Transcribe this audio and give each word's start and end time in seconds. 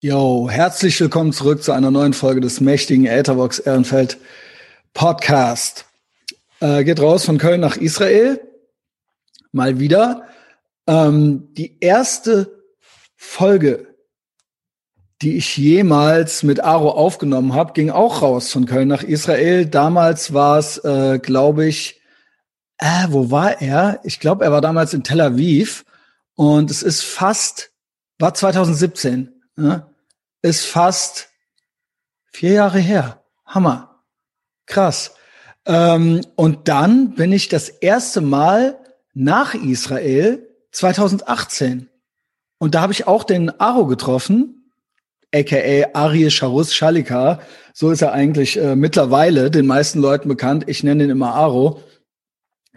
Yo, 0.00 0.48
herzlich 0.48 1.00
willkommen 1.00 1.32
zurück 1.32 1.60
zu 1.60 1.72
einer 1.72 1.90
neuen 1.90 2.12
Folge 2.12 2.40
des 2.40 2.60
mächtigen 2.60 3.04
Etherbox 3.04 3.58
Ehrenfeld 3.58 4.18
Podcast. 4.94 5.86
Äh, 6.60 6.84
geht 6.84 7.00
raus 7.00 7.24
von 7.24 7.36
Köln 7.36 7.60
nach 7.60 7.76
Israel. 7.76 8.40
Mal 9.50 9.80
wieder. 9.80 10.28
Ähm, 10.86 11.48
die 11.54 11.78
erste 11.80 12.62
Folge, 13.16 13.88
die 15.20 15.36
ich 15.36 15.56
jemals 15.56 16.44
mit 16.44 16.62
Aro 16.62 16.92
aufgenommen 16.92 17.54
habe, 17.54 17.72
ging 17.72 17.90
auch 17.90 18.22
raus 18.22 18.52
von 18.52 18.66
Köln 18.66 18.86
nach 18.86 19.02
Israel. 19.02 19.66
Damals 19.66 20.32
war 20.32 20.60
es, 20.60 20.78
äh, 20.84 21.18
glaube 21.18 21.66
ich, 21.66 22.00
äh, 22.78 23.08
wo 23.08 23.32
war 23.32 23.60
er? 23.60 23.98
Ich 24.04 24.20
glaube, 24.20 24.44
er 24.44 24.52
war 24.52 24.60
damals 24.60 24.94
in 24.94 25.02
Tel 25.02 25.20
Aviv. 25.20 25.84
Und 26.36 26.70
es 26.70 26.84
ist 26.84 27.02
fast, 27.02 27.72
war 28.20 28.32
2017 28.32 29.34
ja, 29.58 29.87
ist 30.42 30.66
fast 30.66 31.28
vier 32.32 32.52
Jahre 32.52 32.78
her. 32.78 33.22
Hammer. 33.46 34.02
Krass. 34.66 35.14
Ähm, 35.66 36.20
und 36.36 36.68
dann 36.68 37.14
bin 37.14 37.32
ich 37.32 37.48
das 37.48 37.68
erste 37.68 38.20
Mal 38.20 38.78
nach 39.14 39.54
Israel 39.54 40.48
2018. 40.72 41.88
Und 42.58 42.74
da 42.74 42.82
habe 42.82 42.92
ich 42.92 43.06
auch 43.06 43.24
den 43.24 43.60
Aro 43.60 43.86
getroffen, 43.86 44.72
aka 45.34 45.90
Arie 45.92 46.30
Sharus 46.30 46.74
Shalika. 46.74 47.40
So 47.72 47.90
ist 47.90 48.02
er 48.02 48.12
eigentlich 48.12 48.58
äh, 48.58 48.76
mittlerweile 48.76 49.50
den 49.50 49.66
meisten 49.66 50.00
Leuten 50.00 50.28
bekannt. 50.28 50.64
Ich 50.66 50.82
nenne 50.82 51.04
ihn 51.04 51.10
immer 51.10 51.34
Aro. 51.34 51.82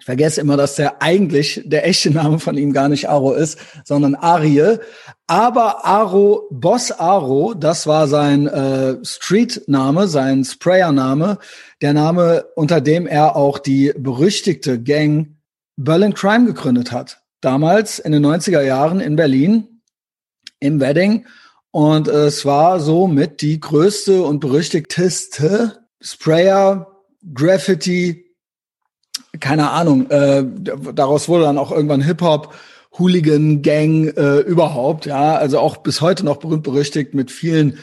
Ich 0.02 0.06
vergesse 0.06 0.42
immer, 0.42 0.58
dass 0.58 0.78
der 0.78 1.00
eigentlich 1.04 1.62
der 1.64 1.88
echte 1.88 2.10
Name 2.10 2.40
von 2.40 2.58
ihm 2.58 2.74
gar 2.74 2.90
nicht 2.90 3.08
Aro 3.08 3.34
ist, 3.34 3.60
sondern 3.86 4.16
Arie. 4.16 4.80
Aber 5.28 5.86
Aro, 5.86 6.48
Boss 6.50 6.92
Aro, 6.92 7.54
das 7.54 7.86
war 7.86 8.08
sein 8.08 8.48
äh, 8.48 8.98
Street-Name, 9.06 10.08
sein 10.08 10.44
Sprayer-Name, 10.44 11.38
der 11.84 11.94
Name, 11.94 12.46
unter 12.56 12.82
dem 12.82 13.06
er 13.06 13.36
auch 13.36 13.60
die 13.60 13.94
berüchtigte 13.96 14.82
Gang 14.82 15.36
Berlin 15.78 16.16
Crime 16.16 16.48
gegründet 16.48 16.92
hat. 16.92 17.22
Damals 17.40 18.00
in 18.00 18.12
den 18.12 18.26
90er 18.26 18.64
Jahren 18.64 19.02
in 19.02 19.16
Berlin, 19.16 19.84
im 20.60 20.80
Wedding. 20.80 21.28
Und 21.70 22.08
äh, 22.08 22.26
es 22.26 22.44
war 22.44 22.80
so 22.80 23.06
mit 23.06 23.42
die 23.42 23.60
größte 23.60 24.24
und 24.24 24.40
berüchtigteste 24.40 25.86
Sprayer, 26.02 26.88
Graffiti, 27.36 28.31
keine 29.40 29.72
Ahnung, 29.72 30.10
äh, 30.10 30.44
daraus 30.94 31.30
wurde 31.30 31.46
dann 31.46 31.58
auch 31.58 31.72
irgendwann 31.72 32.02
Hip-Hop, 32.02 32.54
Hooligan-Gang 33.00 34.10
äh, 34.10 34.40
überhaupt, 34.40 35.06
ja, 35.06 35.36
also 35.36 35.60
auch 35.60 35.78
bis 35.78 36.02
heute 36.02 36.26
noch 36.26 36.38
berühmt 36.38 36.64
berüchtigt 36.64 37.14
mit 37.14 37.32
vielen 37.32 37.80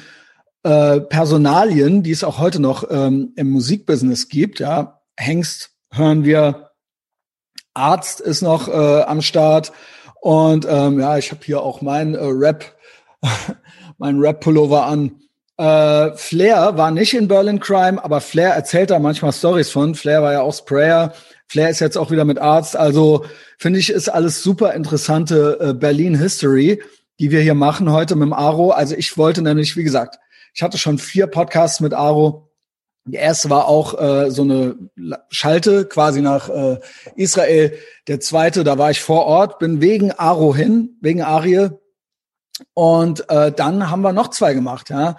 äh, 0.63 1.01
Personalien, 1.01 2.03
die 2.03 2.11
es 2.11 2.25
auch 2.25 2.39
heute 2.39 2.61
noch 2.61 2.91
ähm, 2.91 3.33
im 3.37 3.51
Musikbusiness 3.51 4.29
gibt, 4.29 4.61
ja. 4.61 5.01
Hengst 5.19 5.71
hören 5.91 6.25
wir, 6.25 6.71
Arzt 7.75 8.21
ist 8.21 8.43
noch 8.43 8.69
äh, 8.69 9.03
am 9.03 9.23
Start 9.23 9.73
und 10.21 10.67
ähm, 10.69 11.01
ja, 11.01 11.17
ich 11.17 11.31
habe 11.31 11.41
hier 11.45 11.63
auch 11.63 11.81
mein 11.81 12.15
äh, 12.15 12.19
Rap, 12.23 12.77
mein 13.99 14.19
Rap-Pullover 14.19 14.85
an. 14.85 15.23
Äh, 15.57 16.17
Flair 16.17 16.77
war 16.77 16.91
nicht 16.91 17.15
in 17.15 17.29
Berlin 17.29 17.61
Crime, 17.61 18.03
aber 18.03 18.21
Flair 18.21 18.51
erzählt 18.51 18.91
da 18.91 18.99
manchmal 18.99 19.33
Stories 19.33 19.71
von. 19.71 19.95
Flair 19.95 20.23
war 20.23 20.33
ja 20.33 20.43
auch 20.43 20.55
Sprayer. 20.55 21.15
Flair 21.49 21.71
ist 21.71 21.81
jetzt 21.81 21.97
auch 21.97 22.11
wieder 22.11 22.25
mit 22.25 22.39
Arzt. 22.39 22.77
Also 22.77 23.25
finde 23.59 23.79
ich, 23.79 23.91
ist 23.91 24.09
alles 24.09 24.43
super 24.43 24.75
interessante 24.75 25.59
äh, 25.61 25.75
Berlin 25.75 26.19
History, 26.19 26.83
die 27.19 27.31
wir 27.31 27.41
hier 27.41 27.55
machen 27.55 27.91
heute 27.91 28.17
mit 28.17 28.27
dem 28.27 28.33
Aro. 28.35 28.71
Also 28.71 28.95
ich 28.95 29.17
wollte 29.17 29.43
nämlich, 29.43 29.77
wie 29.77 29.85
gesagt, 29.85 30.19
ich 30.55 30.63
hatte 30.63 30.79
schon 30.79 30.99
vier 30.99 31.27
Podcasts 31.27 31.81
mit 31.81 31.95
Aro. 31.95 32.51
Der 33.07 33.23
erste 33.23 33.49
war 33.49 33.67
auch 33.67 33.99
äh, 33.99 34.31
so 34.31 34.43
eine 34.43 34.77
Schalte 35.31 35.87
quasi 35.87 36.21
nach 36.21 36.51
äh, 36.51 36.79
Israel. 37.17 37.73
Der 38.07 38.21
zweite, 38.21 38.65
da 38.65 38.77
war 38.77 38.91
ich 38.91 39.01
vor 39.01 39.25
Ort, 39.25 39.59
bin 39.59 39.81
wegen 39.81 40.13
Aro 40.13 40.55
hin, 40.55 40.99
wegen 41.01 41.23
Arie. 41.23 41.71
Und 42.75 43.29
äh, 43.31 43.53
dann 43.53 43.91
haben 43.91 44.03
wir 44.03 44.13
noch 44.13 44.29
zwei 44.29 44.53
gemacht, 44.53 44.91
ja. 44.91 45.17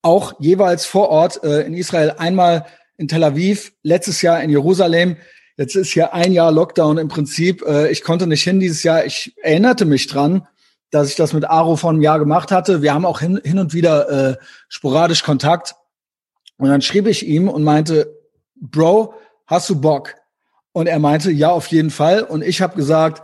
Auch 0.00 0.40
jeweils 0.40 0.86
vor 0.86 1.08
Ort 1.10 1.42
äh, 1.42 1.62
in 1.62 1.74
Israel, 1.74 2.14
einmal 2.16 2.64
in 2.96 3.08
Tel 3.08 3.24
Aviv, 3.24 3.72
letztes 3.82 4.22
Jahr 4.22 4.40
in 4.42 4.50
Jerusalem. 4.50 5.16
Jetzt 5.56 5.74
ist 5.74 5.94
ja 5.94 6.12
ein 6.12 6.32
Jahr 6.32 6.52
Lockdown 6.52 6.98
im 6.98 7.08
Prinzip. 7.08 7.62
Äh, 7.62 7.90
ich 7.90 8.02
konnte 8.02 8.26
nicht 8.26 8.42
hin 8.42 8.60
dieses 8.60 8.82
Jahr. 8.82 9.04
Ich 9.06 9.34
erinnerte 9.42 9.86
mich 9.86 10.06
dran, 10.06 10.46
dass 10.90 11.08
ich 11.08 11.16
das 11.16 11.32
mit 11.32 11.48
Aro 11.48 11.76
vor 11.76 11.90
einem 11.90 12.02
Jahr 12.02 12.18
gemacht 12.18 12.50
hatte. 12.50 12.82
Wir 12.82 12.92
haben 12.92 13.06
auch 13.06 13.20
hin, 13.20 13.40
hin 13.42 13.58
und 13.58 13.72
wieder 13.72 14.08
äh, 14.08 14.36
sporadisch 14.68 15.22
Kontakt. 15.22 15.74
Und 16.58 16.68
dann 16.68 16.82
schrieb 16.82 17.06
ich 17.06 17.26
ihm 17.26 17.48
und 17.48 17.64
meinte, 17.64 18.14
Bro, 18.54 19.14
hast 19.46 19.68
du 19.70 19.80
Bock? 19.80 20.14
Und 20.72 20.88
er 20.88 20.98
meinte, 20.98 21.30
ja, 21.30 21.50
auf 21.50 21.68
jeden 21.68 21.90
Fall. 21.90 22.22
Und 22.22 22.42
ich 22.42 22.60
habe 22.60 22.76
gesagt, 22.76 23.22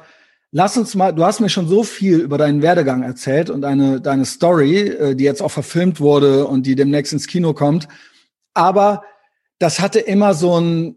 lass 0.52 0.76
uns 0.78 0.94
mal, 0.94 1.12
du 1.12 1.24
hast 1.24 1.40
mir 1.40 1.50
schon 1.50 1.68
so 1.68 1.82
viel 1.82 2.18
über 2.18 2.38
deinen 2.38 2.62
Werdegang 2.62 3.02
erzählt 3.02 3.50
und 3.50 3.60
deine, 3.60 4.00
deine 4.00 4.24
Story, 4.24 4.88
äh, 4.88 5.14
die 5.14 5.24
jetzt 5.24 5.42
auch 5.42 5.50
verfilmt 5.50 6.00
wurde 6.00 6.46
und 6.46 6.66
die 6.66 6.76
demnächst 6.76 7.12
ins 7.12 7.26
Kino 7.26 7.52
kommt. 7.52 7.88
Aber 8.54 9.02
das 9.58 9.80
hatte 9.80 10.00
immer 10.00 10.32
so 10.32 10.58
ein, 10.58 10.96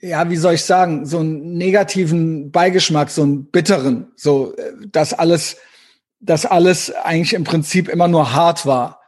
ja, 0.00 0.28
wie 0.30 0.36
soll 0.36 0.54
ich 0.54 0.64
sagen, 0.64 1.06
so 1.06 1.18
einen 1.18 1.56
negativen 1.56 2.50
Beigeschmack, 2.50 3.10
so 3.10 3.22
einen 3.22 3.46
bitteren, 3.46 4.12
so, 4.16 4.54
dass 4.90 5.12
alles, 5.12 5.56
dass 6.20 6.46
alles 6.46 6.92
eigentlich 6.94 7.34
im 7.34 7.44
Prinzip 7.44 7.88
immer 7.88 8.08
nur 8.08 8.32
hart 8.34 8.66
war. 8.66 9.00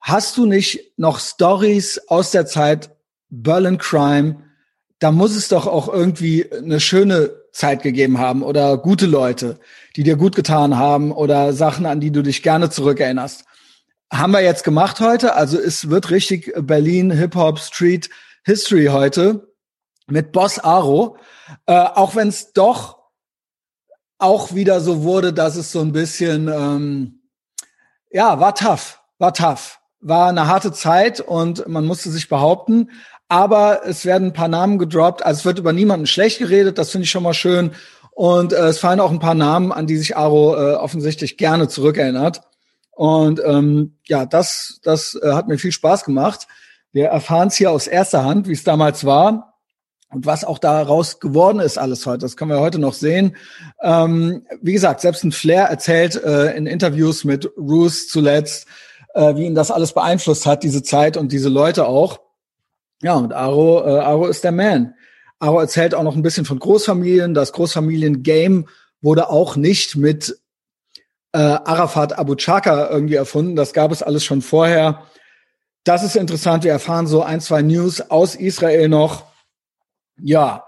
Hast 0.00 0.36
du 0.36 0.46
nicht 0.46 0.98
noch 0.98 1.18
Stories 1.20 2.00
aus 2.08 2.30
der 2.30 2.46
Zeit 2.46 2.90
Berlin 3.28 3.78
Crime? 3.78 4.36
Da 4.98 5.12
muss 5.12 5.36
es 5.36 5.48
doch 5.48 5.66
auch 5.66 5.88
irgendwie 5.88 6.50
eine 6.52 6.80
schöne 6.80 7.30
Zeit 7.52 7.82
gegeben 7.82 8.18
haben 8.18 8.42
oder 8.42 8.78
gute 8.78 9.06
Leute, 9.06 9.58
die 9.96 10.02
dir 10.02 10.16
gut 10.16 10.34
getan 10.34 10.76
haben 10.76 11.12
oder 11.12 11.52
Sachen, 11.52 11.86
an 11.86 12.00
die 12.00 12.10
du 12.10 12.22
dich 12.22 12.42
gerne 12.42 12.70
zurückerinnerst. 12.70 13.44
Haben 14.12 14.32
wir 14.32 14.42
jetzt 14.42 14.64
gemacht 14.64 15.00
heute. 15.00 15.34
Also 15.34 15.58
es 15.58 15.90
wird 15.90 16.10
richtig 16.10 16.52
Berlin 16.56 17.10
Hip 17.10 17.34
Hop 17.34 17.58
Street 17.58 18.10
History 18.44 18.86
heute 18.86 19.49
mit 20.10 20.32
Boss 20.32 20.58
Aro, 20.58 21.16
äh, 21.66 21.74
auch 21.74 22.14
wenn 22.14 22.28
es 22.28 22.52
doch 22.52 22.98
auch 24.18 24.54
wieder 24.54 24.80
so 24.80 25.02
wurde, 25.02 25.32
dass 25.32 25.56
es 25.56 25.72
so 25.72 25.80
ein 25.80 25.92
bisschen, 25.92 26.48
ähm, 26.48 27.22
ja, 28.10 28.38
war 28.38 28.54
tough, 28.54 29.00
war 29.18 29.32
tough, 29.32 29.80
war 30.00 30.28
eine 30.28 30.46
harte 30.46 30.72
Zeit 30.72 31.20
und 31.20 31.66
man 31.66 31.86
musste 31.86 32.10
sich 32.10 32.28
behaupten. 32.28 32.90
Aber 33.28 33.86
es 33.86 34.04
werden 34.04 34.28
ein 34.28 34.32
paar 34.32 34.48
Namen 34.48 34.78
gedroppt, 34.78 35.24
also 35.24 35.38
es 35.38 35.44
wird 35.44 35.58
über 35.58 35.72
niemanden 35.72 36.06
schlecht 36.06 36.38
geredet, 36.38 36.78
das 36.78 36.90
finde 36.90 37.04
ich 37.04 37.10
schon 37.10 37.22
mal 37.22 37.34
schön. 37.34 37.72
Und 38.10 38.52
äh, 38.52 38.66
es 38.66 38.80
fallen 38.80 39.00
auch 39.00 39.12
ein 39.12 39.20
paar 39.20 39.34
Namen, 39.34 39.72
an 39.72 39.86
die 39.86 39.96
sich 39.96 40.16
Aro 40.16 40.54
äh, 40.54 40.74
offensichtlich 40.74 41.38
gerne 41.38 41.68
zurückerinnert. 41.68 42.42
Und 42.90 43.40
ähm, 43.44 43.96
ja, 44.04 44.26
das, 44.26 44.80
das 44.82 45.18
äh, 45.22 45.32
hat 45.32 45.48
mir 45.48 45.58
viel 45.58 45.72
Spaß 45.72 46.04
gemacht. 46.04 46.46
Wir 46.92 47.06
erfahren 47.06 47.48
es 47.48 47.54
hier 47.54 47.70
aus 47.70 47.86
erster 47.86 48.24
Hand, 48.24 48.48
wie 48.48 48.52
es 48.52 48.64
damals 48.64 49.06
war. 49.06 49.49
Und 50.12 50.26
was 50.26 50.44
auch 50.44 50.58
daraus 50.58 51.20
geworden 51.20 51.60
ist 51.60 51.78
alles 51.78 52.04
heute, 52.04 52.18
das 52.18 52.36
können 52.36 52.50
wir 52.50 52.60
heute 52.60 52.80
noch 52.80 52.94
sehen. 52.94 53.36
Ähm, 53.80 54.44
wie 54.60 54.72
gesagt, 54.72 55.00
selbst 55.00 55.22
ein 55.22 55.30
Flair 55.30 55.66
erzählt 55.66 56.16
äh, 56.22 56.56
in 56.56 56.66
Interviews 56.66 57.24
mit 57.24 57.48
Roos 57.56 58.08
zuletzt, 58.08 58.66
äh, 59.14 59.36
wie 59.36 59.46
ihn 59.46 59.54
das 59.54 59.70
alles 59.70 59.92
beeinflusst 59.92 60.46
hat, 60.46 60.64
diese 60.64 60.82
Zeit 60.82 61.16
und 61.16 61.30
diese 61.30 61.48
Leute 61.48 61.86
auch. 61.86 62.20
Ja, 63.02 63.14
und 63.14 63.32
Aro, 63.32 63.86
äh, 63.86 64.00
Aro 64.00 64.26
ist 64.26 64.42
der 64.42 64.52
Man. 64.52 64.94
Aro 65.38 65.60
erzählt 65.60 65.94
auch 65.94 66.02
noch 66.02 66.16
ein 66.16 66.22
bisschen 66.22 66.44
von 66.44 66.58
Großfamilien. 66.58 67.32
Das 67.32 67.52
Großfamilien-Game 67.52 68.66
wurde 69.00 69.30
auch 69.30 69.54
nicht 69.54 69.96
mit 69.96 70.36
äh, 71.32 71.38
Arafat 71.38 72.18
Abu 72.18 72.34
Chaka 72.34 72.90
irgendwie 72.90 73.14
erfunden. 73.14 73.54
Das 73.54 73.72
gab 73.72 73.92
es 73.92 74.02
alles 74.02 74.24
schon 74.24 74.42
vorher. 74.42 75.02
Das 75.84 76.02
ist 76.02 76.16
interessant. 76.16 76.64
Wir 76.64 76.72
erfahren 76.72 77.06
so 77.06 77.22
ein, 77.22 77.40
zwei 77.40 77.62
News 77.62 78.00
aus 78.10 78.34
Israel 78.34 78.88
noch 78.88 79.29
ja, 80.22 80.64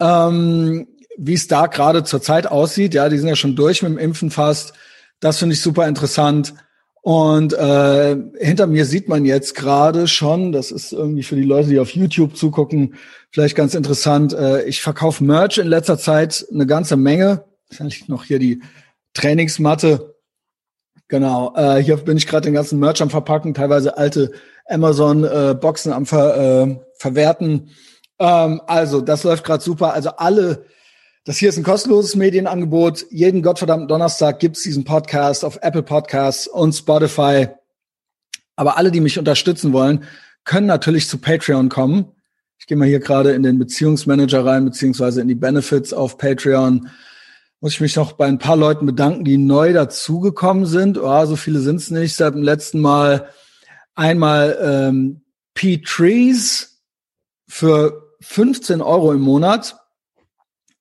ähm, 0.00 0.88
wie 1.16 1.34
es 1.34 1.46
da 1.46 1.66
gerade 1.66 2.04
zur 2.04 2.22
Zeit 2.22 2.46
aussieht. 2.46 2.94
Ja, 2.94 3.08
die 3.08 3.18
sind 3.18 3.28
ja 3.28 3.36
schon 3.36 3.56
durch 3.56 3.82
mit 3.82 3.92
dem 3.92 3.98
Impfen 3.98 4.30
fast. 4.30 4.72
Das 5.20 5.38
finde 5.38 5.54
ich 5.54 5.60
super 5.60 5.86
interessant. 5.86 6.54
Und 7.02 7.52
äh, 7.52 8.16
hinter 8.38 8.68
mir 8.68 8.84
sieht 8.84 9.08
man 9.08 9.24
jetzt 9.24 9.56
gerade 9.56 10.06
schon, 10.06 10.52
das 10.52 10.70
ist 10.70 10.92
irgendwie 10.92 11.24
für 11.24 11.34
die 11.34 11.42
Leute, 11.42 11.68
die 11.68 11.80
auf 11.80 11.90
YouTube 11.90 12.36
zugucken, 12.36 12.94
vielleicht 13.30 13.56
ganz 13.56 13.74
interessant. 13.74 14.32
Äh, 14.32 14.64
ich 14.64 14.80
verkaufe 14.82 15.24
Merch 15.24 15.58
in 15.58 15.66
letzter 15.66 15.98
Zeit 15.98 16.46
eine 16.52 16.64
ganze 16.64 16.96
Menge. 16.96 17.44
Wahrscheinlich 17.68 18.06
noch 18.06 18.24
hier 18.24 18.38
die 18.38 18.62
Trainingsmatte. 19.14 20.14
Genau, 21.08 21.52
äh, 21.56 21.82
hier 21.82 21.96
bin 21.96 22.16
ich 22.16 22.28
gerade 22.28 22.44
den 22.44 22.54
ganzen 22.54 22.78
Merch 22.78 23.02
am 23.02 23.10
Verpacken, 23.10 23.52
teilweise 23.52 23.98
alte 23.98 24.30
Amazon-Boxen 24.66 25.90
äh, 25.90 25.94
am 25.94 26.06
Ver, 26.06 26.36
äh, 26.36 26.76
Verwerten. 26.96 27.70
Ähm, 28.22 28.62
also, 28.68 29.00
das 29.00 29.24
läuft 29.24 29.44
gerade 29.44 29.62
super. 29.64 29.92
Also 29.92 30.10
alle 30.10 30.64
Das 31.24 31.36
hier 31.36 31.50
ist 31.50 31.56
ein 31.56 31.62
kostenloses 31.62 32.16
Medienangebot. 32.16 33.06
Jeden 33.10 33.42
gottverdammten 33.42 33.86
Donnerstag 33.86 34.40
gibt's 34.40 34.62
diesen 34.62 34.84
Podcast 34.84 35.44
auf 35.44 35.58
Apple 35.62 35.84
Podcasts 35.84 36.48
und 36.48 36.72
Spotify. 36.72 37.48
Aber 38.56 38.76
alle, 38.76 38.90
die 38.90 39.00
mich 39.00 39.20
unterstützen 39.20 39.72
wollen, 39.72 40.04
können 40.44 40.66
natürlich 40.66 41.08
zu 41.08 41.18
Patreon 41.18 41.68
kommen. 41.68 42.06
Ich 42.58 42.66
gehe 42.66 42.76
mal 42.76 42.88
hier 42.88 42.98
gerade 42.98 43.32
in 43.32 43.44
den 43.44 43.58
Beziehungsmanager 43.58 44.44
rein, 44.44 44.64
beziehungsweise 44.64 45.20
in 45.20 45.28
die 45.28 45.36
Benefits 45.36 45.92
auf 45.92 46.18
Patreon. 46.18 46.88
Muss 47.60 47.74
ich 47.74 47.80
mich 47.80 47.94
noch 47.94 48.12
bei 48.12 48.26
ein 48.26 48.38
paar 48.38 48.56
Leuten 48.56 48.86
bedanken, 48.86 49.24
die 49.24 49.38
neu 49.38 49.72
dazugekommen 49.72 50.66
sind. 50.66 50.98
Oh, 50.98 51.26
so 51.26 51.36
viele 51.36 51.60
sind 51.60 51.76
es 51.76 51.90
nicht. 51.90 52.16
Seit 52.16 52.34
dem 52.34 52.42
letzten 52.42 52.80
Mal 52.80 53.28
einmal 53.94 54.58
ähm, 54.60 55.22
Pete 55.54 55.84
Trees 55.84 56.80
für 57.46 58.11
15 58.22 58.80
Euro 58.80 59.12
im 59.12 59.20
Monat. 59.20 59.76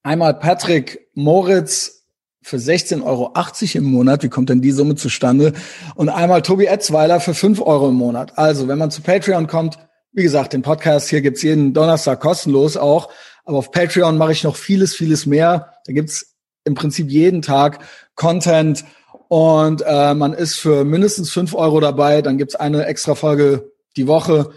Einmal 0.03 0.35
Patrick 0.35 1.07
Moritz 1.13 2.05
für 2.43 2.57
16,80 2.57 3.03
Euro 3.03 3.31
im 3.77 3.83
Monat. 3.83 4.23
Wie 4.23 4.29
kommt 4.29 4.49
denn 4.49 4.61
die 4.61 4.71
Summe 4.71 4.95
zustande? 4.95 5.53
Und 5.95 6.09
einmal 6.09 6.41
Tobi 6.41 6.65
Etzweiler 6.65 7.19
für 7.19 7.33
5 7.33 7.61
Euro 7.61 7.89
im 7.89 7.95
Monat. 7.95 8.37
Also, 8.37 8.67
wenn 8.67 8.77
man 8.77 8.91
zu 8.91 9.01
Patreon 9.01 9.47
kommt, 9.47 9.77
wie 10.13 10.23
gesagt, 10.23 10.53
den 10.53 10.61
Podcast 10.61 11.09
hier 11.09 11.21
gibt's 11.21 11.41
jeden 11.41 11.73
Donnerstag 11.73 12.19
kostenlos 12.19 12.77
auch. 12.77 13.09
Aber 13.45 13.57
auf 13.57 13.71
Patreon 13.71 14.17
mache 14.17 14.33
ich 14.33 14.43
noch 14.43 14.55
vieles, 14.55 14.95
vieles 14.95 15.25
mehr. 15.25 15.73
Da 15.85 15.93
gibt's 15.93 16.35
im 16.63 16.75
Prinzip 16.75 17.09
jeden 17.09 17.41
Tag 17.41 17.79
Content 18.15 18.85
und 19.29 19.81
äh, 19.85 20.13
man 20.13 20.33
ist 20.33 20.55
für 20.55 20.83
mindestens 20.83 21.31
5 21.31 21.55
Euro 21.55 21.79
dabei. 21.79 22.21
Dann 22.21 22.37
gibt's 22.37 22.55
eine 22.55 22.85
extra 22.85 23.15
Folge 23.15 23.71
die 23.95 24.07
Woche. 24.07 24.51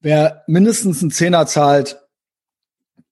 Wer 0.00 0.44
mindestens 0.46 1.02
einen 1.02 1.10
Zehner 1.10 1.46
zahlt, 1.46 1.99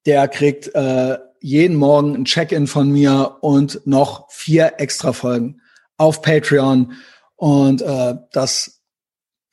der 0.09 0.27
kriegt 0.27 0.75
äh, 0.75 1.19
jeden 1.41 1.77
Morgen 1.77 2.15
ein 2.15 2.25
Check-in 2.25 2.67
von 2.67 2.91
mir 2.91 3.37
und 3.43 3.87
noch 3.87 4.31
vier 4.31 4.73
extra 4.79 5.13
Folgen 5.13 5.61
auf 5.99 6.23
Patreon. 6.23 6.93
Und 7.37 7.83
äh, 7.83 8.15
das, 8.33 8.81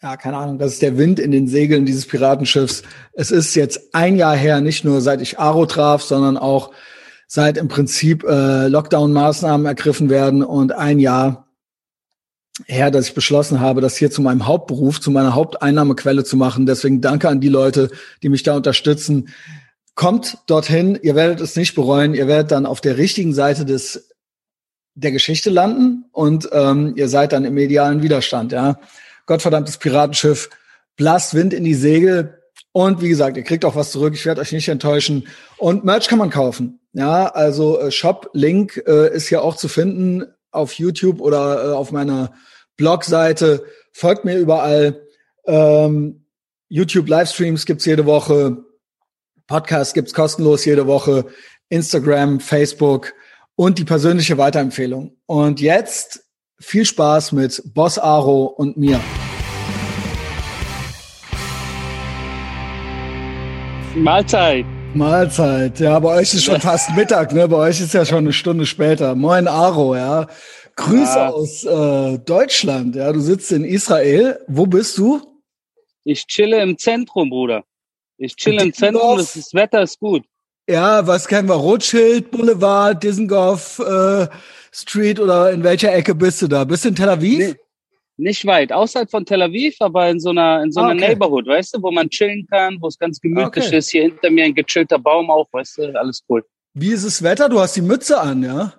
ja, 0.02 0.16
keine 0.16 0.38
Ahnung, 0.38 0.58
das 0.58 0.72
ist 0.72 0.82
der 0.82 0.98
Wind 0.98 1.20
in 1.20 1.32
den 1.32 1.50
Segeln 1.50 1.86
dieses 1.86 2.06
Piratenschiffs. 2.08 2.84
Es 3.12 3.32
ist 3.32 3.54
jetzt 3.56 3.94
ein 3.94 4.16
Jahr 4.16 4.38
her, 4.38 4.62
nicht 4.62 4.86
nur 4.86 5.02
seit 5.02 5.22
ich 5.22 5.40
Aro 5.40 5.66
traf, 5.66 6.02
sondern 6.02 6.38
auch 6.38 6.72
seit 7.28 7.58
im 7.58 7.68
Prinzip 7.68 8.24
äh, 8.24 8.68
Lockdown-Maßnahmen 8.70 9.66
ergriffen 9.66 10.10
werden 10.10 10.42
und 10.42 10.72
ein 10.72 11.00
Jahr 11.00 11.50
her, 12.66 12.92
dass 12.92 13.10
ich 13.10 13.14
beschlossen 13.14 13.60
habe, 13.60 13.82
das 13.82 13.98
hier 13.98 14.10
zu 14.10 14.22
meinem 14.22 14.48
Hauptberuf, 14.48 15.02
zu 15.02 15.12
meiner 15.12 15.36
Haupteinnahmequelle 15.36 16.24
zu 16.24 16.38
machen. 16.38 16.66
Deswegen 16.66 17.02
danke 17.02 17.28
an 17.28 17.42
die 17.42 17.50
Leute, 17.50 17.90
die 18.24 18.30
mich 18.30 18.44
da 18.44 18.56
unterstützen. 18.56 19.28
Kommt 19.96 20.38
dorthin, 20.48 21.00
ihr 21.02 21.16
werdet 21.16 21.40
es 21.42 21.56
nicht 21.56 21.74
bereuen, 21.74 22.14
ihr 22.14 22.28
werdet 22.28 22.52
dann 22.52 22.66
auf 22.66 22.82
der 22.82 22.98
richtigen 22.98 23.34
Seite 23.34 23.66
des 23.66 24.10
der 24.98 25.12
Geschichte 25.12 25.50
landen 25.50 26.06
und 26.12 26.50
ähm, 26.54 26.94
ihr 26.96 27.10
seid 27.10 27.34
dann 27.34 27.44
im 27.44 27.54
medialen 27.54 28.02
Widerstand, 28.02 28.54
ja. 28.54 28.80
Gottverdammtes 29.26 29.78
Piratenschiff, 29.78 30.50
blast 30.96 31.34
Wind 31.34 31.54
in 31.54 31.64
die 31.64 31.74
Segel 31.74 32.40
und 32.72 33.02
wie 33.02 33.08
gesagt, 33.08 33.38
ihr 33.38 33.44
kriegt 33.44 33.64
auch 33.64 33.76
was 33.76 33.92
zurück, 33.92 34.14
ich 34.16 34.26
werde 34.26 34.42
euch 34.42 34.52
nicht 34.52 34.68
enttäuschen. 34.68 35.28
Und 35.58 35.86
Merch 35.86 36.10
kann 36.10 36.20
man 36.20 36.30
kaufen. 36.30 36.82
Ja, 36.92 37.28
also 37.28 37.80
äh, 37.80 37.90
Shop-Link 37.90 38.84
äh, 38.86 39.16
ist 39.16 39.30
ja 39.30 39.40
auch 39.40 39.56
zu 39.56 39.70
finden 39.70 40.26
auf 40.52 40.74
YouTube 40.74 41.22
oder 41.22 41.72
äh, 41.72 41.72
auf 41.74 41.94
meiner 41.94 42.34
Blogseite. 42.76 43.64
Folgt 43.94 44.26
mir 44.26 44.38
überall. 44.38 45.02
Ähm, 45.46 46.26
YouTube-Livestreams 46.68 47.66
gibt's 47.66 47.86
jede 47.86 48.06
Woche. 48.06 48.65
Podcast 49.48 49.94
gibt's 49.94 50.14
kostenlos 50.14 50.66
jede 50.66 50.88
Woche. 50.88 51.26
Instagram, 51.70 52.40
Facebook 52.40 53.14
und 53.56 53.78
die 53.78 53.84
persönliche 53.84 54.38
Weiterempfehlung. 54.40 55.16
Und 55.28 55.62
jetzt 55.62 56.26
viel 56.60 56.84
Spaß 56.84 57.32
mit 57.32 57.62
Boss 57.74 58.00
Aro 58.00 58.46
und 58.46 58.76
mir. 58.78 59.00
Mahlzeit. 63.96 64.66
Mahlzeit. 64.96 65.80
Ja, 65.80 66.00
bei 66.00 66.16
euch 66.16 66.34
ist 66.34 66.44
schon 66.44 66.60
fast 66.60 66.96
Mittag, 66.96 67.34
ne? 67.34 67.48
Bei 67.48 67.58
euch 67.58 67.80
ist 67.82 67.94
ja 67.94 68.04
schon 68.04 68.20
eine 68.20 68.34
Stunde 68.34 68.66
später. 68.66 69.14
Moin 69.14 69.48
Aro, 69.48 69.96
ja. 69.96 70.28
Grüße 70.76 71.20
ja. 71.20 71.30
aus 71.30 71.64
äh, 71.66 72.18
Deutschland, 72.18 72.96
ja. 72.96 73.12
Du 73.14 73.20
sitzt 73.20 73.52
in 73.52 73.64
Israel. 73.64 74.40
Wo 74.48 74.66
bist 74.66 74.98
du? 74.98 75.22
Ich 76.04 76.26
chille 76.26 76.62
im 76.64 76.78
Zentrum, 76.78 77.30
Bruder. 77.30 77.64
Ich 78.18 78.36
chill 78.36 78.62
im 78.62 78.74
Zentrum, 78.74 79.18
das, 79.18 79.34
das, 79.34 79.54
Wetter 79.54 79.82
ist 79.82 80.00
gut. 80.00 80.24
Ja, 80.68 81.06
was 81.06 81.28
kennen 81.28 81.48
wir? 81.48 81.56
Rothschild, 81.56 82.32
Boulevard, 82.32 83.04
Dizengoff, 83.04 83.80
äh, 83.80 84.28
Street 84.72 85.20
oder 85.20 85.52
in 85.52 85.64
welcher 85.64 85.94
Ecke 85.94 86.16
bist 86.16 86.42
du 86.42 86.48
da? 86.48 86.64
Bist 86.64 86.86
du 86.86 86.90
in 86.90 86.96
Tel 86.96 87.10
Aviv? 87.10 87.40
Nee, 87.40 87.56
nicht 88.18 88.46
weit, 88.46 88.72
außerhalb 88.72 89.12
von 89.12 89.26
Tel 89.26 89.42
Aviv, 89.42 89.76
aber 89.80 90.10
in 90.10 90.20
so 90.20 90.30
einer, 90.30 90.64
in 90.64 90.72
so 90.72 90.80
einer 90.80 90.90
ah, 90.90 90.94
okay. 90.94 91.08
Neighborhood, 91.10 91.48
weißt 91.48 91.76
du, 91.76 91.84
wo 91.84 91.92
man 91.92 92.10
chillen 92.10 92.48
kann, 92.50 92.78
wo 92.82 92.88
es 92.88 92.98
ganz 92.98 93.20
gemütlich 93.20 93.68
okay. 93.68 93.78
ist. 93.78 93.90
Hier 93.90 94.04
hinter 94.04 94.30
mir 94.30 94.46
ein 94.46 94.56
gechillter 94.56 94.98
Baum 94.98 95.30
auch, 95.30 95.48
weißt 95.52 95.80
du, 95.80 96.00
alles 96.00 96.24
cool. 96.30 96.44
Wie 96.74 96.92
ist 96.92 97.06
das 97.06 97.22
Wetter? 97.22 97.50
Du 97.50 97.60
hast 97.60 97.76
die 97.76 97.82
Mütze 97.82 98.20
an, 98.20 98.44
ja? 98.44 98.74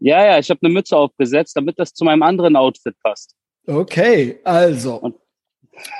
Ja, 0.00 0.24
ja, 0.24 0.38
ich 0.38 0.50
habe 0.50 0.60
eine 0.62 0.72
Mütze 0.72 0.96
aufgesetzt, 0.96 1.56
damit 1.56 1.78
das 1.78 1.92
zu 1.92 2.04
meinem 2.04 2.22
anderen 2.22 2.56
Outfit 2.56 2.94
passt. 3.02 3.34
Okay, 3.66 4.40
also. 4.42 4.94
Und 4.96 5.16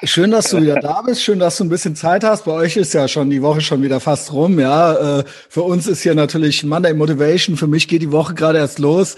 Schön, 0.04 0.30
dass 0.30 0.50
du 0.50 0.60
wieder 0.60 0.74
da 0.74 1.00
bist. 1.00 1.22
Schön, 1.22 1.38
dass 1.38 1.56
du 1.56 1.64
ein 1.64 1.70
bisschen 1.70 1.96
Zeit 1.96 2.24
hast. 2.24 2.44
Bei 2.44 2.52
euch 2.52 2.76
ist 2.76 2.92
ja 2.92 3.08
schon 3.08 3.30
die 3.30 3.40
Woche 3.40 3.62
schon 3.62 3.82
wieder 3.82 4.00
fast 4.00 4.32
rum. 4.32 4.60
Ja, 4.60 5.20
äh, 5.20 5.24
für 5.48 5.62
uns 5.62 5.86
ist 5.86 6.02
hier 6.02 6.14
natürlich 6.14 6.62
Monday 6.62 6.92
Motivation. 6.92 7.56
Für 7.56 7.66
mich 7.66 7.88
geht 7.88 8.02
die 8.02 8.12
Woche 8.12 8.34
gerade 8.34 8.58
erst 8.58 8.78
los. 8.78 9.16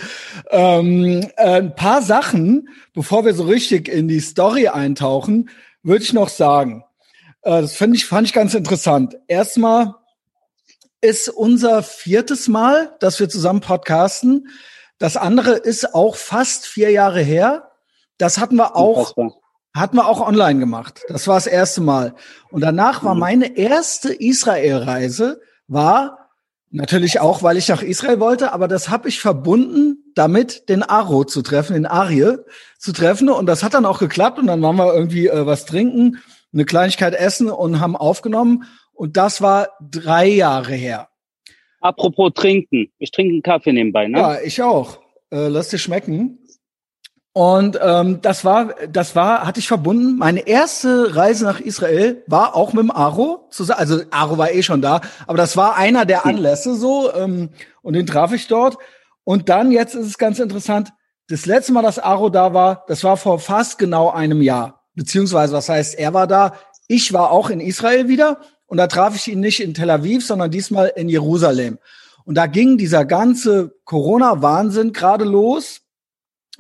Ähm, 0.51 1.29
äh, 1.37 1.57
ein 1.57 1.75
paar 1.75 2.03
Sachen, 2.03 2.69
bevor 2.93 3.25
wir 3.25 3.35
so 3.35 3.45
richtig 3.45 3.89
in 3.89 4.07
die 4.07 4.21
Story 4.21 4.69
eintauchen, 4.69 5.51
würde 5.83 6.05
ich 6.05 6.13
noch 6.13 6.29
sagen. 6.29 6.85
Äh, 7.43 7.63
das 7.63 7.75
finde 7.75 7.97
ich 7.97 8.07
fand 8.07 8.29
ich 8.29 8.33
ganz 8.33 8.55
interessant. 8.55 9.17
Erstmal 9.27 9.95
ist 11.01 11.29
unser 11.29 11.83
viertes 11.83 12.47
Mal, 12.47 12.95
dass 13.01 13.19
wir 13.19 13.29
zusammen 13.29 13.61
podcasten. 13.61 14.49
Das 14.99 15.17
andere 15.17 15.55
ist 15.55 15.95
auch 15.97 16.15
fast 16.15 16.67
vier 16.67 16.91
Jahre 16.91 17.21
her. 17.21 17.73
Das 18.19 18.39
hatten 18.39 18.55
wir 18.55 18.77
auch. 18.77 19.17
Unfassbar 19.17 19.44
hatten 19.75 19.97
wir 19.97 20.07
auch 20.07 20.21
online 20.21 20.61
gemacht. 20.61 21.03
Das 21.09 21.27
war 21.27 21.35
das 21.35 21.47
erste 21.47 21.81
Mal. 21.81 22.15
Und 22.51 22.61
danach 22.61 23.03
war 23.03 23.15
mhm. 23.15 23.21
meine 23.21 23.57
erste 23.57 24.13
Israel-Reise, 24.13 25.41
war 25.67 26.31
natürlich 26.71 27.21
auch, 27.21 27.43
weil 27.43 27.57
ich 27.57 27.69
nach 27.69 27.83
Israel 27.83 28.21
wollte, 28.21 28.53
aber 28.53 28.69
das 28.69 28.89
habe 28.89 29.09
ich 29.09 29.21
verbunden 29.21 30.13
damit, 30.15 30.69
den 30.69 30.83
Aro 30.83 31.25
zu 31.25 31.43
treffen, 31.43 31.75
den 31.75 31.87
Arie 31.87 32.37
zu 32.79 32.93
treffen. 32.93 33.29
Und 33.29 33.47
das 33.47 33.63
hat 33.63 33.75
dann 33.75 33.87
auch 33.87 33.99
geklappt. 33.99 34.39
Und 34.39 34.47
dann 34.47 34.63
waren 34.63 34.77
wir 34.77 34.95
irgendwie 34.95 35.29
äh, 35.29 35.47
was 35.47 35.67
trinken, 35.67 36.19
eine 36.53 36.65
Kleinigkeit 36.65 37.15
essen 37.15 37.51
und 37.51 37.81
haben 37.81 37.97
aufgenommen. 37.97 38.65
Und 38.93 39.17
das 39.17 39.43
war 39.43 39.69
drei 39.81 40.27
Jahre 40.27 40.75
her. 40.75 41.09
Apropos 41.81 42.33
trinken. 42.35 42.93
Ich 42.99 43.11
trinke 43.11 43.33
einen 43.33 43.43
Kaffee 43.43 43.73
nebenbei, 43.73 44.07
ne? 44.07 44.19
Ja, 44.19 44.41
ich 44.41 44.63
auch. 44.63 45.01
Äh, 45.31 45.49
lass 45.49 45.69
dir 45.69 45.79
schmecken. 45.79 46.39
Und 47.37 47.77
ähm, 47.83 48.21
das 48.23 48.45
war, 48.45 48.77
das 48.89 49.17
war, 49.17 49.45
hatte 49.45 49.59
ich 49.59 49.67
verbunden. 49.67 50.17
Meine 50.19 50.47
erste 50.47 51.17
Reise 51.17 51.45
nach 51.45 51.59
Israel 51.59 52.23
war 52.29 52.55
auch 52.55 52.73
mit 52.73 52.85
dem 52.85 52.93
Aro. 52.93 53.51
Also 53.71 54.03
Aro 54.13 54.39
war 54.39 54.53
eh 54.53 54.63
schon 54.63 54.81
da, 54.81 55.01
aber 55.27 55.37
das 55.37 55.57
war 55.57 55.75
einer 55.75 56.05
der 56.05 56.27
Anlässe 56.27 56.77
so. 56.77 57.13
Ähm, 57.13 57.51
und 57.83 57.95
den 57.95 58.07
traf 58.07 58.33
ich 58.33 58.47
dort. 58.47 58.79
Und 59.25 59.49
dann, 59.49 59.73
jetzt 59.73 59.97
ist 59.97 60.07
es 60.07 60.17
ganz 60.17 60.39
interessant, 60.39 60.93
das 61.27 61.45
letzte 61.45 61.73
Mal, 61.73 61.83
dass 61.83 61.99
Aro 61.99 62.31
da 62.31 62.55
war, 62.55 62.85
das 62.87 63.03
war 63.03 63.17
vor 63.17 63.41
fast 63.41 63.79
genau 63.79 64.11
einem 64.11 64.41
Jahr. 64.41 64.85
Beziehungsweise, 64.95 65.55
was 65.55 65.69
heißt, 65.69 65.99
er 65.99 66.15
war 66.15 66.29
da. 66.29 66.55
Ich 66.87 67.13
war 67.13 67.33
auch 67.33 67.51
in 67.51 67.59
Israel 67.59 68.07
wieder. 68.07 68.39
Und 68.67 68.77
da 68.77 68.87
traf 68.87 69.17
ich 69.17 69.27
ihn 69.27 69.41
nicht 69.41 69.61
in 69.61 69.75
Tel 69.75 69.91
Aviv, 69.91 70.25
sondern 70.25 70.53
diesmal 70.53 70.93
in 70.95 71.09
Jerusalem. 71.09 71.81
Und 72.25 72.37
da 72.37 72.47
ging 72.47 72.79
dieser 72.79 73.05
ganze 73.05 73.75
Corona-Wahnsinn 73.85 74.93
gerade 74.93 75.25
los 75.25 75.81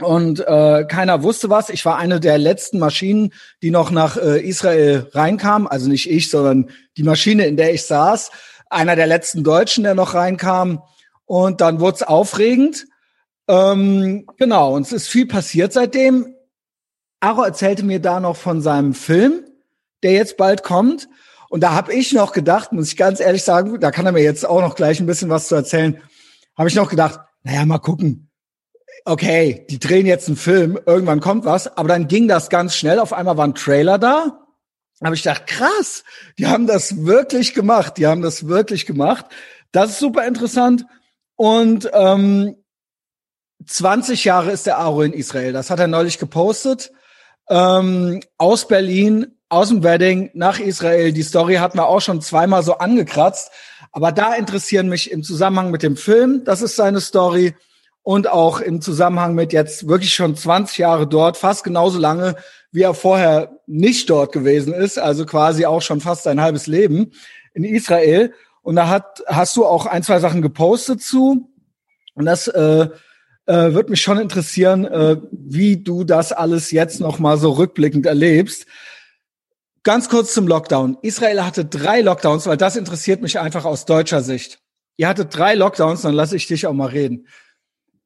und 0.00 0.40
äh, 0.40 0.84
keiner 0.88 1.22
wusste 1.22 1.50
was. 1.50 1.70
Ich 1.70 1.84
war 1.84 1.96
eine 1.96 2.18
der 2.18 2.36
letzten 2.36 2.78
Maschinen, 2.78 3.32
die 3.62 3.70
noch 3.70 3.90
nach 3.92 4.16
äh, 4.16 4.40
Israel 4.40 5.08
reinkam. 5.12 5.68
Also 5.68 5.88
nicht 5.88 6.10
ich, 6.10 6.30
sondern 6.30 6.70
die 6.96 7.04
Maschine, 7.04 7.46
in 7.46 7.56
der 7.56 7.72
ich 7.72 7.84
saß. 7.84 8.32
Einer 8.70 8.96
der 8.96 9.06
letzten 9.06 9.44
Deutschen, 9.44 9.84
der 9.84 9.94
noch 9.94 10.14
reinkam. 10.14 10.82
Und 11.26 11.60
dann 11.60 11.78
wurde 11.78 11.96
es 11.96 12.02
aufregend. 12.02 12.86
Ähm, 13.46 14.26
genau, 14.36 14.74
und 14.74 14.82
es 14.82 14.92
ist 14.92 15.08
viel 15.08 15.26
passiert 15.26 15.72
seitdem. 15.72 16.34
Aro 17.20 17.42
erzählte 17.42 17.84
mir 17.84 18.00
da 18.00 18.18
noch 18.18 18.36
von 18.36 18.62
seinem 18.62 18.94
Film, 18.94 19.44
der 20.02 20.12
jetzt 20.12 20.36
bald 20.36 20.64
kommt. 20.64 21.08
Und 21.50 21.60
da 21.60 21.72
habe 21.72 21.94
ich 21.94 22.12
noch 22.12 22.32
gedacht, 22.32 22.72
muss 22.72 22.88
ich 22.88 22.96
ganz 22.96 23.20
ehrlich 23.20 23.44
sagen, 23.44 23.78
da 23.78 23.92
kann 23.92 24.06
er 24.06 24.12
mir 24.12 24.24
jetzt 24.24 24.44
auch 24.44 24.60
noch 24.60 24.74
gleich 24.74 24.98
ein 24.98 25.06
bisschen 25.06 25.30
was 25.30 25.46
zu 25.46 25.54
erzählen, 25.54 26.00
habe 26.58 26.68
ich 26.68 26.74
noch 26.74 26.90
gedacht, 26.90 27.20
naja, 27.44 27.64
mal 27.64 27.78
gucken 27.78 28.28
okay, 29.04 29.66
die 29.68 29.78
drehen 29.78 30.06
jetzt 30.06 30.28
einen 30.28 30.36
Film, 30.36 30.78
irgendwann 30.86 31.20
kommt 31.20 31.44
was, 31.44 31.76
aber 31.76 31.88
dann 31.88 32.08
ging 32.08 32.28
das 32.28 32.48
ganz 32.48 32.74
schnell. 32.74 32.98
Auf 32.98 33.12
einmal 33.12 33.36
war 33.36 33.46
ein 33.46 33.54
Trailer 33.54 33.98
da. 33.98 34.40
habe 35.02 35.14
ich 35.14 35.22
gedacht, 35.22 35.46
krass, 35.46 36.04
die 36.38 36.46
haben 36.46 36.66
das 36.66 37.04
wirklich 37.04 37.54
gemacht. 37.54 37.98
Die 37.98 38.06
haben 38.06 38.22
das 38.22 38.48
wirklich 38.48 38.86
gemacht. 38.86 39.26
Das 39.72 39.90
ist 39.90 39.98
super 39.98 40.26
interessant. 40.26 40.86
Und 41.36 41.90
ähm, 41.92 42.56
20 43.66 44.24
Jahre 44.24 44.50
ist 44.50 44.66
der 44.66 44.78
Aro 44.78 45.02
in 45.02 45.12
Israel. 45.12 45.52
Das 45.52 45.70
hat 45.70 45.80
er 45.80 45.86
neulich 45.86 46.18
gepostet. 46.18 46.92
Ähm, 47.48 48.20
aus 48.38 48.68
Berlin, 48.68 49.38
aus 49.48 49.68
dem 49.68 49.82
Wedding 49.82 50.30
nach 50.34 50.58
Israel. 50.58 51.12
Die 51.12 51.22
Story 51.22 51.56
hatten 51.56 51.78
wir 51.78 51.86
auch 51.86 52.00
schon 52.00 52.22
zweimal 52.22 52.62
so 52.62 52.78
angekratzt. 52.78 53.50
Aber 53.92 54.12
da 54.12 54.34
interessieren 54.34 54.88
mich 54.88 55.10
im 55.10 55.22
Zusammenhang 55.22 55.70
mit 55.70 55.82
dem 55.82 55.96
Film, 55.96 56.42
das 56.44 56.62
ist 56.62 56.76
seine 56.76 57.00
Story. 57.00 57.54
Und 58.04 58.28
auch 58.28 58.60
im 58.60 58.80
Zusammenhang 58.80 59.34
mit 59.34 59.52
jetzt 59.52 59.88
wirklich 59.88 60.14
schon 60.14 60.36
20 60.36 60.78
Jahre 60.78 61.06
dort, 61.08 61.36
fast 61.38 61.64
genauso 61.64 61.98
lange, 61.98 62.36
wie 62.70 62.82
er 62.82 62.94
vorher 62.94 63.58
nicht 63.66 64.10
dort 64.10 64.30
gewesen 64.30 64.74
ist. 64.74 64.98
Also 64.98 65.24
quasi 65.24 65.64
auch 65.64 65.80
schon 65.82 66.00
fast 66.00 66.22
sein 66.22 66.40
halbes 66.40 66.66
Leben 66.66 67.12
in 67.54 67.64
Israel. 67.64 68.32
Und 68.60 68.76
da 68.76 68.88
hat, 68.88 69.22
hast 69.26 69.56
du 69.56 69.64
auch 69.64 69.86
ein, 69.86 70.02
zwei 70.02 70.20
Sachen 70.20 70.42
gepostet 70.42 71.02
zu. 71.02 71.50
Und 72.14 72.26
das 72.26 72.46
äh, 72.46 72.88
äh, 73.46 73.72
würde 73.72 73.90
mich 73.90 74.02
schon 74.02 74.18
interessieren, 74.18 74.84
äh, 74.84 75.16
wie 75.32 75.76
du 75.76 76.04
das 76.04 76.32
alles 76.32 76.70
jetzt 76.70 77.00
noch 77.00 77.18
mal 77.18 77.38
so 77.38 77.52
rückblickend 77.52 78.06
erlebst. 78.06 78.66
Ganz 79.82 80.08
kurz 80.08 80.32
zum 80.32 80.48
Lockdown. 80.48 80.98
Israel 81.02 81.44
hatte 81.44 81.64
drei 81.64 82.00
Lockdowns, 82.00 82.46
weil 82.46 82.56
das 82.56 82.76
interessiert 82.76 83.20
mich 83.22 83.38
einfach 83.38 83.64
aus 83.64 83.84
deutscher 83.84 84.22
Sicht. 84.22 84.60
Ihr 84.96 85.08
hattet 85.08 85.36
drei 85.36 85.54
Lockdowns, 85.54 86.02
dann 86.02 86.14
lasse 86.14 86.36
ich 86.36 86.46
dich 86.46 86.66
auch 86.66 86.72
mal 86.72 86.88
reden. 86.88 87.26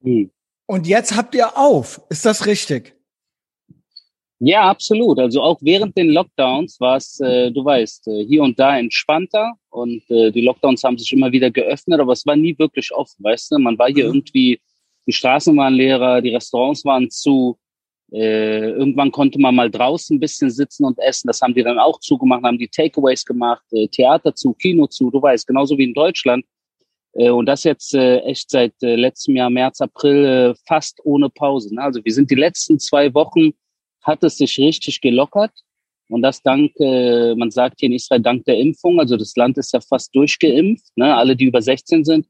Hm. 0.03 0.31
Und 0.67 0.87
jetzt 0.87 1.17
habt 1.17 1.35
ihr 1.35 1.57
auf. 1.57 2.01
Ist 2.11 2.27
das 2.27 2.47
richtig? 2.47 2.95
Ja, 4.41 4.69
absolut. 4.69 5.19
Also 5.19 5.43
auch 5.43 5.59
während 5.63 5.97
den 5.97 6.11
Lockdowns 6.11 6.79
war 6.79 6.97
es, 6.97 7.19
äh, 7.21 7.51
du 7.51 7.65
weißt, 7.65 8.07
äh, 8.07 8.25
hier 8.25 8.43
und 8.43 8.59
da 8.59 8.79
entspannter 8.79 9.55
und 9.71 10.09
äh, 10.11 10.31
die 10.31 10.43
Lockdowns 10.43 10.85
haben 10.85 10.97
sich 10.97 11.13
immer 11.13 11.33
wieder 11.33 11.51
geöffnet, 11.51 11.99
aber 11.99 12.13
es 12.13 12.25
war 12.25 12.37
nie 12.37 12.57
wirklich 12.57 12.93
offen, 12.95 13.25
weißt 13.25 13.53
du? 13.53 13.59
Man 13.59 13.79
war 13.79 13.89
hier 13.89 14.05
mhm. 14.05 14.15
irgendwie, 14.15 14.61
die 15.07 15.13
Straßen 15.13 15.57
waren 15.57 15.75
leerer, 15.75 16.21
die 16.21 16.35
Restaurants 16.35 16.85
waren 16.85 17.11
zu. 17.11 17.59
Äh, 18.13 18.71
irgendwann 18.71 19.11
konnte 19.11 19.39
man 19.39 19.55
mal 19.55 19.71
draußen 19.71 20.17
ein 20.17 20.21
bisschen 20.21 20.51
sitzen 20.51 20.85
und 20.85 20.99
essen. 20.99 21.27
Das 21.27 21.43
haben 21.43 21.53
die 21.53 21.63
dann 21.63 21.79
auch 21.79 21.99
zugemacht, 22.01 22.43
haben 22.45 22.59
die 22.59 22.69
Takeaways 22.69 23.25
gemacht, 23.25 23.65
äh, 23.73 23.89
Theater 23.89 24.35
zu, 24.35 24.55
Kino 24.55 24.87
zu, 24.87 25.11
du 25.11 25.21
weißt, 25.21 25.47
genauso 25.47 25.77
wie 25.77 25.85
in 25.85 25.95
Deutschland. 25.95 26.45
Äh, 27.15 27.31
und 27.31 27.47
das 27.47 27.65
jetzt 27.65 27.95
äh, 27.95 28.19
echt 28.21 28.51
seit 28.51 28.75
äh, 28.83 28.97
letztem 28.97 29.37
Jahr, 29.37 29.51
März, 29.51 29.81
April, 29.81 30.25
äh, 30.25 30.55
fast 30.67 31.01
ohne 31.05 31.29
Pause. 31.29 31.71
Also 31.77 32.05
wir 32.05 32.13
sind 32.13 32.31
die 32.31 32.37
letzten 32.37 32.79
zwei 32.79 33.13
Wochen 33.15 33.53
hat 34.03 34.25
es 34.25 34.39
sich 34.39 34.59
richtig 34.59 35.01
gelockert. 35.01 35.53
Und 36.09 36.23
das 36.23 36.43
dank, 36.43 36.73
äh, 36.81 37.35
man 37.35 37.51
sagt 37.51 37.81
hier 37.81 37.89
in 37.89 37.95
Israel, 37.95 38.23
dank 38.23 38.45
der 38.45 38.59
Impfung. 38.59 38.99
Also 38.99 39.17
das 39.17 39.37
Land 39.37 39.59
ist 39.59 39.73
ja 39.73 39.81
fast 39.81 40.15
durchgeimpft, 40.15 40.97
ne? 40.97 41.15
alle, 41.15 41.37
die 41.37 41.45
über 41.45 41.61
16 41.61 42.05
sind. 42.05 42.27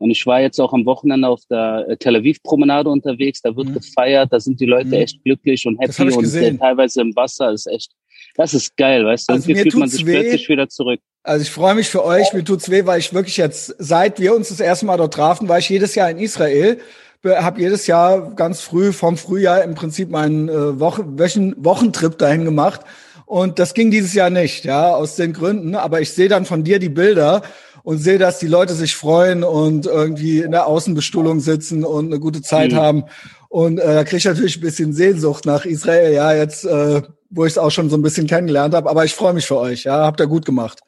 Und 0.00 0.10
ich 0.10 0.26
war 0.26 0.40
jetzt 0.40 0.58
auch 0.60 0.72
am 0.72 0.86
Wochenende 0.86 1.28
auf 1.28 1.42
der 1.50 1.86
äh, 1.88 1.96
Tel 1.96 2.16
Aviv-Promenade 2.16 2.88
unterwegs. 2.88 3.42
Da 3.42 3.54
wird 3.54 3.68
mhm. 3.68 3.74
gefeiert, 3.74 4.32
da 4.32 4.40
sind 4.40 4.58
die 4.58 4.66
Leute 4.66 4.88
mhm. 4.88 4.94
echt 4.94 5.22
glücklich 5.22 5.66
und 5.66 5.78
happy 5.78 6.10
und 6.12 6.34
äh, 6.34 6.56
teilweise 6.56 7.02
im 7.02 7.14
Wasser 7.14 7.52
ist 7.52 7.66
echt, 7.66 7.92
das 8.34 8.54
ist 8.54 8.76
geil, 8.76 9.04
weißt 9.04 9.28
du? 9.28 9.34
Also 9.34 9.50
und 9.50 9.58
fühlt 9.58 9.74
man 9.76 9.88
sich 9.88 10.06
weh. 10.06 10.20
plötzlich 10.20 10.48
wieder 10.48 10.68
zurück. 10.68 11.00
Also 11.22 11.42
ich 11.42 11.50
freue 11.50 11.74
mich 11.74 11.88
für 11.88 12.04
euch, 12.04 12.32
mir 12.32 12.42
tut's 12.42 12.70
weh, 12.70 12.86
weil 12.86 12.98
ich 12.98 13.12
wirklich 13.12 13.36
jetzt, 13.36 13.74
seit 13.78 14.18
wir 14.18 14.34
uns 14.34 14.48
das 14.48 14.60
erste 14.60 14.86
Mal 14.86 14.96
dort 14.96 15.12
trafen, 15.12 15.48
war 15.48 15.58
ich 15.58 15.68
jedes 15.68 15.94
Jahr 15.94 16.10
in 16.10 16.18
Israel 16.18 16.78
habe 17.24 17.60
jedes 17.60 17.86
Jahr 17.86 18.34
ganz 18.34 18.62
früh 18.62 18.92
vom 18.92 19.16
Frühjahr 19.16 19.62
im 19.62 19.74
Prinzip 19.74 20.10
meinen 20.10 20.48
äh, 20.48 20.80
Wochen, 20.80 21.18
Wochentrip 21.62 22.16
dahin 22.18 22.44
gemacht. 22.44 22.80
Und 23.26 23.60
das 23.60 23.74
ging 23.74 23.92
dieses 23.92 24.12
Jahr 24.12 24.30
nicht, 24.30 24.64
ja, 24.64 24.92
aus 24.92 25.14
den 25.14 25.32
Gründen. 25.32 25.76
Aber 25.76 26.00
ich 26.00 26.10
sehe 26.12 26.28
dann 26.28 26.46
von 26.46 26.64
dir 26.64 26.80
die 26.80 26.88
Bilder 26.88 27.42
und 27.82 27.98
sehe, 27.98 28.18
dass 28.18 28.38
die 28.38 28.46
Leute 28.46 28.74
sich 28.74 28.94
freuen 28.96 29.44
und 29.44 29.86
irgendwie 29.86 30.40
in 30.40 30.52
der 30.52 30.66
Außenbestuhlung 30.66 31.40
sitzen 31.40 31.84
und 31.84 32.06
eine 32.06 32.20
gute 32.20 32.42
Zeit 32.42 32.72
mhm. 32.72 32.76
haben. 32.76 33.04
Und 33.48 33.78
äh, 33.78 33.94
da 33.94 34.04
kriege 34.04 34.18
ich 34.18 34.24
natürlich 34.24 34.56
ein 34.58 34.62
bisschen 34.62 34.92
Sehnsucht 34.92 35.44
nach 35.46 35.64
Israel, 35.64 36.12
ja, 36.12 36.34
jetzt, 36.34 36.64
äh, 36.64 37.02
wo 37.30 37.44
ich 37.44 37.52
es 37.52 37.58
auch 37.58 37.70
schon 37.70 37.90
so 37.90 37.96
ein 37.96 38.02
bisschen 38.02 38.26
kennengelernt 38.26 38.74
habe. 38.74 38.88
Aber 38.88 39.04
ich 39.04 39.14
freue 39.14 39.32
mich 39.32 39.46
für 39.46 39.58
euch, 39.58 39.84
ja, 39.84 40.04
habt 40.04 40.20
ihr 40.20 40.26
gut 40.26 40.44
gemacht. 40.44 40.80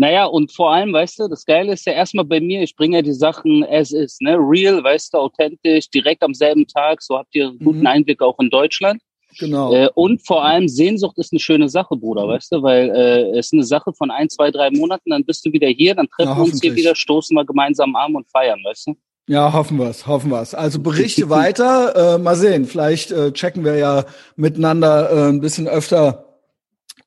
Naja, 0.00 0.26
und 0.26 0.52
vor 0.52 0.72
allem, 0.72 0.92
weißt 0.92 1.18
du, 1.18 1.28
das 1.28 1.44
Geile 1.44 1.72
ist 1.72 1.84
ja 1.84 1.92
erstmal 1.92 2.24
bei 2.24 2.40
mir, 2.40 2.62
ich 2.62 2.76
bringe 2.76 2.98
ja 2.98 3.02
die 3.02 3.12
Sachen 3.12 3.64
as 3.68 3.90
ist, 3.90 4.22
ne? 4.22 4.36
Real, 4.38 4.82
weißt 4.82 5.12
du, 5.12 5.18
authentisch, 5.18 5.90
direkt 5.90 6.22
am 6.22 6.34
selben 6.34 6.68
Tag, 6.68 7.02
so 7.02 7.18
habt 7.18 7.34
ihr 7.34 7.48
einen 7.48 7.58
guten 7.58 7.80
mhm. 7.80 7.86
Einblick 7.88 8.22
auch 8.22 8.38
in 8.38 8.48
Deutschland. 8.48 9.02
Genau. 9.38 9.72
Äh, 9.72 9.88
und 9.94 10.26
vor 10.26 10.44
allem 10.44 10.68
Sehnsucht 10.68 11.18
ist 11.18 11.32
eine 11.32 11.40
schöne 11.40 11.68
Sache, 11.68 11.96
Bruder, 11.96 12.26
weißt 12.26 12.52
du, 12.52 12.62
weil 12.62 12.90
äh, 12.90 13.38
es 13.38 13.46
ist 13.46 13.52
eine 13.52 13.64
Sache 13.64 13.92
von 13.92 14.10
ein, 14.10 14.28
zwei, 14.28 14.50
drei 14.50 14.70
Monaten, 14.70 15.10
dann 15.10 15.24
bist 15.24 15.44
du 15.44 15.52
wieder 15.52 15.68
hier, 15.68 15.94
dann 15.94 16.08
treffen 16.08 16.36
wir 16.36 16.44
uns 16.44 16.60
hier 16.60 16.74
wieder, 16.74 16.94
stoßen 16.94 17.36
wir 17.36 17.44
gemeinsam 17.44 17.94
arm 17.94 18.16
und 18.16 18.28
feiern, 18.30 18.60
weißt 18.64 18.88
du? 18.88 18.96
Ja, 19.28 19.52
hoffen 19.52 19.78
wir's, 19.78 20.06
hoffen 20.06 20.30
wir's. 20.30 20.54
Also 20.54 20.80
berichte 20.80 21.28
weiter, 21.28 22.14
äh, 22.14 22.18
mal 22.18 22.34
sehen, 22.34 22.64
vielleicht 22.64 23.10
äh, 23.10 23.32
checken 23.32 23.62
wir 23.64 23.76
ja 23.76 24.04
miteinander 24.36 25.10
äh, 25.10 25.28
ein 25.28 25.40
bisschen 25.40 25.68
öfter 25.68 26.24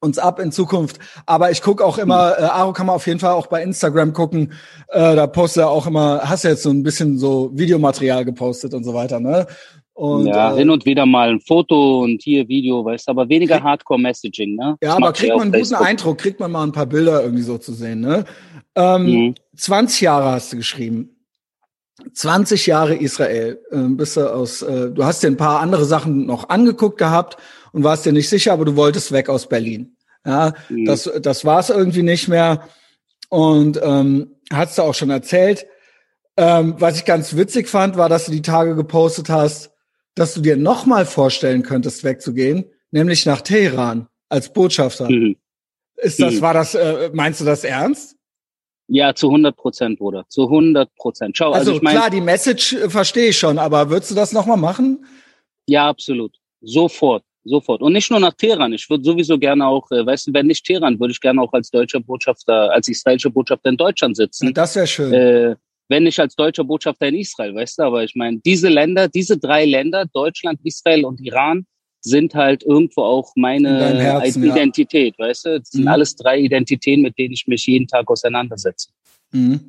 uns 0.01 0.17
ab 0.17 0.39
in 0.39 0.51
Zukunft. 0.51 0.99
Aber 1.25 1.51
ich 1.51 1.61
gucke 1.61 1.85
auch 1.85 1.97
immer, 1.97 2.37
äh, 2.37 2.43
Aro 2.43 2.73
kann 2.73 2.87
man 2.87 2.95
auf 2.95 3.07
jeden 3.07 3.19
Fall 3.19 3.33
auch 3.33 3.47
bei 3.47 3.63
Instagram 3.63 4.13
gucken. 4.13 4.53
Äh, 4.89 5.15
da 5.15 5.27
postet 5.27 5.63
er 5.63 5.69
auch 5.69 5.87
immer, 5.87 6.21
hast 6.23 6.43
du 6.43 6.49
jetzt 6.49 6.63
so 6.63 6.69
ein 6.69 6.83
bisschen 6.83 7.17
so 7.17 7.51
Videomaterial 7.53 8.25
gepostet 8.25 8.73
und 8.73 8.83
so 8.83 8.93
weiter, 8.93 9.19
ne? 9.19 9.47
Und, 9.93 10.25
ja, 10.25 10.53
äh, 10.53 10.57
hin 10.57 10.69
und 10.69 10.85
wieder 10.85 11.05
mal 11.05 11.29
ein 11.29 11.41
Foto 11.41 12.01
und 12.01 12.21
hier 12.23 12.47
Video, 12.47 12.83
weißt 12.83 13.07
du, 13.07 13.11
aber 13.11 13.29
weniger 13.29 13.61
Hardcore-Messaging, 13.61 14.55
ne? 14.55 14.77
Ja, 14.81 14.95
aber 14.95 15.11
kriegt 15.13 15.35
man 15.35 15.53
einen 15.53 15.63
guten 15.63 15.75
Eindruck, 15.75 16.17
kriegt 16.17 16.39
man 16.39 16.51
mal 16.51 16.63
ein 16.63 16.71
paar 16.71 16.85
Bilder 16.85 17.23
irgendwie 17.23 17.43
so 17.43 17.57
zu 17.57 17.73
sehen, 17.73 17.99
ne? 17.99 18.25
Ähm, 18.75 19.03
mhm. 19.03 19.35
20 19.55 20.01
Jahre 20.01 20.31
hast 20.31 20.53
du 20.53 20.57
geschrieben. 20.57 21.17
20 22.13 22.67
Jahre 22.67 22.95
Israel. 22.95 23.59
Äh, 23.69 23.77
bist 23.89 24.17
du 24.17 24.33
aus, 24.33 24.61
äh, 24.61 24.89
du 24.89 25.03
hast 25.03 25.23
dir 25.23 25.27
ein 25.27 25.37
paar 25.37 25.59
andere 25.59 25.85
Sachen 25.85 26.25
noch 26.25 26.49
angeguckt 26.49 26.97
gehabt 26.97 27.37
und 27.73 27.83
warst 27.83 28.05
dir 28.05 28.13
nicht 28.13 28.29
sicher, 28.29 28.53
aber 28.53 28.65
du 28.65 28.75
wolltest 28.75 29.11
weg 29.11 29.29
aus 29.29 29.47
Berlin. 29.47 29.95
Ja, 30.25 30.53
mhm. 30.69 30.85
das, 30.85 31.09
das 31.21 31.45
war 31.45 31.59
es 31.59 31.69
irgendwie 31.69 32.03
nicht 32.03 32.27
mehr. 32.27 32.67
Und 33.29 33.79
ähm, 33.83 34.35
hast 34.51 34.77
du 34.77 34.83
auch 34.83 34.93
schon 34.93 35.09
erzählt. 35.09 35.65
Ähm, 36.37 36.75
was 36.79 36.97
ich 36.97 37.05
ganz 37.05 37.35
witzig 37.35 37.67
fand, 37.67 37.97
war, 37.97 38.09
dass 38.09 38.25
du 38.25 38.31
die 38.31 38.41
Tage 38.41 38.75
gepostet 38.75 39.29
hast, 39.29 39.70
dass 40.15 40.33
du 40.33 40.41
dir 40.41 40.57
nochmal 40.57 41.05
vorstellen 41.05 41.63
könntest, 41.63 42.03
wegzugehen, 42.03 42.65
nämlich 42.91 43.25
nach 43.25 43.41
Teheran 43.41 44.07
als 44.29 44.51
Botschafter. 44.51 45.09
Mhm. 45.09 45.37
Ist 45.97 46.19
das, 46.19 46.35
mhm. 46.35 46.41
war 46.41 46.53
das, 46.53 46.75
äh, 46.75 47.09
meinst 47.13 47.41
du 47.41 47.45
das 47.45 47.63
ernst? 47.63 48.17
Ja, 48.87 49.13
zu 49.15 49.27
100 49.27 49.55
Prozent, 49.55 49.99
Bruder. 49.99 50.25
Zu 50.27 50.43
100 50.43 50.93
Prozent. 50.95 51.37
Schau, 51.37 51.51
also, 51.51 51.59
also 51.59 51.71
ich 51.73 51.81
mein, 51.81 51.95
klar, 51.95 52.09
die 52.09 52.21
Message 52.21 52.73
äh, 52.73 52.89
verstehe 52.89 53.29
ich 53.29 53.37
schon, 53.37 53.57
aber 53.57 53.89
würdest 53.89 54.11
du 54.11 54.15
das 54.15 54.33
nochmal 54.33 54.57
machen? 54.57 55.05
Ja, 55.67 55.87
absolut. 55.87 56.35
Sofort. 56.61 57.23
Sofort. 57.43 57.81
Und 57.81 57.93
nicht 57.93 58.11
nur 58.11 58.19
nach 58.19 58.33
Teheran. 58.33 58.73
Ich 58.73 58.89
würde 58.89 59.03
sowieso 59.03 59.39
gerne 59.39 59.65
auch, 59.65 59.89
äh, 59.91 60.05
weißt 60.05 60.27
du, 60.27 60.33
wenn 60.33 60.47
nicht 60.47 60.65
Teheran, 60.65 60.99
würde 60.99 61.11
ich 61.11 61.21
gerne 61.21 61.41
auch 61.41 61.53
als 61.53 61.71
deutscher 61.71 61.99
Botschafter, 61.99 62.71
als 62.71 62.87
israelischer 62.87 63.29
Botschafter 63.29 63.69
in 63.69 63.77
Deutschland 63.77 64.15
sitzen. 64.17 64.53
Das 64.53 64.75
wäre 64.75 64.87
schön. 64.87 65.13
Äh, 65.13 65.55
wenn 65.89 66.03
nicht 66.03 66.19
als 66.19 66.35
deutscher 66.35 66.63
Botschafter 66.63 67.07
in 67.07 67.15
Israel, 67.15 67.55
weißt 67.55 67.79
du, 67.79 67.83
aber 67.83 68.03
ich 68.03 68.15
meine, 68.15 68.39
diese 68.45 68.69
Länder, 68.69 69.07
diese 69.07 69.37
drei 69.37 69.65
Länder, 69.65 70.05
Deutschland, 70.13 70.59
Israel 70.63 71.05
und 71.05 71.19
Iran, 71.21 71.65
sind 72.01 72.33
halt 72.33 72.63
irgendwo 72.63 73.03
auch 73.03 73.31
meine 73.35 73.93
Herzen, 73.99 74.43
Identität, 74.43 75.15
ja. 75.17 75.27
weißt 75.27 75.45
du? 75.45 75.59
Das 75.59 75.69
sind 75.69 75.81
mhm. 75.81 75.87
alles 75.87 76.15
drei 76.15 76.39
Identitäten, 76.39 77.03
mit 77.03 77.17
denen 77.17 77.33
ich 77.33 77.45
mich 77.47 77.65
jeden 77.67 77.87
Tag 77.87 78.09
auseinandersetze. 78.09 78.89
Mhm. 79.31 79.59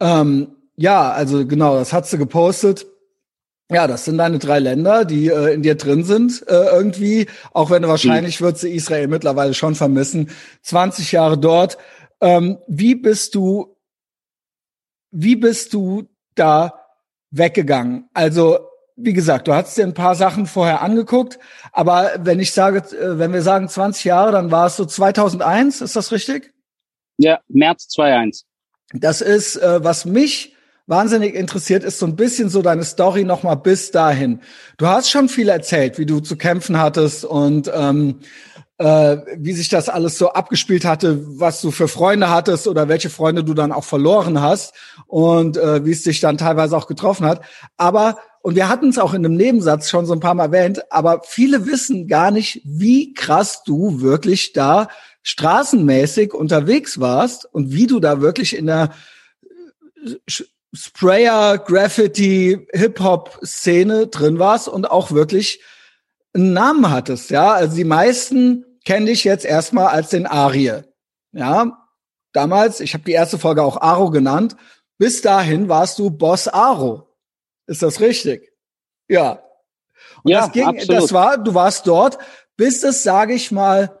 Ähm, 0.00 0.48
ja, 0.76 1.10
also 1.10 1.46
genau, 1.46 1.76
das 1.76 1.92
hat 1.92 2.06
sie 2.06 2.18
gepostet. 2.18 2.86
Ja, 3.70 3.88
das 3.88 4.04
sind 4.04 4.18
deine 4.18 4.38
drei 4.38 4.60
Länder, 4.60 5.04
die 5.04 5.26
äh, 5.26 5.54
in 5.54 5.62
dir 5.62 5.74
drin 5.74 6.04
sind 6.04 6.44
äh, 6.46 6.66
irgendwie, 6.76 7.26
auch 7.52 7.68
wenn 7.70 7.82
du 7.82 7.88
wahrscheinlich 7.88 8.40
mhm. 8.40 8.44
würdest 8.44 8.62
du 8.62 8.68
Israel 8.68 9.08
mittlerweile 9.08 9.54
schon 9.54 9.74
vermissen. 9.74 10.30
20 10.62 11.10
Jahre 11.12 11.36
dort. 11.36 11.76
Ähm, 12.20 12.58
wie 12.68 12.94
bist 12.94 13.34
du, 13.34 13.75
wie 15.10 15.36
bist 15.36 15.72
du 15.72 16.08
da 16.34 16.86
weggegangen? 17.30 18.08
Also, 18.14 18.58
wie 18.96 19.12
gesagt, 19.12 19.48
du 19.48 19.54
hast 19.54 19.76
dir 19.76 19.84
ein 19.84 19.94
paar 19.94 20.14
Sachen 20.14 20.46
vorher 20.46 20.80
angeguckt, 20.80 21.38
aber 21.72 22.12
wenn 22.18 22.40
ich 22.40 22.52
sage, 22.52 22.78
äh, 22.78 23.18
wenn 23.18 23.32
wir 23.32 23.42
sagen 23.42 23.68
20 23.68 24.04
Jahre, 24.04 24.32
dann 24.32 24.50
war 24.50 24.66
es 24.66 24.76
so 24.76 24.84
2001, 24.84 25.80
ist 25.80 25.96
das 25.96 26.12
richtig? 26.12 26.52
Ja, 27.18 27.40
März 27.48 27.88
2001. 27.88 28.44
Das 28.92 29.20
ist, 29.20 29.56
äh, 29.56 29.82
was 29.82 30.04
mich 30.04 30.56
wahnsinnig 30.86 31.34
interessiert, 31.34 31.82
ist 31.82 31.98
so 31.98 32.06
ein 32.06 32.16
bisschen 32.16 32.48
so 32.48 32.62
deine 32.62 32.84
Story 32.84 33.24
nochmal 33.24 33.56
bis 33.56 33.90
dahin. 33.90 34.40
Du 34.76 34.86
hast 34.86 35.10
schon 35.10 35.28
viel 35.28 35.48
erzählt, 35.48 35.98
wie 35.98 36.06
du 36.06 36.20
zu 36.20 36.36
kämpfen 36.36 36.78
hattest 36.78 37.24
und 37.24 37.70
ähm, 37.74 38.20
äh, 38.78 39.16
wie 39.36 39.52
sich 39.52 39.68
das 39.68 39.88
alles 39.88 40.18
so 40.18 40.32
abgespielt 40.32 40.84
hatte, 40.84 41.24
was 41.38 41.60
du 41.60 41.70
für 41.70 41.88
Freunde 41.88 42.30
hattest 42.30 42.68
oder 42.68 42.88
welche 42.88 43.10
Freunde 43.10 43.42
du 43.42 43.54
dann 43.54 43.72
auch 43.72 43.84
verloren 43.84 44.40
hast 44.40 44.74
und 45.06 45.56
äh, 45.56 45.84
wie 45.84 45.92
es 45.92 46.02
dich 46.02 46.20
dann 46.20 46.38
teilweise 46.38 46.76
auch 46.76 46.86
getroffen 46.86 47.26
hat. 47.26 47.40
Aber 47.76 48.18
und 48.42 48.54
wir 48.54 48.68
hatten 48.68 48.90
es 48.90 48.98
auch 48.98 49.12
in 49.12 49.24
einem 49.24 49.34
Nebensatz 49.34 49.90
schon 49.90 50.06
so 50.06 50.12
ein 50.12 50.20
paar 50.20 50.34
Mal 50.34 50.44
erwähnt, 50.44 50.92
aber 50.92 51.22
viele 51.24 51.66
wissen 51.66 52.06
gar 52.06 52.30
nicht, 52.30 52.60
wie 52.64 53.12
krass 53.12 53.64
du 53.64 54.00
wirklich 54.00 54.52
da 54.52 54.88
straßenmäßig 55.24 56.32
unterwegs 56.32 57.00
warst 57.00 57.52
und 57.52 57.72
wie 57.72 57.88
du 57.88 57.98
da 57.98 58.20
wirklich 58.20 58.56
in 58.56 58.66
der 58.66 58.90
Sprayer, 60.72 61.58
Graffiti, 61.58 62.68
Hip-Hop-Szene 62.72 64.06
drin 64.06 64.38
warst 64.38 64.68
und 64.68 64.88
auch 64.88 65.10
wirklich 65.10 65.60
einen 66.32 66.52
Namen 66.52 66.90
hattest, 66.90 67.30
ja. 67.30 67.52
Also 67.52 67.74
die 67.74 67.84
meisten 67.84 68.65
kennen 68.86 69.06
dich 69.06 69.24
jetzt 69.24 69.44
erstmal 69.44 69.88
als 69.88 70.08
den 70.08 70.26
Arie. 70.26 70.82
Ja, 71.32 71.86
damals, 72.32 72.80
ich 72.80 72.94
habe 72.94 73.04
die 73.04 73.12
erste 73.12 73.38
Folge 73.38 73.62
auch 73.62 73.82
Aro 73.82 74.10
genannt. 74.10 74.56
Bis 74.96 75.20
dahin 75.20 75.68
warst 75.68 75.98
du 75.98 76.08
Boss 76.10 76.48
Aro. 76.48 77.14
Ist 77.66 77.82
das 77.82 78.00
richtig? 78.00 78.52
Ja. 79.08 79.42
Und 80.22 80.32
ja, 80.32 80.40
das 80.42 80.52
ging, 80.52 80.66
absolut. 80.66 81.02
das 81.02 81.12
war, 81.12 81.36
du 81.36 81.52
warst 81.52 81.86
dort, 81.86 82.16
bis 82.56 82.82
es, 82.82 83.02
sage 83.02 83.34
ich 83.34 83.52
mal, 83.52 84.00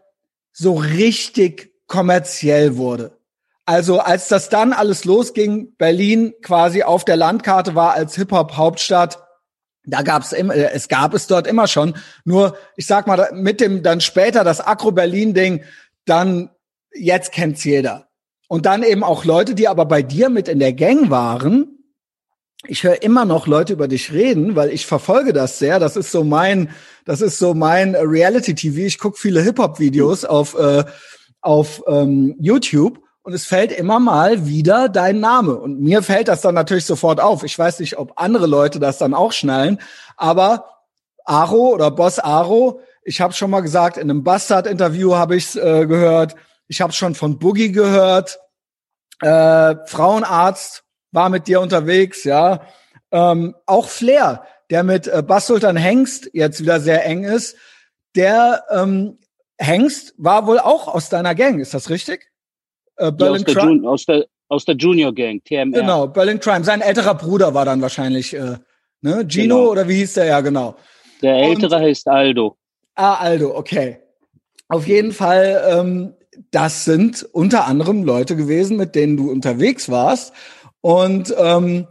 so 0.52 0.74
richtig 0.74 1.72
kommerziell 1.86 2.76
wurde. 2.76 3.18
Also 3.66 3.98
als 3.98 4.28
das 4.28 4.48
dann 4.48 4.72
alles 4.72 5.04
losging, 5.04 5.74
Berlin 5.76 6.34
quasi 6.40 6.84
auf 6.84 7.04
der 7.04 7.16
Landkarte 7.16 7.74
war 7.74 7.92
als 7.94 8.14
Hip-Hop-Hauptstadt, 8.14 9.25
da 9.86 10.02
gab's 10.02 10.32
immer, 10.32 10.54
äh, 10.54 10.70
es 10.72 10.88
gab 10.88 11.14
es 11.14 11.26
dort 11.26 11.46
immer 11.46 11.66
schon. 11.66 11.94
Nur, 12.24 12.56
ich 12.76 12.86
sag 12.86 13.06
mal, 13.06 13.30
mit 13.32 13.60
dem 13.60 13.82
dann 13.82 14.00
später 14.00 14.44
das 14.44 14.60
Akro 14.60 14.92
Berlin 14.92 15.32
Ding, 15.32 15.64
dann 16.04 16.50
jetzt 16.92 17.32
kennt's 17.32 17.64
jeder. 17.64 18.08
Und 18.48 18.66
dann 18.66 18.82
eben 18.82 19.02
auch 19.02 19.24
Leute, 19.24 19.54
die 19.54 19.68
aber 19.68 19.86
bei 19.86 20.02
dir 20.02 20.28
mit 20.28 20.48
in 20.48 20.58
der 20.58 20.72
Gang 20.72 21.10
waren. 21.10 21.72
Ich 22.68 22.84
höre 22.84 23.02
immer 23.02 23.24
noch 23.24 23.46
Leute 23.46 23.72
über 23.72 23.86
dich 23.86 24.12
reden, 24.12 24.56
weil 24.56 24.70
ich 24.70 24.86
verfolge 24.86 25.32
das 25.32 25.58
sehr. 25.58 25.78
Das 25.78 25.96
ist 25.96 26.10
so 26.10 26.24
mein, 26.24 26.70
das 27.04 27.20
ist 27.20 27.38
so 27.38 27.54
mein 27.54 27.94
Reality 27.94 28.54
TV. 28.54 28.78
Ich 28.78 28.98
gucke 28.98 29.18
viele 29.18 29.42
Hip 29.42 29.58
Hop 29.58 29.78
Videos 29.78 30.24
auf 30.24 30.58
äh, 30.58 30.84
auf 31.40 31.82
ähm, 31.86 32.34
YouTube 32.40 33.00
und 33.26 33.32
es 33.32 33.44
fällt 33.44 33.72
immer 33.72 33.98
mal 33.98 34.46
wieder 34.46 34.88
dein 34.88 35.18
Name. 35.18 35.56
Und 35.56 35.80
mir 35.80 36.04
fällt 36.04 36.28
das 36.28 36.42
dann 36.42 36.54
natürlich 36.54 36.84
sofort 36.84 37.20
auf. 37.20 37.42
Ich 37.42 37.58
weiß 37.58 37.80
nicht, 37.80 37.98
ob 37.98 38.12
andere 38.20 38.46
Leute 38.46 38.78
das 38.78 38.98
dann 38.98 39.14
auch 39.14 39.32
schnallen, 39.32 39.80
aber 40.16 40.84
Aro 41.24 41.74
oder 41.74 41.90
Boss 41.90 42.20
Aro, 42.20 42.82
ich 43.02 43.20
habe 43.20 43.32
schon 43.32 43.50
mal 43.50 43.62
gesagt, 43.62 43.96
in 43.96 44.08
einem 44.08 44.22
Bastard-Interview 44.22 45.16
habe 45.16 45.34
ich 45.34 45.56
äh, 45.56 45.86
gehört. 45.86 46.36
Ich 46.68 46.80
habe 46.80 46.92
schon 46.92 47.16
von 47.16 47.40
Boogie 47.40 47.72
gehört. 47.72 48.38
Äh, 49.20 49.74
Frauenarzt 49.86 50.84
war 51.10 51.28
mit 51.28 51.48
dir 51.48 51.60
unterwegs, 51.60 52.22
ja. 52.22 52.60
Ähm, 53.10 53.56
auch 53.66 53.88
Flair, 53.88 54.44
der 54.70 54.84
mit 54.84 55.08
äh, 55.08 55.24
Bass 55.26 55.48
Sultan 55.48 55.76
Hengst 55.76 56.30
jetzt 56.32 56.60
wieder 56.60 56.78
sehr 56.78 57.04
eng 57.04 57.24
ist, 57.24 57.56
der 58.14 58.62
ähm, 58.70 59.18
Hengst 59.58 60.14
war 60.16 60.46
wohl 60.46 60.60
auch 60.60 60.86
aus 60.86 61.08
deiner 61.08 61.34
Gang, 61.34 61.58
ist 61.58 61.74
das 61.74 61.90
richtig? 61.90 62.30
Äh, 62.96 63.12
Berlin 63.12 63.44
ja, 63.46 63.48
aus, 63.48 63.54
der 63.54 63.64
Jun 63.64 63.86
aus, 63.86 64.06
der, 64.06 64.26
aus 64.48 64.64
der 64.64 64.76
Junior 64.76 65.14
Gang, 65.14 65.44
TMR. 65.44 65.80
Genau, 65.80 66.06
Berlin 66.06 66.40
Crime. 66.40 66.64
Sein 66.64 66.80
älterer 66.80 67.14
Bruder 67.14 67.54
war 67.54 67.64
dann 67.64 67.82
wahrscheinlich, 67.82 68.34
äh, 68.34 68.56
ne? 69.02 69.26
Gino 69.28 69.56
genau. 69.56 69.70
oder 69.70 69.88
wie 69.88 69.96
hieß 69.96 70.14
der? 70.14 70.26
Ja, 70.26 70.40
genau. 70.40 70.76
Der 71.22 71.36
ältere 71.36 71.76
Und, 71.76 71.82
heißt 71.82 72.08
Aldo. 72.08 72.56
Ah, 72.94 73.14
Aldo, 73.14 73.56
okay. 73.56 73.98
Auf 74.68 74.86
jeden 74.86 75.12
Fall, 75.12 75.62
ähm, 75.70 76.14
das 76.50 76.84
sind 76.84 77.26
unter 77.32 77.66
anderem 77.66 78.04
Leute 78.04 78.36
gewesen, 78.36 78.76
mit 78.76 78.94
denen 78.94 79.16
du 79.16 79.30
unterwegs 79.30 79.90
warst. 79.90 80.32
Und 80.80 81.34
ähm, 81.38 81.86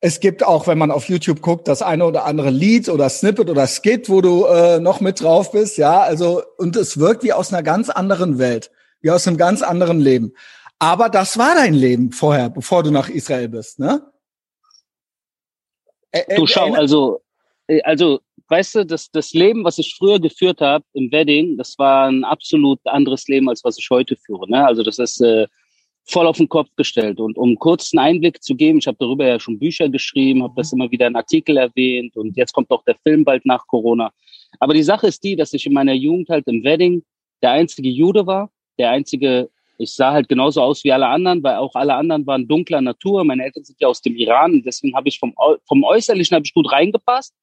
es 0.00 0.20
gibt 0.20 0.44
auch, 0.44 0.66
wenn 0.66 0.78
man 0.78 0.90
auf 0.90 1.08
YouTube 1.08 1.40
guckt, 1.40 1.68
das 1.68 1.82
eine 1.82 2.04
oder 2.04 2.24
andere 2.24 2.50
Lied 2.50 2.88
oder 2.88 3.08
Snippet 3.08 3.48
oder 3.48 3.66
Skit, 3.66 4.08
wo 4.08 4.20
du 4.20 4.44
äh, 4.44 4.78
noch 4.78 5.00
mit 5.00 5.20
drauf 5.20 5.52
bist, 5.52 5.78
ja. 5.78 6.00
Also 6.00 6.42
und 6.58 6.76
es 6.76 6.98
wirkt 6.98 7.22
wie 7.22 7.32
aus 7.32 7.52
einer 7.52 7.62
ganz 7.62 7.88
anderen 7.88 8.38
Welt 8.38 8.70
wie 9.00 9.10
aus 9.10 9.26
einem 9.26 9.36
ganz 9.36 9.62
anderen 9.62 10.00
Leben. 10.00 10.32
Aber 10.78 11.08
das 11.08 11.38
war 11.38 11.54
dein 11.54 11.74
Leben 11.74 12.12
vorher, 12.12 12.50
bevor 12.50 12.82
du 12.82 12.90
nach 12.90 13.08
Israel 13.08 13.48
bist, 13.48 13.78
ne? 13.78 14.02
du 16.36 16.46
schau, 16.46 16.72
also, 16.74 17.20
äh, 17.66 17.80
also, 17.82 18.20
weißt 18.48 18.76
du, 18.76 18.86
das, 18.86 19.10
das 19.10 19.32
Leben, 19.32 19.64
was 19.64 19.78
ich 19.78 19.94
früher 19.96 20.20
geführt 20.20 20.60
habe 20.60 20.84
im 20.92 21.10
Wedding, 21.10 21.56
das 21.56 21.78
war 21.78 22.08
ein 22.08 22.24
absolut 22.24 22.78
anderes 22.84 23.26
Leben, 23.28 23.48
als 23.48 23.64
was 23.64 23.78
ich 23.78 23.88
heute 23.90 24.16
führe. 24.16 24.48
Ne? 24.48 24.64
Also 24.64 24.82
das 24.82 24.98
ist 24.98 25.20
äh, 25.20 25.46
voll 26.04 26.26
auf 26.26 26.36
den 26.36 26.48
Kopf 26.48 26.68
gestellt. 26.76 27.18
Und 27.18 27.36
um 27.36 27.56
kurz 27.56 27.92
einen 27.92 28.06
Einblick 28.06 28.42
zu 28.42 28.54
geben, 28.54 28.78
ich 28.78 28.86
habe 28.86 28.98
darüber 29.00 29.26
ja 29.26 29.40
schon 29.40 29.58
Bücher 29.58 29.88
geschrieben, 29.88 30.42
habe 30.42 30.54
das 30.56 30.72
immer 30.72 30.90
wieder 30.90 31.06
in 31.08 31.16
Artikel 31.16 31.56
erwähnt 31.56 32.16
und 32.16 32.36
jetzt 32.36 32.52
kommt 32.52 32.70
auch 32.70 32.84
der 32.84 32.96
Film 33.02 33.24
bald 33.24 33.44
nach 33.44 33.66
Corona. 33.66 34.12
Aber 34.60 34.74
die 34.74 34.84
Sache 34.84 35.08
ist 35.08 35.24
die, 35.24 35.36
dass 35.36 35.52
ich 35.52 35.66
in 35.66 35.72
meiner 35.72 35.94
Jugend 35.94 36.28
halt 36.28 36.46
im 36.46 36.62
Wedding 36.62 37.02
der 37.42 37.50
einzige 37.50 37.88
Jude 37.88 38.26
war, 38.26 38.50
der 38.78 38.90
einzige, 38.90 39.50
ich 39.78 39.92
sah 39.92 40.12
halt 40.12 40.28
genauso 40.28 40.62
aus 40.62 40.84
wie 40.84 40.92
alle 40.92 41.06
anderen, 41.06 41.42
weil 41.42 41.56
auch 41.56 41.74
alle 41.74 41.94
anderen 41.94 42.26
waren 42.26 42.48
dunkler 42.48 42.80
Natur. 42.80 43.24
Meine 43.24 43.44
Eltern 43.44 43.64
sind 43.64 43.80
ja 43.80 43.88
aus 43.88 44.00
dem 44.00 44.16
Iran 44.16 44.62
deswegen 44.64 44.96
habe 44.96 45.08
ich 45.08 45.18
vom, 45.18 45.34
vom 45.66 45.84
Äußerlichen 45.84 46.34
habe 46.34 46.44
ich 46.46 46.54
gut 46.54 46.70
reingepasst. 46.70 47.34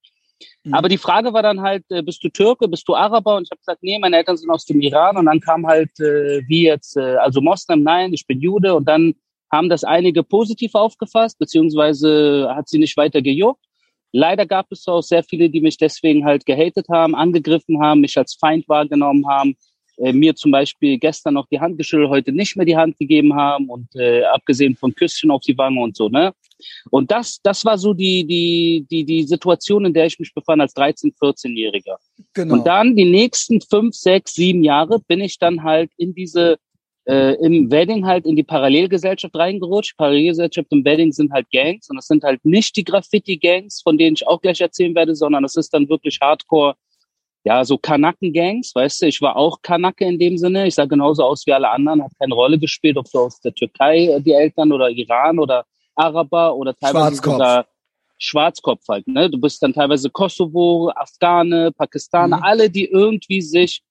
Mhm. 0.64 0.74
Aber 0.74 0.90
die 0.90 0.98
Frage 0.98 1.34
war 1.34 1.44
dann 1.44 1.62
halt, 1.62 1.84
äh, 1.90 2.02
bist 2.02 2.24
du 2.24 2.30
Türke, 2.30 2.68
bist 2.68 2.88
du 2.88 2.96
Araber? 2.96 3.38
Und 3.38 3.44
ich 3.44 3.52
habe 3.52 3.60
gesagt, 3.60 3.84
nee, 3.84 3.98
meine 4.00 4.18
Eltern 4.18 4.38
sind 4.38 4.50
aus 4.50 4.66
dem 4.66 4.82
Iran. 4.82 5.18
Und 5.18 5.26
dann 5.26 5.40
kam 5.40 5.66
halt, 5.68 5.92
äh, 6.00 6.42
wie 6.48 6.64
jetzt, 6.64 6.98
äh, 6.98 7.16
also 7.18 7.42
Moslem, 7.42 7.84
nein, 7.84 8.14
ich 8.14 8.26
bin 8.26 8.40
Jude. 8.40 8.76
Und 8.76 8.88
dann 8.88 9.14
haben 9.52 9.70
das 9.70 9.84
einige 9.84 10.24
positiv 10.24 10.74
aufgefasst, 10.74 11.38
beziehungsweise 11.38 12.50
hat 12.54 12.68
sie 12.68 12.80
nicht 12.80 12.98
weiter 12.98 13.22
gejuckt. 13.22 13.64
Leider 14.12 14.46
gab 14.46 14.72
es 14.72 14.88
auch 14.88 15.02
sehr 15.02 15.24
viele, 15.24 15.50
die 15.50 15.62
mich 15.62 15.78
deswegen 15.78 16.26
halt 16.26 16.46
gehatet 16.46 16.88
haben, 16.90 17.16
angegriffen 17.16 17.82
haben, 17.82 18.02
mich 18.02 18.18
als 18.18 18.36
Feind 18.36 18.68
wahrgenommen 18.68 19.28
haben 19.28 19.56
äh, 19.98 20.14
mir 20.14 20.36
zum 20.36 20.52
Beispiel 20.52 20.98
gestern 20.98 21.36
noch 21.36 21.48
die 21.48 21.60
Hand 21.60 21.78
geschüttelt, 21.78 22.10
heute 22.10 22.32
nicht 22.32 22.56
mehr 22.56 22.66
die 22.66 22.78
Hand 22.78 22.98
gegeben 22.98 23.36
haben 23.36 23.70
und 23.70 23.88
äh, 23.96 24.24
abgesehen 24.24 24.76
von 24.76 24.94
Küsschen 24.96 25.32
auf 25.32 25.42
die 25.42 25.58
Wange 25.58 25.82
und 25.82 25.96
so, 25.96 26.10
ne? 26.10 26.34
Und 26.90 27.12
das, 27.12 27.40
das 27.44 27.66
war 27.66 27.78
so 27.78 27.94
die, 27.94 28.26
die, 28.26 28.86
die, 28.90 29.04
die 29.04 29.24
Situation, 29.24 29.86
in 29.86 29.94
der 29.94 30.06
ich 30.06 30.20
mich 30.20 30.34
befand 30.34 30.62
als 30.62 30.76
13-, 30.76 31.14
14-Jähriger. 31.18 31.98
Genau. 32.34 32.56
Und 32.56 32.68
dann 32.68 32.96
die 32.96 33.10
nächsten 33.10 33.62
fünf, 33.62 33.96
sechs, 33.96 34.34
sieben 34.34 34.64
Jahre 34.64 35.00
bin 35.00 35.22
ich 35.22 35.38
dann 35.40 35.64
halt 35.64 35.92
in 35.98 36.14
diese, 36.14 36.58
äh, 37.06 37.36
im 37.46 37.70
Wedding 37.70 38.06
halt 38.06 38.26
in 38.26 38.36
die 38.36 38.44
Parallelgesellschaft 38.44 39.36
reingerutscht. 39.36 39.98
Parallelgesellschaft 39.98 40.68
im 40.72 40.86
Wedding 40.86 41.12
sind 41.12 41.32
halt 41.32 41.48
Gangs 41.52 41.90
und 41.90 41.98
das 41.98 42.08
sind 42.08 42.24
halt 42.24 42.44
nicht 42.46 42.76
die 42.78 42.84
Graffiti-Gangs, 42.84 43.82
von 43.82 43.98
denen 43.98 44.16
ich 44.16 44.28
auch 44.28 44.42
gleich 44.42 44.62
erzählen 44.62 44.96
werde, 44.96 45.16
sondern 45.16 45.44
das 45.44 45.56
ist 45.56 45.74
dann 45.74 45.90
wirklich 45.90 46.20
Hardcore 46.22 46.76
ja, 47.46 47.66
so 47.66 47.78
Kanaken-Gangs, 47.78 48.74
weißt 48.74 49.02
du, 49.02 49.08
ich 49.08 49.22
war 49.22 49.36
auch 49.36 49.62
Kanake 49.62 50.06
in 50.06 50.18
dem 50.18 50.38
Sinne. 50.38 50.66
Ich 50.68 50.76
sah 50.76 50.86
genauso 50.86 51.24
aus 51.24 51.46
wie 51.46 51.54
alle 51.54 51.70
anderen, 51.70 52.04
hat 52.04 52.12
keine 52.18 52.34
Rolle 52.34 52.58
gespielt, 52.58 52.98
ob 52.98 53.10
du 53.12 53.20
aus 53.20 53.40
der 53.42 53.54
Türkei 53.54 54.06
äh, 54.06 54.22
die 54.22 54.32
Eltern 54.32 54.72
oder 54.72 54.90
Iran 54.90 55.40
oder 55.40 55.66
Araber 55.96 56.56
oder 56.56 56.74
teilweise 56.74 57.16
Schwarzkopf. 57.16 57.34
sogar 57.34 57.66
Schwarzkopf 58.18 58.88
halt. 58.88 59.08
Ne? 59.08 59.30
Du 59.30 59.38
bist 59.40 59.62
dann 59.62 59.74
teilweise 59.74 60.10
Kosovo, 60.10 60.92
Afghane, 60.96 61.72
Pakistaner, 61.74 62.38
mhm. 62.38 62.44
alle, 62.44 62.70
die 62.70 62.86
irgendwie 62.86 63.42
sich 63.42 63.82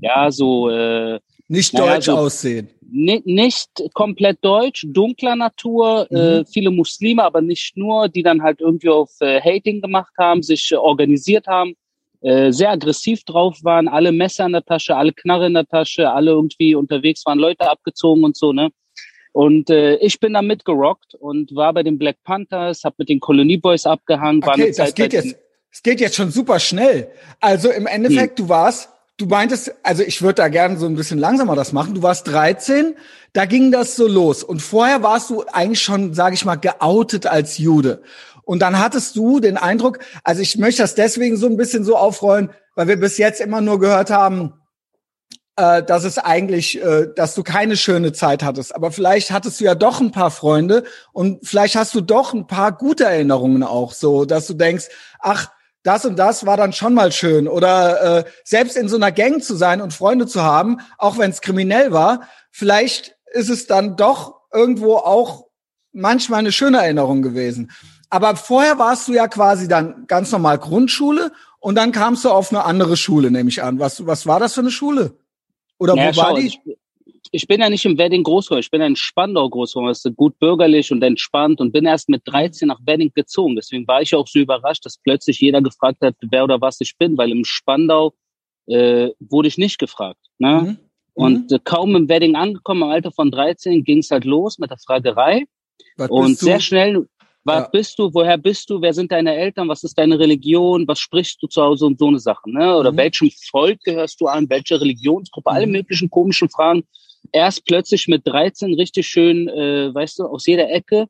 ja 0.00 0.30
so 0.30 0.70
äh, 0.70 1.20
nicht 1.48 1.74
naja, 1.74 1.94
deutsch 1.94 2.06
so, 2.06 2.16
aussehen. 2.16 2.70
Nicht 2.94 3.70
komplett 3.92 4.38
deutsch, 4.42 4.86
dunkler 4.88 5.36
Natur, 5.36 6.06
äh, 6.10 6.14
mhm. 6.14 6.20
äh, 6.20 6.44
viele 6.46 6.70
Muslime, 6.70 7.22
aber 7.24 7.42
nicht 7.42 7.76
nur, 7.76 8.08
die 8.08 8.22
dann 8.22 8.42
halt 8.42 8.60
irgendwie 8.60 8.88
auf 8.88 9.10
äh, 9.20 9.38
Hating 9.38 9.82
gemacht 9.82 10.12
haben, 10.18 10.42
sich 10.42 10.72
äh, 10.72 10.76
organisiert 10.76 11.46
haben 11.46 11.74
äh, 12.22 12.52
sehr 12.52 12.70
aggressiv 12.70 13.24
drauf 13.24 13.58
waren, 13.62 13.88
alle 13.88 14.12
Messer 14.12 14.46
in 14.46 14.52
der 14.52 14.64
Tasche, 14.64 14.96
alle 14.96 15.12
Knarre 15.12 15.46
in 15.46 15.54
der 15.54 15.66
Tasche, 15.66 16.10
alle 16.10 16.30
irgendwie 16.30 16.74
unterwegs 16.74 17.26
waren, 17.26 17.38
Leute 17.38 17.68
abgezogen 17.68 18.24
und 18.24 18.36
so, 18.36 18.52
ne? 18.52 18.70
Und 19.32 19.70
äh, 19.70 19.96
ich 19.96 20.20
bin 20.20 20.34
da 20.34 20.42
mitgerockt 20.42 21.14
und 21.14 21.54
war 21.54 21.72
bei 21.72 21.82
den 21.82 21.98
Black 21.98 22.16
Panthers, 22.22 22.84
habe 22.84 22.96
mit 22.98 23.08
den 23.08 23.18
Colony 23.18 23.56
Boys 23.56 23.86
abgehangen. 23.86 24.42
Okay, 24.44 24.68
das 24.68 24.76
Zeit 24.76 24.94
geht 24.94 25.12
jetzt, 25.14 25.36
es 25.70 25.82
geht 25.82 26.00
jetzt 26.00 26.16
schon 26.16 26.30
super 26.30 26.60
schnell. 26.60 27.08
Also 27.40 27.70
im 27.70 27.86
Endeffekt, 27.86 28.38
hm. 28.38 28.44
du 28.44 28.48
warst, 28.50 28.90
du 29.16 29.26
meintest, 29.26 29.74
also 29.82 30.02
ich 30.02 30.20
würde 30.20 30.34
da 30.34 30.48
gerne 30.48 30.76
so 30.76 30.86
ein 30.86 30.96
bisschen 30.96 31.18
langsamer 31.18 31.56
das 31.56 31.72
machen. 31.72 31.94
Du 31.94 32.02
warst 32.02 32.28
13, 32.28 32.94
da 33.32 33.46
ging 33.46 33.72
das 33.72 33.96
so 33.96 34.06
los. 34.06 34.44
Und 34.44 34.60
vorher 34.60 35.02
warst 35.02 35.30
du 35.30 35.44
eigentlich 35.50 35.82
schon, 35.82 36.12
sage 36.12 36.34
ich 36.34 36.44
mal, 36.44 36.56
geoutet 36.56 37.26
als 37.26 37.56
Jude. 37.56 38.02
Und 38.52 38.58
dann 38.58 38.78
hattest 38.78 39.16
du 39.16 39.40
den 39.40 39.56
Eindruck, 39.56 40.00
also 40.24 40.42
ich 40.42 40.58
möchte 40.58 40.82
das 40.82 40.94
deswegen 40.94 41.38
so 41.38 41.46
ein 41.46 41.56
bisschen 41.56 41.84
so 41.84 41.96
aufrollen, 41.96 42.50
weil 42.74 42.86
wir 42.86 43.00
bis 43.00 43.16
jetzt 43.16 43.40
immer 43.40 43.62
nur 43.62 43.80
gehört 43.80 44.10
haben, 44.10 44.52
äh, 45.56 45.82
dass 45.82 46.04
es 46.04 46.18
eigentlich, 46.18 46.78
äh, 46.84 47.06
dass 47.16 47.34
du 47.34 47.44
keine 47.44 47.78
schöne 47.78 48.12
Zeit 48.12 48.42
hattest. 48.42 48.74
Aber 48.74 48.92
vielleicht 48.92 49.30
hattest 49.30 49.58
du 49.58 49.64
ja 49.64 49.74
doch 49.74 50.02
ein 50.02 50.12
paar 50.12 50.30
Freunde 50.30 50.84
und 51.14 51.48
vielleicht 51.48 51.76
hast 51.76 51.94
du 51.94 52.02
doch 52.02 52.34
ein 52.34 52.46
paar 52.46 52.72
gute 52.72 53.04
Erinnerungen 53.04 53.62
auch, 53.62 53.94
so 53.94 54.26
dass 54.26 54.48
du 54.48 54.52
denkst, 54.52 54.90
ach, 55.18 55.50
das 55.82 56.04
und 56.04 56.18
das 56.18 56.44
war 56.44 56.58
dann 56.58 56.74
schon 56.74 56.92
mal 56.92 57.10
schön. 57.10 57.48
Oder 57.48 58.18
äh, 58.18 58.24
selbst 58.44 58.76
in 58.76 58.86
so 58.86 58.96
einer 58.96 59.12
Gang 59.12 59.42
zu 59.42 59.56
sein 59.56 59.80
und 59.80 59.94
Freunde 59.94 60.26
zu 60.26 60.42
haben, 60.42 60.80
auch 60.98 61.16
wenn 61.16 61.30
es 61.30 61.40
kriminell 61.40 61.92
war, 61.92 62.28
vielleicht 62.50 63.16
ist 63.32 63.48
es 63.48 63.66
dann 63.66 63.96
doch 63.96 64.42
irgendwo 64.52 64.96
auch 64.96 65.46
manchmal 65.92 66.40
eine 66.40 66.52
schöne 66.52 66.82
Erinnerung 66.82 67.22
gewesen. 67.22 67.70
Aber 68.12 68.36
vorher 68.36 68.78
warst 68.78 69.08
du 69.08 69.14
ja 69.14 69.26
quasi 69.26 69.68
dann 69.68 70.06
ganz 70.06 70.30
normal 70.32 70.58
Grundschule 70.58 71.32
und 71.60 71.76
dann 71.76 71.92
kamst 71.92 72.26
du 72.26 72.28
auf 72.28 72.50
eine 72.50 72.66
andere 72.66 72.98
Schule, 72.98 73.30
nehme 73.30 73.48
ich 73.48 73.62
an. 73.62 73.78
Was, 73.78 74.06
was 74.06 74.26
war 74.26 74.38
das 74.38 74.52
für 74.52 74.60
eine 74.60 74.70
Schule? 74.70 75.16
Oder 75.78 75.94
naja, 75.94 76.12
wo 76.12 76.16
war 76.18 76.28
schau, 76.28 76.36
die? 76.36 76.46
Ich, 76.48 76.60
ich 77.30 77.46
bin 77.46 77.62
ja 77.62 77.70
nicht 77.70 77.86
im 77.86 77.96
Wedding 77.96 78.22
groß 78.22 78.48
geworden, 78.48 78.60
ich 78.60 78.70
bin 78.70 78.82
ja 78.82 78.86
in 78.86 78.96
Spandau 78.96 79.48
groß 79.48 79.72
geworden, 79.72 79.88
das 79.88 80.04
ist 80.04 80.14
gut 80.14 80.38
bürgerlich 80.38 80.92
und 80.92 81.02
entspannt 81.02 81.58
und 81.62 81.72
bin 81.72 81.86
erst 81.86 82.10
mit 82.10 82.20
13 82.26 82.68
nach 82.68 82.80
Wedding 82.84 83.10
gezogen. 83.14 83.56
Deswegen 83.56 83.88
war 83.88 84.02
ich 84.02 84.14
auch 84.14 84.28
so 84.28 84.40
überrascht, 84.40 84.84
dass 84.84 84.98
plötzlich 84.98 85.40
jeder 85.40 85.62
gefragt 85.62 86.02
hat, 86.02 86.14
wer 86.20 86.44
oder 86.44 86.60
was 86.60 86.82
ich 86.82 86.98
bin, 86.98 87.16
weil 87.16 87.30
im 87.30 87.46
Spandau 87.46 88.12
äh, 88.66 89.08
wurde 89.20 89.48
ich 89.48 89.56
nicht 89.56 89.78
gefragt. 89.78 90.20
Ne? 90.36 90.60
Mhm. 90.60 90.78
Und 91.14 91.50
mhm. 91.50 91.56
äh, 91.56 91.60
kaum 91.64 91.96
im 91.96 92.10
Wedding 92.10 92.36
angekommen, 92.36 92.82
im 92.82 92.90
Alter 92.90 93.10
von 93.10 93.30
13, 93.30 93.84
ging 93.84 94.00
es 94.00 94.10
halt 94.10 94.26
los 94.26 94.58
mit 94.58 94.68
der 94.68 94.76
Fragerei. 94.76 95.46
Was 95.96 96.10
und 96.10 96.38
sehr 96.38 96.60
schnell, 96.60 97.08
was 97.44 97.62
ja. 97.62 97.68
bist 97.68 97.98
du, 97.98 98.14
woher 98.14 98.38
bist 98.38 98.70
du, 98.70 98.80
wer 98.80 98.94
sind 98.94 99.10
deine 99.10 99.34
Eltern, 99.34 99.68
was 99.68 99.82
ist 99.82 99.98
deine 99.98 100.18
Religion, 100.18 100.86
was 100.86 101.00
sprichst 101.00 101.42
du 101.42 101.48
zu 101.48 101.62
Hause 101.62 101.86
und 101.86 101.98
so 101.98 102.08
eine 102.08 102.20
Sache. 102.20 102.50
Ne? 102.50 102.76
Oder 102.76 102.92
mhm. 102.92 102.96
welchem 102.98 103.30
Volk 103.50 103.80
gehörst 103.82 104.20
du 104.20 104.26
an, 104.26 104.48
welche 104.48 104.80
Religionsgruppe, 104.80 105.50
alle 105.50 105.66
mhm. 105.66 105.72
möglichen 105.72 106.10
komischen 106.10 106.48
Fragen 106.48 106.84
erst 107.32 107.64
plötzlich 107.64 108.08
mit 108.08 108.26
13 108.26 108.74
richtig 108.74 109.06
schön, 109.06 109.48
äh, 109.48 109.94
weißt 109.94 110.18
du, 110.18 110.26
aus 110.26 110.46
jeder 110.46 110.70
Ecke. 110.70 111.06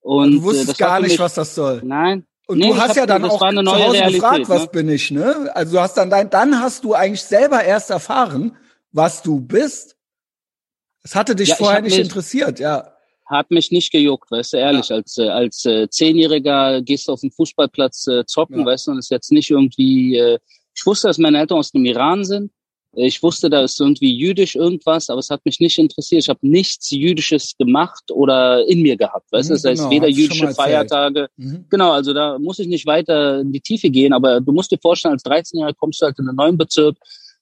Und 0.00 0.32
du 0.32 0.42
wusstest 0.42 0.80
äh, 0.80 0.84
gar 0.84 1.00
nicht, 1.00 1.12
mich, 1.12 1.18
was 1.18 1.34
das 1.34 1.54
soll. 1.54 1.80
Nein. 1.84 2.26
Und 2.46 2.58
nee, 2.58 2.68
du 2.68 2.76
hast 2.76 2.96
ja 2.96 3.06
dann 3.06 3.24
auch 3.24 3.38
zu 3.38 3.46
Hause 3.46 3.92
Realität, 3.92 4.12
gefragt, 4.12 4.48
was 4.48 4.62
ne? 4.62 4.68
bin 4.68 4.88
ich, 4.90 5.10
ne? 5.10 5.50
Also 5.54 5.76
du 5.76 5.80
hast 5.80 5.94
dann 5.94 6.10
dein, 6.10 6.28
dann 6.28 6.60
hast 6.60 6.84
du 6.84 6.92
eigentlich 6.92 7.22
selber 7.22 7.64
erst 7.64 7.90
erfahren, 7.90 8.56
was 8.92 9.22
du 9.22 9.40
bist. 9.40 9.96
Es 11.02 11.14
hatte 11.14 11.34
dich 11.34 11.50
ja, 11.50 11.56
vorher 11.56 11.80
nicht 11.80 11.96
mich, 11.96 12.04
interessiert, 12.04 12.60
ja. 12.60 12.93
Hat 13.26 13.50
mich 13.50 13.70
nicht 13.70 13.90
gejuckt, 13.90 14.30
weißt 14.30 14.52
du, 14.52 14.56
ehrlich. 14.58 14.88
Ja. 14.88 14.96
Als, 14.96 15.18
äh, 15.18 15.28
als 15.28 15.64
äh, 15.64 15.88
Zehnjähriger 15.88 16.82
gehst 16.82 17.08
du 17.08 17.12
auf 17.12 17.20
den 17.20 17.30
Fußballplatz 17.30 18.06
äh, 18.06 18.26
zocken, 18.26 18.60
ja. 18.60 18.66
weißt 18.66 18.86
du, 18.86 18.90
und 18.92 18.98
ist 18.98 19.10
jetzt 19.10 19.32
nicht 19.32 19.50
irgendwie, 19.50 20.16
äh, 20.16 20.38
ich 20.74 20.84
wusste, 20.84 21.08
dass 21.08 21.18
meine 21.18 21.38
Eltern 21.38 21.58
aus 21.58 21.70
dem 21.70 21.84
Iran 21.84 22.24
sind. 22.24 22.50
Ich 22.96 23.22
wusste, 23.22 23.50
da 23.50 23.62
ist 23.62 23.80
irgendwie 23.80 24.12
jüdisch 24.14 24.54
irgendwas, 24.54 25.10
aber 25.10 25.18
es 25.18 25.30
hat 25.30 25.44
mich 25.44 25.58
nicht 25.58 25.78
interessiert. 25.78 26.22
Ich 26.22 26.28
habe 26.28 26.38
nichts 26.42 26.90
Jüdisches 26.90 27.56
gemacht 27.58 28.04
oder 28.10 28.64
in 28.68 28.82
mir 28.82 28.96
gehabt. 28.96 29.30
Weißt 29.32 29.48
du, 29.48 29.54
mhm, 29.54 29.56
das 29.56 29.64
heißt 29.64 29.78
genau, 29.82 29.90
weder 29.90 30.08
jüdische 30.08 30.54
Feiertage. 30.54 31.28
Mhm. 31.36 31.64
Genau, 31.70 31.92
also 31.92 32.12
da 32.12 32.38
muss 32.38 32.58
ich 32.58 32.68
nicht 32.68 32.86
weiter 32.86 33.40
in 33.40 33.52
die 33.52 33.60
Tiefe 33.60 33.90
gehen, 33.90 34.12
aber 34.12 34.40
du 34.40 34.52
musst 34.52 34.70
dir 34.70 34.78
vorstellen, 34.78 35.14
als 35.14 35.24
13-Jähriger 35.24 35.74
kommst 35.74 36.02
du 36.02 36.06
halt 36.06 36.18
in 36.18 36.28
einen 36.28 36.36
neuen 36.36 36.56
Bezirk, 36.56 36.96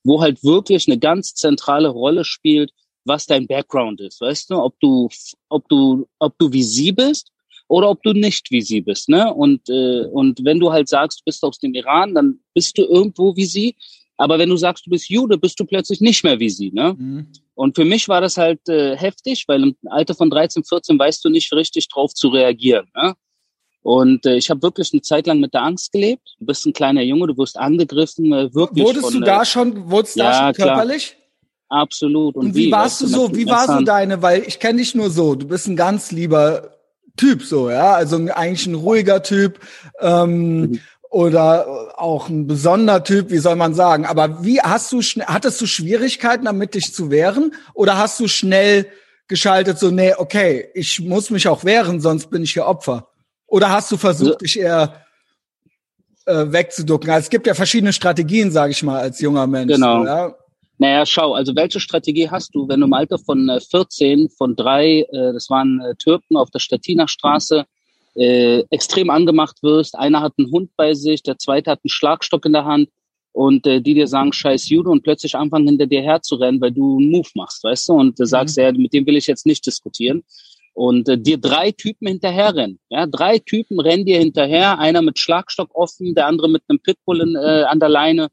wo 0.04 0.20
halt 0.22 0.42
wirklich 0.42 0.88
eine 0.88 0.98
ganz 0.98 1.34
zentrale 1.34 1.88
Rolle 1.88 2.24
spielt, 2.24 2.72
was 3.04 3.26
dein 3.26 3.46
Background 3.46 4.00
ist. 4.00 4.20
Weißt 4.20 4.50
du, 4.50 4.56
ob 4.56 4.78
du, 4.80 5.08
ob 5.48 5.68
du, 5.68 6.06
ob 6.18 6.38
du 6.38 6.52
wie 6.52 6.62
sie 6.62 6.92
bist 6.92 7.30
oder 7.68 7.90
ob 7.90 8.02
du 8.02 8.12
nicht 8.12 8.50
wie 8.50 8.62
sie 8.62 8.80
bist. 8.80 9.08
Ne? 9.08 9.32
Und, 9.32 9.68
äh, 9.68 10.06
und 10.06 10.44
wenn 10.44 10.60
du 10.60 10.72
halt 10.72 10.88
sagst, 10.88 11.20
du 11.20 11.24
bist 11.24 11.42
aus 11.42 11.58
dem 11.58 11.74
Iran, 11.74 12.14
dann 12.14 12.40
bist 12.54 12.76
du 12.78 12.82
irgendwo 12.82 13.34
wie 13.36 13.46
sie. 13.46 13.76
Aber 14.16 14.38
wenn 14.38 14.50
du 14.50 14.56
sagst, 14.56 14.86
du 14.86 14.90
bist 14.90 15.08
Jude, 15.08 15.38
bist 15.38 15.58
du 15.58 15.64
plötzlich 15.64 16.00
nicht 16.00 16.22
mehr 16.22 16.38
wie 16.38 16.50
sie. 16.50 16.70
Ne? 16.70 16.94
Mhm. 16.96 17.26
Und 17.54 17.74
für 17.76 17.84
mich 17.84 18.08
war 18.08 18.20
das 18.20 18.36
halt 18.36 18.68
äh, 18.68 18.96
heftig, 18.96 19.44
weil 19.48 19.62
im 19.62 19.76
Alter 19.86 20.14
von 20.14 20.30
13, 20.30 20.64
14 20.64 20.98
weißt 20.98 21.24
du 21.24 21.28
nicht 21.28 21.52
richtig 21.52 21.88
drauf 21.88 22.14
zu 22.14 22.28
reagieren. 22.28 22.88
Ne? 22.94 23.14
Und 23.82 24.24
äh, 24.26 24.36
ich 24.36 24.48
habe 24.48 24.62
wirklich 24.62 24.92
eine 24.92 25.02
Zeit 25.02 25.26
lang 25.26 25.40
mit 25.40 25.54
der 25.54 25.62
Angst 25.62 25.92
gelebt. 25.92 26.36
Du 26.38 26.46
bist 26.46 26.64
ein 26.66 26.72
kleiner 26.72 27.02
Junge, 27.02 27.26
du 27.26 27.36
wirst 27.36 27.58
angegriffen, 27.58 28.32
äh, 28.32 28.54
wirklich. 28.54 28.84
Wurdest 28.84 29.06
von, 29.06 29.14
du 29.14 29.20
da 29.20 29.44
schon, 29.44 29.90
wurdest 29.90 30.16
ja, 30.16 30.24
da 30.24 30.54
schon 30.54 30.64
körperlich? 30.64 31.08
Klar. 31.08 31.21
Absolut. 31.72 32.36
Und, 32.36 32.46
Und 32.46 32.54
wie, 32.54 32.66
wie 32.66 32.72
warst 32.72 33.00
du 33.00 33.06
so? 33.06 33.34
Wie 33.34 33.46
war 33.46 33.66
so 33.66 33.80
deine? 33.80 34.20
Weil 34.20 34.42
ich 34.46 34.58
kenne 34.58 34.78
dich 34.78 34.94
nur 34.94 35.10
so. 35.10 35.34
Du 35.34 35.46
bist 35.46 35.66
ein 35.66 35.76
ganz 35.76 36.12
lieber 36.12 36.76
Typ, 37.16 37.42
so 37.42 37.70
ja, 37.70 37.92
also 37.94 38.16
eigentlich 38.16 38.66
ein 38.66 38.74
ruhiger 38.74 39.22
Typ. 39.22 39.58
Ähm, 40.00 40.60
mhm 40.60 40.80
oder 41.12 42.00
auch 42.00 42.30
ein 42.30 42.46
besonderer 42.46 43.04
Typ, 43.04 43.30
wie 43.30 43.38
soll 43.38 43.54
man 43.54 43.74
sagen. 43.74 44.06
Aber 44.06 44.42
wie 44.44 44.62
hast 44.62 44.90
du 44.92 45.02
hattest 45.02 45.60
du 45.60 45.66
Schwierigkeiten 45.66 46.46
damit, 46.46 46.74
dich 46.74 46.94
zu 46.94 47.10
wehren? 47.10 47.52
Oder 47.74 47.98
hast 47.98 48.18
du 48.18 48.28
schnell 48.28 48.86
geschaltet, 49.28 49.78
so, 49.78 49.90
nee, 49.90 50.14
okay, 50.16 50.70
ich 50.72 51.00
muss 51.00 51.28
mich 51.28 51.48
auch 51.48 51.64
wehren, 51.64 52.00
sonst 52.00 52.30
bin 52.30 52.42
ich 52.42 52.54
hier 52.54 52.66
Opfer? 52.66 53.08
Oder 53.46 53.68
hast 53.68 53.92
du 53.92 53.98
versucht, 53.98 54.40
dich 54.40 54.58
eher 54.58 55.04
äh, 56.24 56.46
wegzuducken? 56.46 57.10
Also 57.10 57.24
es 57.24 57.30
gibt 57.30 57.46
ja 57.46 57.52
verschiedene 57.52 57.92
Strategien, 57.92 58.50
sage 58.50 58.72
ich 58.72 58.82
mal, 58.82 58.98
als 58.98 59.20
junger 59.20 59.46
Mensch. 59.46 59.74
Genau. 59.74 60.06
Ja? 60.06 60.34
Naja, 60.82 61.06
schau, 61.06 61.34
also 61.34 61.54
welche 61.54 61.78
Strategie 61.78 62.28
hast 62.28 62.56
du, 62.56 62.66
wenn 62.66 62.80
du 62.80 62.86
im 62.86 62.92
Alter 62.92 63.16
von 63.16 63.48
äh, 63.48 63.60
14 63.60 64.28
von 64.30 64.56
drei, 64.56 65.02
äh, 65.12 65.32
das 65.32 65.48
waren 65.48 65.80
äh, 65.80 65.94
Türken 65.94 66.36
auf 66.36 66.50
der 66.50 66.58
Stettiner 66.58 67.06
Straße, 67.06 67.66
äh, 68.16 68.64
extrem 68.70 69.08
angemacht 69.08 69.62
wirst. 69.62 69.96
Einer 69.96 70.20
hat 70.22 70.32
einen 70.38 70.50
Hund 70.50 70.70
bei 70.76 70.92
sich, 70.94 71.22
der 71.22 71.38
zweite 71.38 71.70
hat 71.70 71.78
einen 71.84 71.90
Schlagstock 71.90 72.44
in 72.46 72.52
der 72.52 72.64
Hand 72.64 72.88
und 73.30 73.64
äh, 73.64 73.80
die 73.80 73.94
dir 73.94 74.08
sagen, 74.08 74.32
scheiß 74.32 74.70
Jude 74.70 74.90
und 74.90 75.04
plötzlich 75.04 75.36
anfangen 75.36 75.68
hinter 75.68 75.86
dir 75.86 76.02
herzurennen, 76.02 76.60
weil 76.60 76.72
du 76.72 76.98
einen 76.98 77.12
Move 77.12 77.30
machst, 77.36 77.62
weißt 77.62 77.88
du, 77.88 77.92
und 77.92 78.18
du 78.18 78.24
sagst, 78.24 78.56
mhm. 78.56 78.62
ja, 78.64 78.72
mit 78.72 78.92
dem 78.92 79.06
will 79.06 79.16
ich 79.16 79.28
jetzt 79.28 79.46
nicht 79.46 79.64
diskutieren. 79.64 80.24
Und 80.74 81.08
äh, 81.08 81.16
dir 81.16 81.38
drei 81.38 81.70
Typen 81.70 82.08
hinterherrennen. 82.08 82.80
Ja, 82.88 83.06
drei 83.06 83.38
Typen 83.38 83.78
rennen 83.78 84.04
dir 84.04 84.18
hinterher, 84.18 84.80
einer 84.80 85.02
mit 85.02 85.20
Schlagstock 85.20 85.72
offen, 85.76 86.16
der 86.16 86.26
andere 86.26 86.48
mit 86.48 86.64
einem 86.66 86.80
Pitbull 86.80 87.20
in, 87.20 87.36
äh, 87.36 87.66
an 87.68 87.78
der 87.78 87.88
Leine. 87.88 88.30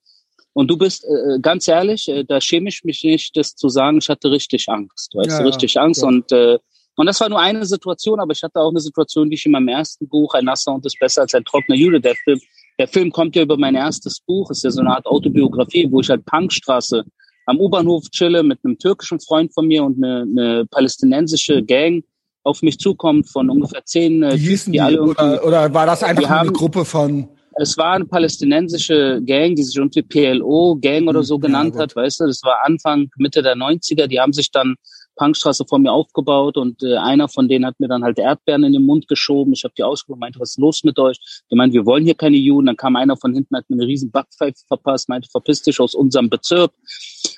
Und 0.53 0.69
du 0.69 0.77
bist, 0.77 1.05
äh, 1.05 1.39
ganz 1.41 1.67
ehrlich, 1.67 2.07
äh, 2.09 2.23
da 2.23 2.41
schäme 2.41 2.69
ich 2.69 2.83
mich 2.83 3.03
nicht, 3.03 3.37
das 3.37 3.55
zu 3.55 3.69
sagen, 3.69 3.99
ich 3.99 4.09
hatte 4.09 4.31
richtig 4.31 4.67
Angst, 4.67 5.13
weißt 5.15 5.29
ja, 5.29 5.41
du, 5.41 5.47
richtig 5.47 5.79
Angst. 5.79 6.01
Ja. 6.01 6.07
Und 6.07 6.31
äh, 6.31 6.57
und 6.99 7.05
das 7.05 7.21
war 7.21 7.29
nur 7.29 7.39
eine 7.39 7.65
Situation, 7.65 8.19
aber 8.19 8.33
ich 8.33 8.43
hatte 8.43 8.59
auch 8.59 8.71
eine 8.71 8.81
Situation, 8.81 9.29
die 9.29 9.35
ich 9.35 9.45
in 9.45 9.53
meinem 9.53 9.69
ersten 9.69 10.05
Buch, 10.09 10.33
Ein 10.33 10.43
nasser 10.43 10.73
Hund 10.73 10.85
ist 10.85 10.99
besser 10.99 11.21
als 11.21 11.33
ein 11.33 11.45
trockener 11.45 11.77
Jude, 11.77 12.01
der 12.01 12.13
Film, 12.25 12.41
der 12.77 12.89
Film 12.89 13.09
kommt 13.09 13.37
ja 13.37 13.43
über 13.43 13.55
mein 13.55 13.75
erstes 13.75 14.19
Buch, 14.19 14.51
ist 14.51 14.65
ja 14.65 14.71
so 14.71 14.81
eine 14.81 14.89
Art 14.89 15.05
Autobiografie, 15.05 15.87
wo 15.89 16.01
ich 16.01 16.09
halt 16.09 16.25
Punkstraße 16.25 17.05
am 17.45 17.57
U-Bahnhof 17.57 18.09
chille 18.09 18.43
mit 18.43 18.59
einem 18.65 18.77
türkischen 18.77 19.21
Freund 19.21 19.53
von 19.53 19.67
mir 19.67 19.85
und 19.85 20.03
eine, 20.03 20.23
eine 20.23 20.65
palästinensische 20.65 21.63
Gang 21.63 22.03
auf 22.43 22.61
mich 22.61 22.77
zukommt 22.77 23.29
von 23.29 23.49
ungefähr 23.49 23.85
zehn 23.85 24.21
äh, 24.21 24.35
die, 24.35 24.57
Typen, 24.57 24.73
die 24.73 24.81
alle 24.81 25.01
oder, 25.01 25.45
oder 25.45 25.73
war 25.73 25.85
das 25.85 26.03
einfach 26.03 26.27
haben, 26.27 26.49
eine 26.49 26.51
Gruppe 26.51 26.83
von 26.83 27.29
es 27.61 27.77
war 27.77 27.93
eine 27.93 28.05
palästinensische 28.05 29.21
Gang, 29.25 29.55
die 29.55 29.63
sich 29.63 29.75
irgendwie 29.75 30.01
PLO 30.01 30.77
Gang 30.79 31.07
oder 31.07 31.23
so 31.23 31.37
genannt 31.37 31.75
ja, 31.75 31.81
hat, 31.81 31.95
weißt 31.95 32.21
du, 32.21 32.27
das 32.27 32.41
war 32.43 32.65
Anfang, 32.65 33.09
Mitte 33.17 33.41
der 33.41 33.55
90er, 33.55 34.07
die 34.07 34.19
haben 34.19 34.31
sich 34.31 34.49
dann 34.51 34.75
Punkstraße 35.19 35.65
vor 35.67 35.79
mir 35.79 35.91
aufgebaut 35.91 36.55
und 36.55 36.81
äh, 36.81 36.95
einer 36.95 37.27
von 37.27 37.49
denen 37.49 37.65
hat 37.65 37.77
mir 37.79 37.89
dann 37.89 38.03
halt 38.03 38.17
Erdbeeren 38.17 38.63
in 38.63 38.71
den 38.71 38.85
Mund 38.85 39.09
geschoben. 39.09 39.51
Ich 39.51 39.65
habe 39.65 39.73
die 39.77 39.83
ausgehoben, 39.83 40.21
meinte, 40.21 40.39
was 40.39 40.51
ist 40.51 40.59
los 40.59 40.83
mit 40.85 40.97
euch? 40.97 41.19
Die 41.51 41.55
meinte, 41.55 41.73
wir 41.73 41.85
wollen 41.85 42.05
hier 42.05 42.15
keine 42.15 42.37
Juden. 42.37 42.67
Dann 42.67 42.77
kam 42.77 42.95
einer 42.95 43.17
von 43.17 43.33
hinten, 43.33 43.57
hat 43.57 43.69
mir 43.69 43.75
eine 43.75 43.85
riesen 43.85 44.11
Backpfeife 44.11 44.65
verpasst, 44.65 45.09
meinte, 45.09 45.29
verpiss 45.29 45.61
dich 45.61 45.79
aus 45.81 45.93
unserem 45.93 46.29
Bezirk. 46.29 46.71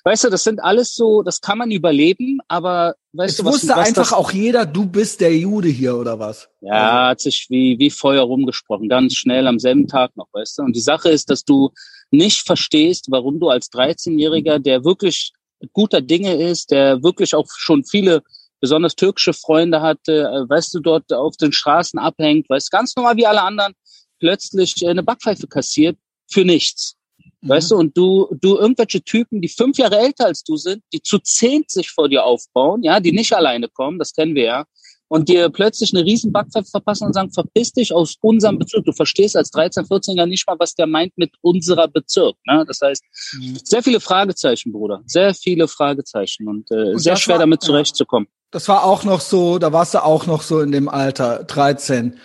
Weißt 0.04 0.24
du, 0.24 0.30
das 0.30 0.44
sind 0.44 0.63
alles 0.63 0.94
so, 0.94 1.24
das 1.24 1.41
kann 1.41 1.58
man 1.58 1.72
überleben, 1.72 2.39
aber 2.48 2.94
weißt 3.13 3.32
es 3.32 3.38
du, 3.38 3.46
was, 3.46 3.54
wusste 3.56 3.70
was 3.70 3.88
einfach 3.88 4.12
auch 4.12 4.32
jeder, 4.32 4.65
du 4.67 4.86
bist 4.86 5.20
der 5.20 5.36
Jude 5.36 5.70
hier 5.70 5.96
oder 5.98 6.20
was? 6.20 6.50
Ja, 6.62 7.10
hat 7.10 7.22
sich 7.22 7.48
wie, 7.50 7.80
wie 7.80 7.89
Feuer 7.89 8.22
rumgesprochen, 8.22 8.89
ganz 8.89 9.15
schnell 9.15 9.48
am 9.48 9.58
selben 9.58 9.88
Tag 9.88 10.15
noch, 10.15 10.28
weißt 10.34 10.60
du. 10.60 10.63
Und 10.63 10.76
die 10.76 10.82
Sache 10.82 11.10
ist, 11.10 11.32
dass 11.32 11.44
du 11.44 11.72
nicht 12.12 12.46
verstehst, 12.46 13.08
warum 13.10 13.39
du 13.39 13.50
als 13.50 13.72
13-Jähriger, 13.72 14.60
der 14.60 14.84
wirklich 14.84 15.32
guter 15.74 16.02
Dinge 16.02 16.36
ist, 16.36 16.71
der 16.71 17.04
wirklich 17.04 17.36
auch 17.36 17.47
schon 17.56 17.84
viele 17.84 18.24
besonders 18.60 18.95
türkische 18.95 19.34
Freunde 19.34 19.82
hatte, 19.82 20.24
äh, 20.24 20.50
weißt 20.50 20.74
du, 20.76 20.80
dort 20.80 21.12
auf 21.12 21.36
den 21.38 21.52
Straßen 21.52 22.00
abhängt, 22.00 22.50
weißt 22.50 22.71
ganz 22.71 22.95
normal 22.95 23.17
wie 23.17 23.26
alle 23.26 23.41
anderen, 23.41 23.74
plötzlich 24.19 24.88
eine 24.88 25.04
Backpfeife 25.04 25.47
kassiert 25.47 25.97
für 26.32 26.45
nichts. 26.45 26.95
Mhm. 27.41 27.50
Weißt 27.50 27.71
du, 27.71 27.76
und 27.76 27.97
du, 27.97 28.28
du 28.39 28.58
irgendwelche 28.58 29.02
Typen, 29.02 29.41
die 29.41 29.50
fünf 29.50 29.78
Jahre 29.78 29.97
älter 29.97 30.28
als 30.28 30.43
du 30.43 30.56
sind, 30.56 30.84
die 30.93 31.02
zu 31.02 31.17
zehnt 31.19 31.71
sich 31.71 31.89
vor 31.89 32.08
dir 32.08 32.24
aufbauen, 32.24 32.84
ja, 32.84 33.00
die 33.00 33.12
nicht 33.12 33.34
alleine 33.34 33.67
kommen, 33.67 33.97
das 33.97 34.13
kennen 34.13 34.36
wir 34.36 34.43
ja, 34.43 34.65
und 35.12 35.28
dir 35.28 35.50
plötzlich 35.50 35.93
eine 35.93 36.06
riesen 36.06 36.32
Backpfeife 36.32 36.69
verpassen 36.71 37.06
und 37.06 37.12
sagen, 37.12 37.34
verpiss 37.34 37.74
dich 37.74 37.93
aus 37.93 38.15
unserem 38.21 38.58
Bezirk. 38.58 38.86
Du 38.86 38.93
verstehst 38.93 39.36
als 39.36 39.52
13-, 39.52 39.86
14er 39.86 40.26
nicht 40.26 40.47
mal, 40.47 40.56
was 40.58 40.74
der 40.74 40.88
meint 40.88 41.17
mit 41.17 41.34
unserer 41.41 41.89
Bezirk. 41.89 42.38
Ne? 42.47 42.63
Das 42.65 42.80
heißt, 42.82 43.04
mhm. 43.34 43.58
sehr 43.62 43.84
viele 43.84 44.00
Fragezeichen, 44.00 44.71
Bruder. 44.71 45.02
Sehr 45.06 45.34
viele 45.34 45.67
Fragezeichen 45.67 46.47
und, 46.47 46.71
äh, 46.71 46.93
und 46.93 47.00
sehr 47.00 47.17
schwer 47.17 47.36
war, 47.36 47.39
damit 47.41 47.62
zurechtzukommen. 47.62 48.30
Das 48.52 48.69
war 48.69 48.86
auch 48.86 49.04
noch 49.04 49.19
so, 49.19 49.60
da 49.60 49.74
warst 49.74 49.95
du 49.95 50.02
auch 50.02 50.28
noch 50.28 50.43
so 50.43 50.62
in 50.62 50.71
dem 50.71 50.88
Alter, 50.88 51.43
13. 51.43 52.15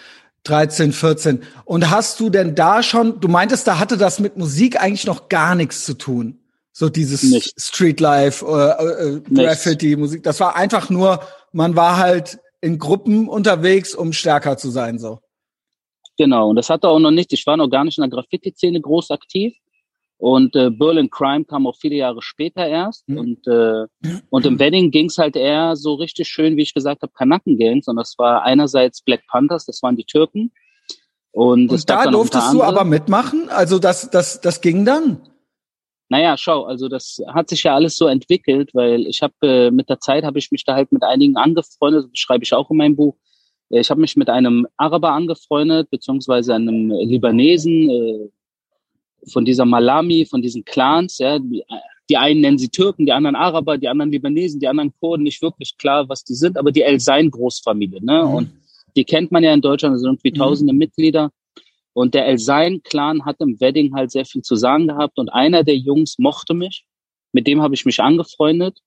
13, 0.45 0.93
14. 0.93 1.43
Und 1.65 1.91
hast 1.91 2.21
du 2.21 2.31
denn 2.31 2.55
da 2.55 2.85
schon, 2.85 3.19
du 3.19 3.27
meintest, 3.27 3.67
da 3.67 3.81
hatte 3.81 3.97
das 3.97 4.21
mit 4.21 4.37
Musik 4.37 4.81
eigentlich 4.81 5.07
noch 5.07 5.29
gar 5.29 5.57
nichts 5.57 5.85
zu 5.85 5.95
tun. 5.95 6.39
So 6.73 6.89
dieses. 6.89 7.53
Streetlife, 7.57 8.47
äh, 8.47 9.17
äh, 9.17 9.21
Graffiti, 9.23 9.97
Musik. 9.97 10.23
Das 10.23 10.39
war 10.39 10.55
einfach 10.55 10.89
nur, 10.89 11.19
man 11.51 11.75
war 11.75 11.97
halt 11.97 12.39
in 12.67 12.79
Gruppen 12.79 13.29
unterwegs, 13.29 13.95
um 13.95 14.13
stärker 14.13 14.57
zu 14.57 14.71
sein, 14.71 14.99
so. 14.99 15.21
Genau, 16.19 16.51
und 16.51 16.57
das 16.57 16.69
hatte 16.69 16.89
auch 16.89 16.99
noch 16.99 17.11
nicht, 17.11 17.33
ich 17.33 17.47
war 17.47 17.57
noch 17.57 17.69
gar 17.69 17.85
nicht 17.85 17.99
in 17.99 18.03
der 18.03 18.11
Graffiti-Szene 18.11 18.81
groß 18.81 19.11
aktiv. 19.11 19.55
Und 20.19 20.57
äh, 20.57 20.71
Berlin 20.71 21.11
Crime 21.11 21.45
kam 21.45 21.67
auch 21.67 21.77
viele 21.77 21.97
Jahre 21.97 22.23
später 22.23 22.67
erst. 22.67 23.07
Mhm. 23.07 23.19
Und, 23.19 23.47
äh, 23.47 23.87
und 24.31 24.47
im 24.47 24.59
Wedding 24.59 24.91
ging's 24.91 25.19
halt 25.19 25.37
eher 25.37 25.77
so 25.77 25.95
richtig 25.95 26.29
schön, 26.29 26.57
wie 26.57 26.63
ich 26.63 26.73
gesagt 26.73 27.03
habe, 27.03 27.13
Kanaken-Gangs. 27.13 27.87
Und 27.87 27.97
das 27.97 28.15
war 28.17 28.43
einerseits 28.43 29.03
Black 29.03 29.27
Panthers, 29.29 29.67
das 29.67 29.83
waren 29.83 29.97
die 29.97 30.05
Türken. 30.05 30.53
Und, 31.33 31.71
und 31.71 31.91
da 31.91 32.07
durftest 32.07 32.55
du 32.55 32.63
aber 32.63 32.85
mitmachen? 32.85 33.51
Also 33.51 33.79
das, 33.79 34.09
das, 34.11 34.41
das 34.41 34.63
ging 34.63 34.87
dann? 34.87 35.21
Naja, 36.09 36.37
schau, 36.37 36.65
also 36.65 36.89
das 36.89 37.21
hat 37.27 37.49
sich 37.49 37.65
ja 37.65 37.75
alles 37.75 37.97
so 37.97 38.07
entwickelt, 38.07 38.71
weil 38.75 39.07
ich 39.07 39.23
habe 39.23 39.35
äh, 39.43 39.71
mit 39.71 39.89
der 39.89 39.99
Zeit 39.99 40.25
habe 40.25 40.39
ich 40.39 40.53
mich 40.53 40.65
da 40.65 40.75
halt 40.75 40.93
mit 40.93 41.03
einigen 41.03 41.37
angefreundet, 41.37 42.05
das 42.05 42.11
beschreibe 42.11 42.45
ich 42.45 42.55
auch 42.55 42.71
in 42.71 42.77
meinem 42.77 42.97
Buch. 42.97 43.17
Äh, 43.71 43.81
ich 43.81 43.91
habe 43.91 44.01
mich 44.01 44.17
mit 44.17 44.31
einem 44.31 44.67
Araber 44.77 45.13
angefreundet, 45.13 45.91
beziehungsweise 45.91 46.55
einem 46.55 46.91
Libanesen 46.91 47.91
äh, 47.91 48.29
von 49.31 49.45
dieser 49.45 49.65
Malami, 49.65 50.27
von 50.27 50.43
diesen 50.43 50.65
Clans, 50.65 51.19
ja, 51.19 51.39
die, 51.41 51.65
die 52.09 52.17
einen 52.17 52.41
nennen 52.41 52.59
sie 52.59 52.69
Türken, 52.69 53.07
die 53.07 53.13
anderen 53.13 53.35
Araber, 53.35 53.79
die 53.79 53.89
anderen 53.89 54.13
Libanesen, 54.13 54.61
die 54.61 54.69
anderen 54.69 54.93
Kurden, 55.01 55.25
nicht 55.25 55.43
wirklich 55.43 55.77
klar, 55.77 56.09
was 56.09 56.23
die 56.23 56.35
sind, 56.35 56.57
aber 56.57 56.71
die 56.71 56.83
El 56.83 57.01
Sein 57.01 57.31
Großfamilie, 57.31 58.05
ne? 58.05 58.25
Mhm. 58.25 58.35
Und 58.35 58.51
die 58.95 59.05
kennt 59.05 59.33
man 59.33 59.43
ja 59.43 59.53
in 59.53 59.61
Deutschland, 59.61 59.95
das 59.95 60.03
sind 60.03 60.11
irgendwie 60.11 60.31
mhm. 60.31 60.43
tausende 60.43 60.73
Mitglieder. 60.73 61.31
Und 61.97 62.13
der 62.13 62.27
El 62.27 62.37
Sein-Clan 62.37 63.25
hat 63.25 63.41
im 63.41 63.59
Wedding 63.59 63.95
halt 63.95 64.11
sehr 64.11 64.27
viel 64.27 64.43
zu 64.43 64.55
sagen 64.55 64.87
gehabt. 64.87 65.19
Und 65.19 65.31
einer 65.31 65.65
der 65.65 65.79
Jungs 65.79 66.19
mochte 66.19 66.53
mich. 66.53 66.85
Mit 67.33 67.47
dem 67.47 67.63
habe 67.63 67.75
ich 67.75 67.87
mich 67.87 68.01
angefreundet. 68.01 68.81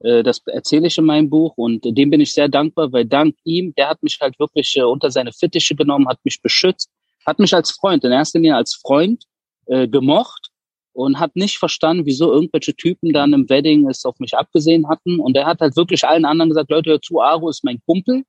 Äh, 0.00 0.24
das 0.24 0.42
erzähle 0.46 0.88
ich 0.88 0.98
in 0.98 1.04
meinem 1.04 1.30
Buch. 1.30 1.52
Und 1.56 1.84
dem 1.84 2.10
bin 2.10 2.20
ich 2.20 2.32
sehr 2.32 2.48
dankbar, 2.48 2.92
weil 2.92 3.04
dank 3.04 3.36
ihm, 3.44 3.72
der 3.76 3.88
hat 3.88 4.02
mich 4.02 4.18
halt 4.20 4.36
wirklich 4.40 4.76
äh, 4.76 4.82
unter 4.82 5.12
seine 5.12 5.32
Fittiche 5.32 5.76
genommen, 5.76 6.08
hat 6.08 6.18
mich 6.24 6.42
beschützt, 6.42 6.90
hat 7.24 7.38
mich 7.38 7.54
als 7.54 7.70
Freund, 7.70 8.02
in 8.02 8.10
erster 8.10 8.40
Linie 8.40 8.56
als 8.56 8.74
Freund 8.74 9.22
äh, 9.66 9.86
gemocht 9.86 10.48
und 10.92 11.20
hat 11.20 11.36
nicht 11.36 11.58
verstanden, 11.58 12.04
wieso 12.04 12.32
irgendwelche 12.32 12.74
Typen 12.74 13.12
dann 13.12 13.32
im 13.32 13.48
Wedding 13.48 13.88
es 13.88 14.04
auf 14.04 14.18
mich 14.18 14.36
abgesehen 14.36 14.88
hatten. 14.88 15.20
Und 15.20 15.36
er 15.36 15.46
hat 15.46 15.60
halt 15.60 15.76
wirklich 15.76 16.04
allen 16.04 16.24
anderen 16.24 16.48
gesagt, 16.48 16.70
Leute, 16.72 16.90
hör 16.90 17.00
zu, 17.00 17.20
Aro 17.20 17.48
ist 17.48 17.62
mein 17.62 17.80
Kumpel. 17.86 18.24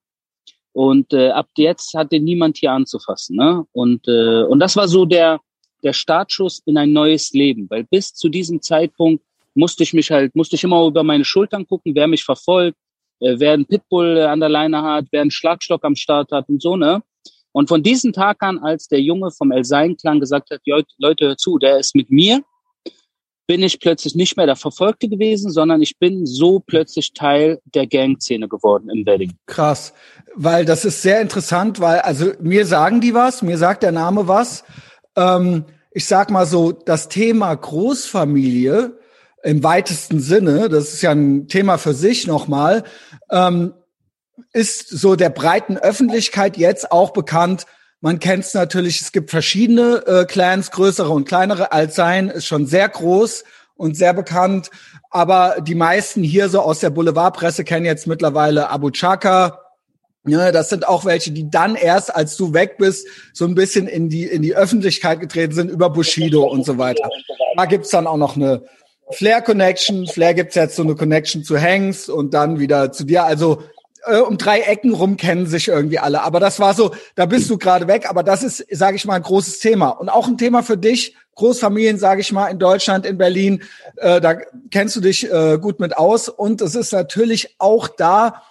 Und 0.78 1.12
äh, 1.12 1.30
ab 1.30 1.48
jetzt 1.58 1.96
hat 1.96 2.12
den 2.12 2.24
niemand 2.24 2.58
hier 2.58 2.72
anzufassen. 2.72 3.36
Ne? 3.36 3.66
Und, 3.72 4.08
äh, 4.08 4.44
und 4.44 4.60
das 4.60 4.76
war 4.76 4.88
so 4.88 5.06
der, 5.06 5.40
der 5.82 5.92
Startschuss 5.92 6.62
in 6.68 6.78
ein 6.78 6.94
neues 6.94 7.34
Leben. 7.34 7.66
Weil 7.68 7.84
bis 7.84 8.14
zu 8.14 8.30
diesem 8.30 8.62
Zeitpunkt 8.62 9.24
musste 9.56 9.82
ich 9.82 9.94
mich 9.96 10.12
halt, 10.12 10.36
musste 10.36 10.56
ich 10.56 10.64
immer 10.64 10.86
über 10.86 11.02
meine 11.02 11.26
Schultern 11.26 11.66
gucken, 11.66 11.96
wer 11.96 12.06
mich 12.06 12.24
verfolgt, 12.24 12.78
äh, 13.22 13.40
wer 13.40 13.54
einen 13.54 13.66
Pitbull 13.66 14.18
äh, 14.18 14.26
an 14.26 14.40
der 14.40 14.50
Leine 14.50 14.84
hat, 14.84 15.06
wer 15.10 15.22
einen 15.22 15.32
Schlagstock 15.32 15.84
am 15.84 15.96
Start 15.96 16.32
hat 16.32 16.48
und 16.48 16.62
so, 16.62 16.76
ne? 16.76 17.02
Und 17.54 17.70
von 17.70 17.82
diesem 17.82 18.14
Tag 18.14 18.44
an, 18.44 18.60
als 18.60 18.88
der 18.88 19.02
Junge 19.02 19.32
vom 19.32 19.52
El 19.52 19.64
Sein-Clan 19.64 20.20
gesagt 20.20 20.52
hat, 20.52 20.62
Leute, 21.00 21.26
hör 21.26 21.38
zu, 21.38 21.58
der 21.58 21.80
ist 21.80 21.96
mit 21.96 22.12
mir, 22.12 22.44
bin 23.48 23.64
ich 23.64 23.80
plötzlich 23.80 24.14
nicht 24.14 24.36
mehr 24.36 24.46
der 24.46 24.58
Verfolgte 24.58 25.08
gewesen, 25.08 25.52
sondern 25.52 25.82
ich 25.82 25.98
bin 25.98 26.26
so 26.26 26.60
plötzlich 26.60 27.14
Teil 27.14 27.60
der 27.64 27.88
Gangszene 27.88 28.48
geworden 28.50 28.90
im 28.90 29.06
Wedding. 29.06 29.34
Krass, 29.46 29.94
weil 30.36 30.66
das 30.66 30.84
ist 30.86 31.02
sehr 31.02 31.22
interessant, 31.22 31.80
weil 31.80 32.00
also 32.00 32.34
mir 32.42 32.66
sagen 32.66 33.00
die 33.00 33.14
was, 33.14 33.42
mir 33.42 33.58
sagt 33.58 33.84
der 33.84 33.94
Name 33.94 34.28
was. 34.28 34.66
Ähm, 35.16 35.64
ich 35.92 36.06
sag 36.06 36.30
mal 36.30 36.46
so, 36.46 36.74
das 36.74 37.08
Thema 37.08 37.56
Großfamilie 37.56 39.00
im 39.44 39.64
weitesten 39.64 40.20
Sinne, 40.20 40.68
das 40.68 40.94
ist 40.94 41.02
ja 41.02 41.12
ein 41.12 41.48
Thema 41.48 41.78
für 41.78 41.94
sich 41.94 42.28
nochmal, 42.28 42.84
ähm, 43.32 43.74
ist 44.52 44.90
so 44.90 45.16
der 45.16 45.30
breiten 45.30 45.78
Öffentlichkeit 45.78 46.58
jetzt 46.58 46.92
auch 46.92 47.12
bekannt 47.12 47.66
man 48.02 48.20
kennt 48.20 48.44
es 48.44 48.54
natürlich, 48.54 49.02
es 49.02 49.12
gibt 49.12 49.32
verschiedene 49.32 50.04
äh, 50.06 50.26
Clans, 50.26 50.72
größere 50.72 51.10
und 51.10 51.28
kleinere. 51.28 51.72
Altsein 51.72 52.30
ist 52.30 52.46
schon 52.46 52.68
sehr 52.68 52.88
groß 52.90 53.44
und 53.76 53.98
sehr 53.98 54.14
bekannt. 54.14 54.70
Aber 55.10 55.58
die 55.62 55.76
meisten 55.76 56.22
hier 56.24 56.50
so 56.50 56.62
aus 56.62 56.80
der 56.80 56.90
Boulevardpresse 56.90 57.64
kennen 57.64 57.86
jetzt 57.86 58.08
mittlerweile 58.08 58.70
Abu 58.70 58.92
Chaka. 58.92 59.60
Ja, 60.28 60.52
das 60.52 60.70
sind 60.70 60.88
auch 60.88 61.06
welche, 61.06 61.32
die 61.32 61.50
dann 61.50 61.76
erst, 61.76 62.14
als 62.14 62.36
du 62.36 62.54
weg 62.54 62.78
bist, 62.78 63.08
so 63.34 63.46
ein 63.46 63.56
bisschen 63.56 63.88
in 63.88 64.10
die, 64.10 64.26
in 64.26 64.42
die 64.42 64.56
Öffentlichkeit 64.56 65.22
getreten 65.22 65.54
sind 65.54 65.72
über 65.72 65.90
Bushido 65.90 66.44
und 66.44 66.66
so 66.66 66.78
weiter. 66.78 67.10
Da 67.56 67.66
gibt's 67.66 67.90
dann 67.90 68.08
auch 68.08 68.18
noch 68.18 68.36
eine 68.36 68.64
Flair 69.12 69.42
Connection. 69.42 70.06
Flair 70.06 70.34
gibt's 70.34 70.56
jetzt 70.56 70.76
so 70.76 70.84
eine 70.84 70.96
Connection 70.96 71.44
zu 71.44 71.60
Hanks 71.60 72.10
und 72.10 72.34
dann 72.34 72.60
wieder 72.60 72.92
zu 72.92 73.06
dir. 73.06 73.24
Also 73.24 73.64
äh, 74.06 74.20
um 74.20 74.38
drei 74.38 74.62
Ecken 74.62 74.94
rum 74.94 75.18
kennen 75.18 75.48
sich 75.48 75.68
irgendwie 75.68 76.00
alle. 76.00 76.22
Aber 76.24 76.40
das 76.40 76.60
war 76.60 76.74
so, 76.74 76.94
da 77.16 77.26
bist 77.26 77.50
du 77.50 77.58
gerade 77.58 77.88
weg. 77.88 78.10
Aber 78.10 78.24
das 78.24 78.44
ist, 78.44 78.66
sage 78.72 78.96
ich 78.96 79.06
mal, 79.06 79.16
ein 79.16 79.24
großes 79.24 79.60
Thema. 79.60 79.90
Und 79.90 80.10
auch 80.10 80.28
ein 80.28 80.38
Thema 80.38 80.64
für 80.64 80.78
dich, 80.78 81.16
Großfamilien, 81.36 82.00
sage 82.00 82.22
ich 82.22 82.32
mal, 82.32 82.48
in 82.48 82.60
Deutschland, 82.60 83.06
in 83.06 83.18
Berlin. 83.18 83.64
Äh, 83.98 84.22
da 84.22 84.36
kennst 84.72 84.96
du 84.96 85.02
dich 85.02 85.32
äh, 85.32 85.58
gut 85.60 85.80
mit 85.80 85.98
aus. 85.98 86.30
Und 86.30 86.62
es 86.62 86.76
ist 86.76 86.94
natürlich 86.94 87.56
auch 87.60 87.88
da 87.88 88.42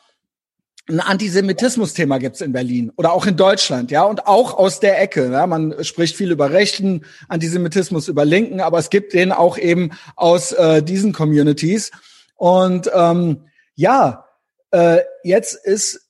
ein 0.89 1.01
Antisemitismus-Thema 1.01 2.19
gibt's 2.19 2.41
in 2.41 2.53
Berlin 2.53 2.93
oder 2.97 3.13
auch 3.13 3.27
in 3.27 3.37
Deutschland, 3.37 3.91
ja, 3.91 4.05
und 4.05 4.27
auch 4.27 4.55
aus 4.57 4.79
der 4.79 5.01
Ecke. 5.01 5.33
Ja? 5.33 5.47
Man 5.47 5.83
spricht 5.83 6.17
viel 6.17 6.31
über 6.31 6.53
rechten 6.53 7.05
Antisemitismus, 7.29 8.09
über 8.09 8.25
Linken, 8.25 8.61
aber 8.61 8.79
es 8.79 8.91
gibt 8.91 9.13
den 9.13 9.33
auch 9.33 9.59
eben 9.59 9.91
aus 10.15 10.53
äh, 10.53 10.83
diesen 10.83 11.13
Communities. 11.13 11.91
Und 12.37 12.89
ähm, 12.95 13.47
ja, 13.75 14.26
äh, 14.71 15.01
jetzt 15.23 15.55
ist 15.65 16.07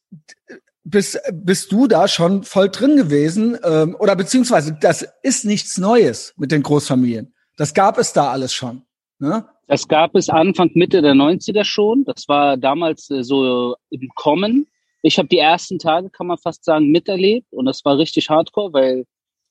bist, 0.87 1.19
bist 1.33 1.73
du 1.73 1.87
da 1.88 2.09
schon 2.09 2.45
voll 2.45 2.69
drin 2.69 2.97
gewesen 2.97 3.59
ähm, 3.64 3.97
oder 3.99 4.16
beziehungsweise 4.16 4.77
das 4.81 5.07
ist 5.23 5.45
nichts 5.45 5.79
Neues 5.79 6.33
mit 6.37 6.53
den 6.53 6.62
Großfamilien. 6.62 7.35
Das 7.57 7.75
gab 7.75 7.99
es 7.99 8.12
da 8.12 8.31
alles 8.31 8.55
schon. 8.55 8.83
Ne? 9.19 9.45
Das 9.66 9.88
gab 9.88 10.14
es 10.14 10.29
Anfang, 10.29 10.71
Mitte 10.75 11.03
der 11.03 11.14
90er 11.14 11.64
schon. 11.64 12.05
Das 12.05 12.29
war 12.29 12.57
damals 12.57 13.11
äh, 13.11 13.25
so 13.25 13.77
im 13.90 14.09
Kommen. 14.14 14.69
Ich 15.03 15.19
habe 15.19 15.29
die 15.29 15.38
ersten 15.38 15.79
Tage, 15.79 16.11
kann 16.11 16.29
man 16.29 16.38
fast 16.38 16.64
sagen, 16.64 16.90
miterlebt 16.90 17.53
und 17.53 17.66
das 17.66 17.85
war 17.85 17.99
richtig 17.99 18.31
hardcore, 18.31 18.73
weil 18.73 19.05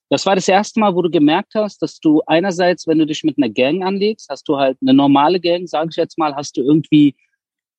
das 0.10 0.26
war 0.26 0.36
das 0.36 0.48
erste 0.48 0.80
Mal, 0.80 0.96
wo 0.96 1.02
du 1.02 1.10
gemerkt 1.10 1.56
hast, 1.56 1.82
dass 1.82 2.00
du 2.00 2.22
einerseits, 2.28 2.88
wenn 2.88 3.00
du 3.00 3.06
dich 3.06 3.24
mit 3.24 3.38
einer 3.38 3.50
Gang 3.50 3.84
anlegst, 3.84 4.30
hast 4.30 4.48
du 4.48 4.58
halt 4.58 4.78
eine 4.82 4.94
normale 4.94 5.40
Gang, 5.40 5.68
sage 5.68 5.90
ich 5.92 5.96
jetzt 5.98 6.18
mal, 6.18 6.36
hast 6.36 6.58
du 6.58 6.62
irgendwie 6.62 7.16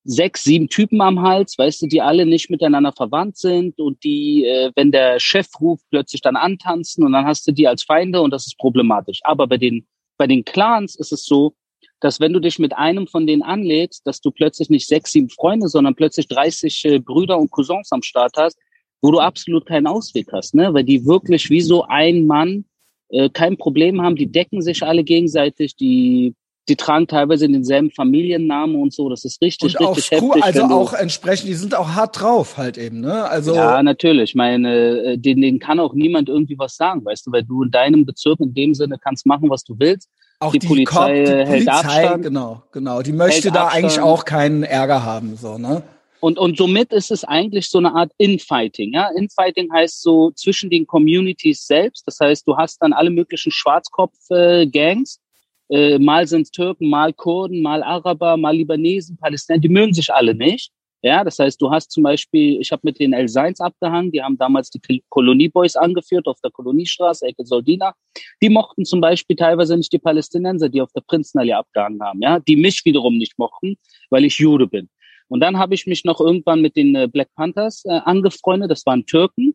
sechs, 0.07 0.45
sieben 0.45 0.69
Typen 0.69 1.01
am 1.01 1.21
Hals, 1.21 1.59
weißt 1.59 1.83
du, 1.83 1.87
die 1.87 2.01
alle 2.01 2.27
nicht 2.27 2.49
miteinander 2.51 2.93
verwandt 2.93 3.37
sind 3.37 3.79
und 3.81 4.03
die, 4.05 4.45
äh, 4.45 4.71
wenn 4.77 4.93
der 4.93 5.19
Chef 5.21 5.49
ruft, 5.61 5.85
plötzlich 5.91 6.23
dann 6.23 6.37
antanzen 6.37 7.05
und 7.05 7.13
dann 7.13 7.27
hast 7.27 7.47
du 7.47 7.53
die 7.53 7.67
als 7.67 7.83
Feinde 7.83 8.23
und 8.23 8.31
das 8.31 8.47
ist 8.47 8.59
problematisch. 8.59 9.21
Aber 9.25 9.47
bei 9.47 9.59
den, 9.59 9.87
bei 10.17 10.27
den 10.27 10.45
Clans 10.45 10.95
ist 10.95 11.13
es 11.13 11.25
so, 11.25 11.55
dass 12.01 12.21
wenn 12.21 12.33
du 12.33 12.41
dich 12.41 12.59
mit 12.59 12.77
einem 12.77 13.07
von 13.07 13.27
denen 13.27 13.43
anlädst, 13.43 14.07
dass 14.07 14.21
du 14.21 14.31
plötzlich 14.31 14.71
nicht 14.71 14.87
sechs, 14.87 15.13
sieben 15.13 15.29
Freunde, 15.29 15.69
sondern 15.69 15.95
plötzlich 15.95 16.29
30 16.29 16.85
äh, 16.85 16.99
Brüder 16.99 17.39
und 17.39 17.51
Cousins 17.51 17.91
am 17.91 18.03
Start 18.03 18.37
hast, 18.37 18.59
wo 19.03 19.11
du 19.11 19.19
absolut 19.19 19.67
keinen 19.67 19.87
Ausweg 19.87 20.29
hast, 20.33 20.55
ne? 20.55 20.73
weil 20.73 20.85
die 20.85 21.05
wirklich 21.05 21.51
wie 21.51 21.61
so 21.61 21.85
ein 21.85 22.27
Mann 22.27 22.65
äh, 23.09 23.29
kein 23.31 23.57
Problem 23.57 24.01
haben, 24.03 24.17
die 24.17 24.31
decken 24.31 24.63
sich 24.63 24.83
alle 24.83 25.05
gegenseitig, 25.05 25.77
die 25.77 26.35
die 26.69 26.77
tragen 26.77 27.07
teilweise 27.07 27.49
denselben 27.49 27.91
Familiennamen 27.91 28.77
und 28.77 28.93
so. 28.93 29.09
Das 29.09 29.25
ist 29.25 29.41
richtig, 29.41 29.79
und 29.79 29.89
richtig 29.89 30.11
heftig. 30.11 30.43
Also 30.43 30.65
auch 30.65 30.93
entsprechend, 30.93 31.49
die 31.49 31.55
sind 31.55 31.75
auch 31.75 31.91
hart 31.91 32.21
drauf 32.21 32.57
halt 32.57 32.77
eben, 32.79 33.01
ne? 33.01 33.25
Also 33.29 33.55
ja, 33.55 33.83
natürlich. 33.83 34.35
Meine, 34.35 34.75
äh, 34.77 35.19
den, 35.19 35.41
den 35.41 35.59
kann 35.59 35.79
auch 35.79 35.95
niemand 35.95 36.29
irgendwie 36.29 36.59
was 36.59 36.77
sagen, 36.77 37.05
weißt 37.05 37.27
du, 37.27 37.33
weil 37.33 37.45
du 37.45 37.63
in 37.63 37.71
deinem 37.71 38.05
Bezirk 38.05 38.41
in 38.41 38.53
dem 38.55 38.75
Sinne 38.75 38.99
kannst 38.99 39.27
machen, 39.27 39.49
was 39.49 39.65
du 39.65 39.77
willst. 39.79 40.09
Auch 40.41 40.53
die, 40.53 40.59
die 40.59 40.67
Polizei, 40.67 41.25
Cop, 41.25 41.27
die 41.27 41.33
hält 41.33 41.67
Polizei, 41.67 41.73
Abstand. 41.73 42.23
Genau, 42.25 42.63
genau. 42.73 43.03
Die 43.03 43.13
möchte 43.13 43.51
da 43.51 43.65
Abstand. 43.65 43.85
eigentlich 43.85 44.01
auch 44.01 44.25
keinen 44.25 44.63
Ärger 44.65 45.05
haben, 45.05 45.37
so 45.37 45.59
ne? 45.59 45.83
Und, 46.21 46.39
und 46.39 46.57
somit 46.57 46.93
ist 46.93 47.11
es 47.11 47.25
eigentlich 47.25 47.69
so 47.69 47.79
eine 47.79 47.95
Art 47.95 48.11
Infighting. 48.19 48.93
Ja? 48.93 49.11
Infighting 49.17 49.73
heißt 49.73 50.03
so 50.03 50.31
zwischen 50.33 50.71
den 50.71 50.87
Communities 50.87 51.67
selbst. 51.67 52.07
Das 52.07 52.19
heißt, 52.21 52.49
du 52.49 52.57
hast 52.57 52.79
dann 52.83 52.93
alle 52.93 53.11
möglichen 53.11 53.53
Schwarzkopf-Gangs, 53.53 55.21
äh, 55.69 55.99
mal 55.99 56.27
sind 56.27 56.53
Türken, 56.53 56.89
mal 56.89 57.13
Kurden, 57.13 57.63
mal 57.63 57.83
Araber, 57.83 58.37
mal 58.37 58.57
Libanesen, 58.57 59.17
Palästinenser, 59.17 59.63
die 59.63 59.69
mögen 59.69 59.95
sich 59.95 60.13
alle 60.13 60.35
nicht. 60.35 60.71
Ja, 61.03 61.23
das 61.23 61.39
heißt, 61.39 61.61
du 61.61 61.71
hast 61.71 61.93
zum 61.93 62.03
Beispiel, 62.03 62.61
ich 62.61 62.73
habe 62.73 62.81
mit 62.85 62.99
den 62.99 63.13
El 63.13 63.29
Seins 63.29 63.61
abgehangen, 63.61 64.11
die 64.11 64.23
haben 64.23 64.39
damals 64.39 64.71
die 64.71 64.81
Kolonieboys 65.09 65.77
angeführt 65.77 66.27
auf 66.27 66.41
der 66.41 66.51
Koloniestraße, 66.51 67.27
Ecke 67.27 67.45
Soldina. 67.45 67.95
Die 68.43 68.49
mochten 68.49 68.85
zum 68.85 69.01
Beispiel 69.01 69.37
teilweise 69.37 69.77
nicht 69.77 69.93
die 69.93 69.99
Palästinenser, 69.99 70.69
die 70.69 70.81
auf 70.81 70.91
der 70.93 71.03
Prinzenallee 71.03 71.53
abgehangen 71.53 72.03
haben, 72.03 72.21
ja, 72.23 72.41
die 72.41 72.57
mich 72.57 72.85
wiederum 72.85 73.19
nicht 73.19 73.39
mochten, 73.39 73.77
weil 74.11 74.25
ich 74.25 74.39
Jude 74.39 74.67
bin. 74.67 74.89
Und 75.29 75.41
dann 75.41 75.59
habe 75.59 75.75
ich 75.75 75.87
mich 75.87 76.05
noch 76.05 76.21
irgendwann 76.21 76.63
mit 76.63 76.77
den 76.77 76.95
äh, 76.95 77.09
Black 77.09 77.29
Panthers 77.35 77.85
äh, 77.85 78.01
angefreundet, 78.05 78.71
das 78.71 78.87
waren 78.87 79.07
Türken. 79.07 79.55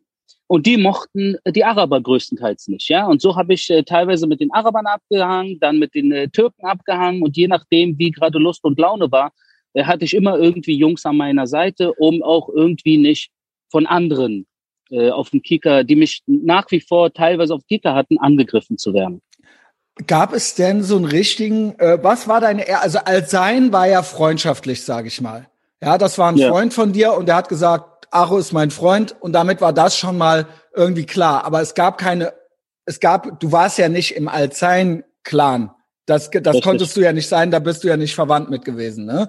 Und 0.52 0.66
die 0.66 0.76
mochten 0.76 1.38
die 1.48 1.64
Araber 1.64 2.02
größtenteils 2.02 2.68
nicht, 2.68 2.90
ja. 2.90 3.08
Und 3.08 3.22
so 3.22 3.38
habe 3.38 3.54
ich 3.54 3.70
äh, 3.70 3.84
teilweise 3.84 4.28
mit 4.28 4.42
den 4.42 4.52
Arabern 4.52 4.86
abgehangen, 4.86 5.58
dann 5.62 5.80
mit 5.80 5.96
den 5.96 6.12
äh, 6.12 6.28
Türken 6.28 6.66
abgehangen 6.66 7.22
und 7.24 7.38
je 7.38 7.48
nachdem, 7.48 7.98
wie 7.98 8.12
gerade 8.12 8.38
Lust 8.38 8.62
und 8.66 8.78
Laune 8.78 9.10
war, 9.14 9.32
äh, 9.72 9.86
hatte 9.86 10.04
ich 10.04 10.14
immer 10.14 10.38
irgendwie 10.38 10.76
Jungs 10.76 11.06
an 11.06 11.16
meiner 11.16 11.48
Seite, 11.48 11.94
um 11.94 12.22
auch 12.22 12.50
irgendwie 12.50 12.98
nicht 12.98 13.32
von 13.70 13.86
anderen 13.86 14.46
äh, 14.90 15.10
auf 15.10 15.30
dem 15.30 15.42
Kicker, 15.42 15.86
die 15.86 15.96
mich 15.96 16.22
nach 16.28 16.70
wie 16.70 16.82
vor 16.82 17.14
teilweise 17.14 17.54
auf 17.54 17.66
Kicker 17.66 17.96
hatten, 17.96 18.18
angegriffen 18.18 18.78
zu 18.78 18.94
werden. 18.94 19.22
Gab 20.06 20.34
es 20.34 20.56
denn 20.56 20.84
so 20.84 20.98
einen 20.98 21.06
richtigen, 21.06 21.80
äh, 21.80 21.98
was 22.02 22.28
war 22.28 22.42
deine, 22.42 22.68
also 22.82 23.00
als 23.06 23.32
sein 23.32 23.72
war 23.72 23.88
ja 23.88 24.04
freundschaftlich, 24.04 24.84
sage 24.84 25.08
ich 25.08 25.22
mal. 25.22 25.48
Ja, 25.82 25.98
das 25.98 26.18
war 26.18 26.30
ein 26.30 26.36
ja. 26.36 26.50
Freund 26.50 26.74
von 26.74 26.92
dir 26.92 27.14
und 27.14 27.28
der 27.28 27.38
hat 27.38 27.48
gesagt, 27.48 27.91
Aro 28.12 28.38
ist 28.38 28.52
mein 28.52 28.72
Freund 28.72 29.16
und 29.20 29.34
damit 29.34 29.62
war 29.62 29.74
das 29.74 29.98
schon 29.98 30.18
mal 30.18 30.48
irgendwie 30.76 31.06
klar. 31.06 31.46
Aber 31.46 31.62
es 31.62 31.74
gab 31.74 31.98
keine, 31.98 32.34
es 32.86 33.00
gab, 33.00 33.40
du 33.40 33.52
warst 33.52 33.78
ja 33.78 33.90
nicht 33.90 34.16
im 34.16 34.28
Alzein-Clan 34.28 35.72
Das, 36.06 36.30
das 36.30 36.62
konntest 36.62 36.96
du 36.98 37.02
ja 37.02 37.14
nicht 37.14 37.28
sein, 37.28 37.52
da 37.52 37.60
bist 37.60 37.84
du 37.84 37.88
ja 37.88 37.98
nicht 37.98 38.14
verwandt 38.14 38.50
mit 38.50 38.66
gewesen, 38.66 39.06
ne? 39.06 39.28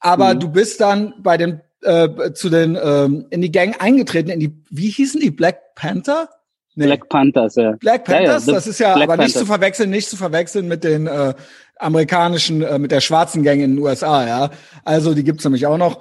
Aber 0.00 0.34
mhm. 0.34 0.40
du 0.40 0.48
bist 0.48 0.80
dann 0.80 1.14
bei 1.18 1.36
den 1.36 1.60
äh, 1.82 2.32
zu 2.32 2.48
den 2.48 2.78
ähm, 2.82 3.26
in 3.30 3.42
die 3.42 3.52
Gang 3.52 3.76
eingetreten, 3.80 4.30
in 4.30 4.40
die 4.40 4.64
wie 4.70 4.88
hießen 4.88 5.20
die 5.20 5.30
Black 5.30 5.74
Panther? 5.74 6.30
Nee. 6.76 6.86
Black 6.86 7.08
Panthers, 7.08 7.54
ja. 7.56 7.72
Black 7.72 8.04
Panthers, 8.04 8.46
ja, 8.46 8.52
ja. 8.52 8.56
das 8.56 8.66
ist 8.66 8.80
ja 8.80 8.94
Black 8.94 9.10
aber 9.10 9.22
nicht 9.22 9.36
zu 9.36 9.46
verwechseln, 9.46 9.90
nicht 9.90 10.08
zu 10.08 10.16
verwechseln 10.16 10.66
mit 10.66 10.82
den 10.82 11.06
äh, 11.06 11.34
amerikanischen, 11.78 12.62
äh, 12.62 12.78
mit 12.78 12.90
der 12.90 13.00
schwarzen 13.00 13.42
Gang 13.42 13.60
in 13.60 13.76
den 13.76 13.84
USA, 13.84 14.26
ja. 14.26 14.50
Also 14.84 15.14
die 15.14 15.24
gibt's 15.24 15.44
nämlich 15.44 15.66
auch 15.66 15.78
noch. 15.78 16.00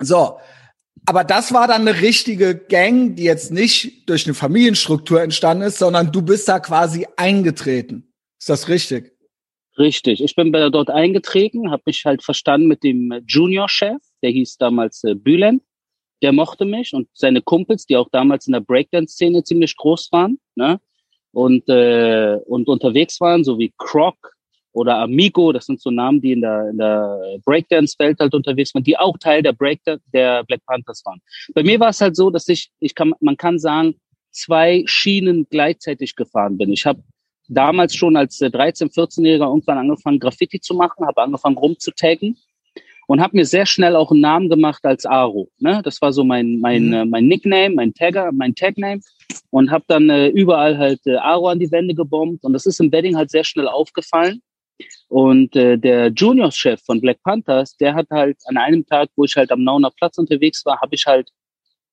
So, 0.00 0.38
aber 1.06 1.24
das 1.24 1.52
war 1.52 1.68
dann 1.68 1.86
eine 1.86 2.00
richtige 2.00 2.56
Gang, 2.56 3.16
die 3.16 3.24
jetzt 3.24 3.50
nicht 3.52 4.08
durch 4.08 4.26
eine 4.26 4.34
Familienstruktur 4.34 5.22
entstanden 5.22 5.64
ist, 5.64 5.78
sondern 5.78 6.12
du 6.12 6.22
bist 6.22 6.48
da 6.48 6.60
quasi 6.60 7.06
eingetreten. 7.16 8.12
Ist 8.38 8.48
das 8.48 8.68
richtig? 8.68 9.12
Richtig. 9.78 10.22
Ich 10.22 10.34
bin 10.34 10.52
dort 10.52 10.90
eingetreten, 10.90 11.70
habe 11.70 11.84
mich 11.86 12.04
halt 12.04 12.22
verstanden 12.22 12.66
mit 12.66 12.82
dem 12.82 13.22
Junior-Chef, 13.26 14.02
der 14.22 14.30
hieß 14.30 14.56
damals 14.58 15.04
äh, 15.04 15.14
Bülen. 15.14 15.60
Der 16.20 16.32
mochte 16.32 16.64
mich 16.64 16.94
und 16.94 17.08
seine 17.12 17.42
Kumpels, 17.42 17.86
die 17.86 17.96
auch 17.96 18.08
damals 18.10 18.48
in 18.48 18.52
der 18.52 18.60
Breakdance-Szene 18.60 19.44
ziemlich 19.44 19.76
groß 19.76 20.10
waren, 20.10 20.40
ne? 20.56 20.80
Und, 21.30 21.68
äh, 21.68 22.38
und 22.46 22.68
unterwegs 22.68 23.20
waren, 23.20 23.44
so 23.44 23.58
wie 23.58 23.72
Croc, 23.78 24.16
oder 24.78 24.98
Amigo, 24.98 25.52
das 25.52 25.66
sind 25.66 25.80
so 25.80 25.90
Namen, 25.90 26.20
die 26.20 26.32
in 26.32 26.40
der, 26.40 26.68
in 26.70 26.78
der 26.78 27.38
Breakdance-Welt 27.44 28.20
halt 28.20 28.32
unterwegs 28.32 28.72
waren, 28.74 28.84
die 28.84 28.96
auch 28.96 29.18
Teil 29.18 29.42
der 29.42 29.52
Break 29.52 29.80
der 29.84 30.44
Black 30.44 30.64
Panthers 30.66 31.04
waren. 31.04 31.20
Bei 31.52 31.64
mir 31.64 31.80
war 31.80 31.88
es 31.88 32.00
halt 32.00 32.14
so, 32.14 32.30
dass 32.30 32.48
ich, 32.48 32.70
ich 32.78 32.94
kann, 32.94 33.12
man 33.20 33.36
kann 33.36 33.58
sagen, 33.58 33.96
zwei 34.30 34.84
Schienen 34.86 35.46
gleichzeitig 35.50 36.14
gefahren 36.14 36.56
bin. 36.58 36.72
Ich 36.72 36.86
habe 36.86 37.02
damals 37.48 37.96
schon 37.96 38.16
als 38.16 38.40
13-, 38.40 38.94
14-Jähriger 38.94 39.48
irgendwann 39.48 39.78
angefangen, 39.78 40.20
Graffiti 40.20 40.60
zu 40.60 40.74
machen, 40.74 41.04
habe 41.06 41.22
angefangen 41.22 41.56
rumzutaggen 41.56 42.36
und 43.08 43.20
habe 43.20 43.36
mir 43.36 43.46
sehr 43.46 43.66
schnell 43.66 43.96
auch 43.96 44.12
einen 44.12 44.20
Namen 44.20 44.48
gemacht 44.48 44.84
als 44.84 45.06
Aro. 45.06 45.48
Ne? 45.58 45.80
Das 45.82 46.00
war 46.00 46.12
so 46.12 46.22
mein 46.22 46.60
mein 46.60 46.88
mhm. 46.88 46.92
äh, 46.92 47.04
mein 47.04 47.26
Nickname, 47.26 47.74
mein 47.74 47.94
Tagger, 47.94 48.30
mein 48.32 48.54
Tagname 48.54 49.00
und 49.50 49.70
habe 49.72 49.84
dann 49.88 50.08
äh, 50.08 50.28
überall 50.28 50.78
halt 50.78 51.00
äh, 51.06 51.16
Aro 51.16 51.48
an 51.48 51.58
die 51.58 51.72
Wände 51.72 51.94
gebombt 51.94 52.44
und 52.44 52.52
das 52.52 52.66
ist 52.66 52.80
im 52.80 52.92
Wedding 52.92 53.16
halt 53.16 53.30
sehr 53.30 53.44
schnell 53.44 53.66
aufgefallen 53.66 54.42
und 55.08 55.56
äh, 55.56 55.78
der 55.78 56.08
Junior-Chef 56.08 56.80
von 56.84 57.00
Black 57.00 57.22
Panthers, 57.22 57.76
der 57.76 57.94
hat 57.94 58.06
halt 58.10 58.38
an 58.46 58.56
einem 58.56 58.86
Tag, 58.86 59.08
wo 59.16 59.24
ich 59.24 59.36
halt 59.36 59.50
am 59.50 59.64
Nauner 59.64 59.90
Platz 59.90 60.18
unterwegs 60.18 60.64
war, 60.64 60.80
habe 60.80 60.94
ich 60.94 61.06
halt 61.06 61.30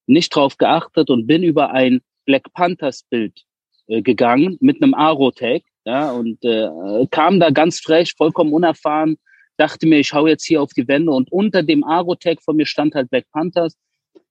nicht 0.06 0.34
drauf 0.34 0.56
geachtet 0.56 1.10
und 1.10 1.26
bin 1.26 1.42
über 1.42 1.70
ein 1.70 2.00
Black 2.26 2.52
Panthers 2.52 3.04
Bild 3.04 3.42
äh, 3.88 4.02
gegangen 4.02 4.56
mit 4.60 4.82
einem 4.82 4.94
Aro-Tag, 4.94 5.62
ja, 5.84 6.10
und 6.10 6.44
äh, 6.44 6.68
kam 7.10 7.38
da 7.40 7.50
ganz 7.50 7.80
frech, 7.80 8.14
vollkommen 8.16 8.52
unerfahren, 8.52 9.16
dachte 9.56 9.86
mir, 9.86 9.98
ich 9.98 10.12
hau 10.12 10.26
jetzt 10.26 10.44
hier 10.44 10.62
auf 10.62 10.72
die 10.72 10.86
Wände 10.88 11.12
und 11.12 11.30
unter 11.32 11.62
dem 11.62 11.84
Aro-Tag 11.84 12.42
von 12.42 12.56
mir 12.56 12.66
stand 12.66 12.94
halt 12.94 13.10
Black 13.10 13.26
Panthers. 13.32 13.76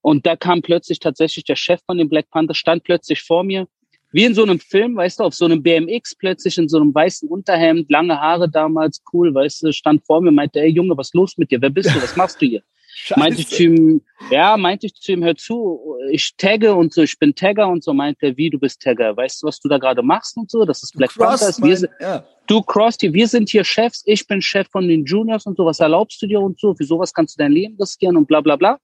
Und 0.02 0.26
da 0.26 0.36
kam 0.36 0.62
plötzlich 0.62 1.00
tatsächlich 1.00 1.46
der 1.46 1.56
Chef 1.56 1.80
von 1.86 1.98
den 1.98 2.10
Black 2.10 2.30
Panthers, 2.30 2.58
stand 2.58 2.84
plötzlich 2.84 3.22
vor 3.24 3.44
mir 3.44 3.68
wie 4.12 4.24
in 4.24 4.34
so 4.34 4.44
einem 4.44 4.60
Film, 4.60 4.96
weißt 4.96 5.20
du, 5.20 5.24
auf 5.24 5.34
so 5.34 5.46
einem 5.46 5.62
BMX 5.62 6.16
plötzlich 6.16 6.58
in 6.58 6.70
so 6.70 6.78
einem 6.78 6.94
weißen 6.94 7.28
Unterhemd, 7.28 7.90
lange 7.90 8.20
Haare 8.20 8.50
damals, 8.50 9.02
cool, 9.12 9.34
weißt 9.34 9.64
du, 9.64 9.74
stand 9.74 10.06
vor 10.06 10.22
mir, 10.22 10.32
meinte, 10.32 10.62
ey 10.62 10.70
Junge, 10.70 10.98
was 10.98 11.08
ist 11.08 11.16
los 11.16 11.38
mit 11.38 11.52
dir? 11.52 11.62
Wer 11.62 11.70
bist 11.70 11.94
du? 11.94 12.02
Was 12.02 12.16
machst 12.16 12.42
du 12.42 12.46
hier? 12.46 12.62
Scheiße. 12.98 13.20
Meinte 13.20 13.42
ich 13.42 13.50
zu 13.50 13.64
ihm, 13.64 14.02
ja, 14.32 14.56
meinte 14.56 14.86
ich 14.86 14.94
zu 14.96 15.12
ihm, 15.12 15.24
hör 15.24 15.36
zu, 15.36 15.98
ich 16.12 16.34
tagge 16.38 16.74
und 16.74 16.94
so, 16.94 17.04
ich 17.04 17.20
bin 17.20 17.36
Tagger 17.36 17.68
und 17.68 17.84
so, 17.84 17.94
meinte 17.94 18.28
er, 18.28 18.38
wie, 18.38 18.50
du 18.50 18.58
bist 18.58 18.82
Tagger, 18.82 19.18
weißt 19.18 19.44
du, 19.44 19.48
was 19.48 19.60
du 19.60 19.68
da 19.68 19.78
gerade 19.78 20.02
machst 20.02 20.38
und 20.38 20.50
so, 20.50 20.64
das 20.64 20.82
ist 20.82 20.96
Black 20.96 21.14
Panthers, 21.14 21.62
wir 21.62 21.76
sind, 21.76 21.92
ja. 22.00 22.26
du 22.48 22.62
crossed 22.62 23.02
hier, 23.02 23.14
wir 23.14 23.28
sind 23.28 23.50
hier 23.50 23.66
Chefs, 23.66 24.02
ich 24.06 24.26
bin 24.28 24.42
Chef 24.42 24.70
von 24.70 24.88
den 24.88 25.04
Juniors 25.04 25.46
und 25.46 25.58
so, 25.58 25.66
was 25.66 25.82
erlaubst 25.82 26.22
du 26.22 26.28
dir 26.28 26.40
und 26.40 26.58
so, 26.58 26.74
für 26.74 26.86
sowas 26.86 27.14
kannst 27.14 27.36
du 27.36 27.44
dein 27.44 27.52
Leben 27.52 27.76
riskieren 27.78 28.16
und 28.16 28.30
bla 28.30 28.40
bla 28.40 28.56
bla. 28.56 28.80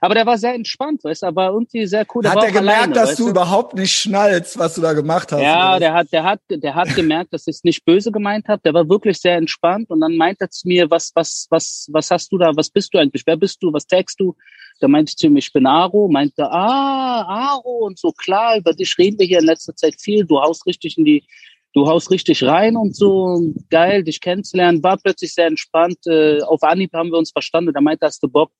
Aber 0.00 0.14
der 0.14 0.24
war 0.24 0.38
sehr 0.38 0.54
entspannt, 0.54 1.04
weißt 1.04 1.22
du, 1.22 1.26
aber 1.26 1.48
irgendwie 1.48 1.86
sehr 1.86 2.06
cool. 2.14 2.22
Der 2.22 2.32
hat 2.32 2.42
er 2.42 2.52
gemerkt, 2.52 2.78
alleine, 2.78 2.94
dass 2.94 3.16
du, 3.16 3.24
du 3.24 3.30
überhaupt 3.30 3.74
nicht 3.74 3.92
schnallst, 3.92 4.58
was 4.58 4.74
du 4.74 4.80
da 4.80 4.94
gemacht 4.94 5.30
hast? 5.30 5.42
Ja, 5.42 5.78
der 5.78 5.92
hat, 5.92 6.12
der 6.12 6.24
hat, 6.24 6.40
der 6.48 6.74
hat 6.74 6.94
gemerkt, 6.94 7.32
dass 7.34 7.46
ich 7.46 7.56
es 7.56 7.64
nicht 7.64 7.84
böse 7.84 8.10
gemeint 8.10 8.48
habe. 8.48 8.62
Der 8.64 8.72
war 8.72 8.88
wirklich 8.88 9.18
sehr 9.18 9.36
entspannt 9.36 9.90
und 9.90 10.00
dann 10.00 10.16
meint 10.16 10.40
er 10.40 10.48
zu 10.50 10.68
mir, 10.68 10.90
was, 10.90 11.12
was, 11.14 11.46
was, 11.50 11.88
was 11.92 12.10
hast 12.10 12.32
du 12.32 12.38
da? 12.38 12.50
Was 12.54 12.70
bist 12.70 12.94
du 12.94 12.98
eigentlich? 12.98 13.24
Wer 13.26 13.36
bist 13.36 13.62
du? 13.62 13.72
Was 13.72 13.86
tagst 13.86 14.18
du? 14.18 14.34
Da 14.80 14.88
meinte 14.88 15.10
ich 15.10 15.16
zu 15.16 15.26
ihm, 15.26 15.36
ich 15.36 15.52
bin 15.52 15.66
Aro. 15.66 16.08
Meinte, 16.08 16.50
ah, 16.50 17.52
Aro 17.52 17.86
und 17.86 17.98
so 17.98 18.12
klar. 18.12 18.56
Über 18.56 18.72
dich 18.72 18.96
reden 18.96 19.18
wir 19.18 19.26
hier 19.26 19.40
in 19.40 19.46
letzter 19.46 19.76
Zeit 19.76 20.00
viel. 20.00 20.24
Du 20.24 20.40
haust 20.40 20.66
richtig 20.66 20.96
in 20.96 21.04
die 21.04 21.24
du 21.72 21.86
haust 21.86 22.10
richtig 22.10 22.42
rein 22.42 22.76
und 22.76 22.96
so, 22.96 23.40
geil, 23.70 24.02
dich 24.02 24.20
kennenzulernen, 24.20 24.82
war 24.82 24.96
plötzlich 24.96 25.32
sehr 25.32 25.46
entspannt. 25.46 25.98
Äh, 26.06 26.42
auf 26.42 26.62
Anhieb 26.62 26.92
haben 26.92 27.10
wir 27.10 27.18
uns 27.18 27.30
verstanden. 27.30 27.72
Da 27.72 27.80
meinte, 27.80 28.06
hast 28.06 28.22
du 28.22 28.28
Bock, 28.28 28.50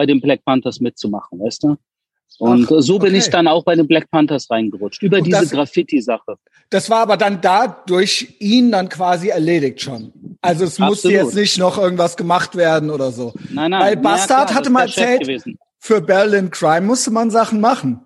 bei 0.00 0.06
den 0.06 0.18
Black 0.18 0.42
Panthers 0.46 0.80
mitzumachen, 0.80 1.40
weißt 1.40 1.64
du? 1.64 1.76
Und 2.38 2.72
Ach, 2.72 2.76
so 2.78 2.98
bin 2.98 3.10
okay. 3.10 3.18
ich 3.18 3.28
dann 3.28 3.46
auch 3.46 3.64
bei 3.64 3.74
den 3.74 3.86
Black 3.86 4.10
Panthers 4.10 4.50
reingerutscht, 4.50 5.02
über 5.02 5.18
und 5.18 5.26
diese 5.26 5.46
Graffiti-Sache. 5.46 6.36
Das 6.70 6.88
war 6.88 7.00
aber 7.00 7.18
dann 7.18 7.42
da 7.42 7.66
durch 7.66 8.36
ihn 8.38 8.72
dann 8.72 8.88
quasi 8.88 9.28
erledigt 9.28 9.82
schon. 9.82 10.10
Also 10.40 10.64
es 10.64 10.80
Absolut. 10.80 10.90
musste 10.90 11.10
jetzt 11.10 11.34
nicht 11.34 11.58
noch 11.58 11.76
irgendwas 11.76 12.16
gemacht 12.16 12.56
werden 12.56 12.88
oder 12.88 13.12
so. 13.12 13.34
Nein, 13.50 13.72
nein. 13.72 13.82
Weil 13.82 13.96
Bastard 13.98 14.50
ja, 14.50 14.56
hatte 14.56 14.70
mal 14.70 14.86
erzählt, 14.86 15.44
für 15.78 16.00
Berlin 16.00 16.50
Crime 16.50 16.86
musste 16.86 17.10
man 17.10 17.30
Sachen 17.30 17.60
machen. 17.60 18.00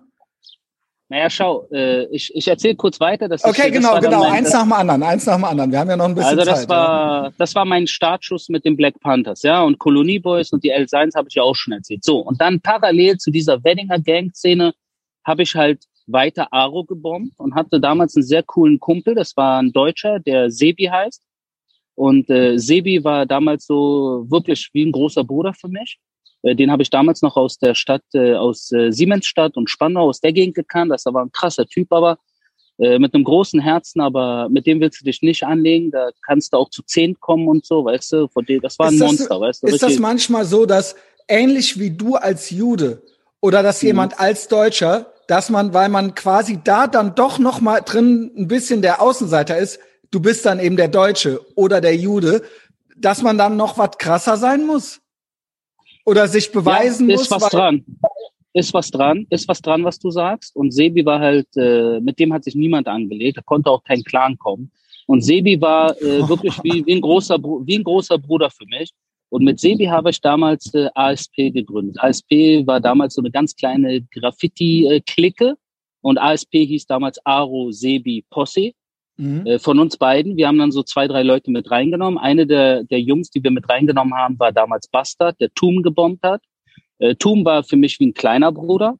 Naja, 1.15 1.29
schau, 1.29 1.65
äh, 1.71 2.07
ich, 2.07 2.29
ich 2.35 2.45
erzähle 2.45 2.75
kurz 2.75 2.99
weiter. 2.99 3.29
Dass 3.29 3.45
okay, 3.45 3.67
ich, 3.67 3.73
genau, 3.73 3.95
das 3.95 4.03
genau. 4.03 4.23
Eins 4.23 4.51
nach 4.51 4.63
dem 4.63 4.73
anderen, 4.73 5.01
eins 5.01 5.25
nach 5.25 5.35
dem 5.35 5.45
anderen. 5.45 5.71
Wir 5.71 5.79
haben 5.79 5.89
ja 5.89 5.95
noch 5.95 6.09
ein 6.09 6.13
bisschen 6.13 6.31
also 6.31 6.43
das 6.43 6.59
Zeit. 6.59 6.69
War, 6.69 7.23
ja. 7.27 7.31
Das 7.37 7.55
war 7.55 7.63
mein 7.63 7.87
Startschuss 7.87 8.49
mit 8.49 8.65
den 8.65 8.75
Black 8.75 8.99
Panthers, 8.99 9.41
ja. 9.41 9.63
Und 9.63 9.79
Kolonie 9.79 10.19
Boys 10.19 10.51
und 10.51 10.65
die 10.65 10.71
L 10.71 10.89
Science 10.89 11.15
habe 11.15 11.29
ich 11.29 11.35
ja 11.35 11.43
auch 11.43 11.55
schon 11.55 11.71
erzählt. 11.71 12.03
So, 12.03 12.19
und 12.19 12.41
dann 12.41 12.59
parallel 12.59 13.15
zu 13.15 13.31
dieser 13.31 13.63
Weddinger 13.63 13.97
Gang-Szene 13.97 14.73
habe 15.23 15.43
ich 15.43 15.55
halt 15.55 15.85
weiter 16.05 16.51
Aro 16.51 16.83
gebombt 16.83 17.39
und 17.39 17.55
hatte 17.55 17.79
damals 17.79 18.17
einen 18.17 18.23
sehr 18.23 18.43
coolen 18.43 18.81
Kumpel. 18.81 19.15
Das 19.15 19.37
war 19.37 19.61
ein 19.61 19.71
Deutscher, 19.71 20.19
der 20.19 20.51
Sebi 20.51 20.87
heißt. 20.87 21.23
Und 21.95 22.29
äh, 22.29 22.57
Sebi 22.57 23.05
war 23.05 23.25
damals 23.25 23.67
so 23.67 24.25
wirklich 24.27 24.69
wie 24.73 24.85
ein 24.85 24.91
großer 24.91 25.23
Bruder 25.23 25.53
für 25.53 25.69
mich. 25.69 25.97
Äh, 26.45 26.55
den 26.55 26.71
habe 26.71 26.83
ich 26.83 26.89
damals 26.89 27.21
noch 27.21 27.35
aus 27.35 27.57
der 27.57 27.75
Stadt, 27.75 28.03
äh, 28.13 28.35
aus 28.35 28.71
äh, 28.71 28.91
Siemensstadt 28.91 29.57
und 29.57 29.69
Spandau, 29.69 30.07
aus 30.07 30.21
der 30.21 30.31
Gegend 30.31 30.55
gekannt. 30.55 30.91
Das 30.91 31.05
war 31.05 31.23
ein 31.23 31.31
krasser 31.31 31.65
Typ, 31.65 31.91
aber 31.91 32.19
äh, 32.77 32.99
mit 32.99 33.13
einem 33.13 33.23
großen 33.23 33.59
Herzen, 33.59 33.99
aber 33.99 34.47
mit 34.49 34.67
dem 34.67 34.79
willst 34.79 35.01
du 35.01 35.05
dich 35.05 35.21
nicht 35.21 35.43
anlegen. 35.43 35.91
Da 35.91 36.09
kannst 36.25 36.53
du 36.53 36.57
auch 36.57 36.69
zu 36.69 36.83
zehn 36.83 37.19
kommen 37.19 37.47
und 37.47 37.65
so, 37.65 37.83
weißt 37.83 38.13
du. 38.13 38.27
Von 38.27 38.45
dem, 38.45 38.61
das 38.61 38.77
war 38.77 38.87
ein 38.87 38.99
das, 38.99 39.07
Monster, 39.07 39.41
weißt 39.41 39.63
du. 39.63 39.67
Ist 39.67 39.81
das 39.81 39.97
manchmal 39.97 40.45
so, 40.45 40.65
dass 40.65 40.95
ähnlich 41.27 41.79
wie 41.79 41.89
du 41.91 42.15
als 42.15 42.51
Jude 42.51 43.01
oder 43.41 43.63
dass 43.63 43.81
mhm. 43.81 43.87
jemand 43.87 44.19
als 44.19 44.47
Deutscher, 44.47 45.13
dass 45.27 45.49
man, 45.49 45.73
weil 45.73 45.89
man 45.89 46.13
quasi 46.13 46.59
da 46.63 46.85
dann 46.85 47.15
doch 47.15 47.39
noch 47.39 47.59
mal 47.59 47.81
drin 47.81 48.31
ein 48.37 48.47
bisschen 48.47 48.83
der 48.83 49.01
Außenseiter 49.01 49.57
ist, 49.57 49.79
du 50.11 50.19
bist 50.19 50.45
dann 50.45 50.59
eben 50.59 50.77
der 50.77 50.89
Deutsche 50.89 51.41
oder 51.55 51.81
der 51.81 51.95
Jude, 51.95 52.43
dass 52.95 53.23
man 53.23 53.39
dann 53.39 53.57
noch 53.57 53.79
was 53.79 53.97
krasser 53.97 54.37
sein 54.37 54.67
muss? 54.67 55.01
Oder 56.05 56.27
sich 56.27 56.51
beweisen 56.51 57.09
ja, 57.09 57.15
ist 57.15 57.31
muss. 57.31 57.37
Ist 57.37 57.43
was 57.43 57.51
dran. 57.51 57.85
Ist 58.53 58.73
was 58.73 58.89
dran, 58.89 59.27
ist 59.29 59.47
was 59.49 59.61
dran, 59.61 59.83
was 59.83 59.99
du 59.99 60.11
sagst. 60.11 60.55
Und 60.55 60.71
Sebi 60.71 61.05
war 61.05 61.19
halt, 61.19 61.47
äh, 61.57 61.99
mit 61.99 62.19
dem 62.19 62.31
hat 62.31 62.45
sich 62.45 62.55
niemand 62.55 62.87
angelegt, 62.87 63.37
da 63.37 63.41
konnte 63.41 63.69
auch 63.69 63.83
kein 63.83 64.01
Clan 64.03 64.37
kommen. 64.37 64.71
Und 65.07 65.21
Sebi 65.21 65.59
war 65.59 65.91
äh, 66.01 66.27
wirklich 66.29 66.53
wie, 66.63 66.85
wie, 66.85 66.95
ein 66.95 67.01
großer, 67.01 67.37
wie 67.37 67.77
ein 67.77 67.83
großer 67.83 68.17
Bruder 68.17 68.49
für 68.49 68.65
mich. 68.67 68.91
Und 69.29 69.43
mit 69.43 69.59
Sebi 69.59 69.85
habe 69.85 70.11
ich 70.11 70.21
damals 70.21 70.73
äh, 70.73 70.87
ASP 70.93 71.51
gegründet. 71.51 71.97
ASP 71.99 72.65
war 72.65 72.79
damals 72.79 73.15
so 73.15 73.21
eine 73.21 73.31
ganz 73.31 73.55
kleine 73.55 74.01
Graffiti-Clique. 74.01 75.55
Und 76.01 76.17
ASP 76.17 76.53
hieß 76.53 76.85
damals 76.85 77.17
Aro 77.25 77.71
Sebi 77.71 78.23
Posse. 78.29 78.71
Mhm. 79.17 79.45
Äh, 79.45 79.59
von 79.59 79.79
uns 79.79 79.97
beiden. 79.97 80.37
Wir 80.37 80.47
haben 80.47 80.57
dann 80.57 80.71
so 80.71 80.83
zwei, 80.83 81.07
drei 81.07 81.23
Leute 81.23 81.51
mit 81.51 81.71
reingenommen. 81.71 82.17
Eine 82.17 82.45
der, 82.45 82.83
der 82.83 82.99
Jungs, 82.99 83.29
die 83.29 83.43
wir 83.43 83.51
mit 83.51 83.69
reingenommen 83.69 84.13
haben, 84.13 84.37
war 84.39 84.51
damals 84.51 84.87
Bastard, 84.87 85.39
der 85.39 85.53
Tum 85.53 85.83
gebombt 85.83 86.23
hat. 86.23 86.41
Äh, 86.99 87.15
Tum 87.15 87.45
war 87.45 87.63
für 87.63 87.77
mich 87.77 87.99
wie 87.99 88.07
ein 88.07 88.13
kleiner 88.13 88.51
Bruder. 88.51 88.97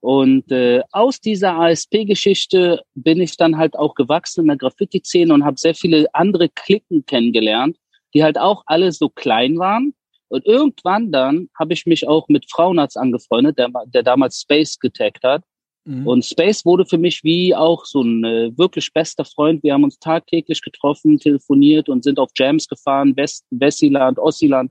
Und 0.00 0.52
äh, 0.52 0.82
aus 0.92 1.20
dieser 1.20 1.56
ASP-Geschichte 1.56 2.82
bin 2.94 3.20
ich 3.20 3.36
dann 3.36 3.58
halt 3.58 3.76
auch 3.76 3.94
gewachsen 3.94 4.42
in 4.42 4.48
der 4.48 4.56
Graffiti-Szene 4.56 5.34
und 5.34 5.44
habe 5.44 5.58
sehr 5.58 5.74
viele 5.74 6.06
andere 6.12 6.48
Klicken 6.48 7.04
kennengelernt, 7.04 7.76
die 8.14 8.22
halt 8.22 8.38
auch 8.38 8.62
alle 8.66 8.92
so 8.92 9.08
klein 9.08 9.58
waren. 9.58 9.94
Und 10.28 10.46
irgendwann 10.46 11.10
dann 11.10 11.48
habe 11.58 11.72
ich 11.72 11.86
mich 11.86 12.06
auch 12.06 12.28
mit 12.28 12.50
Frauenarzt 12.50 12.96
angefreundet, 12.96 13.58
der, 13.58 13.70
der 13.86 14.02
damals 14.02 14.40
Space 14.40 14.78
getaggt 14.78 15.24
hat. 15.24 15.42
Mhm. 15.88 16.06
Und 16.06 16.24
Space 16.24 16.66
wurde 16.66 16.84
für 16.84 16.98
mich 16.98 17.24
wie 17.24 17.54
auch 17.54 17.86
so 17.86 18.02
ein 18.02 18.22
äh, 18.22 18.58
wirklich 18.58 18.92
bester 18.92 19.24
Freund. 19.24 19.62
Wir 19.62 19.72
haben 19.72 19.84
uns 19.84 19.98
tagtäglich 19.98 20.60
getroffen, 20.60 21.18
telefoniert 21.18 21.88
und 21.88 22.04
sind 22.04 22.18
auf 22.18 22.30
Jams 22.36 22.68
gefahren, 22.68 23.16
West, 23.16 23.46
Wessiland, 23.50 24.18
Ossiland 24.18 24.70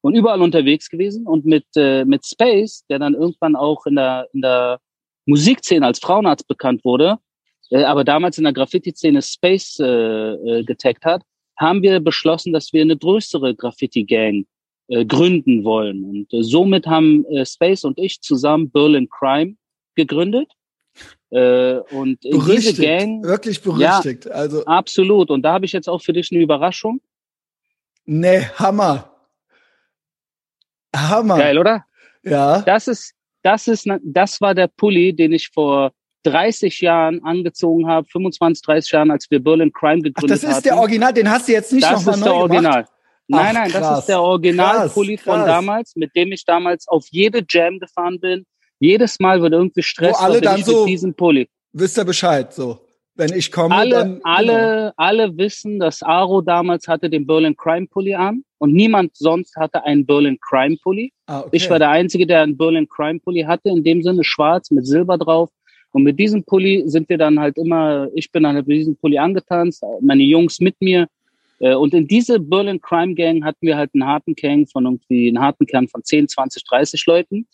und 0.00 0.14
überall 0.14 0.40
unterwegs 0.40 0.88
gewesen. 0.88 1.26
Und 1.26 1.44
mit, 1.44 1.66
äh, 1.76 2.06
mit 2.06 2.24
Space, 2.24 2.82
der 2.88 2.98
dann 2.98 3.12
irgendwann 3.12 3.56
auch 3.56 3.84
in 3.84 3.96
der, 3.96 4.26
in 4.32 4.40
der 4.40 4.80
Musikszene 5.26 5.84
als 5.84 5.98
Frauenarzt 5.98 6.48
bekannt 6.48 6.82
wurde, 6.82 7.18
äh, 7.70 7.84
aber 7.84 8.02
damals 8.02 8.38
in 8.38 8.44
der 8.44 8.54
Graffiti-Szene 8.54 9.20
Space 9.20 9.78
äh, 9.80 9.84
äh, 9.84 10.64
getaggt 10.64 11.04
hat, 11.04 11.22
haben 11.58 11.82
wir 11.82 12.00
beschlossen, 12.00 12.54
dass 12.54 12.72
wir 12.72 12.80
eine 12.80 12.96
größere 12.96 13.54
Graffiti-Gang 13.54 14.46
äh, 14.88 15.04
gründen 15.04 15.62
wollen. 15.62 16.04
Und 16.04 16.32
äh, 16.32 16.42
somit 16.42 16.86
haben 16.86 17.26
äh, 17.26 17.44
Space 17.44 17.84
und 17.84 17.98
ich 17.98 18.22
zusammen 18.22 18.70
Berlin 18.70 19.10
Crime 19.10 19.56
gegründet. 19.94 20.50
Äh, 21.30 21.78
und 21.90 22.20
berüchtigt, 22.20 22.78
diese 22.78 22.82
Gang 22.82 23.24
wirklich 23.24 23.60
berüchtigt. 23.60 24.26
Ja, 24.26 24.30
also 24.30 24.64
absolut. 24.66 25.30
Und 25.30 25.42
da 25.42 25.54
habe 25.54 25.64
ich 25.64 25.72
jetzt 25.72 25.88
auch 25.88 26.00
für 26.00 26.12
dich 26.12 26.30
eine 26.30 26.40
Überraschung. 26.40 27.00
Nee, 28.04 28.42
Hammer. 28.56 29.10
Hammer. 30.94 31.38
Geil, 31.38 31.58
oder? 31.58 31.84
Ja. 32.22 32.62
Das 32.62 32.86
ist, 32.86 33.14
das 33.42 33.66
ist, 33.66 33.88
das 34.04 34.40
war 34.40 34.54
der 34.54 34.68
Pulli, 34.68 35.14
den 35.14 35.32
ich 35.32 35.48
vor 35.48 35.92
30 36.24 36.80
Jahren 36.80 37.22
angezogen 37.24 37.88
habe, 37.88 38.06
25, 38.08 38.64
30 38.64 38.92
Jahren, 38.92 39.10
als 39.10 39.30
wir 39.30 39.42
Berlin 39.42 39.72
Crime 39.72 40.02
gegründet 40.02 40.16
haben. 40.16 40.28
Das 40.28 40.42
ist 40.42 40.50
hatten. 40.50 40.62
der 40.62 40.78
Original, 40.78 41.12
den 41.12 41.30
hast 41.30 41.48
du 41.48 41.52
jetzt 41.52 41.72
nicht 41.72 41.90
nochmal 41.90 42.04
neu 42.04 42.04
Das 42.04 42.16
ist 42.16 42.24
der 42.24 42.34
Original. 42.34 42.72
Gemacht? 42.72 42.90
Nein, 43.26 43.46
Ach, 43.46 43.52
nein, 43.54 43.70
krass, 43.70 43.80
das 43.80 43.98
ist 44.00 44.08
der 44.08 44.20
Original-Pulli 44.20 45.16
von 45.16 45.46
damals, 45.46 45.96
mit 45.96 46.14
dem 46.14 46.32
ich 46.32 46.44
damals 46.44 46.86
auf 46.88 47.06
jede 47.10 47.42
Jam 47.48 47.78
gefahren 47.78 48.20
bin. 48.20 48.44
Jedes 48.80 49.18
Mal 49.20 49.40
wird 49.40 49.52
irgendwie 49.52 49.82
Stress, 49.82 50.16
Wo 50.18 50.24
alle 50.24 50.40
dann 50.40 50.62
so, 50.62 50.80
mit 50.80 50.90
diesem 50.90 51.14
Pulli. 51.14 51.48
Wisst 51.72 51.98
ihr 51.98 52.04
Bescheid, 52.04 52.52
so. 52.52 52.80
Wenn 53.16 53.32
ich 53.32 53.52
komme, 53.52 53.74
alle, 53.74 53.90
dann. 53.90 54.20
Alle, 54.24 54.92
alle 54.96 55.36
wissen, 55.36 55.78
dass 55.78 56.02
Aro 56.02 56.40
damals 56.40 56.88
hatte 56.88 57.08
den 57.08 57.26
Berlin 57.26 57.56
Crime 57.56 57.86
Pulli 57.86 58.14
an 58.14 58.44
und 58.58 58.72
niemand 58.72 59.16
sonst 59.16 59.54
hatte 59.56 59.84
einen 59.84 60.04
Berlin 60.04 60.36
Crime 60.40 60.76
Pulli. 60.82 61.12
Ah, 61.26 61.40
okay. 61.40 61.50
Ich 61.52 61.70
war 61.70 61.78
der 61.78 61.90
Einzige, 61.90 62.26
der 62.26 62.42
einen 62.42 62.56
Berlin 62.56 62.88
Crime 62.88 63.20
Pulli 63.20 63.42
hatte, 63.42 63.68
in 63.68 63.84
dem 63.84 64.02
Sinne 64.02 64.24
schwarz 64.24 64.70
mit 64.72 64.86
Silber 64.86 65.16
drauf. 65.16 65.50
Und 65.92 66.02
mit 66.02 66.18
diesem 66.18 66.42
Pulli 66.42 66.82
sind 66.86 67.08
wir 67.08 67.16
dann 67.16 67.38
halt 67.38 67.56
immer, 67.56 68.08
ich 68.14 68.32
bin 68.32 68.42
dann 68.42 68.56
halt 68.56 68.66
mit 68.66 68.78
diesem 68.78 68.96
Pulli 68.96 69.16
angetanzt, 69.16 69.84
meine 70.00 70.24
Jungs 70.24 70.58
mit 70.58 70.74
mir. 70.80 71.06
Äh, 71.60 71.74
und 71.74 71.94
in 71.94 72.08
diese 72.08 72.40
Berlin 72.40 72.80
Crime 72.80 73.14
Gang 73.14 73.44
hatten 73.44 73.64
wir 73.64 73.76
halt 73.76 73.90
einen 73.94 74.04
harten 74.04 74.34
Gang 74.34 74.68
von 74.68 74.86
irgendwie, 74.86 75.28
einen 75.28 75.38
harten 75.38 75.66
Kern 75.66 75.86
von 75.86 76.02
10, 76.02 76.26
20, 76.26 76.64
30 76.64 77.06
Leuten. 77.06 77.46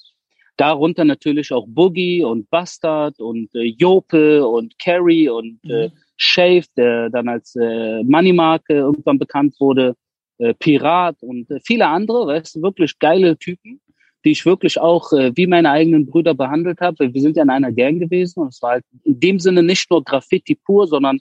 Darunter 0.60 1.04
natürlich 1.04 1.52
auch 1.52 1.66
Boogie 1.68 2.22
und 2.22 2.50
Bastard 2.50 3.18
und 3.20 3.54
äh, 3.54 3.64
Jope 3.64 4.46
und 4.46 4.78
Carrie 4.78 5.28
und 5.28 5.58
äh, 5.64 5.88
mhm. 5.88 5.92
Shave, 6.16 6.66
der 6.76 7.10
dann 7.10 7.28
als 7.28 7.56
äh, 7.56 8.02
Moneymarke 8.02 8.74
irgendwann 8.74 9.18
bekannt 9.18 9.54
wurde, 9.58 9.94
äh, 10.38 10.54
Pirat 10.54 11.16
und 11.22 11.50
äh, 11.50 11.60
viele 11.64 11.86
andere, 11.86 12.26
weißt 12.26 12.56
du, 12.56 12.62
wirklich 12.62 12.98
geile 12.98 13.36
Typen 13.36 13.80
die 14.24 14.32
ich 14.32 14.44
wirklich 14.44 14.78
auch 14.78 15.12
äh, 15.12 15.32
wie 15.34 15.46
meine 15.46 15.70
eigenen 15.70 16.06
Brüder 16.06 16.34
behandelt 16.34 16.80
habe. 16.80 17.12
Wir 17.12 17.22
sind 17.22 17.36
ja 17.36 17.42
in 17.42 17.50
einer 17.50 17.72
Gang 17.72 17.98
gewesen 17.98 18.40
und 18.40 18.48
es 18.48 18.60
war 18.60 18.72
halt 18.72 18.84
in 19.04 19.18
dem 19.18 19.40
Sinne 19.40 19.62
nicht 19.62 19.90
nur 19.90 20.04
Graffiti 20.04 20.54
pur, 20.54 20.86
sondern 20.86 21.20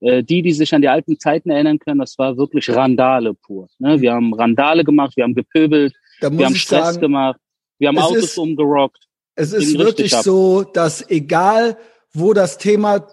äh, 0.00 0.22
die, 0.22 0.42
die 0.42 0.52
sich 0.52 0.72
an 0.74 0.82
die 0.82 0.88
alten 0.88 1.18
Zeiten 1.18 1.50
erinnern 1.50 1.78
können, 1.78 2.00
das 2.00 2.18
war 2.18 2.36
wirklich 2.36 2.70
Randale 2.70 3.34
pur. 3.34 3.68
Ne? 3.78 4.00
Wir 4.00 4.12
haben 4.12 4.32
Randale 4.34 4.84
gemacht, 4.84 5.16
wir 5.16 5.24
haben 5.24 5.34
gepöbelt, 5.34 5.94
wir 6.20 6.46
haben 6.46 6.54
Stress 6.54 6.94
sagen, 6.94 7.00
gemacht, 7.00 7.40
wir 7.78 7.88
haben 7.88 7.98
Autos 7.98 8.24
ist, 8.24 8.38
umgerockt. 8.38 9.06
Es 9.34 9.52
ist 9.52 9.76
wirklich 9.78 10.14
so, 10.14 10.62
dass 10.62 11.08
egal 11.10 11.76
wo 12.12 12.32
das 12.32 12.56
Thema 12.56 13.06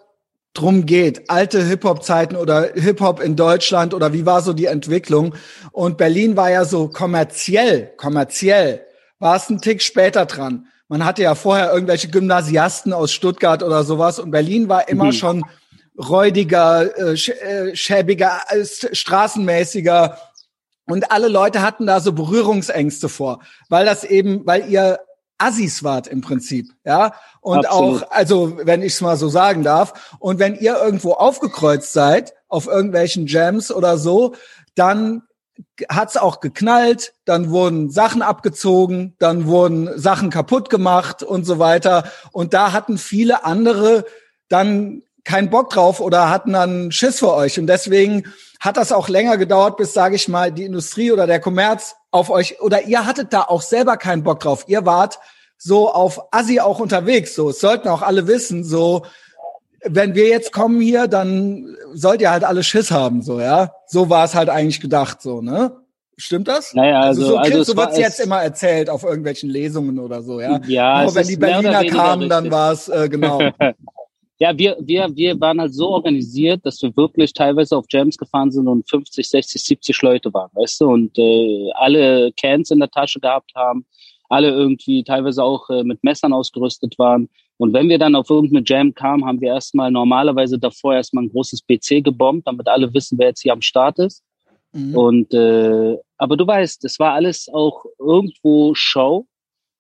drum 0.53 0.85
geht, 0.85 1.29
alte 1.29 1.63
Hip-Hop-Zeiten 1.65 2.35
oder 2.35 2.71
Hip-Hop 2.73 3.19
in 3.19 3.35
Deutschland 3.35 3.93
oder 3.93 4.13
wie 4.13 4.25
war 4.25 4.41
so 4.41 4.53
die 4.53 4.65
Entwicklung? 4.65 5.35
Und 5.71 5.97
Berlin 5.97 6.37
war 6.37 6.51
ja 6.51 6.63
so 6.63 6.87
kommerziell, 6.87 7.91
kommerziell 7.97 8.85
war 9.19 9.35
es 9.35 9.49
ein 9.49 9.59
Tick 9.59 9.81
später 9.81 10.25
dran. 10.25 10.67
Man 10.87 11.03
hatte 11.03 11.23
ja 11.23 11.33
vorher 11.33 11.73
irgendwelche 11.73 12.09
Gymnasiasten 12.09 12.93
aus 12.93 13.11
Stuttgart 13.11 13.63
oder 13.63 13.83
sowas 13.83 14.19
und 14.19 14.31
Berlin 14.31 14.69
war 14.69 14.87
immer 14.89 15.05
mhm. 15.05 15.13
schon 15.13 15.45
räudiger, 15.97 16.97
äh, 16.97 17.13
äh 17.13 17.75
schäbiger, 17.75 18.41
äh, 18.49 18.65
straßenmäßiger 18.65 20.17
und 20.85 21.11
alle 21.11 21.27
Leute 21.27 21.61
hatten 21.61 21.85
da 21.85 21.99
so 21.99 22.13
Berührungsängste 22.13 23.09
vor, 23.09 23.39
weil 23.69 23.85
das 23.85 24.03
eben, 24.03 24.45
weil 24.45 24.69
ihr 24.69 24.99
Assis 25.37 25.83
wart 25.83 26.07
im 26.07 26.21
Prinzip, 26.21 26.69
ja. 26.85 27.13
Und 27.41 27.65
Absolut. 27.65 28.03
auch, 28.03 28.11
also 28.11 28.57
wenn 28.63 28.81
ich 28.81 28.93
es 28.93 29.01
mal 29.01 29.17
so 29.17 29.29
sagen 29.29 29.63
darf, 29.63 30.15
und 30.19 30.39
wenn 30.39 30.55
ihr 30.55 30.77
irgendwo 30.77 31.13
aufgekreuzt 31.13 31.93
seid 31.93 32.33
auf 32.47 32.67
irgendwelchen 32.67 33.27
Jams 33.27 33.71
oder 33.71 33.97
so, 33.97 34.35
dann 34.75 35.23
hat's 35.89 36.17
auch 36.17 36.39
geknallt, 36.39 37.13
dann 37.25 37.49
wurden 37.49 37.89
Sachen 37.89 38.21
abgezogen, 38.21 39.15
dann 39.19 39.45
wurden 39.47 39.99
Sachen 39.99 40.29
kaputt 40.29 40.69
gemacht 40.69 41.23
und 41.23 41.45
so 41.45 41.59
weiter. 41.59 42.05
Und 42.31 42.53
da 42.53 42.71
hatten 42.71 42.97
viele 42.97 43.43
andere 43.43 44.05
dann 44.49 45.03
keinen 45.23 45.49
Bock 45.49 45.69
drauf 45.69 45.99
oder 45.99 46.29
hatten 46.29 46.53
dann 46.53 46.91
Schiss 46.91 47.19
vor 47.19 47.35
euch. 47.35 47.59
Und 47.59 47.67
deswegen 47.67 48.23
hat 48.63 48.77
das 48.77 48.93
auch 48.93 49.09
länger 49.09 49.37
gedauert, 49.37 49.75
bis, 49.75 49.91
sage 49.91 50.15
ich 50.15 50.29
mal, 50.29 50.49
die 50.49 50.63
Industrie 50.63 51.11
oder 51.11 51.27
der 51.27 51.41
Kommerz 51.41 51.97
auf 52.11 52.29
euch 52.29 52.61
oder 52.61 52.83
ihr 52.83 53.05
hattet 53.05 53.33
da 53.33 53.41
auch 53.41 53.61
selber 53.61 53.97
keinen 53.97 54.23
Bock 54.23 54.39
drauf. 54.39 54.63
Ihr 54.67 54.85
wart 54.85 55.19
so 55.57 55.91
auf 55.91 56.31
Assi 56.31 56.61
auch 56.61 56.79
unterwegs. 56.79 57.35
So, 57.35 57.49
es 57.49 57.59
sollten 57.59 57.89
auch 57.89 58.01
alle 58.01 58.25
wissen, 58.25 58.63
so 58.63 59.03
wenn 59.85 60.15
wir 60.15 60.29
jetzt 60.29 60.53
kommen 60.53 60.79
hier, 60.79 61.09
dann 61.09 61.75
sollt 61.91 62.21
ihr 62.21 62.31
halt 62.31 62.45
alle 62.45 62.63
Schiss 62.63 62.89
haben, 62.89 63.21
so, 63.21 63.41
ja. 63.41 63.73
So 63.85 64.09
war 64.09 64.23
es 64.23 64.33
halt 64.33 64.47
eigentlich 64.47 64.79
gedacht, 64.79 65.21
so, 65.21 65.41
ne? 65.41 65.73
Stimmt 66.15 66.47
das? 66.47 66.73
Naja, 66.73 67.01
also, 67.01 67.21
also 67.21 67.31
so, 67.33 67.37
also 67.37 67.63
so 67.63 67.75
wird's 67.75 67.97
jetzt 67.97 68.21
immer 68.21 68.41
erzählt 68.41 68.89
auf 68.89 69.03
irgendwelchen 69.03 69.49
Lesungen 69.49 69.99
oder 69.99 70.21
so, 70.21 70.39
ja. 70.39 70.61
Ja. 70.67 70.93
Aber 70.93 71.15
wenn 71.15 71.27
die 71.27 71.35
Berliner 71.35 71.83
kamen, 71.83 72.29
dann 72.29 72.49
war 72.49 72.71
es 72.71 72.87
äh, 72.87 73.09
genau. 73.09 73.41
ja, 74.43 74.57
wir, 74.57 74.75
wir, 74.81 75.15
wir 75.15 75.39
waren 75.39 75.61
halt 75.61 75.73
so 75.73 75.87
organisiert, 75.87 76.65
dass 76.65 76.81
wir 76.81 76.93
wirklich 76.97 77.31
teilweise 77.31 77.77
auf 77.77 77.85
Jams 77.89 78.17
gefahren 78.17 78.51
sind 78.51 78.67
und 78.67 78.89
50, 78.89 79.25
60, 79.25 79.63
70 79.63 80.01
Leute 80.01 80.33
waren, 80.33 80.49
weißt 80.51 80.81
du, 80.81 80.89
und 80.89 81.17
äh, 81.17 81.71
alle 81.75 82.29
Cans 82.33 82.69
in 82.69 82.79
der 82.79 82.91
Tasche 82.91 83.21
gehabt 83.21 83.53
haben, 83.55 83.85
alle 84.27 84.49
irgendwie 84.49 85.01
teilweise 85.05 85.41
auch 85.41 85.69
äh, 85.69 85.85
mit 85.85 86.03
Messern 86.03 86.33
ausgerüstet 86.33 86.99
waren. 86.99 87.29
Und 87.55 87.71
wenn 87.71 87.87
wir 87.87 87.97
dann 87.97 88.15
auf 88.15 88.29
irgendeine 88.29 88.65
Jam 88.65 88.93
kamen, 88.93 89.23
haben 89.25 89.39
wir 89.39 89.47
erstmal 89.47 89.89
normalerweise 89.91 90.59
davor 90.59 90.95
erstmal 90.95 91.23
ein 91.23 91.31
großes 91.31 91.61
PC 91.65 92.03
gebombt, 92.03 92.45
damit 92.45 92.67
alle 92.67 92.93
wissen, 92.93 93.17
wer 93.17 93.27
jetzt 93.27 93.43
hier 93.43 93.53
am 93.53 93.61
Start 93.61 93.97
ist. 93.99 94.23
Mhm. 94.73 94.97
Und 94.97 95.33
äh, 95.33 95.95
aber 96.17 96.35
du 96.35 96.45
weißt, 96.45 96.83
es 96.83 96.99
war 96.99 97.13
alles 97.13 97.47
auch 97.47 97.85
irgendwo 97.97 98.75
Show. 98.75 99.25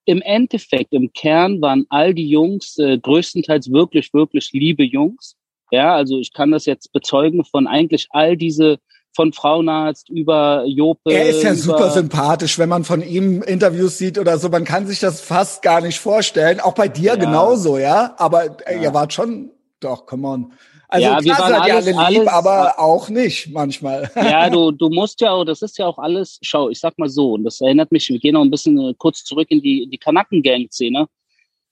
Im 0.05 0.21
Endeffekt, 0.21 0.93
im 0.93 1.11
Kern 1.13 1.61
waren 1.61 1.85
all 1.89 2.13
die 2.13 2.27
Jungs 2.27 2.77
äh, 2.77 2.97
größtenteils 2.97 3.71
wirklich, 3.71 4.13
wirklich 4.13 4.49
liebe 4.51 4.83
Jungs. 4.83 5.35
Ja, 5.71 5.95
also 5.95 6.19
ich 6.19 6.33
kann 6.33 6.51
das 6.51 6.65
jetzt 6.65 6.91
bezeugen 6.91 7.43
von 7.45 7.67
eigentlich 7.67 8.07
all 8.11 8.37
diese 8.37 8.79
von 9.15 9.31
Frauenarzt 9.31 10.09
über 10.09 10.65
Jope. 10.65 11.11
Er 11.11 11.29
ist 11.29 11.43
ja 11.43 11.53
super 11.53 11.91
sympathisch, 11.91 12.57
wenn 12.57 12.69
man 12.69 12.83
von 12.83 13.01
ihm 13.01 13.41
Interviews 13.43 13.97
sieht 13.97 14.17
oder 14.17 14.37
so. 14.37 14.49
Man 14.49 14.63
kann 14.65 14.87
sich 14.87 14.99
das 14.99 15.21
fast 15.21 15.61
gar 15.61 15.81
nicht 15.81 15.99
vorstellen. 15.99 16.59
Auch 16.59 16.73
bei 16.73 16.87
dir 16.87 17.13
ja. 17.13 17.15
genauso, 17.15 17.77
ja. 17.77 18.15
Aber 18.17 18.45
äh, 18.67 18.75
ja. 18.75 18.81
ihr 18.83 18.93
wart 18.93 19.13
schon, 19.13 19.51
doch, 19.79 20.05
come 20.05 20.27
on. 20.27 20.53
Also 20.93 21.07
ja, 21.07 21.19
klar 21.19 21.49
seid 21.49 21.67
ihr 21.67 21.75
alle 21.75 21.85
lieb, 21.89 21.97
alles, 21.97 22.27
aber 22.27 22.79
auch 22.79 23.09
nicht 23.09 23.51
manchmal. 23.51 24.11
Ja, 24.15 24.47
du, 24.47 24.69
du 24.69 24.89
musst 24.89 25.21
ja 25.21 25.31
auch, 25.31 25.43
das 25.43 25.63
ist 25.63 25.79
ja 25.79 25.87
auch 25.87 25.97
alles, 25.97 26.37
schau, 26.43 26.69
ich 26.69 26.79
sag 26.79 26.99
mal 26.99 27.09
so, 27.09 27.33
und 27.33 27.45
das 27.45 27.61
erinnert 27.61 27.91
mich, 27.91 28.07
wir 28.09 28.19
gehen 28.19 28.33
noch 28.33 28.43
ein 28.43 28.51
bisschen 28.51 28.79
äh, 28.79 28.93
kurz 28.95 29.23
zurück 29.23 29.47
in 29.49 29.59
die, 29.59 29.81
in 29.83 29.89
die 29.89 29.97
Kanaken-Gang-Szene. 29.97 31.07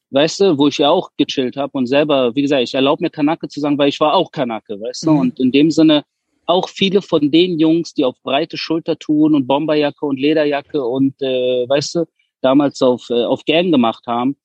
Weißt 0.10 0.40
du, 0.40 0.58
wo 0.58 0.70
ich 0.70 0.80
ja 0.80 0.90
auch 0.90 1.12
gechillt 1.18 1.56
habe 1.56 1.78
und 1.78 1.86
selber, 1.86 2.36
wie 2.36 2.42
gesagt, 2.42 2.64
ich 2.64 2.74
erlaube 2.74 3.04
mir 3.04 3.12
Kanake 3.12 3.48
zu 3.48 3.60
sagen, 3.60 3.78
weil 3.78 3.90
ich 3.90 4.00
war 4.00 4.16
auch 4.16 4.32
Kanake, 4.32 4.82
weißt 4.82 5.06
du? 5.06 5.12
Mhm. 5.12 5.20
Und 5.20 5.40
in 5.40 5.52
dem 5.52 5.70
Sinne, 5.70 6.04
auch 6.48 6.68
viele 6.68 7.04
von 7.04 7.30
den 7.30 7.60
Jungs, 7.60 7.94
die 7.94 8.04
auf 8.04 8.16
breite 8.24 8.58
Schulter 8.58 8.98
tun 8.98 9.36
und 9.36 9.46
Bomberjacke 9.46 10.04
und 10.04 10.20
Lederjacke 10.20 10.84
und 10.84 11.22
äh, 11.22 11.70
weißt 11.70 11.96
du, 11.96 12.06
damals 12.42 12.82
auf, 12.82 13.08
äh, 13.12 13.24
auf 13.24 13.46
Gang 13.46 13.72
gemacht 13.72 14.08
haben, 14.08 14.36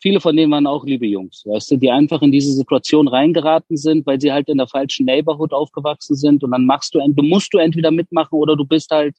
viele 0.00 0.20
von 0.20 0.36
denen 0.36 0.52
waren 0.52 0.66
auch 0.66 0.84
liebe 0.84 1.06
Jungs, 1.06 1.42
weißt 1.46 1.72
du, 1.72 1.76
die 1.76 1.90
einfach 1.90 2.22
in 2.22 2.32
diese 2.32 2.52
Situation 2.52 3.08
reingeraten 3.08 3.76
sind, 3.76 4.06
weil 4.06 4.20
sie 4.20 4.32
halt 4.32 4.48
in 4.48 4.58
der 4.58 4.68
falschen 4.68 5.06
Neighborhood 5.06 5.52
aufgewachsen 5.52 6.16
sind 6.16 6.44
und 6.44 6.50
dann 6.50 6.66
machst 6.66 6.94
du, 6.94 7.00
du 7.06 7.22
musst 7.22 7.52
du 7.52 7.58
entweder 7.58 7.90
mitmachen 7.90 8.38
oder 8.38 8.56
du 8.56 8.64
bist 8.64 8.90
halt 8.90 9.14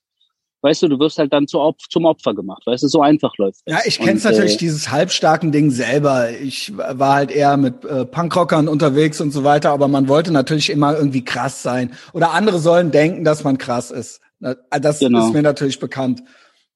weißt 0.61 0.83
du, 0.83 0.87
du 0.89 0.99
wirst 0.99 1.17
halt 1.17 1.31
dann 1.31 1.47
zu 1.47 1.59
Opf 1.59 1.87
zum 1.89 2.05
Opfer 2.05 2.33
gemacht, 2.33 2.63
weißt 2.65 2.83
du, 2.83 2.87
so 2.87 3.01
einfach 3.01 3.35
läuft 3.37 3.61
das. 3.65 3.73
Ja, 3.73 3.81
ich 3.85 3.99
kenn's 3.99 4.25
und, 4.25 4.31
natürlich, 4.31 4.55
äh, 4.55 4.57
dieses 4.57 4.91
halbstarken 4.91 5.51
Ding 5.51 5.71
selber. 5.71 6.31
Ich 6.31 6.75
war 6.77 7.15
halt 7.15 7.31
eher 7.31 7.57
mit 7.57 7.85
äh, 7.85 8.05
Punkrockern 8.05 8.67
unterwegs 8.67 9.21
und 9.21 9.31
so 9.31 9.43
weiter, 9.43 9.71
aber 9.71 9.87
man 9.87 10.07
wollte 10.07 10.31
natürlich 10.31 10.69
immer 10.69 10.95
irgendwie 10.97 11.23
krass 11.23 11.63
sein. 11.63 11.93
Oder 12.13 12.33
andere 12.33 12.59
sollen 12.59 12.91
denken, 12.91 13.23
dass 13.23 13.43
man 13.43 13.57
krass 13.57 13.91
ist. 13.91 14.21
Das 14.39 14.99
genau. 14.99 15.27
ist 15.27 15.33
mir 15.33 15.41
natürlich 15.41 15.79
bekannt. 15.79 16.23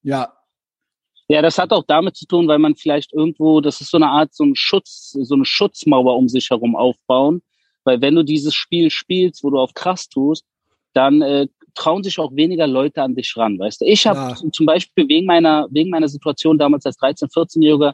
Ja. 0.02 0.32
Ja, 1.28 1.40
das 1.40 1.58
hat 1.58 1.72
auch 1.72 1.84
damit 1.86 2.16
zu 2.16 2.26
tun, 2.26 2.48
weil 2.48 2.58
man 2.58 2.76
vielleicht 2.76 3.12
irgendwo, 3.12 3.60
das 3.60 3.80
ist 3.80 3.90
so 3.90 3.96
eine 3.96 4.08
Art, 4.08 4.34
so 4.34 4.44
ein 4.44 4.54
Schutz, 4.56 5.12
so 5.12 5.34
eine 5.34 5.44
Schutzmauer 5.44 6.16
um 6.16 6.28
sich 6.28 6.50
herum 6.50 6.76
aufbauen. 6.76 7.42
Weil 7.84 8.00
wenn 8.00 8.14
du 8.14 8.22
dieses 8.22 8.54
Spiel 8.54 8.90
spielst, 8.90 9.42
wo 9.42 9.50
du 9.50 9.58
auf 9.58 9.72
krass 9.74 10.08
tust, 10.08 10.44
dann 10.92 11.22
äh, 11.22 11.46
trauen 11.74 12.02
sich 12.04 12.18
auch 12.18 12.34
weniger 12.34 12.66
Leute 12.66 13.02
an 13.02 13.14
dich 13.14 13.36
ran, 13.36 13.58
weißt 13.58 13.80
du. 13.80 13.86
Ich 13.86 14.06
habe 14.06 14.34
ja. 14.42 14.50
zum 14.52 14.66
Beispiel 14.66 15.08
wegen 15.08 15.26
meiner, 15.26 15.66
wegen 15.70 15.90
meiner 15.90 16.08
Situation 16.08 16.58
damals 16.58 16.86
als 16.86 16.98
13-, 16.98 17.32
14-Jähriger 17.32 17.92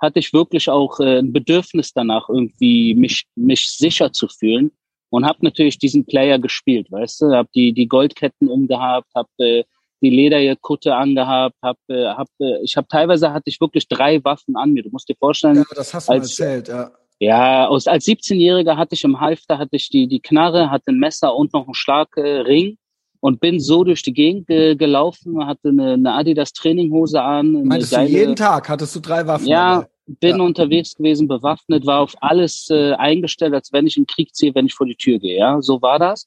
hatte 0.00 0.20
ich 0.20 0.32
wirklich 0.32 0.68
auch 0.70 1.00
äh, 1.00 1.18
ein 1.18 1.32
Bedürfnis 1.32 1.92
danach, 1.92 2.28
irgendwie 2.28 2.94
mich, 2.94 3.26
mich 3.34 3.70
sicher 3.70 4.12
zu 4.12 4.28
fühlen. 4.28 4.70
und 5.10 5.26
habe 5.26 5.38
natürlich 5.42 5.78
diesen 5.78 6.04
Player 6.04 6.38
gespielt, 6.38 6.90
weißt 6.90 7.22
du, 7.22 7.32
habe 7.32 7.48
die 7.54 7.72
die 7.72 7.88
Goldketten 7.88 8.48
umgehabt, 8.48 9.08
habe 9.14 9.28
äh, 9.38 9.64
die 10.00 10.10
Lederkutte 10.10 10.94
angehabt, 10.94 11.56
habe 11.62 11.78
äh, 11.88 12.06
hab, 12.06 12.28
äh, 12.40 12.62
ich 12.62 12.76
habe 12.76 12.86
teilweise 12.88 13.32
hatte 13.32 13.48
ich 13.50 13.60
wirklich 13.60 13.88
drei 13.88 14.22
Waffen 14.24 14.56
an 14.56 14.72
mir. 14.72 14.82
Du 14.82 14.90
musst 14.90 15.08
dir 15.08 15.16
vorstellen, 15.16 15.56
ja, 15.56 15.64
das 15.74 15.94
hast 15.94 16.08
du 16.08 16.12
als, 16.12 16.38
erzählt, 16.38 16.68
ja. 16.68 16.90
Ja, 17.20 17.66
aus, 17.66 17.88
als 17.88 18.06
17-Jähriger 18.06 18.76
hatte 18.76 18.94
ich 18.94 19.02
im 19.02 19.18
Halfter 19.18 19.58
hatte 19.58 19.74
ich 19.74 19.88
die 19.88 20.06
die 20.06 20.20
Knarre, 20.20 20.70
hatte 20.70 20.92
ein 20.92 20.98
Messer 20.98 21.34
und 21.34 21.52
noch 21.52 21.66
einen 21.66 21.74
Schlagring 21.74 22.78
und 23.20 23.40
bin 23.40 23.58
so 23.58 23.82
durch 23.82 24.02
die 24.02 24.12
Gegend 24.12 24.48
äh, 24.50 24.76
gelaufen, 24.76 25.44
hatte 25.44 25.70
eine, 25.70 25.94
eine 25.94 26.14
Adidas 26.14 26.52
Traininghose 26.52 27.20
an. 27.20 27.64
Meinst 27.64 27.92
du 27.92 28.00
jeden 28.02 28.36
Tag 28.36 28.68
hattest 28.68 28.94
du 28.94 29.00
drei 29.00 29.26
Waffen? 29.26 29.48
Ja, 29.48 29.80
dabei? 29.80 29.88
bin 30.20 30.36
ja. 30.36 30.42
unterwegs 30.42 30.94
gewesen, 30.94 31.28
bewaffnet, 31.28 31.86
war 31.86 32.00
auf 32.00 32.14
alles 32.20 32.68
äh, 32.70 32.92
eingestellt, 32.94 33.54
als 33.54 33.72
wenn 33.72 33.86
ich 33.86 33.96
in 33.96 34.04
den 34.04 34.06
Krieg 34.08 34.34
ziehe, 34.34 34.54
wenn 34.54 34.66
ich 34.66 34.74
vor 34.74 34.86
die 34.86 34.96
Tür 34.96 35.18
gehe. 35.18 35.38
Ja, 35.38 35.60
so 35.60 35.82
war 35.82 35.98
das. 35.98 36.26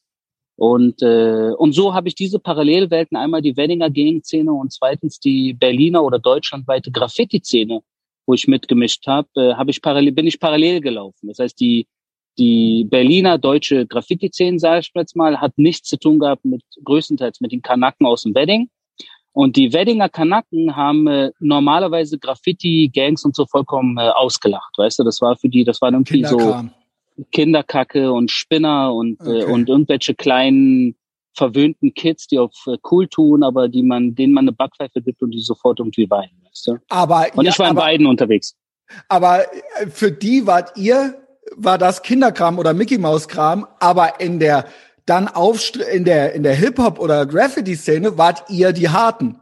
Und 0.61 1.01
äh, 1.01 1.53
und 1.57 1.71
so 1.73 1.95
habe 1.95 2.07
ich 2.07 2.13
diese 2.13 2.37
Parallelwelten 2.37 3.17
einmal 3.17 3.41
die 3.41 3.57
Weddinger 3.57 3.89
Gang-Szene 3.89 4.53
und 4.53 4.71
zweitens 4.71 5.19
die 5.19 5.53
Berliner 5.53 6.03
oder 6.03 6.19
deutschlandweite 6.19 6.91
Graffiti-Szene, 6.91 7.81
wo 8.27 8.35
ich 8.35 8.47
mitgemischt 8.47 9.07
habe, 9.07 9.27
äh, 9.37 9.55
habe 9.55 9.71
ich 9.71 9.81
parallel 9.81 10.11
bin 10.11 10.27
ich 10.27 10.39
parallel 10.39 10.79
gelaufen. 10.79 11.29
Das 11.29 11.39
heißt 11.39 11.59
die 11.59 11.87
die 12.37 12.85
Berliner 12.87 13.39
deutsche 13.39 13.87
Graffiti-Szene, 13.87 14.59
sage 14.59 14.81
ich 14.81 14.91
jetzt 14.93 15.15
mal, 15.15 15.41
hat 15.41 15.57
nichts 15.57 15.89
zu 15.89 15.97
tun 15.97 16.19
gehabt 16.19 16.45
mit 16.45 16.61
größtenteils 16.83 17.41
mit 17.41 17.51
den 17.51 17.63
Kanaken 17.63 18.05
aus 18.05 18.21
dem 18.21 18.35
Wedding. 18.35 18.69
Und 19.33 19.55
die 19.55 19.73
Weddinger 19.73 20.09
Kanaken 20.09 20.75
haben 20.75 21.07
äh, 21.07 21.31
normalerweise 21.39 22.19
Graffiti-Gangs 22.19 23.25
und 23.25 23.35
so 23.35 23.47
vollkommen 23.47 23.97
äh, 23.97 24.09
ausgelacht, 24.09 24.77
weißt 24.77 24.99
du? 24.99 25.05
Das 25.05 25.21
war 25.21 25.35
für 25.37 25.49
die, 25.49 25.63
das 25.63 25.81
war 25.81 25.91
irgendwie 25.91 26.23
so 26.23 26.37
Kinderkacke 27.31 28.11
und 28.11 28.31
Spinner 28.31 28.93
und, 28.93 29.19
äh, 29.21 29.23
okay. 29.23 29.39
äh, 29.41 29.43
und 29.45 29.69
irgendwelche 29.69 30.15
kleinen 30.15 30.95
verwöhnten 31.33 31.93
Kids, 31.93 32.27
die 32.27 32.39
auf 32.39 32.53
äh, 32.67 32.77
cool 32.91 33.07
tun, 33.07 33.43
aber 33.43 33.69
die 33.69 33.83
man, 33.83 34.15
denen 34.15 34.33
man 34.33 34.45
eine 34.45 34.51
Backpfeife 34.51 35.01
gibt 35.01 35.21
und 35.21 35.31
die 35.31 35.41
sofort 35.41 35.79
irgendwie 35.79 36.09
weinen, 36.09 36.41
weißt 36.45 36.67
du? 36.67 36.77
Aber, 36.89 37.27
und 37.35 37.45
ja, 37.45 37.51
ich 37.51 37.59
war 37.59 37.69
in 37.69 37.75
beiden 37.75 38.07
unterwegs. 38.07 38.55
Aber 39.07 39.43
äh, 39.79 39.87
für 39.87 40.11
die 40.11 40.45
wart 40.45 40.77
ihr 40.77 41.17
war 41.55 41.77
das 41.77 42.01
Kinderkram 42.01 42.59
oder 42.59 42.73
Mickey 42.73 42.97
Maus 42.97 43.27
Kram, 43.27 43.65
aber 43.79 44.19
in 44.19 44.39
der 44.39 44.65
dann 45.05 45.27
auf 45.27 45.61
in 45.91 46.05
der 46.05 46.33
in 46.33 46.43
der 46.43 46.55
Hip 46.55 46.77
Hop 46.77 46.99
oder 46.99 47.25
Graffiti 47.25 47.75
Szene 47.75 48.17
wart 48.17 48.49
ihr 48.49 48.71
die 48.71 48.89
harten. 48.89 49.39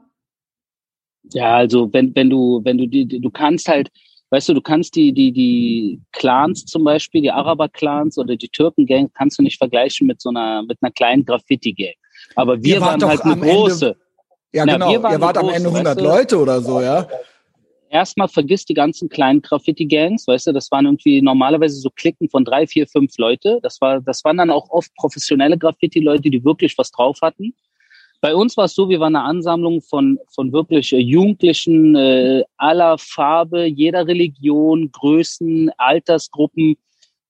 Ja, 1.32 1.57
also 1.57 1.91
wenn 1.93 2.15
wenn 2.15 2.30
du 2.30 2.61
wenn 2.63 2.77
du 2.77 2.88
die 2.88 3.05
du 3.05 3.30
kannst 3.30 3.67
halt 3.67 3.89
weißt 4.30 4.49
du, 4.49 4.53
du 4.53 4.61
kannst 4.61 4.95
die, 4.95 5.13
die, 5.13 5.32
die 5.32 6.01
Clans 6.11 6.65
zum 6.65 6.84
Beispiel, 6.84 7.21
die 7.21 7.32
Araber-Clans 7.32 8.17
oder 8.17 8.36
die 8.36 8.49
Türken-Gang, 8.49 9.11
kannst 9.13 9.39
du 9.39 9.43
nicht 9.43 9.57
vergleichen 9.57 10.07
mit 10.07 10.21
so 10.21 10.30
einer, 10.30 10.63
mit 10.63 10.77
einer 10.82 10.91
kleinen 10.91 11.25
Graffiti-Gang. 11.25 11.95
Aber 12.36 12.61
wir 12.61 12.82
waren 12.82 13.03
halt 13.03 13.21
eine 13.21 13.38
große. 13.38 13.88
Ende, 13.88 13.99
ja, 14.51 14.65
Na, 14.65 14.73
genau. 14.73 14.91
Ihr 14.91 15.21
wart 15.21 15.38
am 15.38 15.49
Ende 15.49 15.69
100 15.69 15.86
weißt 15.86 15.99
du? 15.99 16.03
Leute 16.03 16.38
oder 16.39 16.61
so, 16.61 16.82
ja? 16.82 17.07
erstmal 17.89 18.27
vergiss 18.27 18.65
die 18.65 18.73
ganzen 18.73 19.09
kleinen 19.09 19.41
Graffiti-Gangs, 19.41 20.27
weißt 20.27 20.47
du, 20.47 20.53
das 20.53 20.71
waren 20.71 20.86
irgendwie 20.86 21.21
normalerweise 21.21 21.80
so 21.80 21.89
Klicken 21.89 22.30
von 22.30 22.45
drei, 22.45 22.67
vier, 22.67 22.88
fünf 22.88 23.17
Leute. 23.17 23.59
Das 23.61 23.82
war, 23.82 23.99
das 24.01 24.23
waren 24.23 24.38
dann 24.38 24.51
auch 24.51 24.69
oft 24.69 24.93
professionelle 24.95 25.57
Graffiti-Leute, 25.57 26.30
die 26.30 26.43
wirklich 26.43 26.77
was 26.77 26.91
drauf 26.91 27.19
hatten. 27.21 27.53
Bei 28.22 28.36
uns 28.36 28.57
war 28.57 28.65
es 28.65 28.76
so, 28.76 28.89
wir 28.89 28.99
waren 28.99 29.15
eine 29.15 29.26
Ansammlung 29.26 29.82
von, 29.82 30.20
von 30.34 30.51
wirklich 30.51 30.91
äh, 30.91 30.97
Jugendlichen 30.97 31.95
äh, 31.95 32.43
aller 32.57 32.97
Farbe, 32.97 33.65
jeder 33.65 34.07
Religion, 34.07 34.91
Größen, 34.91 35.72
Altersgruppen, 35.78 36.76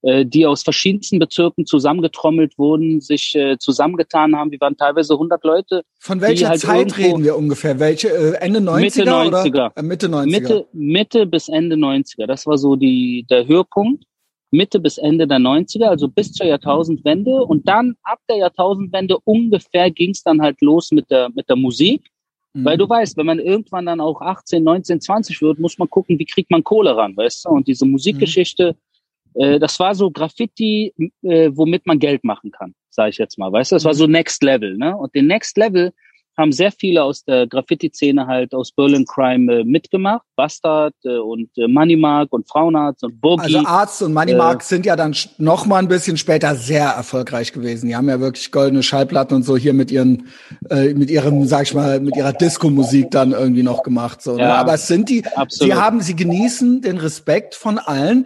äh, 0.02 0.26
die 0.26 0.48
aus 0.48 0.64
verschiedensten 0.64 1.20
Bezirken 1.20 1.66
zusammengetrommelt 1.66 2.58
wurden, 2.58 3.02
sich 3.02 3.36
äh, 3.36 3.58
zusammengetan 3.60 4.36
haben. 4.36 4.50
Wir 4.50 4.60
waren 4.62 4.78
teilweise 4.78 5.14
100 5.14 5.44
Leute. 5.44 5.84
Von 6.00 6.22
welcher 6.22 6.50
halt 6.50 6.62
Zeit 6.62 6.98
reden 6.98 7.24
wir 7.24 7.38
ungefähr? 7.38 7.80
Welche 7.80 8.10
äh, 8.10 8.34
Ende 8.40 8.60
90er 8.60 8.80
Mitte 8.80 9.04
90er. 9.04 9.48
Oder? 9.50 9.72
Äh, 9.76 9.84
Mitte 9.84 10.08
90er. 10.08 10.26
Mitte, 10.26 10.68
Mitte 10.74 11.26
bis 11.26 11.50
Ende 11.50 11.76
90er. 11.76 12.26
Das 12.26 12.48
war 12.48 12.58
so 12.58 12.76
die 12.76 13.28
der 13.30 13.46
Höhepunkt. 13.46 14.06
Mitte 14.52 14.80
bis 14.80 14.98
Ende 14.98 15.28
der 15.28 15.38
90er, 15.38 15.86
also 15.86 16.08
bis 16.08 16.32
zur 16.34 16.48
Jahrtausendwende. 16.48 17.44
Und 17.44 17.68
dann 17.68 17.96
ab 18.04 18.20
der 18.30 18.38
Jahrtausendwende 18.38 19.18
ungefähr 19.24 19.92
ging 19.92 20.12
es 20.12 20.24
dann 20.24 20.42
halt 20.42 20.62
los 20.62 20.92
mit 20.92 21.10
der 21.12 21.30
mit 21.30 21.50
der 21.50 21.56
Musik. 21.56 22.10
Mhm. 22.54 22.66
Weil 22.66 22.78
du 22.78 22.90
weißt, 22.90 23.16
wenn 23.18 23.28
man 23.28 23.40
irgendwann 23.40 23.86
dann 23.86 24.02
auch 24.02 24.22
18, 24.22 24.64
19, 24.64 25.02
20 25.02 25.42
wird, 25.42 25.60
muss 25.60 25.78
man 25.78 25.90
gucken, 25.90 26.18
wie 26.18 26.26
kriegt 26.26 26.50
man 26.50 26.64
Kohle 26.64 26.96
ran, 26.96 27.16
weißt 27.16 27.46
du? 27.46 27.50
Und 27.50 27.68
diese 27.68 27.86
Musikgeschichte, 27.86 28.72
mhm 28.72 28.90
äh, 29.36 29.60
das 29.60 29.80
war 29.80 29.96
so 29.96 30.12
Graffiti, 30.12 30.94
äh, 31.22 31.52
womit 31.54 31.86
man 31.86 32.00
Geld 32.00 32.24
machen 32.24 32.52
kann, 32.52 32.74
sage 32.90 33.12
ich 33.12 33.18
jetzt 33.18 33.38
mal. 33.38 33.52
Weißt 33.52 33.72
du, 33.72 33.76
das 33.76 33.86
war 33.86 33.94
so 33.94 34.08
Next 34.08 34.44
Level, 34.44 34.78
ne? 34.78 34.96
Und 34.96 35.14
den 35.16 35.28
Next 35.28 35.58
Level 35.58 35.94
haben 36.40 36.52
sehr 36.52 36.72
viele 36.72 37.04
aus 37.04 37.24
der 37.24 37.46
Graffiti-Szene 37.48 38.26
halt 38.26 38.54
aus 38.56 38.72
Berlin 38.72 39.06
Crime 39.06 39.60
äh, 39.60 39.64
mitgemacht. 39.64 40.26
Bastard 40.36 40.96
äh, 41.04 41.18
und 41.18 41.50
äh, 41.58 41.68
Moneymark 41.68 42.32
und 42.32 42.48
Frauenarzt 42.48 43.04
und 43.04 43.20
Boogie. 43.20 43.44
Also 43.44 43.60
Arzt 43.66 44.02
und 44.02 44.14
Moneymark 44.14 44.62
äh, 44.62 44.64
sind 44.64 44.86
ja 44.86 44.96
dann 44.96 45.14
noch 45.38 45.66
mal 45.66 45.78
ein 45.78 45.90
bisschen 45.90 46.18
später 46.18 46.56
sehr 46.56 46.86
erfolgreich 46.86 47.52
gewesen. 47.52 47.88
Die 47.88 47.96
haben 47.96 48.08
ja 48.08 48.20
wirklich 48.20 48.52
goldene 48.52 48.82
Schallplatten 48.82 49.36
und 49.36 49.44
so 49.44 49.58
hier 49.58 49.74
mit 49.74 49.92
ihren, 49.92 50.30
äh, 50.70 50.94
mit 50.94 51.10
ihrem, 51.12 51.46
sag 51.46 51.64
ich 51.64 51.74
mal, 51.74 52.00
mit 52.00 52.16
ihrer 52.16 52.34
Disco-Musik 52.34 53.12
dann 53.12 53.34
irgendwie 53.34 53.64
noch 53.64 53.84
gemacht. 53.84 54.22
So, 54.22 54.36
ne? 54.36 54.44
ja, 54.44 54.56
Aber 54.56 54.76
es 54.76 54.88
sind 54.88 55.10
die, 55.10 55.26
absolut. 55.26 55.74
sie 55.74 55.78
haben, 55.78 56.02
sie 56.02 56.16
genießen 56.16 56.82
den 56.82 56.98
Respekt 56.98 57.54
von 57.56 57.78
allen. 57.78 58.26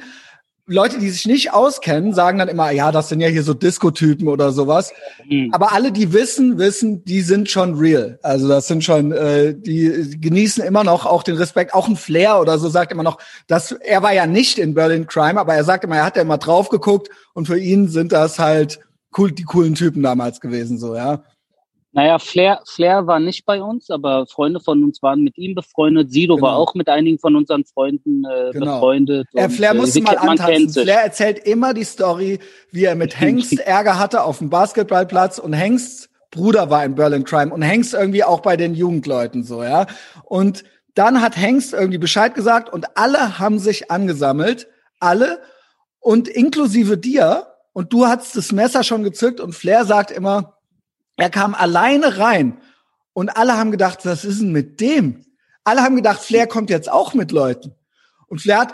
Leute, 0.65 0.97
die 0.97 1.09
sich 1.09 1.25
nicht 1.25 1.51
auskennen, 1.51 2.13
sagen 2.13 2.39
dann 2.39 2.47
immer, 2.47 2.71
ja, 2.71 2.93
das 2.93 3.09
sind 3.09 3.19
ja 3.19 3.27
hier 3.27 3.43
so 3.43 3.53
Disco-Typen 3.53 4.29
oder 4.29 4.53
sowas. 4.53 4.93
Mhm. 5.27 5.49
Aber 5.53 5.73
alle, 5.73 5.91
die 5.91 6.13
wissen, 6.13 6.57
wissen, 6.57 7.03
die 7.03 7.19
sind 7.19 7.49
schon 7.49 7.75
real. 7.75 8.17
Also 8.23 8.47
das 8.47 8.67
sind 8.67 8.81
schon, 8.81 9.11
äh, 9.11 9.53
die 9.53 10.17
genießen 10.21 10.63
immer 10.63 10.85
noch 10.85 11.05
auch 11.05 11.23
den 11.23 11.35
Respekt. 11.35 11.73
Auch 11.73 11.89
ein 11.89 11.97
Flair 11.97 12.39
oder 12.39 12.57
so 12.59 12.69
sagt 12.69 12.93
immer 12.93 13.03
noch, 13.03 13.17
dass 13.47 13.73
er 13.73 14.03
war 14.03 14.13
ja 14.13 14.25
nicht 14.25 14.57
in 14.57 14.73
Berlin 14.73 15.05
Crime, 15.05 15.37
aber 15.39 15.53
er 15.53 15.65
sagt 15.65 15.83
immer, 15.83 15.97
er 15.97 16.05
hat 16.05 16.15
ja 16.15 16.21
immer 16.21 16.37
drauf 16.37 16.69
geguckt 16.69 17.09
und 17.33 17.45
für 17.45 17.59
ihn 17.59 17.89
sind 17.89 18.13
das 18.13 18.39
halt 18.39 18.79
cool, 19.17 19.33
die 19.33 19.43
coolen 19.43 19.75
Typen 19.75 20.01
damals 20.01 20.39
gewesen, 20.39 20.77
so, 20.77 20.95
ja. 20.95 21.23
Naja, 21.95 22.17
Flair, 22.17 22.59
Flair 22.65 23.05
war 23.05 23.19
nicht 23.19 23.45
bei 23.45 23.61
uns, 23.61 23.91
aber 23.91 24.25
Freunde 24.25 24.59
von 24.59 24.83
uns 24.83 25.03
waren 25.03 25.21
mit 25.21 25.37
ihm 25.37 25.53
befreundet. 25.53 26.11
Sido 26.11 26.35
genau. 26.35 26.47
war 26.47 26.57
auch 26.57 26.73
mit 26.73 26.89
einigen 26.89 27.19
von 27.19 27.35
unseren 27.35 27.65
Freunden 27.65 28.25
äh, 28.25 28.51
genau. 28.51 28.79
befreundet. 28.79 29.27
Ja, 29.33 29.47
Flair 29.47 29.75
musste 29.75 29.99
äh, 29.99 30.01
mal 30.01 30.17
antanzen. 30.17 30.83
Flair 30.83 31.03
erzählt 31.03 31.39
immer 31.39 31.75
die 31.75 31.83
Story, 31.83 32.39
wie 32.71 32.85
er 32.85 32.95
mit 32.95 33.19
Hengst 33.19 33.59
Ärger 33.59 33.99
hatte 33.99 34.23
auf 34.23 34.39
dem 34.39 34.49
Basketballplatz 34.49 35.37
und 35.37 35.53
Hengsts 35.53 36.09
Bruder 36.31 36.71
war 36.71 36.83
in 36.83 36.95
Berlin 36.95 37.25
Crime 37.25 37.53
und 37.53 37.61
Hengst 37.61 37.93
irgendwie 37.93 38.23
auch 38.23 38.39
bei 38.39 38.57
den 38.57 38.73
Jugendleuten 38.73 39.43
so, 39.43 39.63
ja. 39.63 39.85
Und 40.23 40.63
dann 40.95 41.21
hat 41.21 41.37
Hengst 41.37 41.73
irgendwie 41.73 41.99
Bescheid 41.99 42.33
gesagt 42.33 42.73
und 42.73 42.97
alle 42.97 43.37
haben 43.37 43.59
sich 43.59 43.91
angesammelt, 43.91 44.67
alle 44.99 45.41
und 45.99 46.27
inklusive 46.27 46.97
dir 46.97 47.47
und 47.71 47.93
du 47.93 48.07
hast 48.07 48.35
das 48.35 48.51
Messer 48.51 48.83
schon 48.83 49.03
gezückt 49.03 49.39
und 49.39 49.53
Flair 49.53 49.85
sagt 49.85 50.09
immer, 50.09 50.52
er 51.17 51.29
kam 51.29 51.53
alleine 51.55 52.17
rein 52.17 52.57
und 53.13 53.35
alle 53.37 53.57
haben 53.57 53.71
gedacht, 53.71 53.99
was 54.05 54.25
ist 54.25 54.41
denn 54.41 54.51
mit 54.51 54.81
dem? 54.81 55.25
Alle 55.63 55.81
haben 55.81 55.95
gedacht, 55.95 56.21
Flair 56.21 56.47
kommt 56.47 56.69
jetzt 56.69 56.91
auch 56.91 57.13
mit 57.13 57.31
Leuten. 57.31 57.73
Und 58.27 58.39
Flair 58.39 58.59
hat 58.59 58.73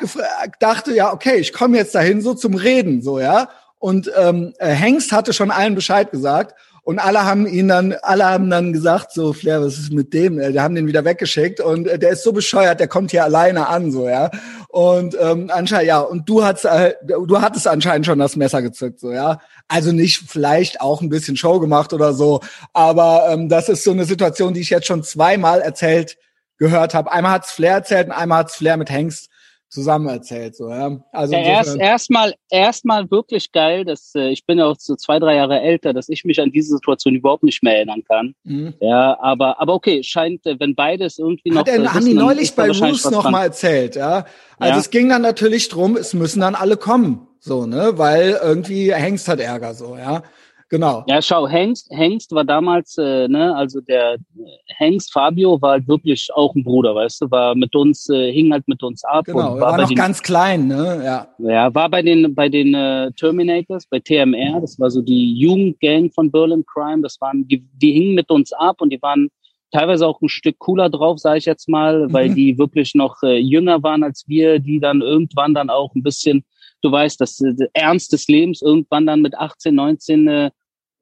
dachte, 0.60 0.96
ja, 0.96 1.12
okay, 1.12 1.36
ich 1.36 1.54
komme 1.54 1.78
jetzt 1.78 1.94
dahin 1.94 2.22
so 2.22 2.34
zum 2.34 2.56
Reden, 2.56 3.02
so, 3.02 3.20
ja. 3.20 3.50
Und 3.78 4.12
ähm, 4.18 4.54
äh, 4.58 4.70
Hengst 4.70 5.12
hatte 5.12 5.34
schon 5.34 5.52
allen 5.52 5.76
Bescheid 5.76 6.12
gesagt. 6.12 6.56
Und 6.90 6.98
alle 6.98 7.24
haben 7.24 7.46
ihn 7.46 7.68
dann, 7.68 7.94
alle 8.02 8.26
haben 8.26 8.50
dann 8.50 8.74
gesagt, 8.74 9.12
so, 9.12 9.32
Flair, 9.32 9.62
was 9.62 9.78
ist 9.78 9.94
mit 9.94 10.12
dem? 10.12 10.40
Äh, 10.40 10.54
die 10.54 10.60
haben 10.60 10.74
den 10.74 10.88
wieder 10.88 11.06
weggeschickt 11.06 11.60
und 11.60 11.88
äh, 11.88 12.00
der 12.00 12.10
ist 12.10 12.24
so 12.24 12.34
bescheuert, 12.34 12.80
der 12.80 12.88
kommt 12.88 13.12
hier 13.12 13.24
alleine 13.24 13.68
an, 13.68 13.92
so, 13.92 14.10
ja. 14.10 14.32
Und 14.70 15.16
ähm, 15.22 15.52
anscheinend, 15.54 15.88
ja, 15.88 16.00
und 16.00 16.28
du 16.28 16.44
hattest, 16.44 16.66
äh, 16.66 16.96
du 17.06 17.42
hattest 17.42 17.68
anscheinend 17.68 18.08
schon 18.08 18.18
das 18.18 18.36
Messer 18.36 18.64
gezückt, 18.64 19.00
so, 19.00 19.12
ja. 19.12 19.40
Also 19.68 19.92
nicht 19.92 20.24
vielleicht 20.28 20.82
auch 20.82 21.02
ein 21.02 21.10
bisschen 21.10 21.38
Show 21.38 21.60
gemacht 21.60 21.94
oder 21.94 22.14
so, 22.14 22.40
aber 22.74 23.28
ähm, 23.30 23.50
das 23.50 23.70
ist 23.70 23.84
so 23.84 23.92
eine 23.92 24.06
Situation, 24.06 24.56
die 24.56 24.62
ich 24.62 24.72
jetzt 24.72 24.88
schon 24.88 25.04
zweimal 25.04 25.62
erzählt 25.62 26.18
gehört 26.58 26.96
habe. 26.96 27.12
Einmal 27.12 27.34
hat's 27.34 27.52
Flair 27.52 27.74
erzählt 27.74 28.08
und 28.08 28.14
einmal 28.14 28.40
hat's 28.40 28.56
Flair 28.56 28.78
mit 28.78 28.90
Hengst 28.90 29.30
zusammen 29.70 30.10
erzählt. 30.10 30.56
So, 30.56 30.70
ja. 30.70 31.00
Also 31.12 31.34
ja, 31.34 31.40
erst 31.40 31.78
erstmal 31.78 32.34
erstmal 32.50 33.10
wirklich 33.12 33.52
geil, 33.52 33.86
dass 33.86 34.14
äh, 34.16 34.30
ich 34.30 34.46
bin 34.46 34.58
ja 34.58 34.66
auch 34.66 34.76
so 34.78 34.96
zwei 34.96 35.20
drei 35.20 35.36
Jahre 35.36 35.62
älter, 35.62 35.94
dass 35.94 36.10
ich 36.10 36.26
mich 36.26 36.42
an 36.42 36.52
diese 36.52 36.76
Situation 36.76 37.16
überhaupt 37.16 37.44
nicht 37.44 37.64
mehr 37.64 37.76
erinnern 37.76 38.04
kann. 38.08 38.34
Mhm. 38.44 38.74
Ja, 38.82 39.18
aber 39.22 39.62
aber 39.62 39.76
okay, 39.76 40.04
scheint, 40.04 40.46
äh, 40.46 40.60
wenn 40.60 40.76
beides 40.76 41.20
irgendwie 41.20 41.52
noch. 41.52 41.60
Hat 41.60 41.70
er, 41.70 41.94
haben 41.94 42.06
die 42.06 42.14
neulich 42.14 42.54
bei 42.56 42.70
Roos 42.70 43.10
noch 43.10 43.30
mal 43.30 43.44
erzählt, 43.44 43.96
ja. 43.96 44.26
Also 44.58 44.74
ja. 44.74 44.80
es 44.80 44.90
ging 44.90 45.08
dann 45.10 45.22
natürlich 45.22 45.70
drum, 45.70 45.96
es 45.96 46.14
müssen 46.14 46.42
dann 46.42 46.56
alle 46.56 46.76
kommen, 46.76 47.28
so 47.40 47.66
ne, 47.66 47.94
weil 47.96 48.40
irgendwie 48.42 48.94
Hengst 48.94 49.28
hat 49.28 49.40
Ärger, 49.40 49.74
so 49.74 49.96
ja. 49.96 50.24
Genau. 50.70 51.04
Ja, 51.08 51.22
schau, 51.22 51.48
Hengst, 51.48 51.90
Hengst 51.92 52.32
war 52.32 52.44
damals, 52.44 52.96
äh, 52.98 53.28
ne, 53.28 53.56
also 53.56 53.82
der 53.82 54.18
Hengst 54.68 55.12
Fabio 55.12 55.60
war 55.62 55.72
halt 55.72 55.88
wirklich 55.88 56.30
auch 56.34 56.54
ein 56.54 56.64
Bruder, 56.64 56.94
weißt 56.94 57.22
du, 57.22 57.32
war 57.32 57.56
mit 57.56 57.76
uns, 57.76 58.08
äh, 58.10 58.32
hing 58.32 58.52
halt 58.52 58.68
mit 58.68 58.84
uns 58.84 59.04
ab. 59.04 59.26
Genau, 59.26 59.54
und 59.54 59.62
war, 59.62 59.72
war, 59.72 59.78
noch 59.80 59.88
den, 59.88 59.98
ganz 59.98 60.22
klein, 60.22 60.68
ne? 60.68 61.02
Ja. 61.04 61.28
Ja, 61.40 61.74
war 61.74 61.90
bei 61.90 62.04
den 62.04 62.36
bei 62.36 62.50
den 62.50 62.76
äh, 62.76 63.12
Terminators, 63.14 63.88
bei 63.88 64.00
TMR, 64.00 64.62
das 64.62 64.80
war 64.80 64.92
so 64.92 65.02
die 65.02 65.34
Jugendgang 65.40 66.12
von 66.12 66.30
Berlin 66.30 66.64
Crime, 66.72 67.02
das 67.02 67.20
waren 67.20 67.48
die 67.48 67.66
die 67.82 67.92
hingen 67.92 68.14
mit 68.14 68.30
uns 68.30 68.54
ab 68.54 68.82
und 68.82 68.92
die 68.92 69.02
waren 69.02 69.30
teilweise 69.72 70.06
auch 70.06 70.22
ein 70.22 70.30
Stück 70.30 70.60
cooler 70.60 70.90
drauf, 70.90 71.20
sage 71.20 71.40
ich 71.40 71.46
jetzt 71.46 71.68
mal, 71.70 72.12
weil 72.14 72.30
Mhm. 72.30 72.36
die 72.36 72.58
wirklich 72.58 72.96
noch 72.96 73.22
äh, 73.24 73.38
jünger 73.38 73.82
waren 73.84 74.04
als 74.04 74.24
wir, 74.28 74.60
die 74.60 74.80
dann 74.80 75.02
irgendwann 75.02 75.54
dann 75.54 75.70
auch 75.70 75.94
ein 75.96 76.04
bisschen, 76.04 76.44
du 76.82 76.92
weißt, 76.92 77.20
das 77.22 77.40
äh, 77.42 77.54
Ernst 77.74 78.14
des 78.14 78.28
Lebens 78.28 78.62
irgendwann 78.62 79.06
dann 79.06 79.22
mit 79.22 79.36
18, 79.36 79.74
19 79.76 80.28
äh, 80.28 80.52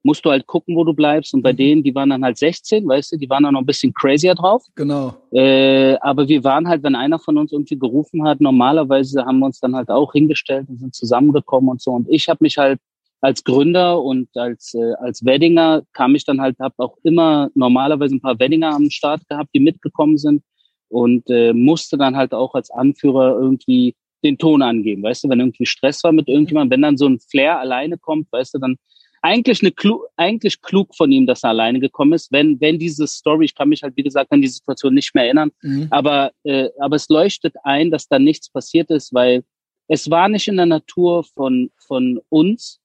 musst 0.08 0.24
du 0.26 0.32
halt 0.32 0.48
gucken, 0.48 0.76
wo 0.78 0.84
du 0.86 0.94
bleibst 0.94 1.34
und 1.34 1.42
bei 1.42 1.52
Mhm. 1.54 1.58
denen, 1.58 1.84
die 1.84 1.94
waren 1.94 2.10
dann 2.10 2.24
halt 2.24 2.38
16, 2.38 2.88
weißt 2.88 3.12
du, 3.12 3.18
die 3.18 3.30
waren 3.30 3.44
dann 3.44 3.54
noch 3.54 3.62
ein 3.62 3.66
bisschen 3.66 3.94
crazier 3.94 4.34
drauf. 4.36 4.64
Genau. 4.76 5.14
Äh, 5.32 5.96
aber 6.02 6.28
wir 6.28 6.44
waren 6.44 6.68
halt, 6.68 6.82
wenn 6.84 6.96
einer 6.96 7.20
von 7.20 7.38
uns 7.38 7.52
irgendwie 7.52 7.78
gerufen 7.78 8.24
hat, 8.28 8.40
normalerweise 8.42 9.26
haben 9.26 9.40
wir 9.40 9.48
uns 9.48 9.60
dann 9.60 9.76
halt 9.76 9.90
auch 9.90 10.14
hingestellt 10.14 10.68
und 10.70 10.80
sind 10.80 10.96
zusammengekommen 10.96 11.70
und 11.70 11.82
so. 11.82 11.92
Und 11.92 12.08
ich 12.10 12.30
habe 12.30 12.40
mich 12.42 12.58
halt 12.58 12.80
als 13.20 13.44
Gründer 13.44 14.02
und 14.02 14.30
als 14.36 14.74
äh, 14.76 14.94
als 15.00 15.26
Weddinger 15.26 15.84
kam 15.92 16.16
ich 16.16 16.24
dann 16.24 16.40
halt, 16.40 16.58
habe 16.60 16.76
auch 16.78 16.96
immer 17.04 17.50
normalerweise 17.56 18.16
ein 18.16 18.22
paar 18.22 18.40
Weddinger 18.40 18.74
am 18.76 18.90
Start 18.90 19.28
gehabt, 19.28 19.50
die 19.54 19.60
mitgekommen 19.60 20.18
sind 20.18 20.42
und 20.90 21.30
äh, 21.30 21.52
musste 21.54 21.98
dann 21.98 22.16
halt 22.16 22.34
auch 22.34 22.54
als 22.56 22.70
Anführer 22.72 23.38
irgendwie 23.40 23.96
den 24.24 24.38
Ton 24.38 24.62
angeben, 24.62 25.04
weißt 25.04 25.24
du, 25.24 25.30
wenn 25.30 25.40
irgendwie 25.40 25.66
Stress 25.66 26.04
war 26.04 26.12
mit 26.12 26.28
irgendjemandem, 26.28 26.72
wenn 26.72 26.82
dann 26.82 26.98
so 26.98 27.08
ein 27.08 27.20
Flair 27.20 27.60
alleine 27.60 27.98
kommt, 27.98 28.32
weißt 28.32 28.54
du, 28.56 28.60
dann 28.60 28.78
eigentlich 29.22 29.62
eine 29.62 29.72
klug, 29.72 30.04
eigentlich 30.16 30.62
klug 30.62 30.96
von 30.96 31.12
ihm, 31.12 31.26
dass 31.26 31.44
er 31.44 31.50
alleine 31.50 31.80
gekommen 31.80 32.14
ist, 32.14 32.32
wenn 32.32 32.60
wenn 32.62 32.80
diese 32.80 33.08
Story, 33.08 33.46
ich 33.46 33.56
kann 33.56 33.70
mich 33.70 33.84
halt 33.84 33.96
wie 33.98 34.04
gesagt 34.04 34.32
an 34.32 34.42
die 34.42 34.48
Situation 34.48 34.94
nicht 34.94 35.14
mehr 35.16 35.26
erinnern, 35.26 35.52
Mhm. 35.62 35.88
aber, 35.90 36.32
äh, 36.44 36.70
aber 36.80 36.96
es 36.98 37.10
leuchtet 37.10 37.56
ein, 37.64 37.92
dass 37.92 38.08
da 38.08 38.20
nichts 38.20 38.50
passiert 38.50 38.90
ist, 38.92 39.14
weil 39.14 39.44
es 39.88 40.10
war 40.10 40.28
nicht 40.30 40.48
in 40.48 40.58
der 40.58 40.66
Natur 40.66 41.24
von, 41.24 41.72
von 41.78 42.20
uns, 42.30 42.80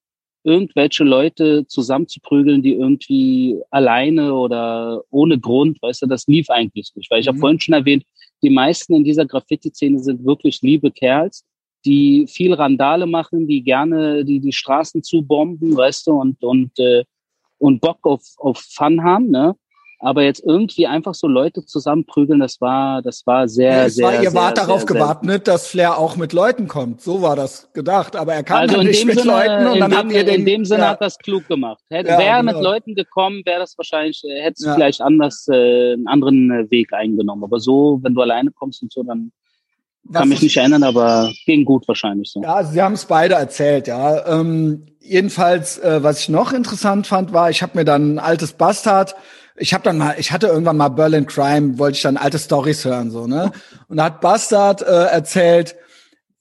irgendwelche 0.45 1.05
Leute 1.05 1.67
zusammenzuprügeln, 1.69 2.63
die 2.63 2.75
irgendwie 2.75 3.61
alleine 3.71 4.35
oder 4.35 5.03
ohne 5.11 5.39
Grund, 5.39 5.81
weißt 5.83 6.03
du, 6.03 6.07
das 6.07 6.27
lief 6.27 6.51
eigentlich 6.51 6.91
nicht. 6.97 7.11
Weil 7.11 7.21
ich 7.21 7.29
habe 7.29 7.37
Mhm. 7.37 7.41
vorhin 7.41 7.61
schon 7.61 7.75
erwähnt, 7.75 8.05
die 8.43 8.51
meisten 8.51 8.95
in 8.95 9.05
dieser 9.05 9.25
Graffiti-Szene 9.25 10.01
sind 10.01 10.25
wirklich 10.25 10.61
liebe 10.63 10.91
Kerls, 10.91 11.45
die 11.85 12.27
viel 12.29 12.55
Randale 12.55 13.07
machen, 13.07 13.47
die 13.47 13.63
gerne 13.63 14.25
die, 14.25 14.41
die 14.41 14.53
Straßen 14.53 15.03
zubomben, 15.03 15.77
weißt 15.77 16.07
du, 16.07 16.13
und, 16.21 16.43
und, 16.43 16.79
äh, 16.79 17.05
und 17.59 17.81
Bock 17.81 17.99
auf, 18.03 18.23
auf 18.39 18.59
Fun 18.59 19.03
haben, 19.03 19.31
ne? 19.31 19.55
Aber 20.05 20.25
jetzt 20.25 20.43
irgendwie 20.45 20.89
einfach 20.89 21.15
so 21.15 21.29
Leute 21.29 21.65
zusammenprügeln, 21.65 22.41
das 22.41 22.61
war, 22.61 23.03
das 23.03 23.25
war 23.25 23.47
sehr, 23.47 23.71
Ja, 23.73 23.85
es 23.85 23.95
sehr, 23.95 24.07
war, 24.07 24.15
ihr 24.15 24.21
sehr, 24.23 24.35
wart 24.35 24.57
sehr, 24.57 24.67
darauf 24.67 24.81
sehr, 24.81 24.87
gewappnet, 24.89 25.47
dass 25.47 25.69
Flair 25.69 25.97
auch 25.97 26.17
mit 26.17 26.33
Leuten 26.33 26.67
kommt. 26.67 27.01
So 27.03 27.23
war 27.23 27.37
das 27.37 27.73
gedacht. 27.73 28.17
Aber 28.17 28.35
er 28.35 28.43
kam 28.43 28.57
also 28.63 28.75
dann 28.79 28.87
in 28.87 28.89
nicht 28.89 29.07
mit 29.07 29.21
Sinne, 29.21 29.31
Leuten 29.31 29.67
und 29.69 29.79
dann 29.79 29.91
dem, 29.93 29.99
habt 29.99 30.11
ihr 30.13 30.25
den. 30.25 30.41
in 30.41 30.45
dem 30.45 30.65
Sinne 30.65 30.83
ja, 30.83 30.89
hat 30.89 31.01
das 31.03 31.17
klug 31.19 31.47
gemacht. 31.47 31.85
Hätte, 31.89 32.11
Ja, 32.11 32.19
wäre 32.19 32.41
genau. 32.41 32.53
mit 32.53 32.63
Leuten 32.65 32.95
gekommen, 32.97 33.43
wäre 33.45 33.61
das 33.61 33.79
wahrscheinlich, 33.79 34.21
äh, 34.25 34.43
hättest 34.43 34.65
du 34.65 34.71
Ja. 34.71 34.75
vielleicht 34.75 35.01
anders 35.01 35.47
äh, 35.49 35.93
einen 35.93 36.09
anderen 36.09 36.51
äh, 36.51 36.69
Weg 36.73 36.93
eingenommen. 36.93 37.45
Aber 37.45 37.61
so, 37.61 38.01
wenn 38.03 38.13
du 38.13 38.23
alleine 38.23 38.51
kommst 38.51 38.83
und 38.83 38.93
so, 38.93 39.05
dann 39.05 39.31
kann 40.13 40.29
mich 40.29 40.43
nicht 40.43 40.57
erinnern, 40.57 40.83
aber 40.83 41.33
ging 41.47 41.65
gut 41.65 41.87
wahrscheinlich 41.87 42.31
so. 42.31 42.43
Ja, 42.43 42.55
also 42.55 42.73
sie 42.73 42.83
haben 42.83 42.95
es 42.95 43.05
beide 43.05 43.35
erzählt, 43.35 43.87
ja. 43.87 44.27
Ähm, 44.27 44.87
jedenfalls, 45.01 45.79
äh, 45.79 46.03
was 46.03 46.21
ich 46.21 46.29
noch 46.29 46.53
interessant 46.53 47.07
fand, 47.07 47.33
war, 47.33 47.51
ich 47.51 47.63
habe 47.63 47.79
mir 47.79 47.85
dann 47.85 48.15
ein 48.15 48.19
altes 48.19 48.53
Bastard, 48.53 49.15
ich 49.57 49.75
habe 49.75 49.85
dann 49.85 49.99
mal, 49.99 50.17
ich 50.19 50.33
hatte 50.33 50.49
irgendwann 50.49 50.77
mal 50.77 50.89
Berlin 50.89 51.27
Crime, 51.27 51.79
wollte 51.79 51.97
ich 51.97 52.03
dann 52.03 52.17
alte 52.17 52.39
Stories 52.39 52.85
hören, 52.85 53.11
so, 53.11 53.27
ne? 53.27 53.53
Und 53.89 53.99
da 53.99 54.05
hat 54.05 54.21
Bastard 54.21 54.83
äh, 54.83 55.05
erzählt, 55.07 55.77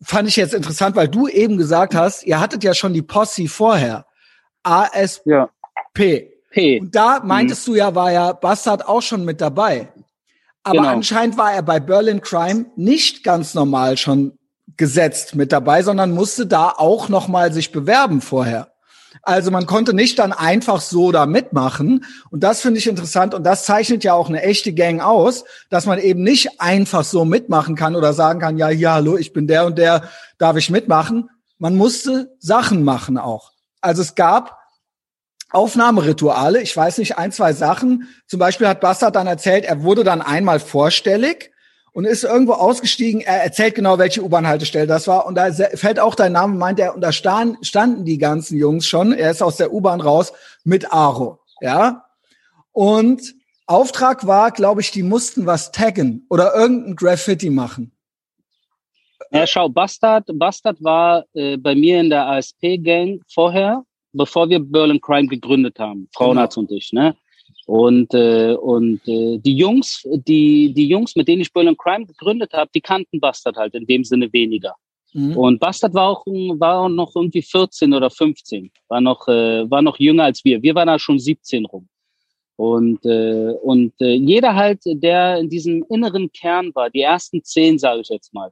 fand 0.02 0.28
ich 0.28 0.36
jetzt 0.36 0.54
interessant, 0.54 0.96
weil 0.96 1.08
du 1.08 1.28
eben 1.28 1.58
gesagt 1.58 1.94
hast, 1.94 2.26
ihr 2.26 2.40
hattet 2.40 2.64
ja 2.64 2.74
schon 2.74 2.94
die 2.94 3.02
Posse 3.02 3.48
vorher. 3.48 4.06
ASP. 4.64 5.26
Ja. 5.26 5.50
P. 5.94 6.32
Und 6.80 6.96
da 6.96 7.22
meintest 7.24 7.68
du 7.68 7.76
ja, 7.76 7.96
war 7.96 8.12
ja 8.12 8.34
Bastard 8.34 8.88
auch 8.88 9.02
schon 9.02 9.26
mit 9.26 9.40
dabei. 9.42 9.90
Aber 10.64 10.78
Genau. 10.78 10.90
anscheinend 10.90 11.38
war 11.38 11.54
er 11.54 11.64
bei 11.64 11.80
Berlin 11.80 12.22
Crime 12.22 12.66
nicht 12.76 13.24
ganz 13.24 13.54
normal 13.54 13.98
schon 13.98 14.38
gesetzt 14.78 15.36
mit 15.36 15.52
dabei, 15.52 15.84
sondern 15.84 16.12
musste 16.12 16.46
da 16.46 16.70
auch 16.70 17.10
noch 17.10 17.28
mal 17.28 17.52
sich 17.52 17.72
bewerben 17.72 18.22
vorher. 18.22 18.72
Also 19.24 19.52
man 19.52 19.66
konnte 19.66 19.94
nicht 19.94 20.20
dann 20.20 20.32
einfach 20.32 20.82
so 20.82 21.12
da 21.12 21.26
mitmachen. 21.26 22.06
Und 22.30 22.44
das 22.44 22.62
finde 22.62 22.80
ich 22.80 22.88
interessant. 22.88 23.34
Und 23.34 23.44
das 23.44 23.66
zeichnet 23.66 24.04
ja 24.04 24.14
auch 24.14 24.30
eine 24.30 24.42
echte 24.42 24.74
Gang 24.74 25.02
aus, 25.02 25.44
dass 25.70 25.86
man 25.86 26.00
eben 26.00 26.24
nicht 26.24 26.62
einfach 26.62 27.04
so 27.04 27.26
mitmachen 27.26 27.76
kann 27.76 27.96
oder 27.96 28.14
sagen 28.14 28.40
kann, 28.40 28.58
ja, 28.58 28.70
hier, 28.70 28.94
hallo, 28.94 29.18
ich 29.18 29.34
bin 29.34 29.48
der 29.48 29.66
und 29.66 29.78
der, 29.78 30.04
darf 30.38 30.56
ich 30.58 30.70
mitmachen. 30.70 31.30
Man 31.58 31.76
musste 31.76 32.36
Sachen 32.40 32.84
machen 32.84 33.18
auch. 33.18 33.52
Also 33.82 34.02
es 34.02 34.16
gab 34.16 34.58
Aufnahmerituale. 35.52 36.62
Ich 36.62 36.76
weiß 36.76 36.98
nicht, 36.98 37.18
ein, 37.18 37.32
zwei 37.32 37.54
Sachen. 37.54 38.08
Zum 38.28 38.40
Beispiel 38.40 38.68
hat 38.68 38.82
Bastard 38.82 39.16
dann 39.16 39.28
erzählt, 39.28 39.66
er 39.66 39.84
wurde 39.84 40.04
dann 40.04 40.22
einmal 40.22 40.60
vorstellig 40.60 41.52
und 41.94 42.06
ist 42.06 42.24
irgendwo 42.24 42.54
ausgestiegen. 42.54 43.22
Er 43.22 43.44
erzählt 43.44 43.76
genau, 43.76 43.98
welche 43.98 44.24
U-Bahn-Haltestelle 44.24 44.88
das 44.88 45.08
war. 45.08 45.26
Und 45.26 45.36
da 45.36 45.52
fällt 45.52 46.00
auch 46.00 46.16
dein 46.16 46.32
Name, 46.32 46.56
meint 46.56 46.80
er. 46.80 46.96
Und 46.96 47.02
da 47.02 47.12
stan- 47.12 47.58
standen 47.62 48.06
die 48.06 48.18
ganzen 48.18 48.58
Jungs 48.58 48.88
schon. 48.88 49.12
Er 49.14 49.32
ist 49.32 49.42
aus 49.44 49.58
der 49.58 49.74
U-Bahn 49.74 50.00
raus 50.02 50.32
mit 50.64 50.94
Aro. 50.94 51.40
Ja. 51.60 52.06
Und 52.72 53.36
Auftrag 53.68 54.26
war, 54.26 54.52
glaube 54.52 54.82
ich, 54.82 54.92
die 54.92 55.04
mussten 55.04 55.46
was 55.46 55.72
taggen 55.72 56.26
oder 56.30 56.56
irgendein 56.56 56.96
Graffiti 56.96 57.50
machen. 57.50 57.92
Ja, 59.34 59.48
schau, 59.48 59.70
Bastard, 59.70 60.26
Bastard 60.34 60.84
war 60.84 61.24
äh, 61.34 61.56
bei 61.56 61.74
mir 61.74 62.02
in 62.02 62.10
der 62.10 62.28
ASP-Gang 62.28 63.22
vorher, 63.34 63.84
bevor 64.14 64.50
wir 64.50 64.60
Berlin 64.60 65.02
Crime 65.02 65.28
gegründet 65.28 65.80
haben, 65.80 66.08
Frauenarzt 66.14 66.58
und 66.58 66.72
ich, 66.72 66.92
ne? 66.94 67.16
Und 67.66 68.14
äh, 68.14 68.54
und 68.54 69.08
äh, 69.08 69.38
die 69.38 69.56
Jungs, 69.56 70.06
die 70.06 70.74
die 70.74 70.88
Jungs, 70.88 71.16
mit 71.16 71.28
denen 71.28 71.42
ich 71.42 71.54
Berlin 71.54 71.78
Crime 71.78 72.06
gegründet 72.06 72.54
habe, 72.54 72.72
die 72.74 72.82
kannten 72.82 73.20
Bastard 73.20 73.58
halt 73.58 73.74
in 73.76 73.86
dem 73.86 74.04
Sinne 74.04 74.32
weniger. 74.34 74.76
Mhm. 75.14 75.38
Und 75.38 75.60
Bastard 75.60 75.94
war 75.94 76.10
auch 76.10 76.26
war 76.26 76.82
auch 76.82 76.90
noch 76.90 77.16
irgendwie 77.16 77.42
14 77.42 77.94
oder 77.94 78.10
15, 78.10 78.72
war 78.88 79.02
noch 79.02 79.28
äh, 79.28 79.70
war 79.70 79.82
noch 79.82 80.00
jünger 80.00 80.24
als 80.24 80.44
wir. 80.44 80.62
Wir 80.64 80.76
waren 80.76 80.88
da 80.88 81.00
schon 81.00 81.20
17 81.20 81.66
rum. 81.66 81.88
Und 82.56 83.06
äh, 83.06 83.54
und 83.64 83.94
äh, 84.02 84.14
jeder 84.14 84.56
halt, 84.56 84.82
der 84.86 85.38
in 85.38 85.50
diesem 85.50 85.84
inneren 85.90 86.32
Kern 86.32 86.72
war, 86.76 86.90
die 86.90 87.02
ersten 87.02 87.44
zehn, 87.44 87.80
sage 87.80 88.02
ich 88.02 88.10
jetzt 88.10 88.34
mal, 88.34 88.52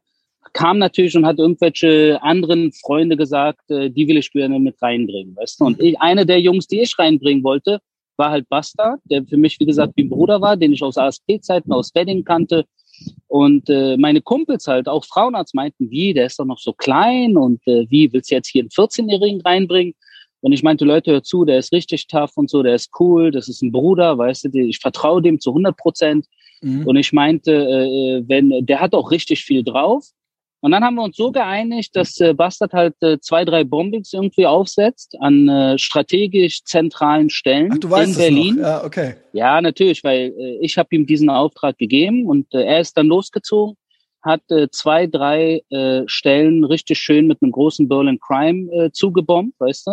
kam 0.54 0.78
natürlich 0.78 1.16
und 1.16 1.26
hat 1.26 1.40
irgendwelche 1.40 2.22
anderen 2.22 2.72
Freunde 2.72 3.18
gesagt, 3.18 3.70
äh, 3.70 3.90
die 3.90 4.08
will 4.08 4.18
ich 4.18 4.32
gerne 4.32 4.60
mit 4.60 4.82
reinbringen, 4.82 5.36
weißt 5.36 5.60
du? 5.60 5.66
Und 5.66 5.82
ich, 5.82 6.00
eine 6.00 6.26
der 6.26 6.40
Jungs, 6.40 6.68
die 6.68 6.82
ich 6.82 6.98
reinbringen 6.98 7.44
wollte, 7.44 7.80
war 8.18 8.32
halt 8.32 8.50
Bastard, 8.50 9.00
der 9.06 9.26
für 9.26 9.38
mich, 9.38 9.60
wie 9.60 9.66
gesagt, 9.66 9.94
wie 9.96 10.04
ein 10.04 10.10
Bruder 10.10 10.42
war, 10.42 10.58
den 10.58 10.74
ich 10.74 10.84
aus 10.84 10.98
ASP-Zeiten, 10.98 11.72
aus 11.72 11.96
Wedding 11.96 12.24
kannte. 12.24 12.66
Und 13.28 13.70
äh, 13.70 13.96
meine 13.98 14.22
Kumpels 14.22 14.68
halt, 14.68 14.88
auch 14.88 15.06
Frauenarzt, 15.06 15.56
meinten, 15.56 15.90
wie, 15.90 16.14
der 16.14 16.26
ist 16.26 16.38
doch 16.38 16.46
noch 16.46 16.60
so 16.60 16.74
klein 16.74 17.38
und 17.38 17.66
äh, 17.66 17.86
wie, 17.90 18.12
willst 18.12 18.30
du 18.30 18.36
jetzt 18.36 18.50
hier 18.50 18.62
einen 18.62 18.70
14-Jährigen 18.70 19.42
reinbringen? 19.42 19.94
Und 20.42 20.54
ich 20.54 20.64
meinte, 20.64 20.86
Leute, 20.86 21.12
hör 21.12 21.24
zu, 21.24 21.46
der 21.46 21.60
ist 21.60 21.74
richtig 21.74 22.08
tough 22.08 22.36
und 22.36 22.50
so, 22.50 22.64
der 22.64 22.76
ist 22.76 22.92
cool, 23.00 23.32
das 23.32 23.50
ist 23.50 23.62
ein 23.62 23.72
Bruder, 23.72 24.18
weißt 24.18 24.46
du, 24.46 24.60
ich 24.60 24.80
vertraue 24.80 25.22
dem 25.22 25.40
zu 25.40 25.52
100 25.52 25.76
Prozent. 25.76 26.26
Mhm. 26.62 26.88
Und 26.88 26.96
ich 26.96 27.14
meinte, 27.14 27.52
äh, 27.52 28.24
wenn 28.28 28.66
der 28.66 28.80
hat 28.80 28.94
auch 28.94 29.12
richtig 29.12 29.44
viel 29.44 29.64
drauf. 29.64 30.06
Und 30.62 30.72
dann 30.72 30.84
haben 30.84 30.96
wir 30.96 31.04
uns 31.04 31.16
so 31.16 31.32
geeinigt, 31.32 31.96
dass 31.96 32.20
äh, 32.20 32.34
Bastard 32.34 32.74
halt 32.74 32.96
äh, 33.02 33.20
zwei, 33.20 33.46
drei 33.46 33.64
Bombings 33.64 34.12
irgendwie 34.12 34.46
aufsetzt 34.46 35.16
an 35.22 35.48
äh, 35.48 35.78
strategisch 35.78 36.64
zentralen 36.66 37.30
Stellen 37.30 37.72
Ach, 37.74 37.78
du 37.78 37.90
weißt 37.90 38.12
in 38.12 38.18
Berlin. 38.18 38.56
noch. 38.56 38.62
Ja, 38.62 38.84
okay. 38.84 39.14
Ja, 39.32 39.62
natürlich, 39.62 40.04
weil 40.04 40.34
äh, 40.38 40.58
ich 40.62 40.78
habe 40.78 40.94
ihm 40.96 41.06
diesen 41.06 41.30
Auftrag 41.30 41.78
gegeben 41.78 42.26
und 42.26 42.54
äh, 42.54 42.64
er 42.64 42.82
ist 42.82 42.98
dann 42.98 43.08
losgezogen, 43.08 43.78
hat 44.22 44.42
äh, 44.50 44.68
zwei, 44.70 45.08
drei 45.08 45.62
äh, 45.70 46.04
Stellen 46.08 46.66
richtig 46.66 47.00
schön 47.00 47.28
mit 47.28 47.42
einem 47.42 47.54
großen 47.54 47.88
Berlin 47.88 48.20
Crime 48.20 48.70
äh, 48.74 48.92
zugebombt, 48.92 49.58
weißt 49.60 49.88
du. 49.88 49.92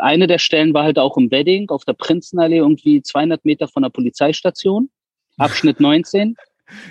Eine 0.00 0.26
der 0.26 0.38
Stellen 0.38 0.74
war 0.74 0.82
halt 0.82 0.98
auch 0.98 1.16
im 1.16 1.30
Wedding 1.30 1.70
auf 1.70 1.84
der 1.84 1.92
Prinzenallee, 1.92 2.56
irgendwie 2.56 3.00
200 3.00 3.44
Meter 3.44 3.68
von 3.68 3.84
der 3.84 3.90
Polizeistation, 3.90 4.90
Abschnitt 5.38 5.78
19. 5.78 6.34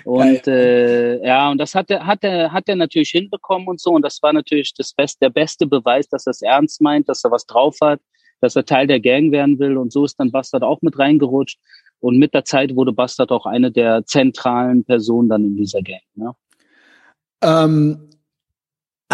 Und 0.04 0.46
äh, 0.46 1.24
ja, 1.24 1.50
und 1.50 1.58
das 1.58 1.74
hat 1.74 1.90
er, 1.90 2.06
hat 2.06 2.24
er, 2.24 2.52
hat 2.52 2.68
er 2.68 2.76
natürlich 2.76 3.10
hinbekommen 3.10 3.68
und 3.68 3.80
so. 3.80 3.90
Und 3.90 4.02
das 4.02 4.22
war 4.22 4.32
natürlich 4.32 4.74
das 4.74 4.92
best, 4.92 5.20
der 5.22 5.30
beste 5.30 5.66
Beweis, 5.66 6.08
dass 6.08 6.26
er 6.26 6.30
es 6.30 6.42
ernst 6.42 6.80
meint, 6.80 7.08
dass 7.08 7.24
er 7.24 7.30
was 7.30 7.46
drauf 7.46 7.76
hat, 7.82 8.00
dass 8.40 8.56
er 8.56 8.64
Teil 8.64 8.86
der 8.86 9.00
Gang 9.00 9.32
werden 9.32 9.58
will. 9.58 9.76
Und 9.76 9.92
so 9.92 10.04
ist 10.04 10.18
dann 10.20 10.30
Bastard 10.30 10.62
auch 10.62 10.82
mit 10.82 10.98
reingerutscht. 10.98 11.58
Und 12.00 12.18
mit 12.18 12.34
der 12.34 12.44
Zeit 12.44 12.76
wurde 12.76 12.92
Bastard 12.92 13.32
auch 13.32 13.46
eine 13.46 13.70
der 13.70 14.04
zentralen 14.04 14.84
Personen 14.84 15.28
dann 15.28 15.44
in 15.44 15.56
dieser 15.56 15.80
Gang. 15.82 16.02
Ne? 16.14 16.34
Ähm, 17.42 18.10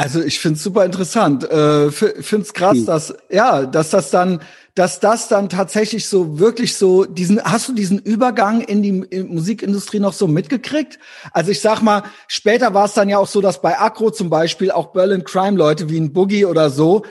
Also 0.00 0.22
ich 0.22 0.40
finde 0.40 0.56
es 0.56 0.62
super 0.62 0.86
interessant. 0.86 1.44
Äh, 1.44 1.90
finde 1.90 2.46
es 2.46 2.54
krass, 2.54 2.78
hm. 2.78 2.86
dass 2.86 3.14
ja, 3.28 3.66
dass 3.66 3.90
das 3.90 4.10
dann, 4.10 4.40
dass 4.74 4.98
das 4.98 5.28
dann 5.28 5.50
tatsächlich 5.50 6.08
so 6.08 6.38
wirklich 6.38 6.76
so 6.76 7.04
diesen. 7.04 7.42
Hast 7.44 7.68
du 7.68 7.74
diesen 7.74 7.98
Übergang 7.98 8.62
in 8.62 8.82
die 8.82 9.04
in 9.10 9.28
Musikindustrie 9.28 10.00
noch 10.00 10.14
so 10.14 10.26
mitgekriegt? 10.26 10.98
Also 11.32 11.50
ich 11.50 11.60
sag 11.60 11.82
mal, 11.82 12.04
später 12.28 12.72
war 12.72 12.86
es 12.86 12.94
dann 12.94 13.10
ja 13.10 13.18
auch 13.18 13.26
so, 13.26 13.42
dass 13.42 13.60
bei 13.60 13.78
Acro 13.78 14.10
zum 14.10 14.30
Beispiel 14.30 14.70
auch 14.70 14.94
Berlin 14.94 15.24
Crime 15.24 15.58
Leute 15.58 15.90
wie 15.90 16.00
ein 16.00 16.14
Boogie 16.14 16.46
oder 16.46 16.70
so 16.70 17.04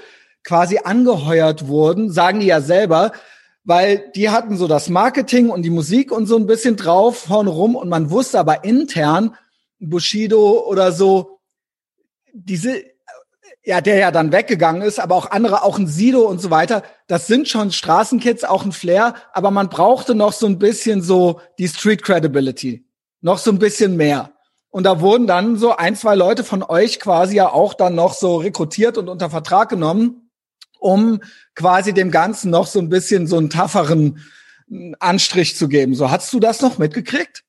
quasi 0.43 0.79
angeheuert 0.83 1.67
wurden, 1.67 2.11
sagen 2.11 2.39
die 2.39 2.47
ja 2.47 2.59
selber, 2.59 3.11
weil 3.65 4.09
die 4.15 4.31
hatten 4.31 4.57
so 4.57 4.67
das 4.67 4.89
Marketing 4.89 5.51
und 5.51 5.61
die 5.61 5.69
Musik 5.69 6.11
und 6.11 6.25
so 6.25 6.37
ein 6.37 6.47
bisschen 6.47 6.75
drauf 6.75 7.19
vorne 7.19 7.51
rum 7.51 7.75
und 7.75 7.87
man 7.87 8.09
wusste 8.09 8.39
aber 8.39 8.63
intern 8.63 9.35
Bushido 9.79 10.65
oder 10.65 10.91
so 10.91 11.38
diese, 12.45 12.83
ja, 13.63 13.81
der 13.81 13.97
ja 13.97 14.11
dann 14.11 14.31
weggegangen 14.31 14.81
ist, 14.81 14.99
aber 14.99 15.15
auch 15.15 15.31
andere, 15.31 15.63
auch 15.63 15.77
ein 15.77 15.87
Sido 15.87 16.21
und 16.21 16.39
so 16.39 16.49
weiter, 16.49 16.83
das 17.07 17.27
sind 17.27 17.47
schon 17.47 17.71
Straßenkids, 17.71 18.43
auch 18.43 18.65
ein 18.65 18.71
Flair, 18.71 19.15
aber 19.33 19.51
man 19.51 19.69
brauchte 19.69 20.15
noch 20.15 20.33
so 20.33 20.45
ein 20.45 20.59
bisschen 20.59 21.01
so 21.01 21.41
die 21.57 21.67
Street 21.67 22.03
Credibility. 22.03 22.85
Noch 23.21 23.37
so 23.37 23.51
ein 23.51 23.59
bisschen 23.59 23.97
mehr. 23.97 24.31
Und 24.69 24.83
da 24.83 25.01
wurden 25.01 25.27
dann 25.27 25.57
so 25.57 25.75
ein, 25.75 25.95
zwei 25.95 26.15
Leute 26.15 26.43
von 26.43 26.63
euch 26.63 26.99
quasi 26.99 27.35
ja 27.35 27.51
auch 27.51 27.73
dann 27.73 27.95
noch 27.95 28.13
so 28.13 28.37
rekrutiert 28.37 28.97
und 28.97 29.09
unter 29.09 29.29
Vertrag 29.29 29.69
genommen, 29.69 30.29
um 30.79 31.21
quasi 31.55 31.93
dem 31.93 32.11
Ganzen 32.11 32.51
noch 32.51 32.67
so 32.67 32.79
ein 32.79 32.89
bisschen 32.89 33.27
so 33.27 33.37
einen 33.37 33.49
tafferen 33.49 34.23
Anstrich 34.99 35.57
zu 35.57 35.67
geben. 35.67 35.95
So, 35.95 36.11
hast 36.11 36.31
du 36.31 36.39
das 36.39 36.61
noch 36.61 36.77
mitgekriegt? 36.77 37.43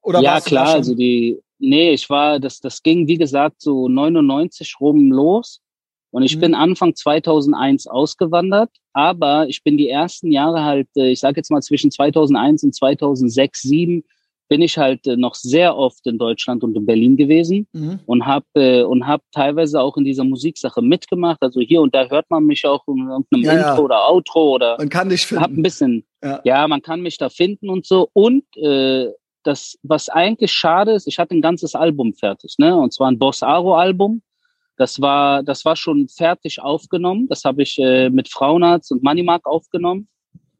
Oder 0.00 0.20
ja, 0.20 0.40
klar, 0.40 0.68
also 0.68 0.94
die, 0.94 1.40
Nee, 1.62 1.92
ich 1.92 2.10
war, 2.10 2.40
das, 2.40 2.60
das 2.60 2.82
ging, 2.82 3.06
wie 3.06 3.18
gesagt, 3.18 3.62
so 3.62 3.88
99 3.88 4.76
rum 4.80 5.12
los. 5.12 5.60
Und 6.10 6.24
ich 6.24 6.36
mhm. 6.36 6.40
bin 6.40 6.54
Anfang 6.54 6.94
2001 6.94 7.86
ausgewandert, 7.86 8.70
aber 8.92 9.48
ich 9.48 9.62
bin 9.62 9.78
die 9.78 9.88
ersten 9.88 10.30
Jahre 10.30 10.64
halt, 10.64 10.88
äh, 10.96 11.12
ich 11.12 11.20
sage 11.20 11.36
jetzt 11.36 11.50
mal 11.50 11.62
zwischen 11.62 11.90
2001 11.90 12.64
und 12.64 12.74
2006, 12.74 13.60
2007, 13.62 14.04
bin 14.48 14.60
ich 14.60 14.76
halt 14.76 15.06
äh, 15.06 15.16
noch 15.16 15.34
sehr 15.34 15.76
oft 15.78 16.06
in 16.06 16.18
Deutschland 16.18 16.62
und 16.62 16.76
in 16.76 16.84
Berlin 16.84 17.16
gewesen 17.16 17.66
mhm. 17.72 18.00
und 18.04 18.26
habe 18.26 18.44
äh, 18.54 18.82
und 18.82 19.06
hab 19.06 19.22
teilweise 19.32 19.80
auch 19.80 19.96
in 19.96 20.04
dieser 20.04 20.24
Musiksache 20.24 20.82
mitgemacht. 20.82 21.38
Also 21.40 21.60
hier 21.60 21.80
und 21.80 21.94
da 21.94 22.06
hört 22.08 22.28
man 22.28 22.44
mich 22.44 22.66
auch 22.66 22.86
in 22.88 23.08
irgendeinem 23.08 23.44
ja, 23.44 23.52
Intro 23.52 23.64
ja. 23.64 23.78
oder 23.78 24.08
Outro 24.10 24.50
oder 24.56 24.76
man 24.76 24.90
kann 24.90 25.08
dich 25.08 25.24
finden. 25.24 25.42
Hab 25.42 25.52
ein 25.52 25.62
bisschen, 25.62 26.04
ja. 26.22 26.40
ja. 26.44 26.68
man 26.68 26.82
kann 26.82 27.00
mich 27.00 27.16
da 27.16 27.30
finden 27.30 27.70
und 27.70 27.86
so. 27.86 28.10
Und 28.12 28.44
äh, 28.58 29.06
das, 29.42 29.78
was 29.82 30.08
eigentlich 30.08 30.52
schade 30.52 30.92
ist, 30.92 31.06
ich 31.06 31.18
hatte 31.18 31.34
ein 31.34 31.42
ganzes 31.42 31.74
Album 31.74 32.14
fertig, 32.14 32.54
ne? 32.58 32.76
Und 32.76 32.92
zwar 32.92 33.10
ein 33.10 33.18
Boss 33.18 33.42
Aro 33.42 33.76
Album. 33.76 34.22
Das 34.76 35.00
war, 35.00 35.42
das 35.42 35.64
war 35.64 35.76
schon 35.76 36.08
fertig 36.08 36.60
aufgenommen. 36.60 37.28
Das 37.28 37.44
habe 37.44 37.62
ich 37.62 37.78
äh, 37.78 38.10
mit 38.10 38.28
Frauenarzt 38.28 38.90
und 38.90 39.02
Moneymark 39.02 39.46
aufgenommen. 39.46 40.08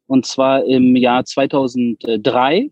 Und 0.07 0.25
zwar 0.25 0.63
im 0.65 0.95
Jahr 0.95 1.25
2003. 1.25 2.71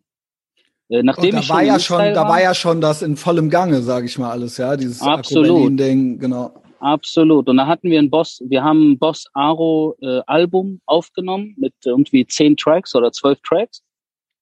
Äh, 0.89 1.03
nachdem 1.03 1.36
und 1.36 1.49
da 1.49 1.53
war 1.53 1.64
ja 1.64 1.80
schon, 1.80 1.97
war, 1.97 2.12
da 2.12 2.30
war 2.30 2.41
ja 2.41 2.53
schon 2.53 2.80
das 2.80 3.01
in 3.01 3.18
vollem 3.18 3.49
Gange, 3.49 3.82
sage 3.82 4.05
ich 4.05 4.18
mal 4.18 4.32
alles, 4.32 4.57
ja, 4.57 4.78
dieses 4.78 5.01
absolut 5.01 5.80
Ding, 5.80 6.20
genau. 6.20 6.53
Absolut. 6.80 7.47
Und 7.47 7.57
da 7.57 7.68
hatten 7.68 7.89
wir 7.89 7.99
ein 7.99 8.09
Boss, 8.09 8.41
wir 8.45 8.64
haben 8.64 8.91
ein 8.91 8.99
Boss 8.99 9.26
Aro 9.34 9.95
äh, 10.01 10.22
Album 10.26 10.82
aufgenommen 10.86 11.55
mit 11.57 11.74
irgendwie 11.86 12.26
zehn 12.26 12.57
Tracks 12.57 12.95
oder 12.95 13.12
zwölf 13.12 13.39
Tracks. 13.41 13.84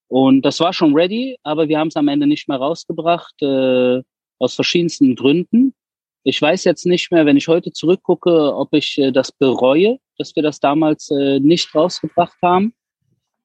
Und 0.10 0.42
das 0.42 0.60
war 0.60 0.74
schon 0.74 0.96
ready, 0.96 1.38
aber 1.44 1.70
wir 1.70 1.80
haben 1.80 1.90
es 1.90 1.96
am 1.96 2.08
Ende 2.08 2.26
nicht 2.26 2.50
mehr 2.50 2.58
rausgebracht, 2.58 3.42
äh, 3.42 4.02
aus 4.40 4.56
verschiedensten 4.56 5.16
Gründen. 5.16 5.74
Ich 6.24 6.42
weiß 6.42 6.64
jetzt 6.64 6.86
nicht 6.86 7.12
mehr, 7.12 7.26
wenn 7.26 7.38
ich 7.38 7.48
heute 7.48 7.72
zurückgucke, 7.72 8.56
ob 8.56 8.74
ich 8.74 8.98
äh, 8.98 9.12
das 9.12 9.32
bereue, 9.32 10.00
dass 10.18 10.36
wir 10.36 10.42
das 10.42 10.60
damals 10.60 11.12
äh, 11.12 11.40
nicht 11.40 11.74
rausgebracht 11.76 12.38
haben. 12.42 12.74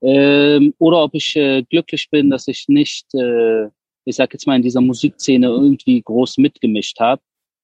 Ähm, 0.00 0.74
oder 0.78 1.02
ob 1.02 1.14
ich 1.14 1.36
äh, 1.36 1.62
glücklich 1.62 2.08
bin, 2.10 2.30
dass 2.30 2.48
ich 2.48 2.64
nicht, 2.68 3.06
äh, 3.14 3.66
ich 4.06 4.16
sag 4.16 4.32
jetzt 4.32 4.46
mal, 4.46 4.56
in 4.56 4.62
dieser 4.62 4.80
Musikszene 4.80 5.46
irgendwie 5.46 6.00
groß 6.00 6.38
mitgemischt 6.38 6.98
habe. 6.98 7.20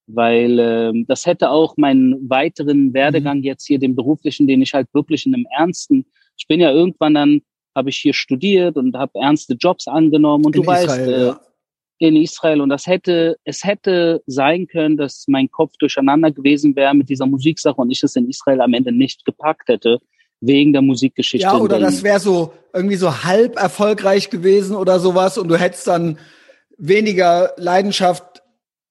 Weil 0.08 0.58
äh, 0.58 1.04
das 1.06 1.24
hätte 1.24 1.50
auch 1.50 1.76
meinen 1.78 2.28
weiteren 2.28 2.92
Werdegang 2.92 3.38
mhm. 3.38 3.44
jetzt 3.44 3.66
hier, 3.66 3.78
den 3.78 3.96
beruflichen, 3.96 4.46
den 4.46 4.60
ich 4.60 4.74
halt 4.74 4.88
wirklich 4.92 5.24
in 5.24 5.34
einem 5.34 5.46
ernsten, 5.56 6.04
ich 6.36 6.46
bin 6.46 6.60
ja 6.60 6.70
irgendwann 6.72 7.14
dann 7.14 7.42
habe 7.74 7.90
ich 7.90 7.96
hier 7.96 8.14
studiert 8.14 8.76
und 8.76 8.96
habe 8.96 9.18
ernste 9.20 9.54
Jobs 9.54 9.86
angenommen 9.86 10.44
und 10.46 10.56
in 10.56 10.62
du 10.62 10.70
Israel, 10.70 10.88
weißt, 10.88 11.08
äh, 11.08 11.26
ja. 11.26 11.40
in 11.98 12.16
Israel 12.16 12.60
und 12.60 12.68
das 12.68 12.86
hätte, 12.86 13.36
es 13.44 13.64
hätte 13.64 14.22
sein 14.26 14.66
können, 14.66 14.96
dass 14.96 15.24
mein 15.28 15.50
Kopf 15.50 15.76
durcheinander 15.78 16.30
gewesen 16.30 16.74
wäre 16.76 16.94
mit 16.94 17.08
dieser 17.08 17.26
Musiksache 17.26 17.80
und 17.80 17.90
ich 17.90 18.02
es 18.02 18.16
in 18.16 18.28
Israel 18.28 18.60
am 18.60 18.74
Ende 18.74 18.92
nicht 18.92 19.24
gepackt 19.24 19.68
hätte 19.68 19.98
wegen 20.40 20.72
der 20.72 20.82
Musikgeschichte. 20.82 21.46
Ja, 21.46 21.58
oder 21.58 21.78
das 21.78 22.02
wäre 22.02 22.18
so 22.18 22.52
irgendwie 22.72 22.96
so 22.96 23.24
halb 23.24 23.56
erfolgreich 23.56 24.30
gewesen 24.30 24.74
oder 24.74 24.98
sowas 24.98 25.38
und 25.38 25.48
du 25.48 25.56
hättest 25.56 25.86
dann 25.86 26.18
weniger 26.78 27.52
Leidenschaft, 27.56 28.42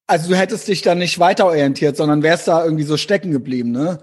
also 0.07 0.29
du 0.29 0.35
hättest 0.37 0.67
dich 0.67 0.81
dann 0.81 0.99
nicht 0.99 1.19
weiter 1.19 1.45
orientiert, 1.45 1.97
sondern 1.97 2.23
wärst 2.23 2.47
da 2.47 2.63
irgendwie 2.63 2.83
so 2.83 2.97
stecken 2.97 3.31
geblieben, 3.31 3.71
ne? 3.71 3.99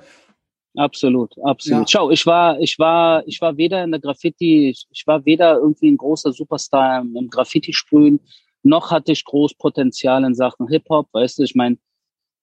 Absolut, 0.76 1.34
absolut. 1.42 1.80
Ja. 1.80 1.86
Schau, 1.88 2.10
ich 2.10 2.26
war, 2.26 2.60
ich 2.60 2.78
war, 2.78 3.26
ich 3.26 3.40
war 3.40 3.56
weder 3.56 3.82
in 3.82 3.90
der 3.90 4.00
Graffiti, 4.00 4.68
ich, 4.68 5.06
war 5.06 5.24
weder 5.24 5.56
irgendwie 5.56 5.90
ein 5.90 5.96
großer 5.96 6.32
Superstar 6.32 7.00
im, 7.00 7.16
im 7.16 7.28
Graffiti-Sprühen, 7.28 8.20
noch 8.62 8.90
hatte 8.90 9.12
ich 9.12 9.24
groß 9.24 9.54
Potenzial 9.54 10.24
in 10.24 10.34
Sachen 10.34 10.68
Hip-Hop, 10.68 11.08
weißt 11.12 11.38
du, 11.38 11.44
ich 11.44 11.54
meine, 11.54 11.78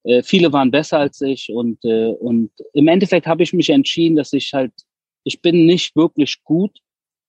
äh, 0.03 0.23
viele 0.23 0.51
waren 0.51 0.71
besser 0.71 0.99
als 0.99 1.21
ich 1.21 1.49
und, 1.53 1.83
äh, 1.85 2.09
und 2.09 2.51
im 2.73 2.87
Endeffekt 2.87 3.27
habe 3.27 3.43
ich 3.43 3.53
mich 3.53 3.69
entschieden, 3.69 4.15
dass 4.15 4.33
ich 4.33 4.51
halt, 4.53 4.73
ich 5.23 5.41
bin 5.41 5.65
nicht 5.65 5.95
wirklich 5.95 6.43
gut 6.43 6.79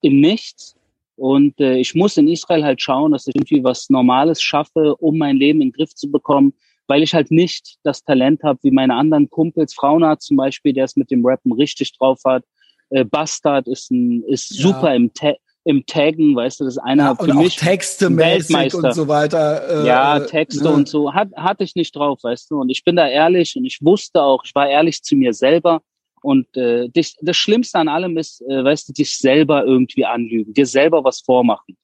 in 0.01 0.21
nichts 0.21 0.75
und 1.17 1.61
äh, 1.61 1.77
ich 1.77 1.95
muss 1.95 2.17
in 2.17 2.29
Israel 2.29 2.65
halt 2.65 2.81
schauen, 2.81 3.13
dass 3.13 3.27
ich 3.27 3.35
irgendwie 3.37 3.63
was 3.63 3.91
Normales 3.91 4.43
schaffe, 4.43 4.97
um 4.97 5.19
mein 5.19 5.37
Leben 5.37 5.61
in 5.61 5.69
den 5.69 5.73
Griff 5.73 5.95
zu 5.95 6.11
bekommen, 6.11 6.55
weil 6.87 7.03
ich 7.03 7.14
halt 7.14 7.30
nicht 7.30 7.76
das 7.82 8.03
Talent 8.03 8.43
habe 8.43 8.59
wie 8.62 8.70
meine 8.70 8.95
anderen 8.95 9.30
Kumpels. 9.30 9.74
Frauenarzt 9.74 10.26
zum 10.26 10.37
Beispiel, 10.37 10.72
der 10.72 10.85
es 10.85 10.97
mit 10.97 11.11
dem 11.11 11.24
Rappen 11.24 11.53
richtig 11.53 11.97
drauf 11.99 12.20
hat. 12.24 12.45
Äh, 12.91 13.05
Bastard 13.05 13.66
ist 13.68 13.91
ein 13.91 14.22
ist 14.24 14.51
ja. 14.51 14.62
super 14.62 14.95
im 14.95 15.12
Ta 15.12 15.35
im 15.66 15.87
Taggen, 15.87 16.37
weißt 16.37 16.61
du, 16.61 16.64
das 16.64 16.74
ist 16.74 16.82
einer 16.82 17.05
ja, 17.05 17.14
für 17.14 17.30
und 17.30 17.39
mich 17.39 17.57
Texte 17.57 18.14
Weltmeister 18.14 18.78
und 18.78 18.95
so 18.95 19.09
weiter. 19.09 19.82
Äh, 19.85 19.87
ja, 19.87 20.20
Texte 20.20 20.64
ne? 20.64 20.70
und 20.70 20.89
so 20.89 21.14
hat 21.14 21.30
hatte 21.37 21.64
ich 21.64 21.74
nicht 21.74 21.97
drauf, 21.97 22.18
weißt 22.22 22.51
du. 22.51 22.61
Und 22.61 22.68
ich 22.68 22.85
bin 22.85 22.97
da 22.97 23.09
ehrlich 23.09 23.57
und 23.57 23.64
ich 23.64 23.78
wusste 23.80 24.20
auch, 24.20 24.45
ich 24.45 24.55
war 24.55 24.68
ehrlich 24.68 25.03
zu 25.03 25.16
mir 25.16 25.32
selber. 25.32 25.80
Und 26.20 26.55
äh, 26.57 26.89
das, 26.93 27.14
das 27.20 27.37
Schlimmste 27.39 27.78
an 27.78 27.89
allem 27.89 28.18
ist, 28.18 28.43
äh, 28.43 28.62
weißt 28.62 28.89
du, 28.89 28.93
dich 28.93 29.16
selber 29.16 29.64
irgendwie 29.64 30.05
anlügen, 30.05 30.53
dir 30.53 30.66
selber 30.66 31.03
was 31.03 31.20
vormachen. 31.20 31.76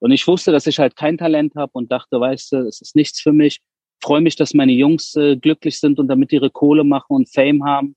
Und 0.00 0.10
ich 0.10 0.26
wusste, 0.26 0.50
dass 0.50 0.66
ich 0.66 0.80
halt 0.80 0.96
kein 0.96 1.16
Talent 1.16 1.54
habe 1.54 1.70
und 1.74 1.92
dachte, 1.92 2.18
weißt 2.18 2.52
du, 2.52 2.56
es 2.66 2.80
ist 2.80 2.96
nichts 2.96 3.20
für 3.20 3.32
mich 3.32 3.60
freue 4.02 4.20
mich, 4.20 4.36
dass 4.36 4.52
meine 4.52 4.72
Jungs 4.72 5.14
äh, 5.16 5.36
glücklich 5.36 5.78
sind 5.80 5.98
und 5.98 6.08
damit 6.08 6.32
ihre 6.32 6.50
Kohle 6.50 6.84
machen 6.84 7.14
und 7.14 7.32
Fame 7.32 7.64
haben. 7.64 7.96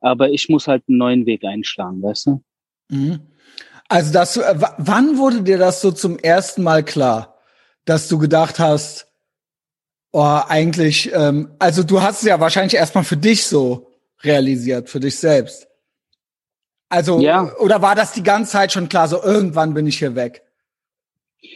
Aber 0.00 0.30
ich 0.30 0.48
muss 0.48 0.68
halt 0.68 0.84
einen 0.88 0.98
neuen 0.98 1.26
Weg 1.26 1.44
einschlagen, 1.44 2.02
weißt 2.02 2.26
du? 2.26 2.42
Mhm. 2.88 3.20
Also 3.88 4.12
das, 4.12 4.36
äh, 4.36 4.54
wann 4.78 5.18
wurde 5.18 5.42
dir 5.42 5.58
das 5.58 5.80
so 5.80 5.92
zum 5.92 6.18
ersten 6.18 6.62
Mal 6.62 6.82
klar, 6.84 7.38
dass 7.84 8.08
du 8.08 8.18
gedacht 8.18 8.58
hast, 8.58 9.12
oh, 10.12 10.40
eigentlich, 10.48 11.12
ähm, 11.12 11.50
also 11.58 11.82
du 11.82 12.00
hast 12.00 12.22
es 12.22 12.28
ja 12.28 12.40
wahrscheinlich 12.40 12.74
erstmal 12.74 13.04
für 13.04 13.16
dich 13.16 13.44
so 13.44 13.92
realisiert, 14.22 14.88
für 14.88 15.00
dich 15.00 15.18
selbst. 15.18 15.68
Also, 16.88 17.20
ja. 17.20 17.54
oder 17.56 17.80
war 17.80 17.94
das 17.94 18.12
die 18.12 18.22
ganze 18.22 18.52
Zeit 18.52 18.72
schon 18.72 18.88
klar, 18.88 19.08
so 19.08 19.22
irgendwann 19.22 19.74
bin 19.74 19.86
ich 19.86 19.98
hier 19.98 20.14
weg? 20.14 20.42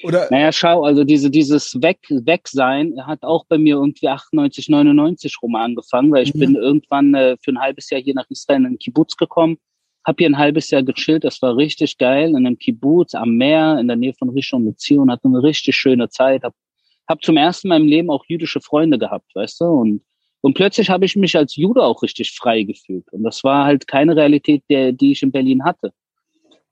Oder? 0.03 0.29
Naja, 0.31 0.51
schau, 0.53 0.85
also 0.85 1.05
diese, 1.05 1.31
dieses 1.31 1.75
Weg, 1.81 1.99
Wegsein 2.09 2.95
hat 3.07 3.23
auch 3.23 3.45
bei 3.47 3.57
mir 3.57 3.77
irgendwie 3.77 4.09
98, 4.09 4.69
99 4.69 5.37
rum 5.43 5.55
angefangen, 5.55 6.13
weil 6.13 6.25
ich 6.25 6.35
mhm. 6.35 6.41
bin 6.41 6.55
irgendwann 6.57 7.15
äh, 7.15 7.37
für 7.43 7.53
ein 7.53 7.61
halbes 7.61 7.91
Jahr 7.91 8.01
hier 8.01 8.15
nach 8.15 8.29
Israel 8.29 8.61
in 8.61 8.67
einen 8.67 8.79
Kibbutz 8.79 9.17
gekommen, 9.17 9.59
habe 10.05 10.17
hier 10.19 10.29
ein 10.29 10.39
halbes 10.39 10.71
Jahr 10.71 10.83
gechillt, 10.83 11.25
das 11.25 11.41
war 11.43 11.57
richtig 11.57 11.99
geil, 11.99 12.31
in 12.31 12.37
einem 12.37 12.59
Kibbutz 12.59 13.15
am 13.15 13.37
Meer, 13.37 13.79
in 13.79 13.87
der 13.87 13.97
Nähe 13.97 14.15
von 14.15 14.31
Rishon 14.31 14.65
LeZion, 14.65 15.11
hatte 15.11 15.29
eine 15.29 15.43
richtig 15.43 15.77
schöne 15.77 16.09
Zeit, 16.09 16.43
hab, 16.43 16.55
hab 17.09 17.23
zum 17.23 17.37
ersten 17.37 17.69
Mal 17.69 17.81
im 17.81 17.87
Leben 17.87 18.11
auch 18.11 18.25
jüdische 18.27 18.61
Freunde 18.61 18.99
gehabt, 18.99 19.35
weißt 19.35 19.61
du, 19.61 19.65
und 19.67 20.03
und 20.43 20.55
plötzlich 20.55 20.91
habe 20.91 21.05
ich 21.05 21.17
mich 21.17 21.37
als 21.37 21.57
Jude 21.57 21.83
auch 21.83 22.05
richtig 22.05 22.31
frei 22.31 22.63
gefühlt. 22.63 23.13
Und 23.13 23.25
das 23.25 23.43
war 23.43 23.65
halt 23.65 23.89
keine 23.89 24.15
Realität, 24.15 24.63
der, 24.71 24.93
die 24.93 25.11
ich 25.11 25.25
in 25.25 25.33
Berlin 25.33 25.65
hatte. 25.65 25.93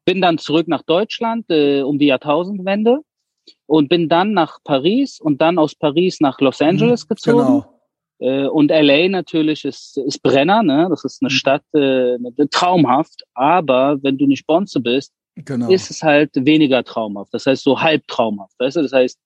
Bin 0.05 0.20
dann 0.20 0.38
zurück 0.38 0.68
nach 0.68 0.82
Deutschland 0.82 1.46
äh, 1.50 1.82
um 1.82 1.98
die 1.98 2.07
Jahrtausendwende 2.07 3.00
und 3.66 3.88
bin 3.88 4.09
dann 4.09 4.32
nach 4.32 4.59
Paris 4.64 5.20
und 5.20 5.40
dann 5.40 5.59
aus 5.59 5.74
Paris 5.74 6.20
nach 6.20 6.40
Los 6.40 6.61
mhm, 6.61 6.68
Angeles 6.68 7.09
gezogen. 7.09 7.38
Genau. 7.38 7.74
Äh, 8.18 8.46
und 8.46 8.70
LA 8.70 9.09
natürlich 9.09 9.64
ist, 9.64 9.98
ist 9.98 10.22
Brenner, 10.22 10.62
ne? 10.62 10.86
Das 10.90 11.05
ist 11.05 11.22
eine 11.22 11.28
mhm. 11.28 11.36
Stadt 11.36 11.64
äh, 11.74 12.16
traumhaft, 12.50 13.22
aber 13.34 14.02
wenn 14.02 14.18
du 14.18 14.26
nicht 14.26 14.46
Bonze 14.46 14.80
bist, 14.80 15.12
genau. 15.36 15.68
ist 15.68 15.90
es 15.90 16.02
halt 16.02 16.30
weniger 16.34 16.84
traumhaft. 16.84 17.32
Das 17.34 17.46
heißt 17.46 17.62
so 17.62 17.80
halb 17.80 18.07
traumhaft. 18.07 18.55
Weißt 18.59 18.76
du? 18.76 18.82
Das 18.82 18.92
heißt, 18.92 19.18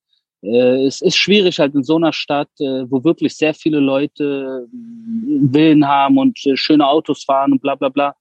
äh, 0.42 0.86
es 0.86 1.00
ist 1.00 1.16
schwierig 1.16 1.58
halt 1.58 1.74
in 1.74 1.84
so 1.84 1.96
einer 1.96 2.12
Stadt, 2.12 2.48
äh, 2.60 2.90
wo 2.90 3.02
wirklich 3.04 3.36
sehr 3.36 3.54
viele 3.54 3.80
Leute 3.80 4.66
äh, 4.66 4.72
Willen 4.72 5.86
haben 5.86 6.18
und 6.18 6.38
äh, 6.46 6.56
schöne 6.56 6.86
Autos 6.86 7.24
fahren 7.24 7.52
und 7.52 7.62
bla 7.62 7.74
bla 7.74 7.88
bla, 7.88 8.14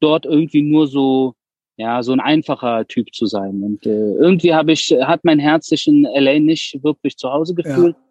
dort 0.00 0.26
irgendwie 0.26 0.62
nur 0.62 0.86
so 0.86 1.34
ja 1.76 2.02
so 2.02 2.12
ein 2.12 2.20
einfacher 2.20 2.86
Typ 2.86 3.14
zu 3.14 3.26
sein. 3.26 3.62
Und 3.62 3.86
äh, 3.86 4.14
irgendwie 4.14 4.54
habe 4.54 4.72
ich 4.72 4.94
hat 5.02 5.24
mein 5.24 5.38
Herz 5.38 5.66
sich 5.66 5.86
in 5.86 6.04
LA 6.04 6.38
nicht 6.38 6.82
wirklich 6.82 7.16
zu 7.16 7.30
Hause 7.30 7.54
gefühlt. 7.54 7.96
Ja. 7.96 8.02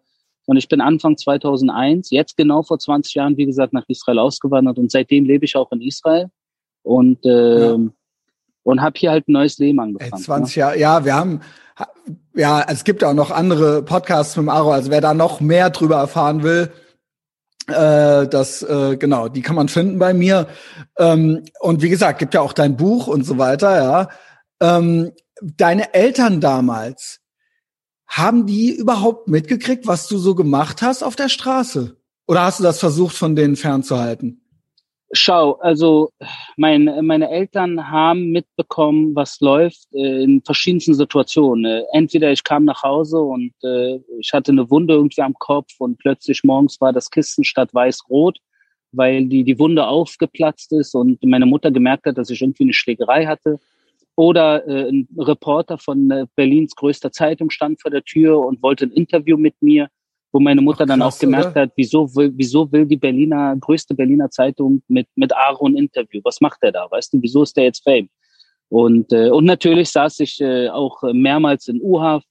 Und 0.46 0.56
ich 0.56 0.68
bin 0.68 0.80
Anfang 0.80 1.16
2001, 1.16 2.10
jetzt 2.10 2.36
genau 2.36 2.62
vor 2.62 2.78
20 2.78 3.14
Jahren, 3.14 3.36
wie 3.36 3.46
gesagt, 3.46 3.72
nach 3.72 3.84
Israel 3.86 4.18
ausgewandert 4.18 4.76
und 4.78 4.90
seitdem 4.90 5.24
lebe 5.24 5.44
ich 5.44 5.54
auch 5.54 5.70
in 5.70 5.80
Israel 5.80 6.30
und 6.82 7.24
äh, 7.24 7.68
ja. 7.68 7.78
und 8.64 8.82
habe 8.82 8.98
hier 8.98 9.12
halt 9.12 9.28
ein 9.28 9.32
neues 9.32 9.58
Leben 9.58 9.78
angefangen. 9.78 10.12
Ey, 10.12 10.20
20 10.20 10.56
ne? 10.56 10.60
Jahre, 10.60 10.78
ja, 10.78 11.04
wir 11.04 11.14
haben 11.14 11.40
ja, 12.34 12.64
es 12.68 12.84
gibt 12.84 13.04
auch 13.04 13.14
noch 13.14 13.30
andere 13.30 13.82
Podcasts 13.82 14.36
mit 14.36 14.46
dem 14.46 14.48
Aro, 14.48 14.72
also 14.72 14.90
wer 14.90 15.00
da 15.00 15.14
noch 15.14 15.40
mehr 15.40 15.70
drüber 15.70 15.96
erfahren 15.96 16.42
will, 16.42 16.70
äh, 17.68 18.26
das 18.28 18.62
äh, 18.62 18.96
genau, 18.96 19.28
die 19.28 19.42
kann 19.42 19.56
man 19.56 19.68
finden 19.68 19.98
bei 19.98 20.14
mir. 20.14 20.48
Ähm, 20.98 21.44
und 21.60 21.82
wie 21.82 21.88
gesagt, 21.88 22.18
gibt 22.18 22.34
ja 22.34 22.40
auch 22.40 22.52
dein 22.52 22.76
Buch 22.76 23.06
und 23.06 23.24
so 23.24 23.38
weiter, 23.38 23.76
ja. 23.76 24.08
Ähm, 24.60 25.12
deine 25.40 25.94
Eltern 25.94 26.40
damals, 26.40 27.22
haben 28.12 28.44
die 28.44 28.74
überhaupt 28.76 29.28
mitgekriegt, 29.28 29.86
was 29.86 30.06
du 30.06 30.18
so 30.18 30.34
gemacht 30.34 30.82
hast 30.82 31.02
auf 31.02 31.16
der 31.16 31.30
Straße? 31.30 31.96
Oder 32.26 32.42
hast 32.42 32.58
du 32.58 32.62
das 32.62 32.78
versucht, 32.78 33.16
von 33.16 33.34
denen 33.34 33.56
fernzuhalten? 33.56 34.41
Schau, 35.14 35.52
also 35.56 36.10
mein, 36.56 36.84
meine 37.02 37.28
Eltern 37.28 37.90
haben 37.90 38.30
mitbekommen, 38.30 39.14
was 39.14 39.40
läuft 39.40 39.86
äh, 39.92 40.22
in 40.22 40.40
verschiedensten 40.42 40.94
Situationen. 40.94 41.66
Äh, 41.66 41.82
entweder 41.92 42.32
ich 42.32 42.42
kam 42.42 42.64
nach 42.64 42.82
Hause 42.82 43.18
und 43.18 43.52
äh, 43.62 44.00
ich 44.18 44.32
hatte 44.32 44.52
eine 44.52 44.70
Wunde 44.70 44.94
irgendwie 44.94 45.20
am 45.20 45.34
Kopf 45.34 45.72
und 45.78 45.98
plötzlich 45.98 46.44
morgens 46.44 46.80
war 46.80 46.94
das 46.94 47.10
Kissen 47.10 47.44
statt 47.44 47.74
weiß-rot, 47.74 48.38
weil 48.92 49.26
die, 49.26 49.44
die 49.44 49.58
Wunde 49.58 49.86
aufgeplatzt 49.86 50.72
ist 50.72 50.94
und 50.94 51.22
meine 51.22 51.44
Mutter 51.44 51.70
gemerkt 51.70 52.06
hat, 52.06 52.16
dass 52.16 52.30
ich 52.30 52.40
irgendwie 52.40 52.64
eine 52.64 52.72
Schlägerei 52.72 53.26
hatte. 53.26 53.60
Oder 54.16 54.66
äh, 54.66 54.88
ein 54.88 55.08
Reporter 55.18 55.76
von 55.76 56.10
äh, 56.10 56.26
Berlins 56.36 56.74
größter 56.74 57.12
Zeitung 57.12 57.50
stand 57.50 57.82
vor 57.82 57.90
der 57.90 58.04
Tür 58.04 58.38
und 58.38 58.62
wollte 58.62 58.86
ein 58.86 58.92
Interview 58.92 59.36
mit 59.36 59.60
mir 59.60 59.88
wo 60.32 60.40
meine 60.40 60.62
Mutter 60.62 60.84
Ach, 60.84 60.86
krass, 60.86 60.98
dann 60.98 61.02
auch 61.02 61.18
gemerkt 61.18 61.50
oder? 61.52 61.62
hat, 61.62 61.72
wieso 61.76 62.14
will, 62.16 62.32
wieso 62.34 62.70
will 62.72 62.86
die 62.86 62.96
Berliner, 62.96 63.54
größte 63.56 63.94
Berliner 63.94 64.30
Zeitung 64.30 64.82
mit, 64.88 65.06
mit 65.14 65.32
Aaron 65.34 65.76
Interview? 65.76 66.20
Was 66.24 66.40
macht 66.40 66.62
der 66.62 66.72
da? 66.72 66.90
Weißt 66.90 67.12
du, 67.12 67.18
wieso 67.20 67.42
ist 67.42 67.56
der 67.56 67.64
jetzt 67.64 67.84
Fame? 67.84 68.08
Und, 68.68 69.12
äh, 69.12 69.28
und 69.28 69.44
natürlich 69.44 69.90
saß 69.90 70.20
ich 70.20 70.40
äh, 70.40 70.68
auch 70.70 71.02
mehrmals 71.12 71.68
in 71.68 71.80
U-Haft. 71.82 72.26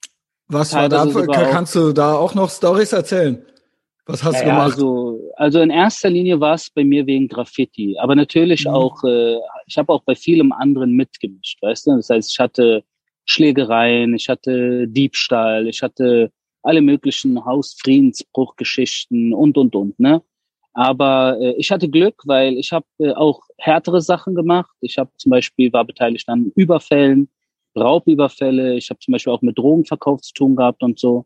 Was 0.47 0.74
war 0.74 0.89
da? 0.89 1.06
Kannst 1.52 1.76
du 1.76 1.93
da 1.93 2.16
auch 2.16 2.34
noch 2.34 2.49
Stories 2.49 2.91
erzählen? 2.91 3.45
Was 4.08 4.24
hast 4.24 4.36
ja, 4.36 4.39
du 4.41 4.45
gemacht? 4.47 4.72
Also, 4.72 5.32
also 5.36 5.60
in 5.62 5.70
erster 5.70 6.10
Linie 6.10 6.39
war 6.39 6.56
es 6.56 6.70
bei 6.72 6.84
mir 6.84 7.06
wegen 7.06 7.28
Graffiti, 7.28 7.95
aber 7.99 8.16
natürlich 8.16 8.66
mhm. 8.66 8.72
auch, 8.72 9.04
äh, 9.04 9.38
ich 9.68 9.78
habe 9.78 9.93
auch 9.93 10.02
bei 10.04 10.16
vielem 10.16 10.52
anderen 10.52 10.93
mitgemischt, 10.93 11.62
weißt 11.62 11.88
du? 11.88 11.95
Das 11.97 12.10
heißt, 12.10 12.32
ich 12.32 12.39
hatte 12.39 12.84
Schlägereien, 13.26 14.16
ich 14.16 14.28
hatte 14.28 14.88
Diebstahl, 14.88 15.68
ich 15.68 15.84
hatte 15.84 16.32
alle 16.64 16.82
möglichen 16.82 17.43
Hausfriedensbruchgeschichten 17.43 19.34
und, 19.34 19.57
und, 19.57 19.76
und, 19.76 19.99
ne? 19.99 20.22
Aber 20.74 21.38
äh, 21.39 21.53
ich 21.57 21.72
hatte 21.72 21.89
Glück, 21.89 22.22
weil 22.26 22.53
ich 22.53 22.72
habe 22.72 22.86
äh, 22.99 23.12
auch 23.12 23.41
härtere 23.57 24.01
Sachen 24.01 24.36
gemacht. 24.36 24.72
Ich 24.80 24.97
habe 24.97 25.12
zum 25.18 25.30
Beispiel, 25.30 25.74
war 25.74 25.84
beteiligt 25.84 26.30
an 26.30 26.51
Überfällen, 26.55 27.30
Raubüberfälle. 27.78 28.76
Ich 28.76 28.89
habe 28.89 28.99
zum 28.99 29.12
Beispiel 29.12 29.34
auch 29.34 29.41
mit 29.41 29.57
Drogenverkauf 29.57 30.22
zu 30.22 30.34
tun 30.34 30.55
gehabt 30.55 30.82
und 30.82 30.97
so. 30.99 31.26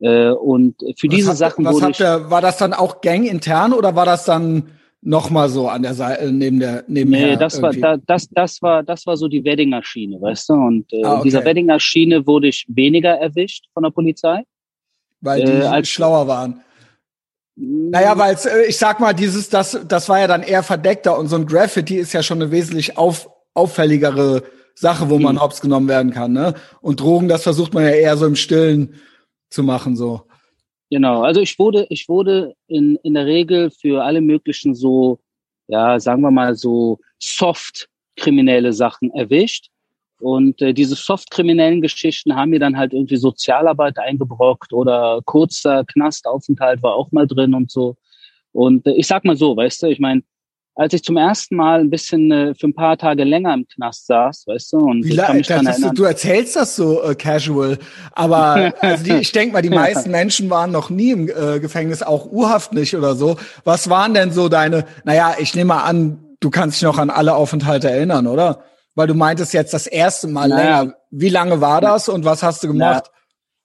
Äh, 0.00 0.30
und 0.30 0.76
für 0.96 1.06
was 1.08 1.14
diese 1.14 1.28
habt, 1.28 1.38
Sachen 1.38 1.64
was 1.64 1.74
wurde 1.74 1.86
habt 1.86 2.00
ihr, 2.00 2.30
war 2.30 2.40
das 2.40 2.56
dann 2.56 2.72
auch 2.72 3.00
gangintern 3.02 3.72
oder 3.72 3.94
war 3.94 4.06
das 4.06 4.24
dann 4.24 4.70
noch 5.04 5.30
mal 5.30 5.48
so 5.48 5.68
an 5.68 5.82
der 5.82 5.94
Seite 5.94 6.32
neben 6.32 6.60
der 6.60 6.84
neben 6.86 7.10
Nee, 7.10 7.36
das 7.36 7.58
irgendwie? 7.58 7.82
war 7.82 7.96
da, 7.96 8.02
das 8.06 8.28
das 8.30 8.62
war 8.62 8.82
das 8.82 9.04
war 9.06 9.16
so 9.16 9.28
die 9.28 9.44
Weddinger 9.44 9.82
Schiene, 9.82 10.20
weißt 10.20 10.48
du? 10.48 10.54
Und 10.54 10.92
äh, 10.92 11.04
ah, 11.04 11.14
okay. 11.14 11.24
dieser 11.24 11.44
Weddinger 11.44 11.80
Schiene 11.80 12.26
wurde 12.26 12.48
ich 12.48 12.64
weniger 12.68 13.10
erwischt 13.10 13.66
von 13.74 13.82
der 13.82 13.90
Polizei 13.90 14.44
weil 15.22 15.44
die 15.44 15.52
äh, 15.52 15.64
als 15.64 15.88
schlauer 15.88 16.28
waren. 16.28 16.60
Naja, 17.56 18.18
weil 18.18 18.36
äh, 18.44 18.66
ich 18.66 18.76
sag 18.76 19.00
mal, 19.00 19.14
dieses, 19.14 19.48
das, 19.48 19.78
das 19.88 20.08
war 20.08 20.20
ja 20.20 20.26
dann 20.26 20.42
eher 20.42 20.62
verdeckter 20.62 21.18
und 21.18 21.28
so 21.28 21.36
ein 21.36 21.46
Graffiti 21.46 21.96
ist 21.96 22.12
ja 22.12 22.22
schon 22.22 22.42
eine 22.42 22.50
wesentlich 22.50 22.98
auf, 22.98 23.30
auffälligere 23.54 24.42
Sache, 24.74 25.08
wo 25.08 25.18
man 25.18 25.36
mhm. 25.36 25.40
hops 25.40 25.60
genommen 25.60 25.88
werden 25.88 26.12
kann, 26.12 26.32
ne? 26.32 26.54
Und 26.80 27.00
Drogen, 27.00 27.28
das 27.28 27.42
versucht 27.42 27.72
man 27.72 27.84
ja 27.84 27.90
eher 27.90 28.16
so 28.16 28.26
im 28.26 28.36
Stillen 28.36 28.94
zu 29.48 29.62
machen, 29.62 29.96
so. 29.96 30.22
Genau, 30.92 31.22
also 31.22 31.40
ich 31.40 31.58
wurde, 31.58 31.86
ich 31.88 32.06
wurde 32.10 32.54
in, 32.66 32.96
in 33.02 33.14
der 33.14 33.24
Regel 33.24 33.70
für 33.70 34.04
alle 34.04 34.20
möglichen 34.20 34.74
so, 34.74 35.20
ja, 35.66 35.98
sagen 35.98 36.20
wir 36.20 36.30
mal 36.30 36.54
so 36.54 36.98
soft 37.18 37.88
kriminelle 38.16 38.74
Sachen 38.74 39.10
erwischt. 39.14 39.70
Und 40.20 40.60
äh, 40.60 40.74
diese 40.74 40.94
softkriminellen 40.94 41.80
Geschichten 41.80 42.36
haben 42.36 42.50
mir 42.50 42.60
dann 42.60 42.76
halt 42.76 42.92
irgendwie 42.92 43.16
Sozialarbeit 43.16 43.98
eingebrockt 43.98 44.74
oder 44.74 45.22
kurzer 45.24 45.82
Knastaufenthalt 45.86 46.82
war 46.82 46.94
auch 46.94 47.10
mal 47.10 47.26
drin 47.26 47.54
und 47.54 47.70
so. 47.70 47.96
Und 48.52 48.86
äh, 48.86 48.92
ich 48.92 49.06
sag 49.06 49.24
mal 49.24 49.34
so, 49.34 49.56
weißt 49.56 49.84
du, 49.84 49.86
ich 49.86 49.98
meine, 49.98 50.22
als 50.74 50.94
ich 50.94 51.02
zum 51.02 51.16
ersten 51.16 51.56
Mal 51.56 51.80
ein 51.80 51.90
bisschen 51.90 52.30
äh, 52.30 52.54
für 52.54 52.68
ein 52.68 52.74
paar 52.74 52.96
Tage 52.96 53.24
länger 53.24 53.52
im 53.52 53.66
Knast 53.66 54.06
saß, 54.06 54.44
weißt 54.46 54.72
du, 54.72 54.78
und 54.78 55.04
Wie 55.04 55.10
ich 55.10 55.16
kann 55.16 55.36
mich 55.36 55.46
das 55.46 55.78
ist, 55.78 55.98
du 55.98 56.04
erzählst 56.04 56.56
das 56.56 56.76
so 56.76 57.02
äh, 57.02 57.14
casual, 57.14 57.78
aber 58.12 58.72
also 58.80 59.04
die, 59.04 59.12
ich 59.16 59.32
denke 59.32 59.52
mal, 59.52 59.62
die 59.62 59.70
meisten 59.70 60.10
Menschen 60.10 60.48
waren 60.48 60.70
noch 60.70 60.88
nie 60.88 61.10
im 61.10 61.28
äh, 61.28 61.60
Gefängnis, 61.60 62.02
auch 62.02 62.26
urhaft 62.30 62.72
nicht 62.72 62.96
oder 62.96 63.14
so. 63.14 63.36
Was 63.64 63.90
waren 63.90 64.14
denn 64.14 64.32
so 64.32 64.48
deine, 64.48 64.86
naja, 65.04 65.34
ich 65.38 65.54
nehme 65.54 65.68
mal 65.68 65.82
an, 65.82 66.36
du 66.40 66.50
kannst 66.50 66.76
dich 66.76 66.82
noch 66.84 66.98
an 66.98 67.10
alle 67.10 67.34
Aufenthalte 67.34 67.90
erinnern, 67.90 68.26
oder? 68.26 68.62
Weil 68.94 69.06
du 69.06 69.14
meintest 69.14 69.54
jetzt 69.54 69.72
das 69.74 69.86
erste 69.86 70.28
Mal 70.28 70.48
naja. 70.48 70.80
länger. 70.80 70.94
Wie 71.10 71.28
lange 71.28 71.60
war 71.60 71.80
das 71.80 72.08
und 72.08 72.24
was 72.24 72.42
hast 72.42 72.62
du 72.62 72.68
gemacht? 72.68 73.04
Ja. 73.06 73.21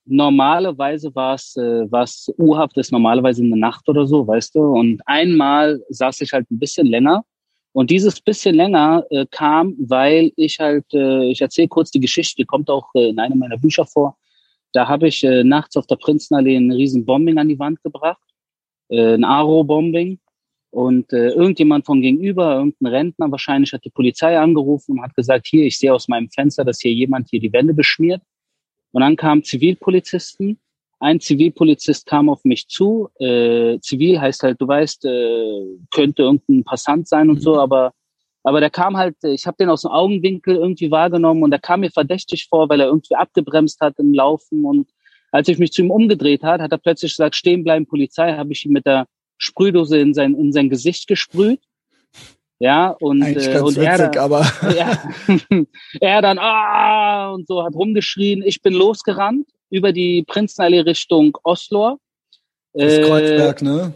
Normalerweise 0.10 1.14
war 1.14 1.36
es 1.36 1.56
äh, 1.58 1.86
was 1.92 2.32
U-Haft 2.38 2.78
ist 2.78 2.92
normalerweise 2.92 3.44
eine 3.44 3.58
Nacht 3.58 3.88
oder 3.90 4.08
so, 4.08 4.26
weißt 4.26 4.56
du. 4.56 4.62
Und 4.62 5.02
einmal 5.06 5.82
saß 5.90 6.22
ich 6.22 6.32
halt 6.34 6.50
ein 6.50 6.60
bisschen 6.60 6.88
länger. 6.88 7.26
Und 7.74 7.92
dieses 7.92 8.22
bisschen 8.22 8.56
länger 8.56 9.06
äh, 9.12 9.26
kam, 9.30 9.76
weil 9.78 10.32
ich 10.36 10.60
halt, 10.60 10.86
äh, 10.94 11.30
ich 11.30 11.42
erzähle 11.42 11.68
kurz 11.68 11.92
die 11.92 12.00
Geschichte, 12.00 12.38
die 12.38 12.46
kommt 12.46 12.70
auch 12.70 12.88
äh, 12.96 13.10
in 13.10 13.20
einem 13.20 13.38
meiner 13.38 13.58
Bücher 13.58 13.86
vor. 13.86 14.18
Da 14.74 14.88
habe 14.88 15.10
ich 15.10 15.24
äh, 15.24 15.44
nachts 15.44 15.76
auf 15.78 15.86
der 15.88 15.98
Prinzenallee 15.98 16.56
ein 16.56 16.72
riesen 16.72 17.06
Bombing 17.06 17.38
an 17.38 17.50
die 17.50 17.60
Wand 17.60 17.84
gebracht, 17.84 18.24
äh, 18.90 19.14
ein 19.14 19.24
Aro-Bombing. 19.24 20.20
Und 20.70 21.12
äh, 21.14 21.30
irgendjemand 21.30 21.86
von 21.86 22.02
gegenüber, 22.02 22.56
irgendein 22.56 22.94
Rentner 22.94 23.32
wahrscheinlich, 23.32 23.74
hat 23.74 23.86
die 23.86 23.90
Polizei 23.90 24.38
angerufen 24.38 24.94
und 24.94 25.02
hat 25.02 25.16
gesagt, 25.16 25.48
hier, 25.48 25.66
ich 25.66 25.78
sehe 25.78 25.94
aus 25.94 26.08
meinem 26.08 26.30
Fenster, 26.30 26.66
dass 26.66 26.80
hier 26.80 26.94
jemand 26.94 27.30
hier 27.30 27.40
die 27.40 27.54
Wände 27.54 27.74
beschmiert. 27.74 28.22
Und 28.98 29.02
dann 29.02 29.16
kamen 29.16 29.44
Zivilpolizisten. 29.44 30.58
Ein 31.00 31.20
Zivilpolizist 31.20 32.08
kam 32.08 32.30
auf 32.30 32.44
mich 32.46 32.68
zu. 32.68 33.10
Äh, 33.20 33.78
Zivil 33.80 34.20
heißt 34.20 34.42
halt, 34.42 34.60
du 34.60 34.68
weißt, 34.68 35.06
äh, 35.06 35.66
könnte 35.92 36.24
irgendein 36.24 36.64
Passant 36.64 37.08
sein 37.08 37.30
und 37.30 37.36
mhm. 37.36 37.42
so, 37.42 37.60
aber 37.60 37.94
aber 38.42 38.60
der 38.60 38.72
kam 38.72 38.98
halt, 38.98 39.16
ich 39.22 39.46
habe 39.46 39.58
den 39.60 39.70
aus 39.70 39.84
dem 39.84 39.92
Augenwinkel 39.92 40.56
irgendwie 40.56 40.90
wahrgenommen 40.90 41.44
und 41.44 41.52
der 41.52 41.60
kam 41.60 41.82
mir 41.82 41.92
verdächtig 41.92 42.48
vor, 42.50 42.70
weil 42.70 42.80
er 42.80 42.88
irgendwie 42.88 43.14
abgebremst 43.14 43.82
hat 43.82 44.00
im 44.00 44.16
Laufen. 44.16 44.66
Und 44.66 44.90
als 45.32 45.48
ich 45.48 45.60
mich 45.60 45.74
zu 45.74 45.84
ihm 45.84 45.92
umgedreht 45.92 46.42
hat, 46.42 46.60
hat 46.60 46.72
er 46.72 46.80
plötzlich 46.80 47.12
gesagt, 47.12 47.36
stehen 47.36 47.64
bleiben, 47.64 47.86
Polizei, 47.86 48.34
habe 48.34 48.52
ich 48.52 48.66
ihm 48.66 48.72
mit 48.72 48.88
der 48.88 49.06
Sprühdose 49.38 50.00
in 50.00 50.16
sein, 50.16 50.34
in 50.34 50.52
sein 50.52 50.72
Gesicht 50.72 51.06
gesprüht. 51.06 51.60
Ja, 52.60 52.90
und, 52.90 53.22
äh, 53.22 53.60
und 53.60 53.78
er, 53.78 54.00
witzig, 54.00 54.20
aber 54.20 54.46
er, 54.76 54.98
er 56.02 56.22
dann, 56.22 56.40
ah, 56.40 57.32
und 57.32 57.48
so 57.48 57.64
hat 57.64 57.76
rumgeschrien. 57.76 58.42
Ich 58.44 58.62
bin 58.62 58.74
losgerannt 58.74 59.48
über 59.70 59.92
die 59.92 60.24
Prinzenallee 60.24 60.82
Richtung 60.82 61.38
Oslo. 61.44 62.00
Das 62.74 62.94
äh, 62.94 63.02
Kreuzberg, 63.04 63.62
ne? 63.62 63.94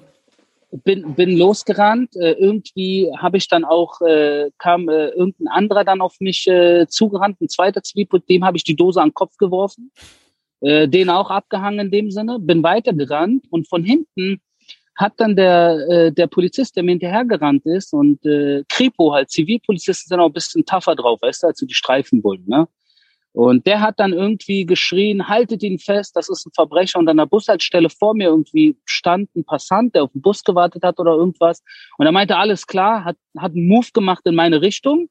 Bin, 0.83 1.15
bin 1.15 1.37
losgerannt. 1.37 2.15
Äh, 2.15 2.33
irgendwie 2.33 3.11
habe 3.17 3.37
ich 3.37 3.47
dann 3.47 3.65
auch, 3.65 3.99
äh, 4.01 4.51
kam 4.59 4.89
äh, 4.89 5.07
irgendein 5.09 5.47
anderer 5.47 5.83
dann 5.83 6.01
auf 6.01 6.19
mich 6.19 6.47
äh, 6.47 6.85
zugerannt, 6.87 7.41
ein 7.41 7.49
zweiter 7.49 7.81
Zwiebel, 7.81 8.21
dem 8.21 8.45
habe 8.45 8.57
ich 8.57 8.63
die 8.63 8.75
Dose 8.75 9.01
an 9.01 9.09
den 9.09 9.13
Kopf 9.15 9.37
geworfen. 9.37 9.91
Äh, 10.61 10.87
den 10.87 11.09
auch 11.09 11.31
abgehangen 11.31 11.87
in 11.87 11.91
dem 11.91 12.11
Sinne, 12.11 12.37
bin 12.39 12.61
weitergerannt 12.61 13.45
und 13.49 13.67
von 13.67 13.83
hinten 13.83 14.39
hat 14.95 15.13
dann 15.17 15.35
der, 15.35 15.87
äh, 15.89 16.11
der 16.11 16.27
Polizist, 16.27 16.75
der 16.75 16.83
mir 16.83 16.91
hinterhergerannt 16.91 17.65
ist 17.65 17.93
und 17.93 18.25
äh, 18.25 18.63
Kripo 18.67 19.13
halt, 19.13 19.29
Zivilpolizisten 19.29 20.09
sind 20.09 20.19
auch 20.19 20.27
ein 20.27 20.33
bisschen 20.33 20.65
tougher 20.65 20.95
drauf, 20.95 21.21
weißt 21.21 21.43
du, 21.43 21.47
als 21.47 21.59
die 21.59 21.73
Streifenbullen, 21.73 22.45
ne? 22.47 22.67
Und 23.33 23.65
der 23.65 23.79
hat 23.79 23.99
dann 23.99 24.11
irgendwie 24.11 24.65
geschrien, 24.65 25.29
haltet 25.29 25.63
ihn 25.63 25.79
fest, 25.79 26.15
das 26.17 26.27
ist 26.27 26.45
ein 26.45 26.51
Verbrecher. 26.53 26.99
Und 26.99 27.07
an 27.07 27.15
der 27.17 27.25
Bushaltestelle 27.25 27.89
vor 27.89 28.13
mir 28.13 28.27
irgendwie 28.27 28.75
stand 28.83 29.33
ein 29.35 29.45
Passant, 29.45 29.95
der 29.95 30.03
auf 30.03 30.11
den 30.11 30.21
Bus 30.21 30.43
gewartet 30.43 30.83
hat 30.83 30.99
oder 30.99 31.11
irgendwas. 31.11 31.63
Und 31.97 32.05
er 32.05 32.11
meinte, 32.11 32.35
alles 32.35 32.67
klar, 32.67 33.05
hat, 33.05 33.15
hat 33.37 33.53
einen 33.53 33.67
Move 33.67 33.87
gemacht 33.93 34.25
in 34.25 34.35
meine 34.35 34.61
Richtung. 34.61 35.07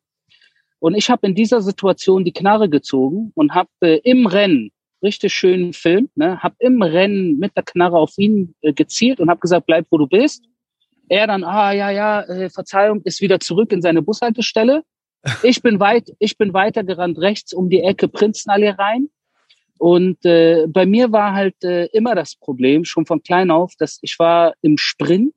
Und 0.81 0.95
ich 0.97 1.09
habe 1.09 1.27
in 1.27 1.35
dieser 1.35 1.63
Situation 1.63 2.25
die 2.25 2.33
Knarre 2.33 2.69
gezogen 2.69 3.33
und 3.35 3.55
habe 3.55 3.71
äh, 3.81 4.01
im 4.05 4.27
Rennen 4.27 4.71
richtig 5.03 5.33
schönen 5.33 5.73
Film, 5.73 6.09
ne, 6.15 6.43
hab 6.43 6.55
im 6.59 6.83
Rennen 6.83 7.39
mit 7.39 7.57
der 7.57 7.63
Knarre 7.63 7.99
auf 7.99 8.17
ihn 8.19 8.55
äh, 8.61 8.73
gezielt 8.73 9.21
und 9.21 9.31
hab 9.31 9.41
gesagt, 9.41 9.67
bleib 9.67 9.87
wo 9.91 9.99
du 9.99 10.07
bist. 10.07 10.45
Er 11.09 11.27
dann, 11.27 11.43
ah 11.43 11.73
ja, 11.73 11.91
ja, 11.91 12.23
äh, 12.23 12.51
Verzeihung, 12.51 13.03
ist 13.05 13.21
wieder 13.21 13.41
zurück 13.41 13.73
in 13.73 13.83
seine 13.83 14.03
Bushaltestelle. 14.03 14.83
Ich 15.43 15.61
bin 15.61 15.79
weit, 15.81 16.15
ich 16.19 16.39
bin 16.39 16.55
weitergerannt 16.55 17.19
rechts 17.19 17.53
um 17.53 17.69
die 17.69 17.81
Ecke 17.81 18.09
Prinzenallee 18.09 18.71
rein. 18.71 19.11
Und 19.79 20.25
äh, 20.25 20.67
bei 20.67 20.87
mir 20.87 21.13
war 21.13 21.35
halt 21.35 21.63
äh, 21.63 21.87
immer 21.93 22.15
das 22.15 22.37
Problem, 22.37 22.87
schon 22.87 23.05
von 23.05 23.23
klein 23.23 23.51
auf, 23.51 23.75
dass 23.79 23.99
ich 24.01 24.19
war 24.19 24.55
im 24.63 24.79
Sprint, 24.79 25.35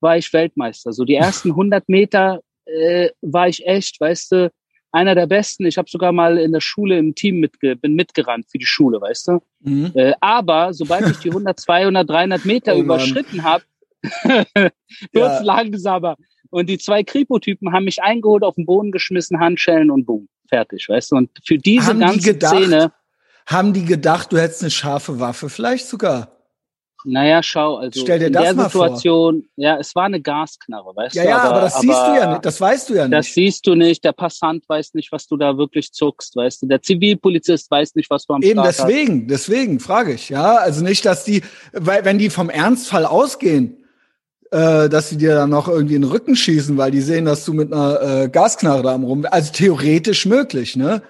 war 0.00 0.16
ich 0.16 0.32
Weltmeister. 0.32 0.92
So 0.92 1.04
die 1.04 1.14
ersten 1.14 1.50
100 1.52 1.88
Meter 1.88 2.40
äh, 2.66 3.10
war 3.22 3.48
ich 3.48 3.66
echt, 3.66 4.00
weißt 4.00 4.32
du, 4.32 4.50
einer 4.94 5.14
der 5.14 5.26
Besten. 5.26 5.66
Ich 5.66 5.76
habe 5.76 5.90
sogar 5.90 6.12
mal 6.12 6.38
in 6.38 6.52
der 6.52 6.60
Schule 6.60 6.96
im 6.98 7.14
Team 7.14 7.40
mitge 7.40 7.76
bin 7.76 7.94
mitgerannt 7.94 8.46
für 8.48 8.58
die 8.58 8.66
Schule, 8.66 9.00
weißt 9.00 9.28
du. 9.28 9.42
Mhm. 9.60 9.90
Äh, 9.94 10.12
aber 10.20 10.72
sobald 10.72 11.08
ich 11.10 11.18
die 11.18 11.30
100, 11.30 11.58
200, 11.58 12.08
300 12.08 12.44
Meter 12.44 12.76
oh, 12.76 12.80
überschritten 12.80 13.42
habe, 13.42 13.64
wird's 14.02 14.70
ja. 15.12 15.42
langsamer. 15.42 16.16
Und 16.50 16.68
die 16.68 16.78
zwei 16.78 17.02
Kripo-Typen 17.02 17.72
haben 17.72 17.84
mich 17.84 18.02
eingeholt, 18.02 18.44
auf 18.44 18.54
den 18.54 18.66
Boden 18.66 18.92
geschmissen, 18.92 19.40
Handschellen 19.40 19.90
und 19.90 20.06
boom, 20.06 20.28
fertig, 20.48 20.88
weißt 20.88 21.10
du. 21.10 21.16
Und 21.16 21.30
für 21.44 21.58
diese 21.58 21.88
haben 21.88 21.98
ganze 21.98 22.18
die 22.18 22.24
gedacht, 22.24 22.56
Szene 22.56 22.92
haben 23.46 23.72
die 23.72 23.84
gedacht, 23.84 24.32
du 24.32 24.38
hättest 24.38 24.62
eine 24.62 24.70
scharfe 24.70 25.18
Waffe, 25.20 25.48
vielleicht 25.48 25.86
sogar. 25.86 26.33
Naja, 27.04 27.42
schau, 27.42 27.76
also 27.76 28.00
Stell 28.00 28.18
dir 28.18 28.26
in 28.28 28.32
das 28.32 28.42
der 28.42 28.54
mal 28.54 28.64
Situation, 28.64 29.42
vor. 29.42 29.50
ja, 29.56 29.76
es 29.78 29.94
war 29.94 30.04
eine 30.04 30.20
Gasknarre, 30.20 30.96
weißt 30.96 31.14
ja, 31.14 31.22
du. 31.22 31.28
Ja, 31.28 31.38
aber, 31.38 31.50
aber 31.50 31.60
das 31.60 31.80
siehst 31.80 32.06
du 32.06 32.14
ja 32.16 32.30
nicht, 32.30 32.44
das 32.44 32.60
weißt 32.60 32.88
du 32.90 32.94
ja 32.94 33.02
nicht. 33.08 33.18
Das 33.18 33.26
siehst 33.26 33.66
du 33.66 33.74
nicht, 33.74 34.04
der 34.04 34.12
Passant 34.12 34.68
weiß 34.68 34.94
nicht, 34.94 35.12
was 35.12 35.26
du 35.26 35.36
da 35.36 35.58
wirklich 35.58 35.92
zuckst, 35.92 36.34
weißt 36.34 36.62
du. 36.62 36.66
Der 36.66 36.80
Zivilpolizist 36.80 37.70
weiß 37.70 37.94
nicht, 37.94 38.08
was 38.08 38.24
du 38.24 38.34
am 38.34 38.42
Eben 38.42 38.60
Start 38.60 38.66
deswegen, 38.68 39.20
hast. 39.22 39.30
deswegen 39.30 39.80
frage 39.80 40.14
ich, 40.14 40.30
ja. 40.30 40.56
Also 40.56 40.82
nicht, 40.82 41.04
dass 41.04 41.24
die, 41.24 41.42
weil 41.72 42.04
wenn 42.04 42.18
die 42.18 42.30
vom 42.30 42.48
Ernstfall 42.48 43.04
ausgehen, 43.04 43.84
äh, 44.50 44.88
dass 44.88 45.10
sie 45.10 45.18
dir 45.18 45.34
dann 45.34 45.50
noch 45.50 45.68
irgendwie 45.68 45.96
in 45.96 46.02
den 46.02 46.10
Rücken 46.10 46.36
schießen, 46.36 46.76
weil 46.78 46.90
die 46.90 47.00
sehen, 47.00 47.26
dass 47.26 47.44
du 47.44 47.52
mit 47.52 47.72
einer 47.72 48.22
äh, 48.22 48.28
Gasknarre 48.28 48.82
da 48.82 48.94
am 48.94 49.04
rum, 49.04 49.26
also 49.30 49.52
theoretisch 49.52 50.26
möglich, 50.26 50.76
ne? 50.76 51.02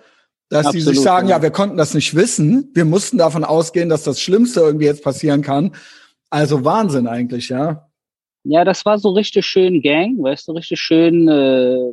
Dass 0.50 0.66
Absolut, 0.66 0.74
die 0.74 0.94
sich 0.94 1.00
sagen, 1.00 1.28
ja. 1.28 1.36
ja, 1.36 1.42
wir 1.42 1.50
konnten 1.50 1.76
das 1.76 1.94
nicht 1.94 2.14
wissen, 2.14 2.70
wir 2.74 2.84
mussten 2.84 3.18
davon 3.18 3.44
ausgehen, 3.44 3.88
dass 3.88 4.04
das 4.04 4.20
Schlimmste 4.20 4.60
irgendwie 4.60 4.86
jetzt 4.86 5.02
passieren 5.02 5.42
kann 5.42 5.72
also 6.34 6.64
Wahnsinn 6.64 7.06
eigentlich, 7.06 7.48
ja. 7.48 7.88
Ja, 8.42 8.64
das 8.64 8.84
war 8.84 8.98
so 8.98 9.10
richtig 9.10 9.46
schön 9.46 9.80
Gang, 9.80 10.20
weißt 10.20 10.48
du, 10.48 10.52
richtig 10.52 10.80
schön. 10.80 11.28
Äh, 11.28 11.92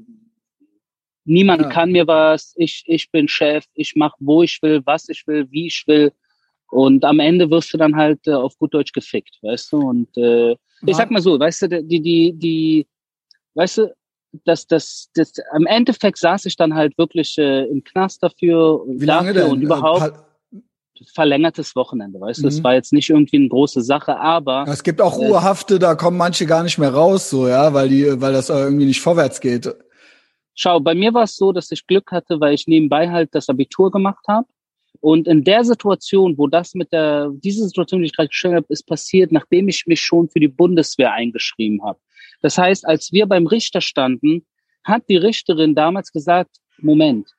niemand 1.26 1.62
ja. 1.62 1.70
kann 1.70 1.92
mir 1.92 2.08
was. 2.08 2.54
Ich 2.58 2.84
ich 2.88 3.12
bin 3.12 3.28
Chef. 3.28 3.66
Ich 3.76 3.96
mache, 3.96 4.16
wo 4.20 4.42
ich 4.42 4.60
will, 4.64 4.82
was 4.86 5.08
ich 5.10 5.26
will, 5.28 5.46
wie 5.52 5.68
ich 5.68 5.84
will. 5.86 6.12
Und 6.72 7.06
am 7.06 7.20
Ende 7.20 7.52
wirst 7.52 7.72
du 7.74 7.78
dann 7.78 7.96
halt 7.96 8.26
äh, 8.28 8.34
auf 8.34 8.58
gut 8.58 8.74
Deutsch 8.74 8.94
gefickt, 8.94 9.38
weißt 9.44 9.72
du. 9.74 9.78
Und 9.78 10.18
äh, 10.18 10.54
ich 10.88 10.96
sag 10.96 11.12
mal 11.12 11.22
so, 11.22 11.40
weißt 11.40 11.62
du, 11.62 11.84
die 11.84 12.02
die 12.02 12.34
die, 12.34 12.88
weißt 13.54 13.78
du, 13.78 13.94
das, 14.46 14.68
das, 14.68 15.10
das, 15.14 15.34
am 15.52 15.66
Endeffekt 15.66 16.18
saß 16.18 16.46
ich 16.46 16.56
dann 16.56 16.74
halt 16.74 16.98
wirklich 16.98 17.38
äh, 17.38 17.66
im 17.66 17.84
Knast 17.84 18.24
dafür. 18.24 18.84
Wie 18.88 19.06
lange 19.06 19.34
denn? 19.34 19.48
Und 19.48 19.62
überhaupt 19.62 20.14
verlängertes 21.14 21.76
Wochenende, 21.76 22.20
weißt 22.20 22.44
du? 22.44 22.48
Es 22.48 22.60
mhm. 22.60 22.64
war 22.64 22.74
jetzt 22.76 22.94
nicht 22.94 23.10
irgendwie 23.10 23.38
eine 23.38 23.50
große 23.50 23.82
Sache, 23.82 24.20
aber. 24.20 24.66
Es 24.68 24.84
gibt 24.84 25.02
auch 25.02 25.18
Urhafte, 25.18 25.80
da 25.80 25.96
kommen 25.96 26.18
manche 26.18 26.46
gar 26.46 26.64
nicht 26.64 26.78
mehr 26.78 26.94
raus, 26.94 27.30
so, 27.30 27.48
ja, 27.48 27.74
weil 27.74 27.90
die, 27.90 28.22
weil 28.22 28.34
das 28.34 28.50
irgendwie 28.50 28.86
nicht 28.86 29.02
vorwärts 29.02 29.42
geht. 29.42 29.74
Schau, 30.54 30.80
bei 30.80 30.94
mir 30.94 31.14
war 31.14 31.24
es 31.24 31.38
so, 31.38 31.52
dass 31.52 31.72
ich 31.72 31.88
Glück 31.88 32.12
hatte, 32.12 32.40
weil 32.40 32.54
ich 32.54 32.68
nebenbei 32.68 33.10
halt 33.10 33.34
das 33.34 33.50
Abitur 33.50 33.92
gemacht 33.92 34.24
habe. 34.28 34.48
Und 35.00 35.28
in 35.28 35.44
der 35.44 35.64
Situation, 35.64 36.38
wo 36.38 36.48
das 36.48 36.76
mit 36.76 36.92
der, 36.92 37.32
diese 37.34 37.64
Situation, 37.64 38.02
die 38.02 38.08
ich 38.08 38.16
gerade 38.16 38.30
gestellt 38.30 38.56
habe, 38.56 38.68
ist 38.70 38.86
passiert, 38.86 39.32
nachdem 39.32 39.68
ich 39.70 39.88
mich 39.88 40.02
schon 40.02 40.30
für 40.30 40.40
die 40.40 40.50
Bundeswehr 40.50 41.14
eingeschrieben 41.14 41.84
habe. 41.84 42.00
Das 42.42 42.58
heißt, 42.58 42.88
als 42.88 43.12
wir 43.12 43.26
beim 43.26 43.48
Richter 43.48 43.82
standen, 43.82 44.46
hat 44.84 45.04
die 45.10 45.18
Richterin 45.18 45.76
damals 45.76 46.12
gesagt, 46.12 46.58
Moment, 46.80 47.30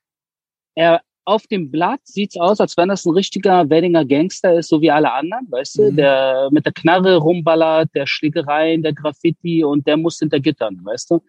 er, 0.74 1.02
auf 1.24 1.46
dem 1.46 1.70
Blatt 1.70 2.00
sieht's 2.04 2.36
aus, 2.36 2.60
als 2.60 2.76
wenn 2.76 2.88
das 2.88 3.04
ein 3.04 3.14
richtiger 3.14 3.68
Weddinger 3.70 4.04
Gangster 4.04 4.58
ist, 4.58 4.68
so 4.68 4.80
wie 4.80 4.90
alle 4.90 5.12
anderen, 5.12 5.46
weißt 5.50 5.78
du, 5.78 5.90
mhm. 5.90 5.96
der 5.96 6.48
mit 6.50 6.66
der 6.66 6.72
Knarre 6.72 7.16
rumballert, 7.16 7.90
der 7.94 8.06
Schlägereien, 8.06 8.82
der 8.82 8.92
Graffiti 8.92 9.62
und 9.62 9.86
der 9.86 9.96
muss 9.96 10.18
hinter 10.18 10.40
Gittern, 10.40 10.80
weißt 10.82 11.12
du. 11.12 11.22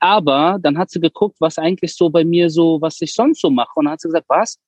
Aber 0.00 0.58
dann 0.60 0.76
hat 0.76 0.90
sie 0.90 1.00
geguckt, 1.00 1.36
was 1.40 1.58
eigentlich 1.58 1.94
so 1.94 2.10
bei 2.10 2.24
mir 2.24 2.50
so, 2.50 2.80
was 2.80 3.00
ich 3.00 3.14
sonst 3.14 3.40
so 3.40 3.50
mache 3.50 3.72
und 3.76 3.86
dann 3.86 3.92
hat 3.92 4.00
sie 4.00 4.08
gesagt, 4.08 4.28
was? 4.28 4.58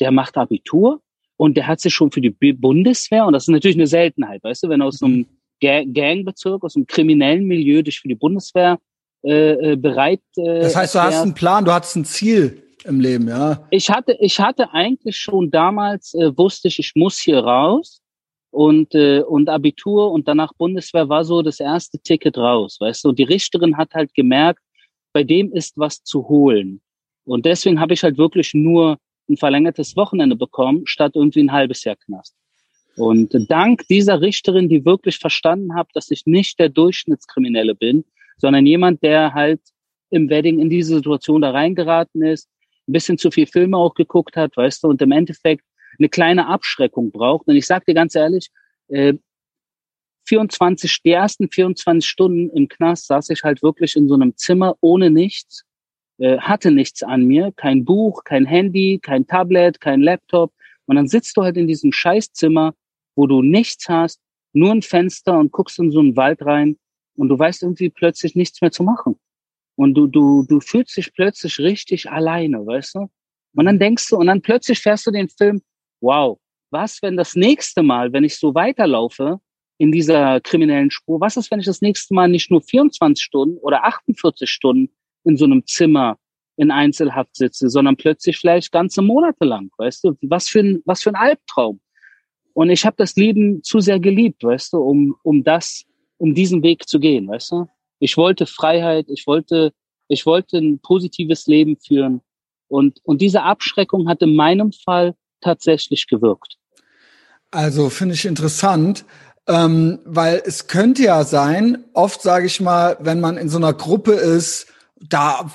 Der 0.00 0.12
macht 0.12 0.36
Abitur 0.36 1.00
und 1.36 1.56
der 1.56 1.66
hat 1.66 1.80
sich 1.80 1.92
schon 1.92 2.12
für 2.12 2.20
die 2.20 2.30
Bundeswehr 2.30 3.26
und 3.26 3.32
das 3.32 3.44
ist 3.44 3.48
natürlich 3.48 3.76
eine 3.76 3.88
Seltenheit, 3.88 4.44
weißt 4.44 4.62
du, 4.62 4.68
wenn 4.68 4.82
aus 4.82 5.02
einem 5.02 5.26
Gangbezirk, 5.60 6.62
aus 6.64 6.76
einem 6.76 6.86
kriminellen 6.86 7.44
Milieu 7.44 7.82
dich 7.82 8.00
für 8.00 8.08
die 8.08 8.14
Bundeswehr 8.14 8.78
äh, 9.24 9.72
äh 9.72 9.76
bereit. 9.76 10.22
Äh, 10.36 10.60
das 10.60 10.76
heißt, 10.76 10.94
du 10.94 11.02
hast 11.02 11.22
einen 11.22 11.34
Plan, 11.34 11.64
du 11.64 11.72
hast 11.72 11.96
ein 11.96 12.04
Ziel 12.04 12.62
im 12.84 13.00
Leben, 13.00 13.28
ja? 13.28 13.66
Ich 13.70 13.90
hatte, 13.90 14.16
ich 14.20 14.40
hatte 14.40 14.72
eigentlich 14.72 15.16
schon 15.16 15.50
damals, 15.50 16.14
äh, 16.14 16.36
wusste 16.36 16.68
ich, 16.68 16.78
ich 16.78 16.92
muss 16.94 17.18
hier 17.18 17.40
raus 17.40 18.00
und, 18.50 18.94
äh, 18.94 19.20
und 19.20 19.48
Abitur 19.48 20.10
und 20.12 20.28
danach 20.28 20.52
Bundeswehr 20.54 21.08
war 21.08 21.24
so 21.24 21.42
das 21.42 21.60
erste 21.60 21.98
Ticket 21.98 22.38
raus, 22.38 22.78
weißt 22.80 23.04
du? 23.04 23.10
Und 23.10 23.18
die 23.18 23.24
Richterin 23.24 23.76
hat 23.76 23.94
halt 23.94 24.14
gemerkt, 24.14 24.60
bei 25.12 25.24
dem 25.24 25.52
ist 25.52 25.76
was 25.76 26.02
zu 26.02 26.28
holen. 26.28 26.80
Und 27.24 27.44
deswegen 27.44 27.80
habe 27.80 27.94
ich 27.94 28.02
halt 28.02 28.16
wirklich 28.16 28.54
nur 28.54 28.98
ein 29.28 29.36
verlängertes 29.36 29.96
Wochenende 29.96 30.36
bekommen, 30.36 30.86
statt 30.86 31.12
irgendwie 31.14 31.40
ein 31.40 31.52
halbes 31.52 31.84
Jahr 31.84 31.96
Knast. 31.96 32.34
Und 32.98 33.32
dank 33.48 33.86
dieser 33.88 34.20
Richterin, 34.20 34.68
die 34.68 34.84
wirklich 34.84 35.18
verstanden 35.18 35.74
hat, 35.74 35.88
dass 35.94 36.10
ich 36.10 36.26
nicht 36.26 36.58
der 36.58 36.68
Durchschnittskriminelle 36.68 37.74
bin, 37.74 38.04
sondern 38.38 38.66
jemand, 38.66 39.02
der 39.02 39.34
halt 39.34 39.60
im 40.10 40.28
Wedding 40.28 40.58
in 40.58 40.70
diese 40.70 40.96
Situation 40.96 41.42
da 41.42 41.50
reingeraten 41.50 42.22
ist, 42.22 42.48
ein 42.88 42.92
bisschen 42.92 43.18
zu 43.18 43.30
viel 43.30 43.46
Filme 43.46 43.76
auch 43.76 43.94
geguckt 43.94 44.36
hat, 44.36 44.56
weißt 44.56 44.82
du, 44.82 44.88
und 44.88 45.02
im 45.02 45.12
Endeffekt 45.12 45.64
eine 45.98 46.08
kleine 46.08 46.46
Abschreckung 46.46 47.10
braucht. 47.10 47.46
Und 47.46 47.56
ich 47.56 47.66
sag 47.66 47.84
dir 47.84 47.94
ganz 47.94 48.14
ehrlich, 48.14 48.48
äh, 48.88 49.14
24, 50.26 51.02
die 51.02 51.12
ersten 51.12 51.50
24 51.50 52.08
Stunden 52.08 52.50
im 52.50 52.68
Knast 52.68 53.06
saß 53.06 53.30
ich 53.30 53.42
halt 53.42 53.62
wirklich 53.62 53.96
in 53.96 54.08
so 54.08 54.14
einem 54.14 54.36
Zimmer 54.36 54.76
ohne 54.80 55.10
nichts, 55.10 55.64
äh, 56.18 56.38
hatte 56.38 56.70
nichts 56.70 57.02
an 57.02 57.24
mir, 57.24 57.52
kein 57.56 57.84
Buch, 57.84 58.24
kein 58.24 58.44
Handy, 58.44 58.98
kein 59.00 59.26
Tablet, 59.26 59.80
kein 59.80 60.02
Laptop. 60.02 60.52
Und 60.86 60.96
dann 60.96 61.08
sitzt 61.08 61.36
du 61.36 61.42
halt 61.42 61.56
in 61.56 61.66
diesem 61.66 61.92
Scheißzimmer, 61.92 62.74
wo 63.18 63.26
du 63.26 63.42
nichts 63.42 63.88
hast, 63.88 64.20
nur 64.52 64.70
ein 64.70 64.80
Fenster 64.80 65.36
und 65.36 65.50
guckst 65.50 65.80
in 65.80 65.90
so 65.90 65.98
einen 65.98 66.16
Wald 66.16 66.40
rein 66.42 66.78
und 67.16 67.28
du 67.28 67.36
weißt 67.36 67.64
irgendwie 67.64 67.90
plötzlich 67.90 68.36
nichts 68.36 68.60
mehr 68.60 68.70
zu 68.70 68.84
machen. 68.84 69.18
Und 69.74 69.94
du, 69.94 70.06
du, 70.06 70.44
du 70.48 70.60
fühlst 70.60 70.96
dich 70.96 71.12
plötzlich 71.12 71.58
richtig 71.58 72.08
alleine, 72.08 72.64
weißt 72.64 72.94
du? 72.94 73.08
Und 73.56 73.64
dann 73.64 73.80
denkst 73.80 74.08
du, 74.08 74.16
und 74.18 74.28
dann 74.28 74.40
plötzlich 74.40 74.78
fährst 74.78 75.04
du 75.04 75.10
den 75.10 75.28
Film, 75.28 75.60
wow, 76.00 76.38
was, 76.70 77.02
wenn 77.02 77.16
das 77.16 77.34
nächste 77.34 77.82
Mal, 77.82 78.12
wenn 78.12 78.22
ich 78.22 78.36
so 78.36 78.54
weiterlaufe 78.54 79.40
in 79.78 79.90
dieser 79.90 80.40
kriminellen 80.40 80.92
Spur, 80.92 81.20
was 81.20 81.36
ist, 81.36 81.50
wenn 81.50 81.58
ich 81.58 81.66
das 81.66 81.80
nächste 81.80 82.14
Mal 82.14 82.28
nicht 82.28 82.52
nur 82.52 82.62
24 82.62 83.24
Stunden 83.24 83.58
oder 83.58 83.84
48 83.84 84.48
Stunden 84.48 84.94
in 85.24 85.36
so 85.36 85.44
einem 85.44 85.66
Zimmer 85.66 86.18
in 86.56 86.70
Einzelhaft 86.70 87.34
sitze, 87.34 87.68
sondern 87.68 87.96
plötzlich 87.96 88.38
vielleicht 88.38 88.70
ganze 88.70 89.02
Monate 89.02 89.44
lang, 89.44 89.70
weißt 89.76 90.04
du? 90.04 90.16
Was 90.22 90.48
für 90.48 90.60
ein, 90.60 90.82
was 90.84 91.02
für 91.02 91.10
ein 91.10 91.16
Albtraum. 91.16 91.80
Und 92.58 92.70
ich 92.70 92.84
habe 92.84 92.96
das 92.98 93.14
Leben 93.14 93.62
zu 93.62 93.78
sehr 93.78 94.00
geliebt, 94.00 94.42
weißt 94.42 94.72
du, 94.72 94.78
um, 94.78 95.14
um 95.22 95.44
das, 95.44 95.84
um 96.16 96.34
diesen 96.34 96.64
Weg 96.64 96.88
zu 96.88 96.98
gehen, 96.98 97.28
weißt 97.28 97.52
du? 97.52 97.68
Ich 98.00 98.16
wollte 98.16 98.46
Freiheit, 98.46 99.06
ich 99.10 99.28
wollte, 99.28 99.72
ich 100.08 100.26
wollte 100.26 100.58
ein 100.58 100.80
positives 100.80 101.46
Leben 101.46 101.76
führen. 101.76 102.20
Und, 102.66 102.98
und 103.04 103.20
diese 103.22 103.44
Abschreckung 103.44 104.08
hat 104.08 104.22
in 104.22 104.34
meinem 104.34 104.72
Fall 104.72 105.14
tatsächlich 105.40 106.08
gewirkt. 106.08 106.56
Also 107.52 107.90
finde 107.90 108.16
ich 108.16 108.24
interessant, 108.24 109.04
ähm, 109.46 110.00
weil 110.04 110.42
es 110.44 110.66
könnte 110.66 111.04
ja 111.04 111.22
sein, 111.22 111.84
oft 111.92 112.22
sage 112.22 112.46
ich 112.46 112.60
mal, 112.60 112.96
wenn 112.98 113.20
man 113.20 113.36
in 113.36 113.48
so 113.48 113.58
einer 113.58 113.72
Gruppe 113.72 114.14
ist, 114.14 114.66
da 114.96 115.48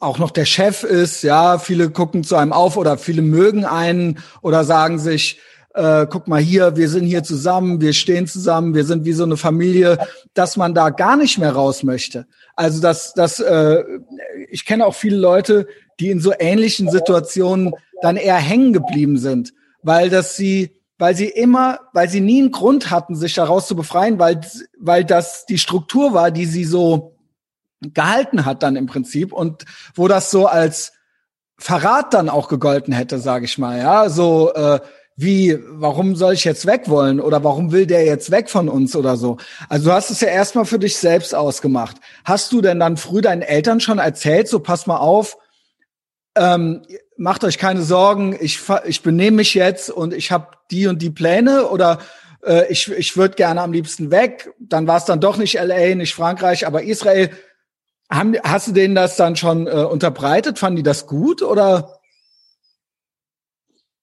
auch 0.00 0.18
noch 0.18 0.32
der 0.32 0.44
Chef 0.44 0.82
ist, 0.82 1.22
ja, 1.22 1.58
viele 1.58 1.88
gucken 1.88 2.24
zu 2.24 2.36
einem 2.36 2.52
auf 2.52 2.76
oder 2.76 2.98
viele 2.98 3.22
mögen 3.22 3.64
einen 3.64 4.18
oder 4.42 4.64
sagen 4.64 4.98
sich, 4.98 5.40
äh, 5.76 6.06
guck 6.08 6.26
mal 6.26 6.40
hier, 6.40 6.76
wir 6.76 6.88
sind 6.88 7.04
hier 7.04 7.22
zusammen, 7.22 7.80
wir 7.80 7.92
stehen 7.92 8.26
zusammen, 8.26 8.74
wir 8.74 8.84
sind 8.84 9.04
wie 9.04 9.12
so 9.12 9.24
eine 9.24 9.36
Familie, 9.36 9.98
dass 10.32 10.56
man 10.56 10.74
da 10.74 10.90
gar 10.90 11.16
nicht 11.16 11.38
mehr 11.38 11.52
raus 11.52 11.82
möchte. 11.82 12.26
Also 12.54 12.80
dass 12.80 13.12
das, 13.12 13.40
äh, 13.40 13.84
ich 14.50 14.64
kenne 14.64 14.86
auch 14.86 14.94
viele 14.94 15.18
Leute, 15.18 15.66
die 16.00 16.10
in 16.10 16.20
so 16.20 16.32
ähnlichen 16.38 16.90
Situationen 16.90 17.74
dann 18.00 18.16
eher 18.16 18.36
hängen 18.36 18.72
geblieben 18.72 19.18
sind, 19.18 19.52
weil 19.82 20.08
das 20.08 20.36
sie, 20.36 20.80
weil 20.98 21.14
sie 21.14 21.28
immer, 21.28 21.80
weil 21.92 22.08
sie 22.08 22.20
nie 22.20 22.40
einen 22.40 22.52
Grund 22.52 22.90
hatten, 22.90 23.14
sich 23.14 23.34
daraus 23.34 23.66
zu 23.66 23.76
befreien, 23.76 24.18
weil, 24.18 24.40
weil 24.78 25.04
das 25.04 25.44
die 25.44 25.58
Struktur 25.58 26.14
war, 26.14 26.30
die 26.30 26.46
sie 26.46 26.64
so 26.64 27.16
gehalten 27.80 28.46
hat 28.46 28.62
dann 28.62 28.76
im 28.76 28.86
Prinzip 28.86 29.32
und 29.32 29.66
wo 29.94 30.08
das 30.08 30.30
so 30.30 30.46
als 30.46 30.92
Verrat 31.58 32.14
dann 32.14 32.28
auch 32.30 32.48
gegolten 32.48 32.92
hätte, 32.92 33.18
sage 33.18 33.44
ich 33.44 33.58
mal, 33.58 33.78
ja, 33.78 34.08
so 34.08 34.52
äh, 34.54 34.80
wie, 35.16 35.58
warum 35.68 36.14
soll 36.14 36.34
ich 36.34 36.44
jetzt 36.44 36.66
weg 36.66 36.88
wollen 36.88 37.20
oder 37.20 37.42
warum 37.42 37.72
will 37.72 37.86
der 37.86 38.04
jetzt 38.04 38.30
weg 38.30 38.50
von 38.50 38.68
uns 38.68 38.94
oder 38.94 39.16
so. 39.16 39.38
Also 39.70 39.86
du 39.86 39.92
hast 39.92 40.10
es 40.10 40.20
ja 40.20 40.28
erstmal 40.28 40.66
für 40.66 40.78
dich 40.78 40.98
selbst 40.98 41.34
ausgemacht. 41.34 41.96
Hast 42.24 42.52
du 42.52 42.60
denn 42.60 42.78
dann 42.78 42.98
früh 42.98 43.22
deinen 43.22 43.40
Eltern 43.40 43.80
schon 43.80 43.98
erzählt, 43.98 44.46
so 44.46 44.60
pass 44.60 44.86
mal 44.86 44.98
auf, 44.98 45.38
ähm, 46.36 46.82
macht 47.16 47.44
euch 47.44 47.56
keine 47.56 47.80
Sorgen, 47.80 48.36
ich, 48.38 48.60
ich 48.84 49.02
benehme 49.02 49.38
mich 49.38 49.54
jetzt 49.54 49.90
und 49.90 50.12
ich 50.12 50.30
habe 50.30 50.48
die 50.70 50.86
und 50.86 51.00
die 51.00 51.10
Pläne 51.10 51.68
oder 51.68 51.98
äh, 52.44 52.70
ich, 52.70 52.92
ich 52.92 53.16
würde 53.16 53.36
gerne 53.36 53.62
am 53.62 53.72
liebsten 53.72 54.10
weg. 54.10 54.52
Dann 54.58 54.86
war 54.86 54.98
es 54.98 55.06
dann 55.06 55.20
doch 55.20 55.38
nicht 55.38 55.54
LA, 55.54 55.94
nicht 55.94 56.14
Frankreich, 56.14 56.66
aber 56.66 56.82
Israel. 56.82 57.30
Haben, 58.10 58.36
hast 58.44 58.68
du 58.68 58.72
denen 58.72 58.94
das 58.94 59.16
dann 59.16 59.34
schon 59.34 59.66
äh, 59.66 59.70
unterbreitet? 59.70 60.58
Fanden 60.58 60.76
die 60.76 60.82
das 60.82 61.06
gut 61.06 61.42
oder? 61.42 61.95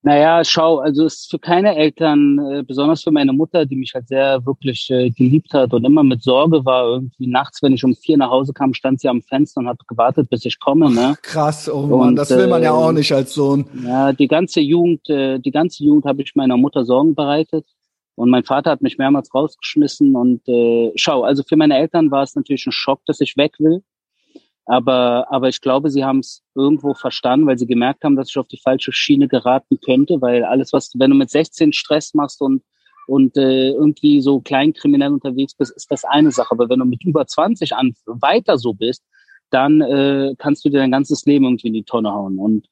Naja, 0.05 0.43
schau, 0.43 0.79
also 0.79 1.05
es 1.05 1.21
ist 1.21 1.31
für 1.31 1.39
keine 1.39 1.77
Eltern, 1.77 2.37
äh, 2.37 2.63
besonders 2.63 3.03
für 3.03 3.11
meine 3.11 3.31
Mutter, 3.31 3.65
die 3.65 3.77
mich 3.77 3.93
halt 3.93 4.09
sehr 4.09 4.45
wirklich 4.45 4.89
äh, 4.89 5.09
geliebt 5.09 5.53
hat 5.53 5.73
und 5.73 5.85
immer 5.85 6.03
mit 6.03 6.21
Sorge 6.21 6.65
war, 6.65 6.85
irgendwie 6.89 7.27
nachts, 7.27 7.63
wenn 7.63 7.71
ich 7.71 7.85
um 7.85 7.95
vier 7.95 8.17
nach 8.17 8.29
Hause 8.29 8.51
kam, 8.51 8.73
stand 8.73 8.99
sie 8.99 9.07
am 9.07 9.21
Fenster 9.21 9.61
und 9.61 9.69
hat 9.69 9.79
gewartet, 9.87 10.29
bis 10.29 10.43
ich 10.43 10.59
komme. 10.59 10.91
Ne? 10.93 11.15
Krass, 11.21 11.69
oh 11.69 11.87
Mann, 11.87 12.09
und, 12.09 12.15
das 12.17 12.31
will 12.31 12.47
man 12.47 12.61
ja 12.61 12.73
auch 12.73 12.89
äh, 12.89 12.93
nicht 12.93 13.13
als 13.13 13.33
Sohn. 13.33 13.65
Ja, 13.81 14.11
die 14.11 14.27
ganze 14.27 14.59
Jugend, 14.59 15.09
äh, 15.09 15.39
die 15.39 15.51
ganze 15.51 15.85
Jugend 15.85 16.03
habe 16.03 16.21
ich 16.21 16.35
meiner 16.35 16.57
Mutter 16.57 16.83
Sorgen 16.83 17.15
bereitet. 17.15 17.65
Und 18.15 18.29
mein 18.29 18.43
Vater 18.43 18.71
hat 18.71 18.81
mich 18.81 18.97
mehrmals 18.97 19.33
rausgeschmissen. 19.33 20.15
Und 20.15 20.47
äh, 20.47 20.91
schau, 20.95 21.23
also 21.23 21.43
für 21.47 21.55
meine 21.55 21.77
Eltern 21.77 22.11
war 22.11 22.23
es 22.23 22.35
natürlich 22.35 22.65
ein 22.67 22.71
Schock, 22.71 23.01
dass 23.05 23.21
ich 23.21 23.37
weg 23.37 23.53
will. 23.59 23.83
Aber, 24.65 25.27
aber 25.29 25.49
ich 25.49 25.59
glaube, 25.59 25.89
sie 25.89 26.05
haben 26.05 26.19
es 26.19 26.41
irgendwo 26.55 26.93
verstanden, 26.93 27.47
weil 27.47 27.57
sie 27.57 27.67
gemerkt 27.67 28.03
haben, 28.03 28.15
dass 28.15 28.29
ich 28.29 28.37
auf 28.37 28.47
die 28.47 28.61
falsche 28.63 28.93
Schiene 28.93 29.27
geraten 29.27 29.79
könnte, 29.83 30.21
weil 30.21 30.43
alles, 30.43 30.71
was, 30.71 30.91
wenn 30.97 31.11
du 31.11 31.17
mit 31.17 31.29
16 31.29 31.73
Stress 31.73 32.13
machst 32.13 32.41
und, 32.41 32.63
und 33.07 33.35
äh, 33.35 33.71
irgendwie 33.71 34.21
so 34.21 34.39
kleinkriminell 34.39 35.11
unterwegs 35.11 35.53
bist, 35.53 35.75
ist 35.75 35.91
das 35.91 36.05
eine 36.05 36.31
Sache. 36.31 36.51
Aber 36.51 36.69
wenn 36.69 36.79
du 36.79 36.85
mit 36.85 37.03
über 37.03 37.27
20 37.27 37.73
an 37.73 37.93
weiter 38.05 38.57
so 38.57 38.73
bist, 38.73 39.03
dann 39.49 39.81
äh, 39.81 40.33
kannst 40.37 40.63
du 40.63 40.69
dir 40.69 40.77
dein 40.77 40.91
ganzes 40.91 41.25
Leben 41.25 41.43
irgendwie 41.43 41.67
in 41.67 41.73
die 41.73 41.83
Tonne 41.83 42.13
hauen. 42.13 42.39
Und, 42.39 42.67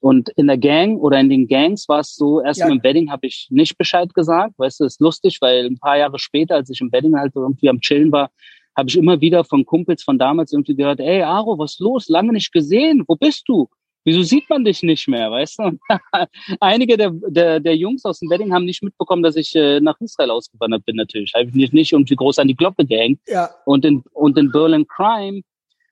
und 0.00 0.30
in 0.30 0.46
der 0.46 0.58
Gang 0.58 0.98
oder 0.98 1.20
in 1.20 1.28
den 1.28 1.46
Gangs 1.46 1.88
war 1.90 2.00
es 2.00 2.16
so, 2.16 2.40
erst 2.40 2.60
ja. 2.60 2.68
im 2.68 2.82
Wedding 2.82 3.10
habe 3.10 3.26
ich 3.26 3.48
nicht 3.50 3.76
Bescheid 3.76 4.14
gesagt. 4.14 4.54
Weißt 4.56 4.80
du, 4.80 4.84
ist 4.84 5.00
lustig, 5.00 5.38
weil 5.42 5.66
ein 5.66 5.78
paar 5.78 5.98
Jahre 5.98 6.18
später, 6.18 6.54
als 6.54 6.70
ich 6.70 6.80
im 6.80 6.90
Wedding 6.90 7.16
halt 7.16 7.32
irgendwie 7.36 7.68
am 7.68 7.80
Chillen 7.80 8.10
war, 8.10 8.30
habe 8.76 8.88
ich 8.88 8.96
immer 8.96 9.20
wieder 9.20 9.44
von 9.44 9.64
Kumpels 9.64 10.02
von 10.02 10.18
damals 10.18 10.52
irgendwie 10.52 10.74
gehört, 10.74 11.00
ey, 11.00 11.22
Aro, 11.22 11.58
was 11.58 11.78
los? 11.78 12.08
Lange 12.08 12.32
nicht 12.32 12.52
gesehen. 12.52 13.04
Wo 13.06 13.16
bist 13.16 13.44
du? 13.48 13.68
Wieso 14.04 14.22
sieht 14.22 14.50
man 14.50 14.64
dich 14.64 14.82
nicht 14.82 15.08
mehr, 15.08 15.30
weißt 15.30 15.58
du? 15.58 15.78
einige 16.60 16.96
der, 16.98 17.10
der, 17.28 17.60
der 17.60 17.76
Jungs 17.76 18.04
aus 18.04 18.18
dem 18.18 18.28
Wedding 18.28 18.52
haben 18.52 18.66
nicht 18.66 18.82
mitbekommen, 18.82 19.22
dass 19.22 19.36
ich 19.36 19.54
äh, 19.54 19.80
nach 19.80 19.98
Israel 20.00 20.30
ausgewandert 20.30 20.84
bin, 20.84 20.96
natürlich. 20.96 21.32
Habe 21.34 21.48
ich 21.48 21.54
nicht, 21.54 21.72
nicht 21.72 21.92
irgendwie 21.92 22.16
groß 22.16 22.38
an 22.38 22.48
die 22.48 22.56
Glocke 22.56 22.84
gehängt. 22.84 23.20
Ja. 23.26 23.50
Und 23.64 23.84
in, 23.84 24.02
und 24.12 24.36
in 24.36 24.52
Berlin 24.52 24.86
Crime 24.86 25.40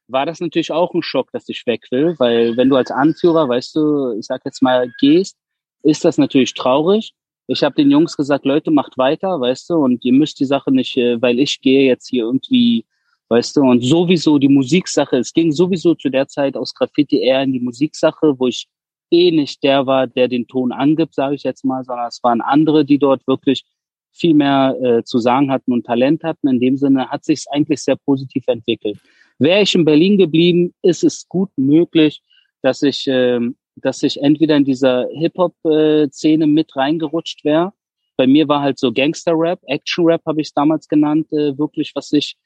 war 0.09 0.27
das 0.27 0.41
natürlich 0.41 0.73
auch 0.73 0.93
ein 0.93 1.03
Schock, 1.03 1.33
dass 1.33 1.49
ich 1.49 1.67
weg 1.67 1.87
will, 1.91 2.15
weil 2.19 2.57
wenn 2.57 2.69
du 2.69 2.77
als 2.77 2.91
Anführer, 2.91 3.49
weißt 3.49 3.75
du, 3.77 4.13
ich 4.19 4.27
sag 4.27 4.45
jetzt 4.45 4.63
mal, 4.63 4.93
gehst, 5.01 5.39
ist 5.83 6.05
das 6.05 6.19
natürlich 6.19 6.53
traurig. 6.53 7.15
Ich 7.53 7.63
habe 7.63 7.75
den 7.75 7.91
Jungs 7.91 8.17
gesagt, 8.17 8.47
Leute, 8.47 8.71
macht 8.71 8.97
weiter, 8.97 9.39
weißt 9.41 9.69
du, 9.71 9.75
und 9.75 10.05
ihr 10.05 10.13
müsst 10.13 10.41
die 10.41 10.47
Sache 10.47 10.73
nicht, 10.73 10.97
äh, 10.97 11.21
weil 11.21 11.39
ich 11.39 11.61
gehe 11.61 11.87
jetzt 11.87 12.09
hier 12.09 12.25
irgendwie, 12.25 12.87
weißt 13.29 13.57
du, 13.57 13.63
und 13.63 13.83
sowieso 13.83 14.39
die 14.39 14.49
Musiksache, 14.49 15.19
es 15.19 15.33
ging 15.33 15.53
sowieso 15.53 15.95
zu 15.95 16.09
der 16.09 16.29
Zeit 16.29 16.57
aus 16.57 16.75
Graffiti 16.75 17.21
eher 17.21 17.43
in 17.43 17.53
die 17.53 17.61
Musiksache, 17.61 18.39
wo 18.39 18.47
ich 18.49 18.67
eh 19.11 19.31
nicht 19.31 19.63
der 19.63 19.87
war, 19.87 20.07
der 20.07 20.29
den 20.29 20.47
Ton 20.47 20.73
angibt, 20.73 21.15
sage 21.15 21.35
ich 21.35 21.43
jetzt 21.43 21.65
mal, 21.65 21.85
sondern 21.85 22.09
es 22.09 22.23
waren 22.23 22.41
andere, 22.41 22.85
die 22.85 22.99
dort 22.99 23.27
wirklich 23.27 23.65
viel 24.13 24.35
mehr 24.35 24.77
äh, 24.83 25.05
zu 25.05 25.19
sagen 25.19 25.51
hatten 25.51 25.73
und 25.73 25.85
Talent 25.85 26.25
hatten. 26.25 26.49
In 26.49 26.61
dem 26.61 26.77
Sinne 26.77 27.09
hat 27.09 27.25
sich 27.25 27.45
eigentlich 27.51 27.81
sehr 27.81 27.97
positiv 27.97 28.45
entwickelt. 28.47 28.99
Wäre 29.39 29.63
ich 29.63 29.75
in 29.75 29.85
Berlin 29.85 30.19
geblieben, 30.19 30.73
ist 30.83 31.05
es 31.05 31.29
gut 31.29 31.51
möglich, 31.57 32.23
dass 32.63 32.83
ich 32.83 33.07
ähm, 33.07 33.57
dass 33.77 34.03
ich 34.03 34.21
entweder 34.23 34.57
in 34.57 34.65
dieser 34.65 35.09
Hip-Hop-Szene 35.13 36.47
mit 36.47 36.77
reingerutscht 36.77 37.45
wäre. 37.45 37.73
Bei 38.17 38.27
mir 38.27 38.47
war 38.49 38.61
halt 38.61 38.79
so 38.79 38.93
Gangster-Rap, 38.93 39.61
Action-Rap 39.67 40.23
habe 40.27 40.41
ich 40.41 40.49
es 40.49 40.55
damals 40.55 40.87
genannt, 40.87 41.33
äh, 41.33 41.57
wirklich, 41.59 41.93
was 41.95 42.13
ich, 42.13 42.37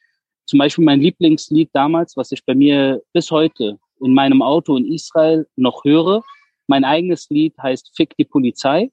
zum 0.47 0.59
Beispiel 0.59 0.85
mein 0.85 1.01
Lieblingslied 1.01 1.70
damals, 1.72 2.16
was 2.16 2.31
ich 2.31 2.45
bei 2.45 2.55
mir 2.55 3.03
bis 3.12 3.31
heute 3.31 3.79
in 4.01 4.14
meinem 4.14 4.43
Auto 4.43 4.77
in 4.77 4.93
Israel 4.93 5.47
noch 5.57 5.85
höre. 5.85 6.22
Mein 6.68 6.85
eigenes 6.85 7.29
Lied 7.31 7.55
heißt 7.61 7.93
Fick 7.97 8.16
die 8.16 8.24
Polizei. 8.24 8.91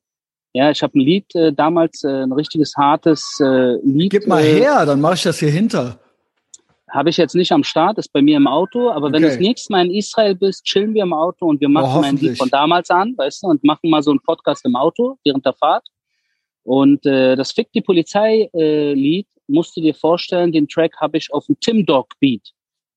Ja, 0.54 0.70
ich 0.72 0.84
habe 0.84 0.98
ein 0.98 1.02
Lied 1.02 1.34
äh, 1.36 1.52
damals, 1.52 2.04
äh, 2.04 2.24
ein 2.24 2.32
richtiges 2.32 2.76
hartes 2.78 3.40
äh, 3.40 3.76
Lied. 3.84 4.12
Gib 4.12 4.28
mal 4.28 4.44
äh, 4.44 4.62
her, 4.62 4.86
dann 4.86 5.02
mach 5.02 5.16
ich 5.16 5.24
das 5.24 5.40
hier 5.40 5.50
hinter. 5.50 6.00
Habe 6.94 7.10
ich 7.10 7.18
jetzt 7.18 7.34
nicht 7.34 7.52
am 7.52 7.64
Start, 7.64 7.98
ist 7.98 8.14
bei 8.14 8.22
mir 8.22 8.38
im 8.38 8.46
Auto, 8.46 8.92
aber 8.92 9.08
okay. 9.08 9.14
wenn 9.14 9.22
du 9.24 9.28
das 9.30 9.40
nächste 9.40 9.74
Mal 9.74 9.88
in 9.88 9.96
Israel 9.96 10.36
bist, 10.36 10.64
chillen 10.64 10.94
wir 10.94 11.02
im 11.02 11.14
Auto 11.14 11.48
und 11.48 11.60
wir 11.60 11.68
machen 11.68 12.02
oh, 12.02 12.06
ein 12.06 12.18
Lied 12.18 12.38
von 12.38 12.50
damals 12.50 12.92
an, 12.92 13.16
weißt 13.18 13.42
du, 13.42 13.48
und 13.48 13.64
machen 13.64 13.90
mal 13.90 14.04
so 14.04 14.12
einen 14.12 14.20
Podcast 14.20 14.64
im 14.64 14.76
Auto 14.76 15.18
während 15.26 15.44
der 15.44 15.54
Fahrt. 15.54 15.88
Und 16.62 17.04
äh, 17.08 17.36
das 17.36 17.52
Fick 17.52 17.72
die 17.72 17.82
Polizei-Lied, 17.82 19.26
äh, 19.26 19.40
musst 19.48 19.76
du 19.76 19.82
dir 19.82 19.96
vorstellen, 19.96 20.52
den 20.52 20.68
Track 20.68 20.96
habe 21.02 21.18
ich 21.18 21.34
auf 21.34 21.48
dem 21.48 21.60
Tim 21.60 21.84
Dog 21.84 22.14
Beat 22.20 22.52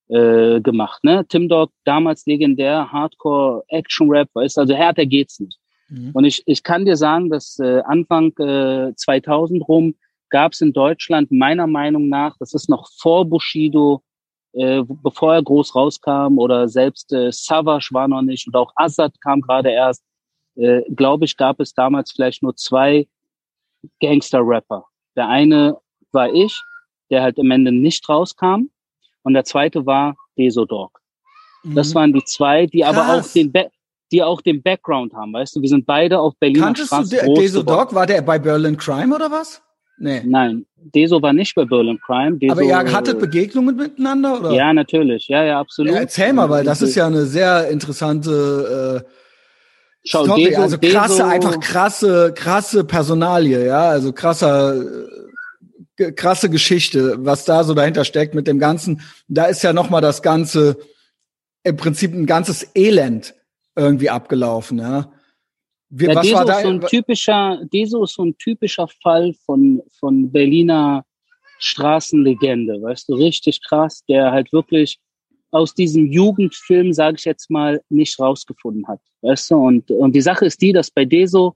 äh, 0.09 0.61
gemacht. 0.61 1.03
Ne? 1.03 1.25
Tim 1.29 1.49
Dog, 1.49 1.73
damals 1.85 2.27
legendär, 2.27 2.93
Hardcore, 2.93 3.65
Action-Rap, 3.69 4.29
weißt 4.35 4.59
du, 4.59 4.61
also 4.61 4.75
härter 4.75 5.07
geht's 5.07 5.41
nicht. 5.41 5.59
Mhm. 5.89 6.11
Und 6.13 6.25
ich, 6.27 6.43
ich 6.45 6.63
kann 6.63 6.85
dir 6.85 6.97
sagen, 6.97 7.31
dass 7.31 7.59
äh, 7.61 7.81
Anfang 7.87 8.37
äh, 8.39 8.95
2000 8.95 9.67
rum 9.67 9.95
gab 10.31 10.53
es 10.53 10.61
in 10.61 10.73
Deutschland 10.73 11.31
meiner 11.31 11.67
Meinung 11.67 12.09
nach, 12.09 12.37
das 12.39 12.55
ist 12.55 12.69
noch 12.69 12.89
vor 12.99 13.25
Bushido, 13.25 14.03
äh, 14.53 14.83
bevor 14.87 15.35
er 15.35 15.43
groß 15.43 15.75
rauskam 15.75 16.39
oder 16.39 16.69
selbst 16.69 17.13
äh, 17.13 17.31
Savage 17.31 17.89
war 17.93 18.09
noch 18.09 18.23
nicht 18.23 18.47
und 18.47 18.57
auch 18.57 18.73
Assad 18.77 19.21
kam 19.21 19.41
gerade 19.41 19.71
erst, 19.71 20.03
äh, 20.57 20.83
glaube 20.95 21.27
ich, 21.27 21.37
gab 21.37 21.61
es 21.61 21.75
damals 21.75 22.13
vielleicht 22.13 22.43
nur 22.43 22.57
zwei 22.57 23.07
Gangster-Rapper. 24.01 24.85
Der 25.15 25.29
eine 25.29 25.77
war 26.13 26.33
ich, 26.33 26.59
der 27.11 27.23
halt 27.23 27.39
am 27.39 27.51
Ende 27.51 27.71
nicht 27.71 28.09
rauskam 28.09 28.71
und 29.23 29.35
der 29.35 29.45
zweite 29.45 29.85
war 29.85 30.17
Deso 30.39 30.65
Dog. 30.65 31.01
Mhm. 31.63 31.75
Das 31.75 31.95
waren 31.95 32.13
die 32.13 32.25
zwei, 32.25 32.67
die 32.67 32.81
Krass. 32.81 32.97
aber 32.97 33.19
auch 33.19 33.33
den 33.33 33.53
Be 33.53 33.71
die 34.13 34.23
auch 34.23 34.41
den 34.41 34.63
Background 34.63 35.13
haben, 35.15 35.33
weißt 35.33 35.57
du, 35.57 35.63
wir 35.63 35.69
sind 35.69 35.85
beide 35.85 36.21
auf 36.21 36.33
Berliner 36.39 36.67
Kanntest 36.67 36.87
Straße 36.87 37.25
du 37.27 37.35
Deso 37.35 37.65
Dog? 37.65 37.93
War 37.93 38.07
der 38.07 38.23
bei 38.23 38.39
Berlin 38.39 38.77
Crime 38.77 39.13
oder 39.13 39.29
was? 39.29 39.61
Nee. 39.99 40.23
Nein, 40.25 40.67
Deso 40.77 41.23
war 41.23 41.33
nicht 41.33 41.55
bei 41.55 41.65
Berlin 41.65 41.99
Crime. 42.05 42.39
Deso, 42.39 42.53
Aber 42.53 42.63
ihr 42.63 42.77
hattet 42.77 43.19
Begegnungen 43.19 43.77
miteinander, 43.77 44.41
oder? 44.41 44.53
Ja, 44.53 44.73
natürlich. 44.73 45.29
Ja, 45.29 45.45
ja, 45.45 45.61
absolut. 45.61 45.95
Ja, 45.95 46.01
erzähl 46.01 46.33
mal, 46.33 46.51
weil 46.51 46.65
das 46.65 46.83
ist 46.83 46.95
ja 46.95 47.07
eine 47.07 47.25
sehr 47.25 47.69
interessante 47.69 49.03
äh, 49.05 49.11
Schau, 50.05 50.25
Story. 50.25 50.45
Deso, 50.45 50.63
also 50.63 50.79
krasse, 50.79 51.17
Deso, 51.17 51.25
einfach 51.25 51.61
krasse, 51.61 52.33
krasse 52.35 52.85
Personalie, 52.85 53.67
ja, 53.67 53.89
also 53.89 54.13
krasser, 54.13 54.77
äh, 55.99 56.13
krasse 56.13 56.51
Geschichte, 56.51 57.17
was 57.19 57.45
da 57.45 57.65
so 57.65 57.75
dahinter 57.75 58.05
steckt 58.05 58.35
mit 58.35 58.47
dem 58.47 58.59
Ganzen. 58.59 59.01
Da 59.29 59.47
ist 59.47 59.63
ja 59.63 59.73
noch 59.73 59.91
mal 59.91 60.01
das 60.01 60.23
ganze, 60.23 60.77
im 61.65 61.77
Prinzip 61.77 62.13
ein 62.13 62.27
ganzes 62.27 62.69
Elend 62.75 63.35
irgendwie 63.75 64.11
abgelaufen, 64.11 64.79
ja. 64.79 65.11
Wie, 65.89 66.07
ja, 66.07 66.21
Deso 66.21 66.43
ist 66.43 66.63
so 66.63 66.69
ein 66.69 66.81
typischer, 66.81 67.61
Deso 67.73 68.05
ist 68.05 68.15
so 68.15 68.25
ein 68.25 68.37
typischer 68.39 68.89
Fall 69.03 69.35
von, 69.45 69.83
von 69.99 70.31
Berliner 70.31 71.05
Straßenlegende, 71.59 72.83
weißt 72.83 73.09
du, 73.09 73.15
richtig 73.15 73.63
krass, 73.63 74.05
der 74.09 74.33
halt 74.33 74.53
wirklich 74.53 74.99
aus 75.51 75.75
diesem 75.75 76.07
Jugendfilm, 76.07 76.93
sage 76.93 77.17
ich 77.19 77.25
jetzt 77.25 77.51
mal, 77.51 77.81
nicht 77.89 78.19
rausgefunden 78.19 78.87
hat, 78.89 79.01
weißt 79.23 79.51
du, 79.53 79.57
und, 79.57 79.91
und 79.91 80.15
die 80.15 80.21
Sache 80.21 80.45
ist 80.45 80.61
die, 80.61 80.73
dass 80.73 80.91
bei 80.91 81.05
Deso, 81.05 81.55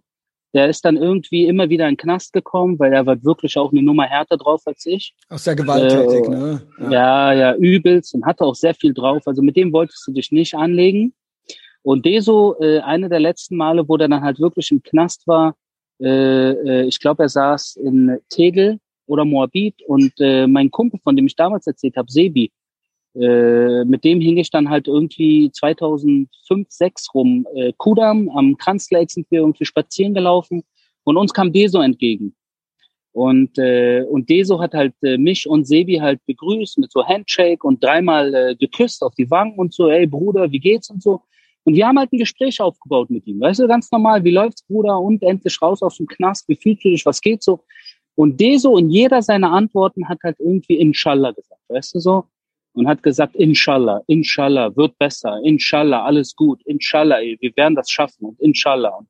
der 0.54 0.68
ist 0.68 0.84
dann 0.84 0.96
irgendwie 0.96 1.46
immer 1.46 1.68
wieder 1.68 1.86
in 1.86 1.94
den 1.94 1.98
Knast 1.98 2.32
gekommen, 2.32 2.78
weil 2.78 2.92
er 2.92 3.06
war 3.06 3.22
wirklich 3.22 3.56
auch 3.56 3.72
eine 3.72 3.82
Nummer 3.82 4.04
härter 4.04 4.36
drauf 4.36 4.62
als 4.64 4.86
ich. 4.86 5.14
Auch 5.28 5.38
sehr 5.38 5.54
gewalttätig, 5.54 6.26
äh, 6.26 6.28
ne? 6.28 6.62
Ja. 6.78 6.90
ja, 6.90 7.32
ja, 7.32 7.54
übelst 7.56 8.14
und 8.14 8.24
hatte 8.24 8.44
auch 8.44 8.56
sehr 8.56 8.74
viel 8.74 8.92
drauf. 8.92 9.22
Also 9.26 9.42
mit 9.42 9.56
dem 9.56 9.72
wolltest 9.72 10.04
du 10.08 10.12
dich 10.12 10.32
nicht 10.32 10.54
anlegen. 10.54 11.14
Und 11.82 12.04
Deso, 12.04 12.56
äh, 12.60 12.80
eine 12.80 13.08
der 13.08 13.20
letzten 13.20 13.56
Male, 13.56 13.88
wo 13.88 13.96
der 13.96 14.08
dann 14.08 14.22
halt 14.22 14.38
wirklich 14.38 14.70
im 14.70 14.82
Knast 14.82 15.26
war, 15.26 15.56
äh, 16.00 16.50
äh, 16.50 16.86
ich 16.86 16.98
glaube, 17.00 17.24
er 17.24 17.28
saß 17.28 17.76
in 17.76 18.18
Tegel 18.28 18.78
oder 19.06 19.24
Moabit 19.24 19.82
und 19.86 20.12
äh, 20.18 20.46
mein 20.46 20.70
Kumpel, 20.70 21.00
von 21.02 21.16
dem 21.16 21.26
ich 21.26 21.36
damals 21.36 21.66
erzählt 21.66 21.96
habe, 21.96 22.10
Sebi, 22.10 22.50
äh, 23.14 23.84
mit 23.84 24.04
dem 24.04 24.20
hing 24.20 24.36
ich 24.36 24.50
dann 24.50 24.70
halt 24.70 24.86
irgendwie 24.86 25.50
2005, 25.50 26.68
6 26.70 27.14
rum 27.14 27.46
äh, 27.54 27.72
Kudam 27.76 28.28
am 28.28 28.56
Kranzlake 28.56 29.10
sind 29.10 29.26
wir 29.30 29.40
irgendwie 29.40 29.64
spazieren 29.64 30.14
gelaufen 30.14 30.62
und 31.04 31.16
uns 31.16 31.32
kam 31.32 31.52
Deso 31.52 31.80
entgegen. 31.80 32.36
Und, 33.12 33.58
äh, 33.58 34.04
und 34.08 34.30
Deso 34.30 34.60
hat 34.60 34.74
halt 34.74 34.94
äh, 35.02 35.18
mich 35.18 35.48
und 35.48 35.66
Sebi 35.66 35.96
halt 35.96 36.24
begrüßt 36.26 36.78
mit 36.78 36.92
so 36.92 37.04
Handshake 37.04 37.66
und 37.66 37.82
dreimal 37.82 38.32
äh, 38.32 38.54
geküsst 38.54 39.02
auf 39.02 39.14
die 39.16 39.28
Wangen 39.28 39.58
und 39.58 39.74
so, 39.74 39.88
ey 39.88 40.06
Bruder, 40.06 40.52
wie 40.52 40.60
geht's 40.60 40.90
und 40.90 41.02
so. 41.02 41.22
Und 41.64 41.74
wir 41.74 41.86
haben 41.86 41.98
halt 41.98 42.12
ein 42.12 42.18
Gespräch 42.18 42.60
aufgebaut 42.60 43.10
mit 43.10 43.26
ihm. 43.26 43.40
Weißt 43.40 43.60
du, 43.60 43.68
ganz 43.68 43.90
normal, 43.90 44.24
wie 44.24 44.30
läuft's, 44.30 44.62
Bruder? 44.66 44.98
Und 44.98 45.22
endlich 45.22 45.60
raus 45.60 45.82
aus 45.82 45.98
dem 45.98 46.06
Knast, 46.06 46.48
wie 46.48 46.56
fühlst 46.56 46.84
du 46.84 46.88
dich, 46.88 47.04
was 47.04 47.20
geht 47.20 47.42
so? 47.42 47.64
Und 48.14 48.40
Deso 48.40 48.76
in 48.76 48.90
jeder 48.90 49.22
seiner 49.22 49.52
Antworten 49.52 50.08
hat 50.08 50.18
halt 50.22 50.36
irgendwie 50.40 50.76
Inshallah 50.76 51.32
gesagt, 51.32 51.60
weißt 51.68 51.94
du 51.94 52.00
so? 52.00 52.24
Und 52.72 52.86
hat 52.86 53.02
gesagt, 53.02 53.34
Inshallah, 53.36 54.02
Inshallah, 54.06 54.74
wird 54.76 54.96
besser, 54.98 55.40
Inshallah, 55.44 56.04
alles 56.04 56.34
gut, 56.36 56.60
Inshallah, 56.66 57.20
ey, 57.20 57.36
wir 57.40 57.52
werden 57.56 57.74
das 57.74 57.90
schaffen 57.90 58.26
und 58.26 58.40
Inshallah. 58.40 59.00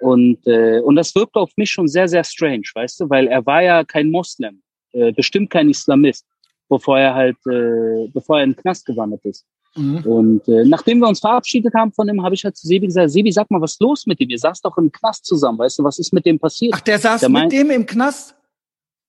Und, 0.00 0.46
äh, 0.46 0.80
und 0.80 0.96
das 0.96 1.14
wirkte 1.14 1.40
auf 1.40 1.50
mich 1.56 1.70
schon 1.70 1.88
sehr, 1.88 2.08
sehr 2.08 2.24
strange, 2.24 2.62
weißt 2.74 3.00
du, 3.00 3.10
weil 3.10 3.26
er 3.26 3.44
war 3.44 3.62
ja 3.62 3.84
kein 3.84 4.10
Moslem, 4.10 4.62
äh, 4.92 5.12
bestimmt 5.12 5.50
kein 5.50 5.68
Islamist, 5.68 6.26
bevor 6.68 6.98
er 6.98 7.14
halt, 7.14 7.36
äh, 7.46 8.08
bevor 8.12 8.38
er 8.38 8.44
in 8.44 8.52
den 8.52 8.56
Knast 8.56 8.86
gewandert 8.86 9.24
ist. 9.24 9.44
Mhm. 9.76 9.98
Und 10.04 10.48
äh, 10.48 10.64
nachdem 10.64 10.98
wir 10.98 11.08
uns 11.08 11.20
verabschiedet 11.20 11.74
haben 11.74 11.92
von 11.92 12.08
ihm, 12.08 12.22
habe 12.22 12.34
ich 12.34 12.44
halt 12.44 12.56
zu 12.56 12.66
Sebi 12.66 12.86
gesagt, 12.86 13.10
Sebi, 13.10 13.30
sag 13.30 13.50
mal, 13.50 13.60
was 13.60 13.72
ist 13.72 13.80
los 13.80 14.06
mit 14.06 14.18
dem? 14.20 14.30
Ihr 14.30 14.38
saßt 14.38 14.64
doch 14.64 14.76
im 14.78 14.90
Knast 14.90 15.24
zusammen, 15.24 15.58
weißt 15.58 15.78
du, 15.78 15.84
was 15.84 15.98
ist 15.98 16.12
mit 16.12 16.26
dem 16.26 16.38
passiert? 16.38 16.74
Ach, 16.74 16.80
der 16.80 16.98
saß 16.98 17.20
der 17.20 17.28
mit 17.28 17.42
meint, 17.42 17.52
dem 17.52 17.70
im 17.70 17.86
Knast? 17.86 18.34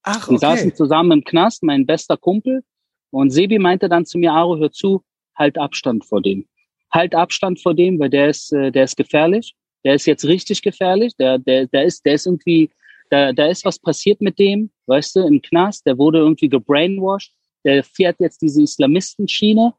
Ach, 0.04 0.24
okay. 0.24 0.32
Wir 0.32 0.40
saßen 0.40 0.76
zusammen 0.76 1.12
im 1.20 1.24
Knast, 1.24 1.64
mein 1.64 1.86
bester 1.86 2.18
Kumpel. 2.18 2.64
Und 3.12 3.32
Sebi 3.32 3.60
meinte 3.60 3.90
dann 3.90 4.06
zu 4.06 4.18
mir, 4.18 4.32
Aro, 4.32 4.58
hör 4.58 4.72
zu, 4.72 5.04
halt 5.36 5.58
Abstand 5.58 6.06
vor 6.06 6.22
dem. 6.22 6.46
Halt 6.94 7.16
Abstand 7.16 7.60
vor 7.60 7.74
dem, 7.74 8.00
weil 8.00 8.10
der 8.10 8.30
ist, 8.30 8.54
äh, 8.54 8.72
der 8.72 8.84
ist 8.84 8.98
gefährlich. 8.98 9.56
Der 9.84 9.96
ist 9.96 10.06
jetzt 10.06 10.26
richtig 10.26 10.62
gefährlich. 10.62 11.16
Der, 11.18 11.40
der, 11.40 11.66
der 11.68 11.86
ist, 11.86 12.06
der 12.06 12.14
ist 12.14 12.28
irgendwie, 12.28 12.70
da, 13.10 13.34
da 13.34 13.48
ist 13.48 13.66
was 13.66 13.80
passiert 13.80 14.22
mit 14.22 14.38
dem, 14.38 14.70
weißt 14.86 15.16
du, 15.16 15.22
im 15.22 15.42
Knast. 15.42 15.86
Der 15.88 15.98
wurde 15.98 16.20
irgendwie 16.20 16.50
gebrainwashed. 16.50 17.34
Der 17.64 17.84
fährt 17.84 18.20
jetzt 18.20 18.42
diese 18.42 18.62
Islamistenschiene 18.62 19.74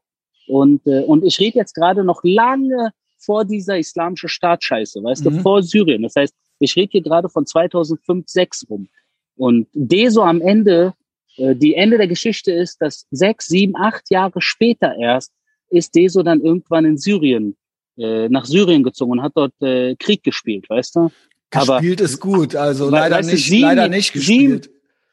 und, 0.47 0.85
äh, 0.87 1.03
und 1.03 1.23
ich 1.23 1.39
rede 1.39 1.57
jetzt 1.57 1.73
gerade 1.73 2.03
noch 2.03 2.21
lange 2.23 2.91
vor 3.17 3.45
dieser 3.45 3.77
islamische 3.77 4.27
Staatsscheiße, 4.27 5.03
weißt 5.03 5.25
mhm. 5.25 5.37
du, 5.37 5.41
vor 5.41 5.63
Syrien. 5.63 6.03
Das 6.03 6.15
heißt, 6.15 6.33
ich 6.59 6.75
rede 6.75 6.91
hier 6.91 7.01
gerade 7.01 7.29
von 7.29 7.45
2005, 7.45 8.27
6 8.27 8.65
rum. 8.69 8.87
Und 9.35 9.67
Deso 9.73 10.21
am 10.23 10.41
Ende, 10.41 10.93
äh, 11.37 11.55
die 11.55 11.75
Ende 11.75 11.97
der 11.97 12.07
Geschichte 12.07 12.51
ist, 12.51 12.81
dass 12.81 13.07
sechs, 13.11 13.47
sieben, 13.47 13.75
acht 13.75 14.09
Jahre 14.09 14.41
später 14.41 14.95
erst 14.95 15.31
ist 15.69 15.95
Deso 15.95 16.21
dann 16.21 16.41
irgendwann 16.41 16.85
in 16.85 16.97
Syrien, 16.97 17.55
äh, 17.97 18.29
nach 18.29 18.45
Syrien 18.45 18.83
gezogen 18.83 19.13
und 19.13 19.21
hat 19.23 19.33
dort 19.35 19.53
äh, 19.61 19.95
Krieg 19.95 20.23
gespielt, 20.23 20.69
weißt 20.69 20.95
du? 20.95 21.11
Gespielt 21.49 21.99
Aber, 21.99 22.05
ist 22.05 22.19
gut, 22.19 22.55
also 22.55 22.89
leider 22.89 23.21
nicht, 23.21 23.45
sieben, 23.45 23.61
leider 23.61 23.87
nicht 23.87 24.13
gespielt. 24.13 24.65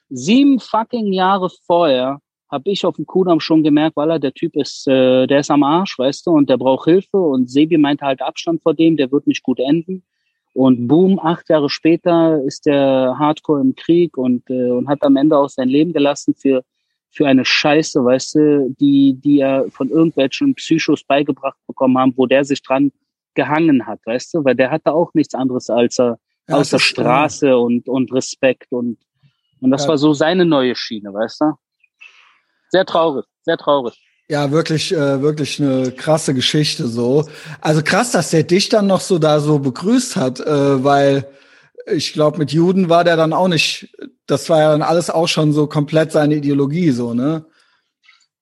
Sieben, 0.08 0.58
sieben 0.58 0.60
fucking 0.60 1.12
Jahre 1.12 1.50
vorher 1.66 2.20
habe 2.50 2.70
ich 2.70 2.84
auf 2.84 2.96
dem 2.96 3.06
Kudamm 3.06 3.40
schon 3.40 3.62
gemerkt, 3.62 3.96
weil 3.96 4.10
er 4.10 4.18
der 4.18 4.32
Typ 4.32 4.56
ist, 4.56 4.86
äh, 4.88 5.26
der 5.26 5.40
ist 5.40 5.50
am 5.50 5.62
Arsch, 5.62 5.98
weißt 5.98 6.26
du, 6.26 6.32
und 6.32 6.50
der 6.50 6.56
braucht 6.56 6.86
Hilfe. 6.86 7.16
Und 7.18 7.48
Sebi 7.48 7.78
meinte 7.78 8.04
halt 8.04 8.22
Abstand 8.22 8.62
vor 8.62 8.74
dem, 8.74 8.96
der 8.96 9.12
wird 9.12 9.26
nicht 9.26 9.42
gut 9.42 9.60
enden. 9.60 10.02
Und 10.52 10.88
boom, 10.88 11.20
acht 11.20 11.48
Jahre 11.48 11.70
später 11.70 12.42
ist 12.44 12.66
der 12.66 13.14
Hardcore 13.18 13.60
im 13.60 13.76
Krieg 13.76 14.16
und, 14.16 14.50
äh, 14.50 14.70
und 14.70 14.88
hat 14.88 15.02
am 15.02 15.16
Ende 15.16 15.38
auch 15.38 15.48
sein 15.48 15.68
Leben 15.68 15.92
gelassen 15.92 16.34
für, 16.34 16.64
für 17.10 17.26
eine 17.28 17.44
Scheiße, 17.44 18.04
weißt 18.04 18.34
du, 18.34 18.74
die, 18.80 19.14
die 19.14 19.38
er 19.38 19.66
von 19.70 19.90
irgendwelchen 19.90 20.54
Psychos 20.56 21.04
beigebracht 21.04 21.58
bekommen 21.68 21.98
haben, 21.98 22.14
wo 22.16 22.26
der 22.26 22.44
sich 22.44 22.62
dran 22.62 22.90
gehangen 23.34 23.86
hat, 23.86 24.00
weißt 24.04 24.34
du, 24.34 24.44
weil 24.44 24.56
der 24.56 24.72
hatte 24.72 24.92
auch 24.92 25.14
nichts 25.14 25.34
anderes 25.34 25.70
als 25.70 26.00
er, 26.00 26.18
ja, 26.48 26.56
außer 26.56 26.80
Straße 26.80 27.56
und, 27.56 27.88
und 27.88 28.12
Respekt 28.12 28.72
und, 28.72 28.98
und 29.60 29.70
das 29.70 29.84
ja. 29.84 29.90
war 29.90 29.98
so 29.98 30.14
seine 30.14 30.44
neue 30.44 30.74
Schiene, 30.74 31.14
weißt 31.14 31.42
du? 31.42 31.52
Sehr 32.70 32.86
traurig, 32.86 33.26
sehr 33.42 33.56
traurig. 33.56 34.00
Ja, 34.28 34.52
wirklich, 34.52 34.92
äh, 34.92 35.20
wirklich 35.22 35.60
eine 35.60 35.90
krasse 35.90 36.34
Geschichte 36.34 36.86
so. 36.86 37.28
Also 37.60 37.82
krass, 37.82 38.12
dass 38.12 38.30
der 38.30 38.44
dich 38.44 38.68
dann 38.68 38.86
noch 38.86 39.00
so 39.00 39.18
da 39.18 39.40
so 39.40 39.58
begrüßt 39.58 40.16
hat, 40.16 40.38
äh, 40.38 40.84
weil 40.84 41.26
ich 41.86 42.12
glaube, 42.12 42.38
mit 42.38 42.52
Juden 42.52 42.88
war 42.88 43.02
der 43.02 43.16
dann 43.16 43.32
auch 43.32 43.48
nicht, 43.48 43.92
das 44.26 44.48
war 44.48 44.60
ja 44.60 44.70
dann 44.70 44.82
alles 44.82 45.10
auch 45.10 45.26
schon 45.26 45.52
so 45.52 45.66
komplett 45.66 46.12
seine 46.12 46.36
Ideologie, 46.36 46.90
so, 46.90 47.12
ne? 47.12 47.44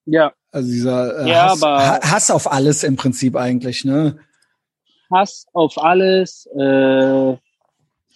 Ja. 0.05 0.33
Also 0.51 0.69
dieser 0.69 1.25
äh, 1.25 1.31
ja, 1.31 1.49
Hass, 1.51 1.63
Hass 1.63 2.31
auf 2.31 2.51
alles 2.51 2.83
im 2.83 2.97
Prinzip 2.97 3.37
eigentlich, 3.37 3.85
ne? 3.85 4.19
Hass 5.11 5.47
auf 5.53 5.79
alles, 5.79 6.47
äh, 6.55 7.37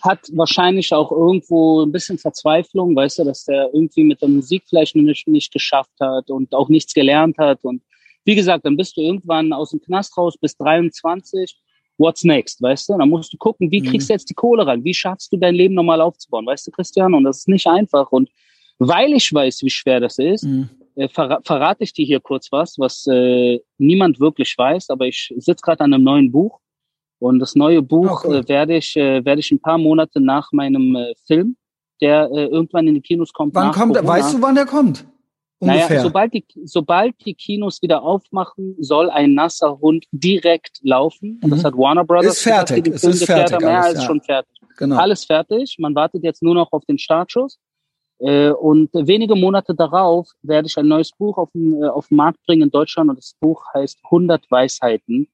hat 0.03 0.29
wahrscheinlich 0.33 0.93
auch 0.93 1.13
irgendwo 1.13 1.83
ein 1.83 1.93
bisschen 1.93 2.19
Verzweiflung, 2.19 2.95
weißt 2.97 3.21
du, 3.21 3.25
dass 3.25 3.45
der 3.45 3.71
irgendwie 3.73 4.03
mit 4.03 4.21
der 4.21 4.29
Musik 4.29 4.65
vielleicht 4.69 4.97
nicht, 4.97 5.29
nicht 5.29 5.53
geschafft 5.53 5.95
hat 6.01 6.29
und 6.29 6.55
auch 6.55 6.69
nichts 6.69 6.93
gelernt 6.93 7.39
hat. 7.39 7.65
Und 7.65 7.83
wie 8.25 8.35
gesagt, 8.35 8.67
dann 8.67 8.77
bist 8.77 8.97
du 8.97 9.01
irgendwann 9.01 9.53
aus 9.53 9.71
dem 9.71 9.81
Knast 9.81 10.17
raus 10.19 10.37
bis 10.37 10.57
23. 10.57 11.57
What's 11.99 12.25
next, 12.25 12.61
weißt 12.61 12.89
du? 12.89 12.99
Dann 12.99 13.09
musst 13.09 13.33
du 13.33 13.37
gucken, 13.37 13.71
wie 13.71 13.83
kriegst 13.83 14.09
du 14.09 14.13
mhm. 14.13 14.17
jetzt 14.17 14.31
die 14.31 14.35
Kohle 14.35 14.67
ran? 14.67 14.83
Wie 14.83 14.95
schaffst 14.95 15.33
du 15.33 15.37
dein 15.37 15.55
Leben 15.55 15.75
normal 15.75 16.01
aufzubauen? 16.01 16.47
Weißt 16.47 16.67
du, 16.67 16.73
Christian? 16.73 17.15
Und 17.15 17.25
das 17.25 17.39
ist 17.39 17.49
nicht 17.49 17.69
einfach. 17.69 18.11
Und 18.11 18.29
weil 18.79 19.13
ich 19.13 19.33
weiß, 19.33 19.63
wie 19.63 19.71
schwer 19.71 20.01
das 20.01 20.19
ist, 20.19 20.43
mhm. 20.43 20.69
äh, 20.97 21.09
ver 21.09 21.41
verrate 21.45 21.85
ich 21.85 21.93
dir 21.93 22.05
hier 22.05 22.21
kurz 22.21 22.51
was, 22.51 22.77
was 22.79 23.07
äh, 23.07 23.61
niemand 23.79 24.19
wirklich 24.19 24.57
weiß, 24.59 24.91
aber 24.91 25.07
ich 25.07 25.33
sitze 25.37 25.63
gerade 25.63 25.85
an 25.85 25.95
einem 25.95 26.03
neuen 26.03 26.33
Buch 26.33 26.62
und 27.23 27.39
das 27.39 27.55
neue 27.55 27.83
Buch 27.83 28.25
cool. 28.25 28.37
äh, 28.37 28.49
werde 28.49 28.77
ich 28.77 28.97
äh, 28.97 29.25
werde 29.25 29.41
ich 29.41 29.51
ein 29.53 29.61
paar 29.61 29.79
Monate 29.79 30.21
nach 30.21 30.51
meinem 30.51 30.97
äh, 30.97 31.15
Film, 31.27 31.57
der 32.01 32.29
äh, 32.33 32.47
irgendwann 32.47 32.89
in 32.89 32.95
die 32.95 33.01
Kinos 33.01 33.33
kommt. 33.33 33.55
Wann 33.55 33.71
kommt? 33.71 33.95
Corona. 33.95 34.13
Weißt 34.13 34.35
du, 34.35 34.43
wann 34.43 34.57
der 34.57 34.67
kommt? 34.67 35.07
Ungefähr. 35.61 35.89
Naja, 35.89 36.03
sobald 36.03 36.35
die, 36.35 36.45
sobald 36.65 37.15
die 37.25 37.35
Kinos 37.35 37.81
wieder 37.81 38.03
aufmachen, 38.03 38.75
soll 38.81 39.09
ein 39.09 39.35
nasser 39.35 39.79
Hund 39.79 40.07
direkt 40.11 40.81
laufen. 40.83 41.39
Und 41.41 41.51
mhm. 41.51 41.51
das 41.51 41.65
hat 41.65 41.75
Warner 41.79 42.05
Brothers. 42.05 42.39
Ist 42.39 42.43
fertig. 42.43 42.85
Gesagt, 42.85 43.05
es 43.05 43.21
ist 43.21 43.27
fertig. 43.27 43.55
Haben. 43.55 43.65
Ja, 43.67 43.83
alles, 43.83 43.99
ist 43.99 44.05
schon 44.05 44.21
fertig. 44.21 44.61
Genau. 44.77 44.97
Alles 44.97 45.25
fertig. 45.25 45.77
Man 45.79 45.95
wartet 45.95 46.25
jetzt 46.25 46.43
nur 46.43 46.57
noch 46.57 46.73
auf 46.73 46.85
den 46.87 46.99
Startschuss. 46.99 47.61
Äh, 48.19 48.51
und 48.51 48.91
wenige 48.95 49.37
Monate 49.37 49.77
darauf 49.77 50.29
werde 50.43 50.67
ich 50.67 50.77
ein 50.77 50.89
neues 50.89 51.13
Buch 51.13 51.39
auf 51.39 51.51
den, 51.53 51.81
äh, 51.81 51.87
auf 51.87 52.09
den 52.09 52.17
Markt 52.17 52.45
bringen 52.45 52.63
in 52.63 52.71
Deutschland. 52.71 53.11
Und 53.11 53.17
das 53.19 53.37
Buch 53.39 53.65
heißt 53.75 54.01
100 54.11 54.51
Weisheiten 54.51 55.29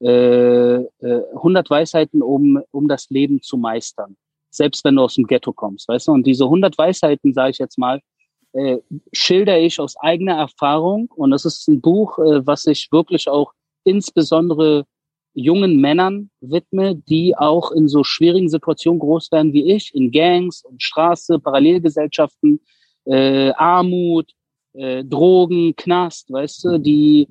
äh, 0.00 0.84
100 1.00 1.66
äh, 1.66 1.70
Weisheiten, 1.70 2.22
um, 2.22 2.60
um 2.70 2.88
das 2.88 3.10
Leben 3.10 3.42
zu 3.42 3.56
meistern. 3.56 4.16
Selbst 4.50 4.84
wenn 4.84 4.96
du 4.96 5.02
aus 5.02 5.14
dem 5.14 5.26
Ghetto 5.26 5.52
kommst, 5.52 5.88
weißt 5.88 6.08
du? 6.08 6.12
Und 6.12 6.26
diese 6.26 6.44
100 6.44 6.76
Weisheiten, 6.76 7.32
sage 7.32 7.50
ich 7.50 7.58
jetzt 7.58 7.78
mal, 7.78 8.00
äh, 8.52 8.78
schilder 9.12 9.58
ich 9.58 9.78
aus 9.78 9.96
eigener 9.96 10.36
Erfahrung. 10.36 11.08
Und 11.14 11.30
das 11.30 11.44
ist 11.44 11.68
ein 11.68 11.80
Buch, 11.80 12.18
äh, 12.18 12.44
was 12.46 12.66
ich 12.66 12.88
wirklich 12.90 13.28
auch 13.28 13.52
insbesondere 13.84 14.86
jungen 15.34 15.80
Männern 15.80 16.30
widme, 16.40 16.96
die 16.96 17.36
auch 17.36 17.70
in 17.70 17.88
so 17.88 18.02
schwierigen 18.02 18.48
Situationen 18.48 18.98
groß 18.98 19.30
werden 19.30 19.52
wie 19.52 19.72
ich, 19.72 19.94
in 19.94 20.10
Gangs 20.10 20.64
und 20.64 20.82
Straße, 20.82 21.38
Parallelgesellschaften, 21.38 22.60
äh, 23.04 23.50
Armut, 23.52 24.32
äh, 24.72 25.04
Drogen, 25.04 25.74
Knast, 25.76 26.32
weißt 26.32 26.64
du, 26.64 26.78
die 26.78 27.28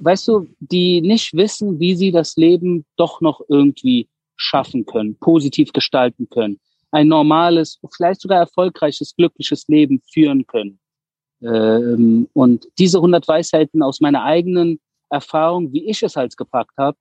weißt 0.00 0.28
du, 0.28 0.48
die 0.60 1.00
nicht 1.00 1.34
wissen, 1.34 1.78
wie 1.78 1.94
sie 1.94 2.10
das 2.10 2.36
Leben 2.36 2.84
doch 2.96 3.20
noch 3.20 3.40
irgendwie 3.48 4.08
schaffen 4.36 4.86
können, 4.86 5.16
positiv 5.16 5.72
gestalten 5.72 6.28
können, 6.30 6.58
ein 6.90 7.08
normales, 7.08 7.78
vielleicht 7.94 8.20
sogar 8.20 8.38
erfolgreiches, 8.38 9.14
glückliches 9.14 9.68
Leben 9.68 10.02
führen 10.10 10.46
können. 10.46 10.80
Ähm, 11.42 12.28
und 12.32 12.66
diese 12.78 12.98
100 12.98 13.26
Weisheiten 13.28 13.82
aus 13.82 14.00
meiner 14.00 14.24
eigenen 14.24 14.80
Erfahrung, 15.08 15.72
wie 15.72 15.88
ich 15.88 16.02
es 16.02 16.16
halt 16.16 16.36
gepackt 16.36 16.76
habe, 16.76 16.96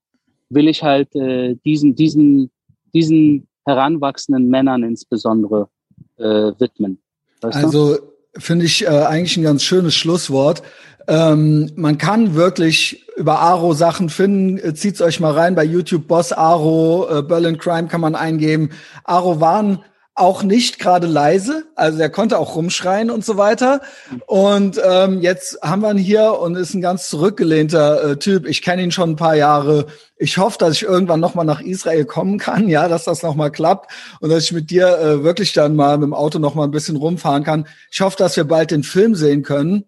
will 0.50 0.68
ich 0.68 0.84
halt 0.84 1.14
äh, 1.16 1.56
diesen, 1.66 1.96
diesen, 1.96 2.52
diesen 2.94 3.48
heranwachsenden 3.66 4.50
Männern 4.50 4.84
insbesondere 4.84 5.70
äh, 6.18 6.52
widmen. 6.60 7.02
Weißt 7.42 7.64
also 7.64 7.98
finde 8.38 8.66
ich 8.66 8.86
äh, 8.86 8.90
eigentlich 8.90 9.38
ein 9.38 9.44
ganz 9.44 9.64
schönes 9.64 9.96
Schlusswort. 9.96 10.64
Ähm, 11.08 11.72
man 11.76 11.98
kann 11.98 12.36
wirklich 12.36 13.06
über 13.18 13.40
Aro 13.40 13.74
Sachen 13.74 14.10
finden. 14.10 14.58
Äh, 14.60 14.74
zieht's 14.76 15.02
euch 15.02 15.20
mal 15.20 15.34
rein 15.34 15.56
bei 15.56 15.64
YouTube. 15.64 16.08
Boss 16.08 16.32
Aro, 16.32 17.08
äh, 17.10 17.22
Berlin 17.24 17.58
Crime 17.58 17.88
kann 17.88 18.02
man 18.02 18.16
eingeben. 18.16 18.70
Aro 19.04 19.42
waren 19.42 19.84
auch 20.20 20.44
nicht 20.44 20.80
gerade 20.80 21.08
leise, 21.08 21.66
also 21.76 22.00
er 22.00 22.10
konnte 22.10 22.38
auch 22.38 22.56
rumschreien 22.56 23.10
und 23.10 23.24
so 23.24 23.38
weiter. 23.38 23.82
Und 24.26 24.80
ähm, 24.84 25.22
jetzt 25.22 25.62
haben 25.62 25.82
wir 25.82 25.92
ihn 25.92 25.98
hier 25.98 26.40
und 26.40 26.56
ist 26.56 26.74
ein 26.74 26.82
ganz 26.82 27.10
zurückgelehnter 27.10 28.04
äh, 28.04 28.18
Typ. 28.18 28.46
Ich 28.46 28.62
kenne 28.62 28.84
ihn 28.84 28.92
schon 28.92 29.12
ein 29.12 29.16
paar 29.16 29.36
Jahre. 29.36 29.88
Ich 30.18 30.38
hoffe, 30.38 30.58
dass 30.58 30.76
ich 30.76 30.84
irgendwann 30.84 31.22
noch 31.22 31.36
mal 31.36 31.46
nach 31.46 31.62
Israel 31.62 32.04
kommen 32.04 32.38
kann, 32.38 32.68
ja, 32.68 32.88
dass 32.88 33.06
das 33.06 33.24
noch 33.24 33.36
mal 33.36 33.50
klappt 33.50 33.92
und 34.20 34.30
dass 34.30 34.44
ich 34.44 34.52
mit 34.52 34.70
dir 34.70 35.00
äh, 35.00 35.24
wirklich 35.24 35.54
dann 35.54 35.76
mal 35.76 35.98
mit 35.98 36.08
dem 36.08 36.14
Auto 36.14 36.38
noch 36.38 36.54
mal 36.54 36.66
ein 36.66 36.72
bisschen 36.72 36.98
rumfahren 36.98 37.44
kann. 37.46 37.66
Ich 37.90 38.02
hoffe, 38.02 38.18
dass 38.18 38.36
wir 38.36 38.44
bald 38.44 38.72
den 38.72 38.84
Film 38.84 39.16
sehen 39.16 39.44
können. 39.44 39.86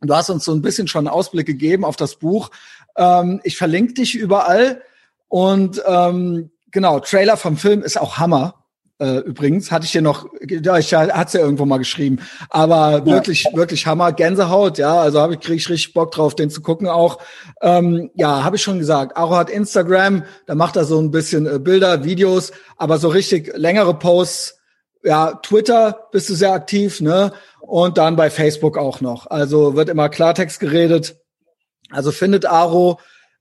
Du 0.00 0.14
hast 0.14 0.30
uns 0.30 0.44
so 0.44 0.52
ein 0.52 0.62
bisschen 0.62 0.88
schon 0.88 1.06
einen 1.06 1.14
Ausblick 1.14 1.46
gegeben 1.46 1.84
auf 1.84 1.96
das 1.96 2.16
Buch. 2.16 2.50
Ähm, 2.96 3.40
ich 3.44 3.56
verlinke 3.56 3.94
dich 3.94 4.14
überall. 4.14 4.80
Und 5.28 5.82
ähm, 5.86 6.50
genau, 6.70 7.00
Trailer 7.00 7.36
vom 7.36 7.56
Film 7.56 7.82
ist 7.82 8.00
auch 8.00 8.18
Hammer. 8.18 8.57
Äh, 9.00 9.18
übrigens 9.18 9.70
hatte 9.70 9.84
ich 9.84 9.92
dir 9.92 10.02
noch, 10.02 10.26
ja, 10.48 10.76
ich 10.76 10.92
hat's 10.92 11.32
ja 11.32 11.40
irgendwo 11.40 11.64
mal 11.64 11.78
geschrieben, 11.78 12.18
aber 12.50 12.98
ja. 12.98 13.06
wirklich, 13.06 13.46
wirklich 13.54 13.86
Hammer, 13.86 14.12
Gänsehaut, 14.12 14.76
ja, 14.76 15.00
also 15.00 15.20
habe 15.20 15.34
ich 15.34 15.40
krieg 15.40 15.58
ich 15.58 15.68
richtig 15.68 15.94
Bock 15.94 16.10
drauf, 16.10 16.34
den 16.34 16.50
zu 16.50 16.62
gucken 16.62 16.88
auch. 16.88 17.18
Ähm, 17.62 18.10
ja, 18.14 18.42
habe 18.42 18.56
ich 18.56 18.62
schon 18.62 18.80
gesagt. 18.80 19.16
Aro 19.16 19.36
hat 19.36 19.50
Instagram, 19.50 20.24
da 20.46 20.56
macht 20.56 20.74
er 20.74 20.84
so 20.84 21.00
ein 21.00 21.12
bisschen 21.12 21.46
äh, 21.46 21.60
Bilder, 21.60 22.02
Videos, 22.02 22.50
aber 22.76 22.98
so 22.98 23.08
richtig 23.08 23.52
längere 23.54 23.94
Posts. 23.94 24.58
Ja, 25.04 25.34
Twitter 25.42 26.08
bist 26.10 26.28
du 26.28 26.34
sehr 26.34 26.52
aktiv, 26.52 27.00
ne? 27.00 27.32
Und 27.60 27.98
dann 27.98 28.16
bei 28.16 28.30
Facebook 28.30 28.76
auch 28.76 29.00
noch. 29.00 29.28
Also 29.28 29.76
wird 29.76 29.90
immer 29.90 30.08
Klartext 30.08 30.58
geredet. 30.58 31.16
Also 31.90 32.10
findet 32.10 32.46
Aro, 32.46 32.98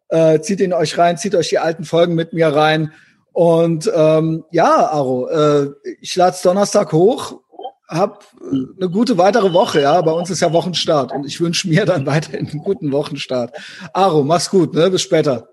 äh, 0.10 0.40
zieht 0.40 0.60
ihn 0.60 0.74
euch 0.74 1.00
rein, 1.00 1.18
zieht 1.18 1.34
euch 1.34 1.50
die 1.50 1.58
alten 1.58 1.84
Folgen 1.84 2.14
mit 2.14 2.32
mir 2.34 2.50
rein. 2.50 2.94
Und 3.38 3.88
ähm, 3.94 4.46
ja, 4.50 4.90
Aro, 4.90 5.28
äh, 5.28 5.68
ich 6.02 6.16
lade 6.16 6.36
Donnerstag 6.42 6.92
hoch, 6.92 7.40
hab 7.88 8.26
eine 8.42 8.90
gute 8.90 9.20
weitere 9.20 9.54
Woche, 9.54 9.82
ja. 9.82 10.02
Bei 10.02 10.12
uns 10.12 10.32
ist 10.32 10.40
ja 10.40 10.52
Wochenstart 10.52 11.12
und 11.12 11.24
ich 11.24 11.40
wünsche 11.40 11.70
mir 11.70 11.86
dann 11.86 12.04
weiterhin 12.08 12.48
einen 12.50 12.64
guten 12.64 12.92
Wochenstart. 12.92 13.56
Aro, 13.94 14.24
mach's 14.24 14.50
gut, 14.50 14.74
ne? 14.74 14.90
Bis 14.90 15.04
später. 15.04 15.50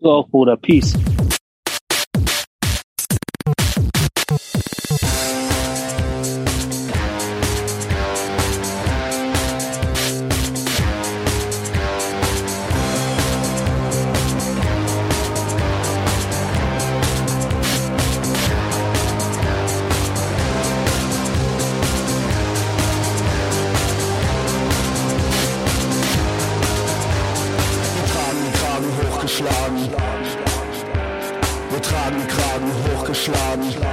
Du 0.00 0.08
auch, 0.08 0.26
Bruder. 0.30 0.56
Peace. 0.56 0.94
Nervöser 29.40 29.90
Mann. 29.90 30.24
Stell 31.80 32.26
keine 32.26 32.72
Fragen, 32.96 33.14
stell 33.14 33.87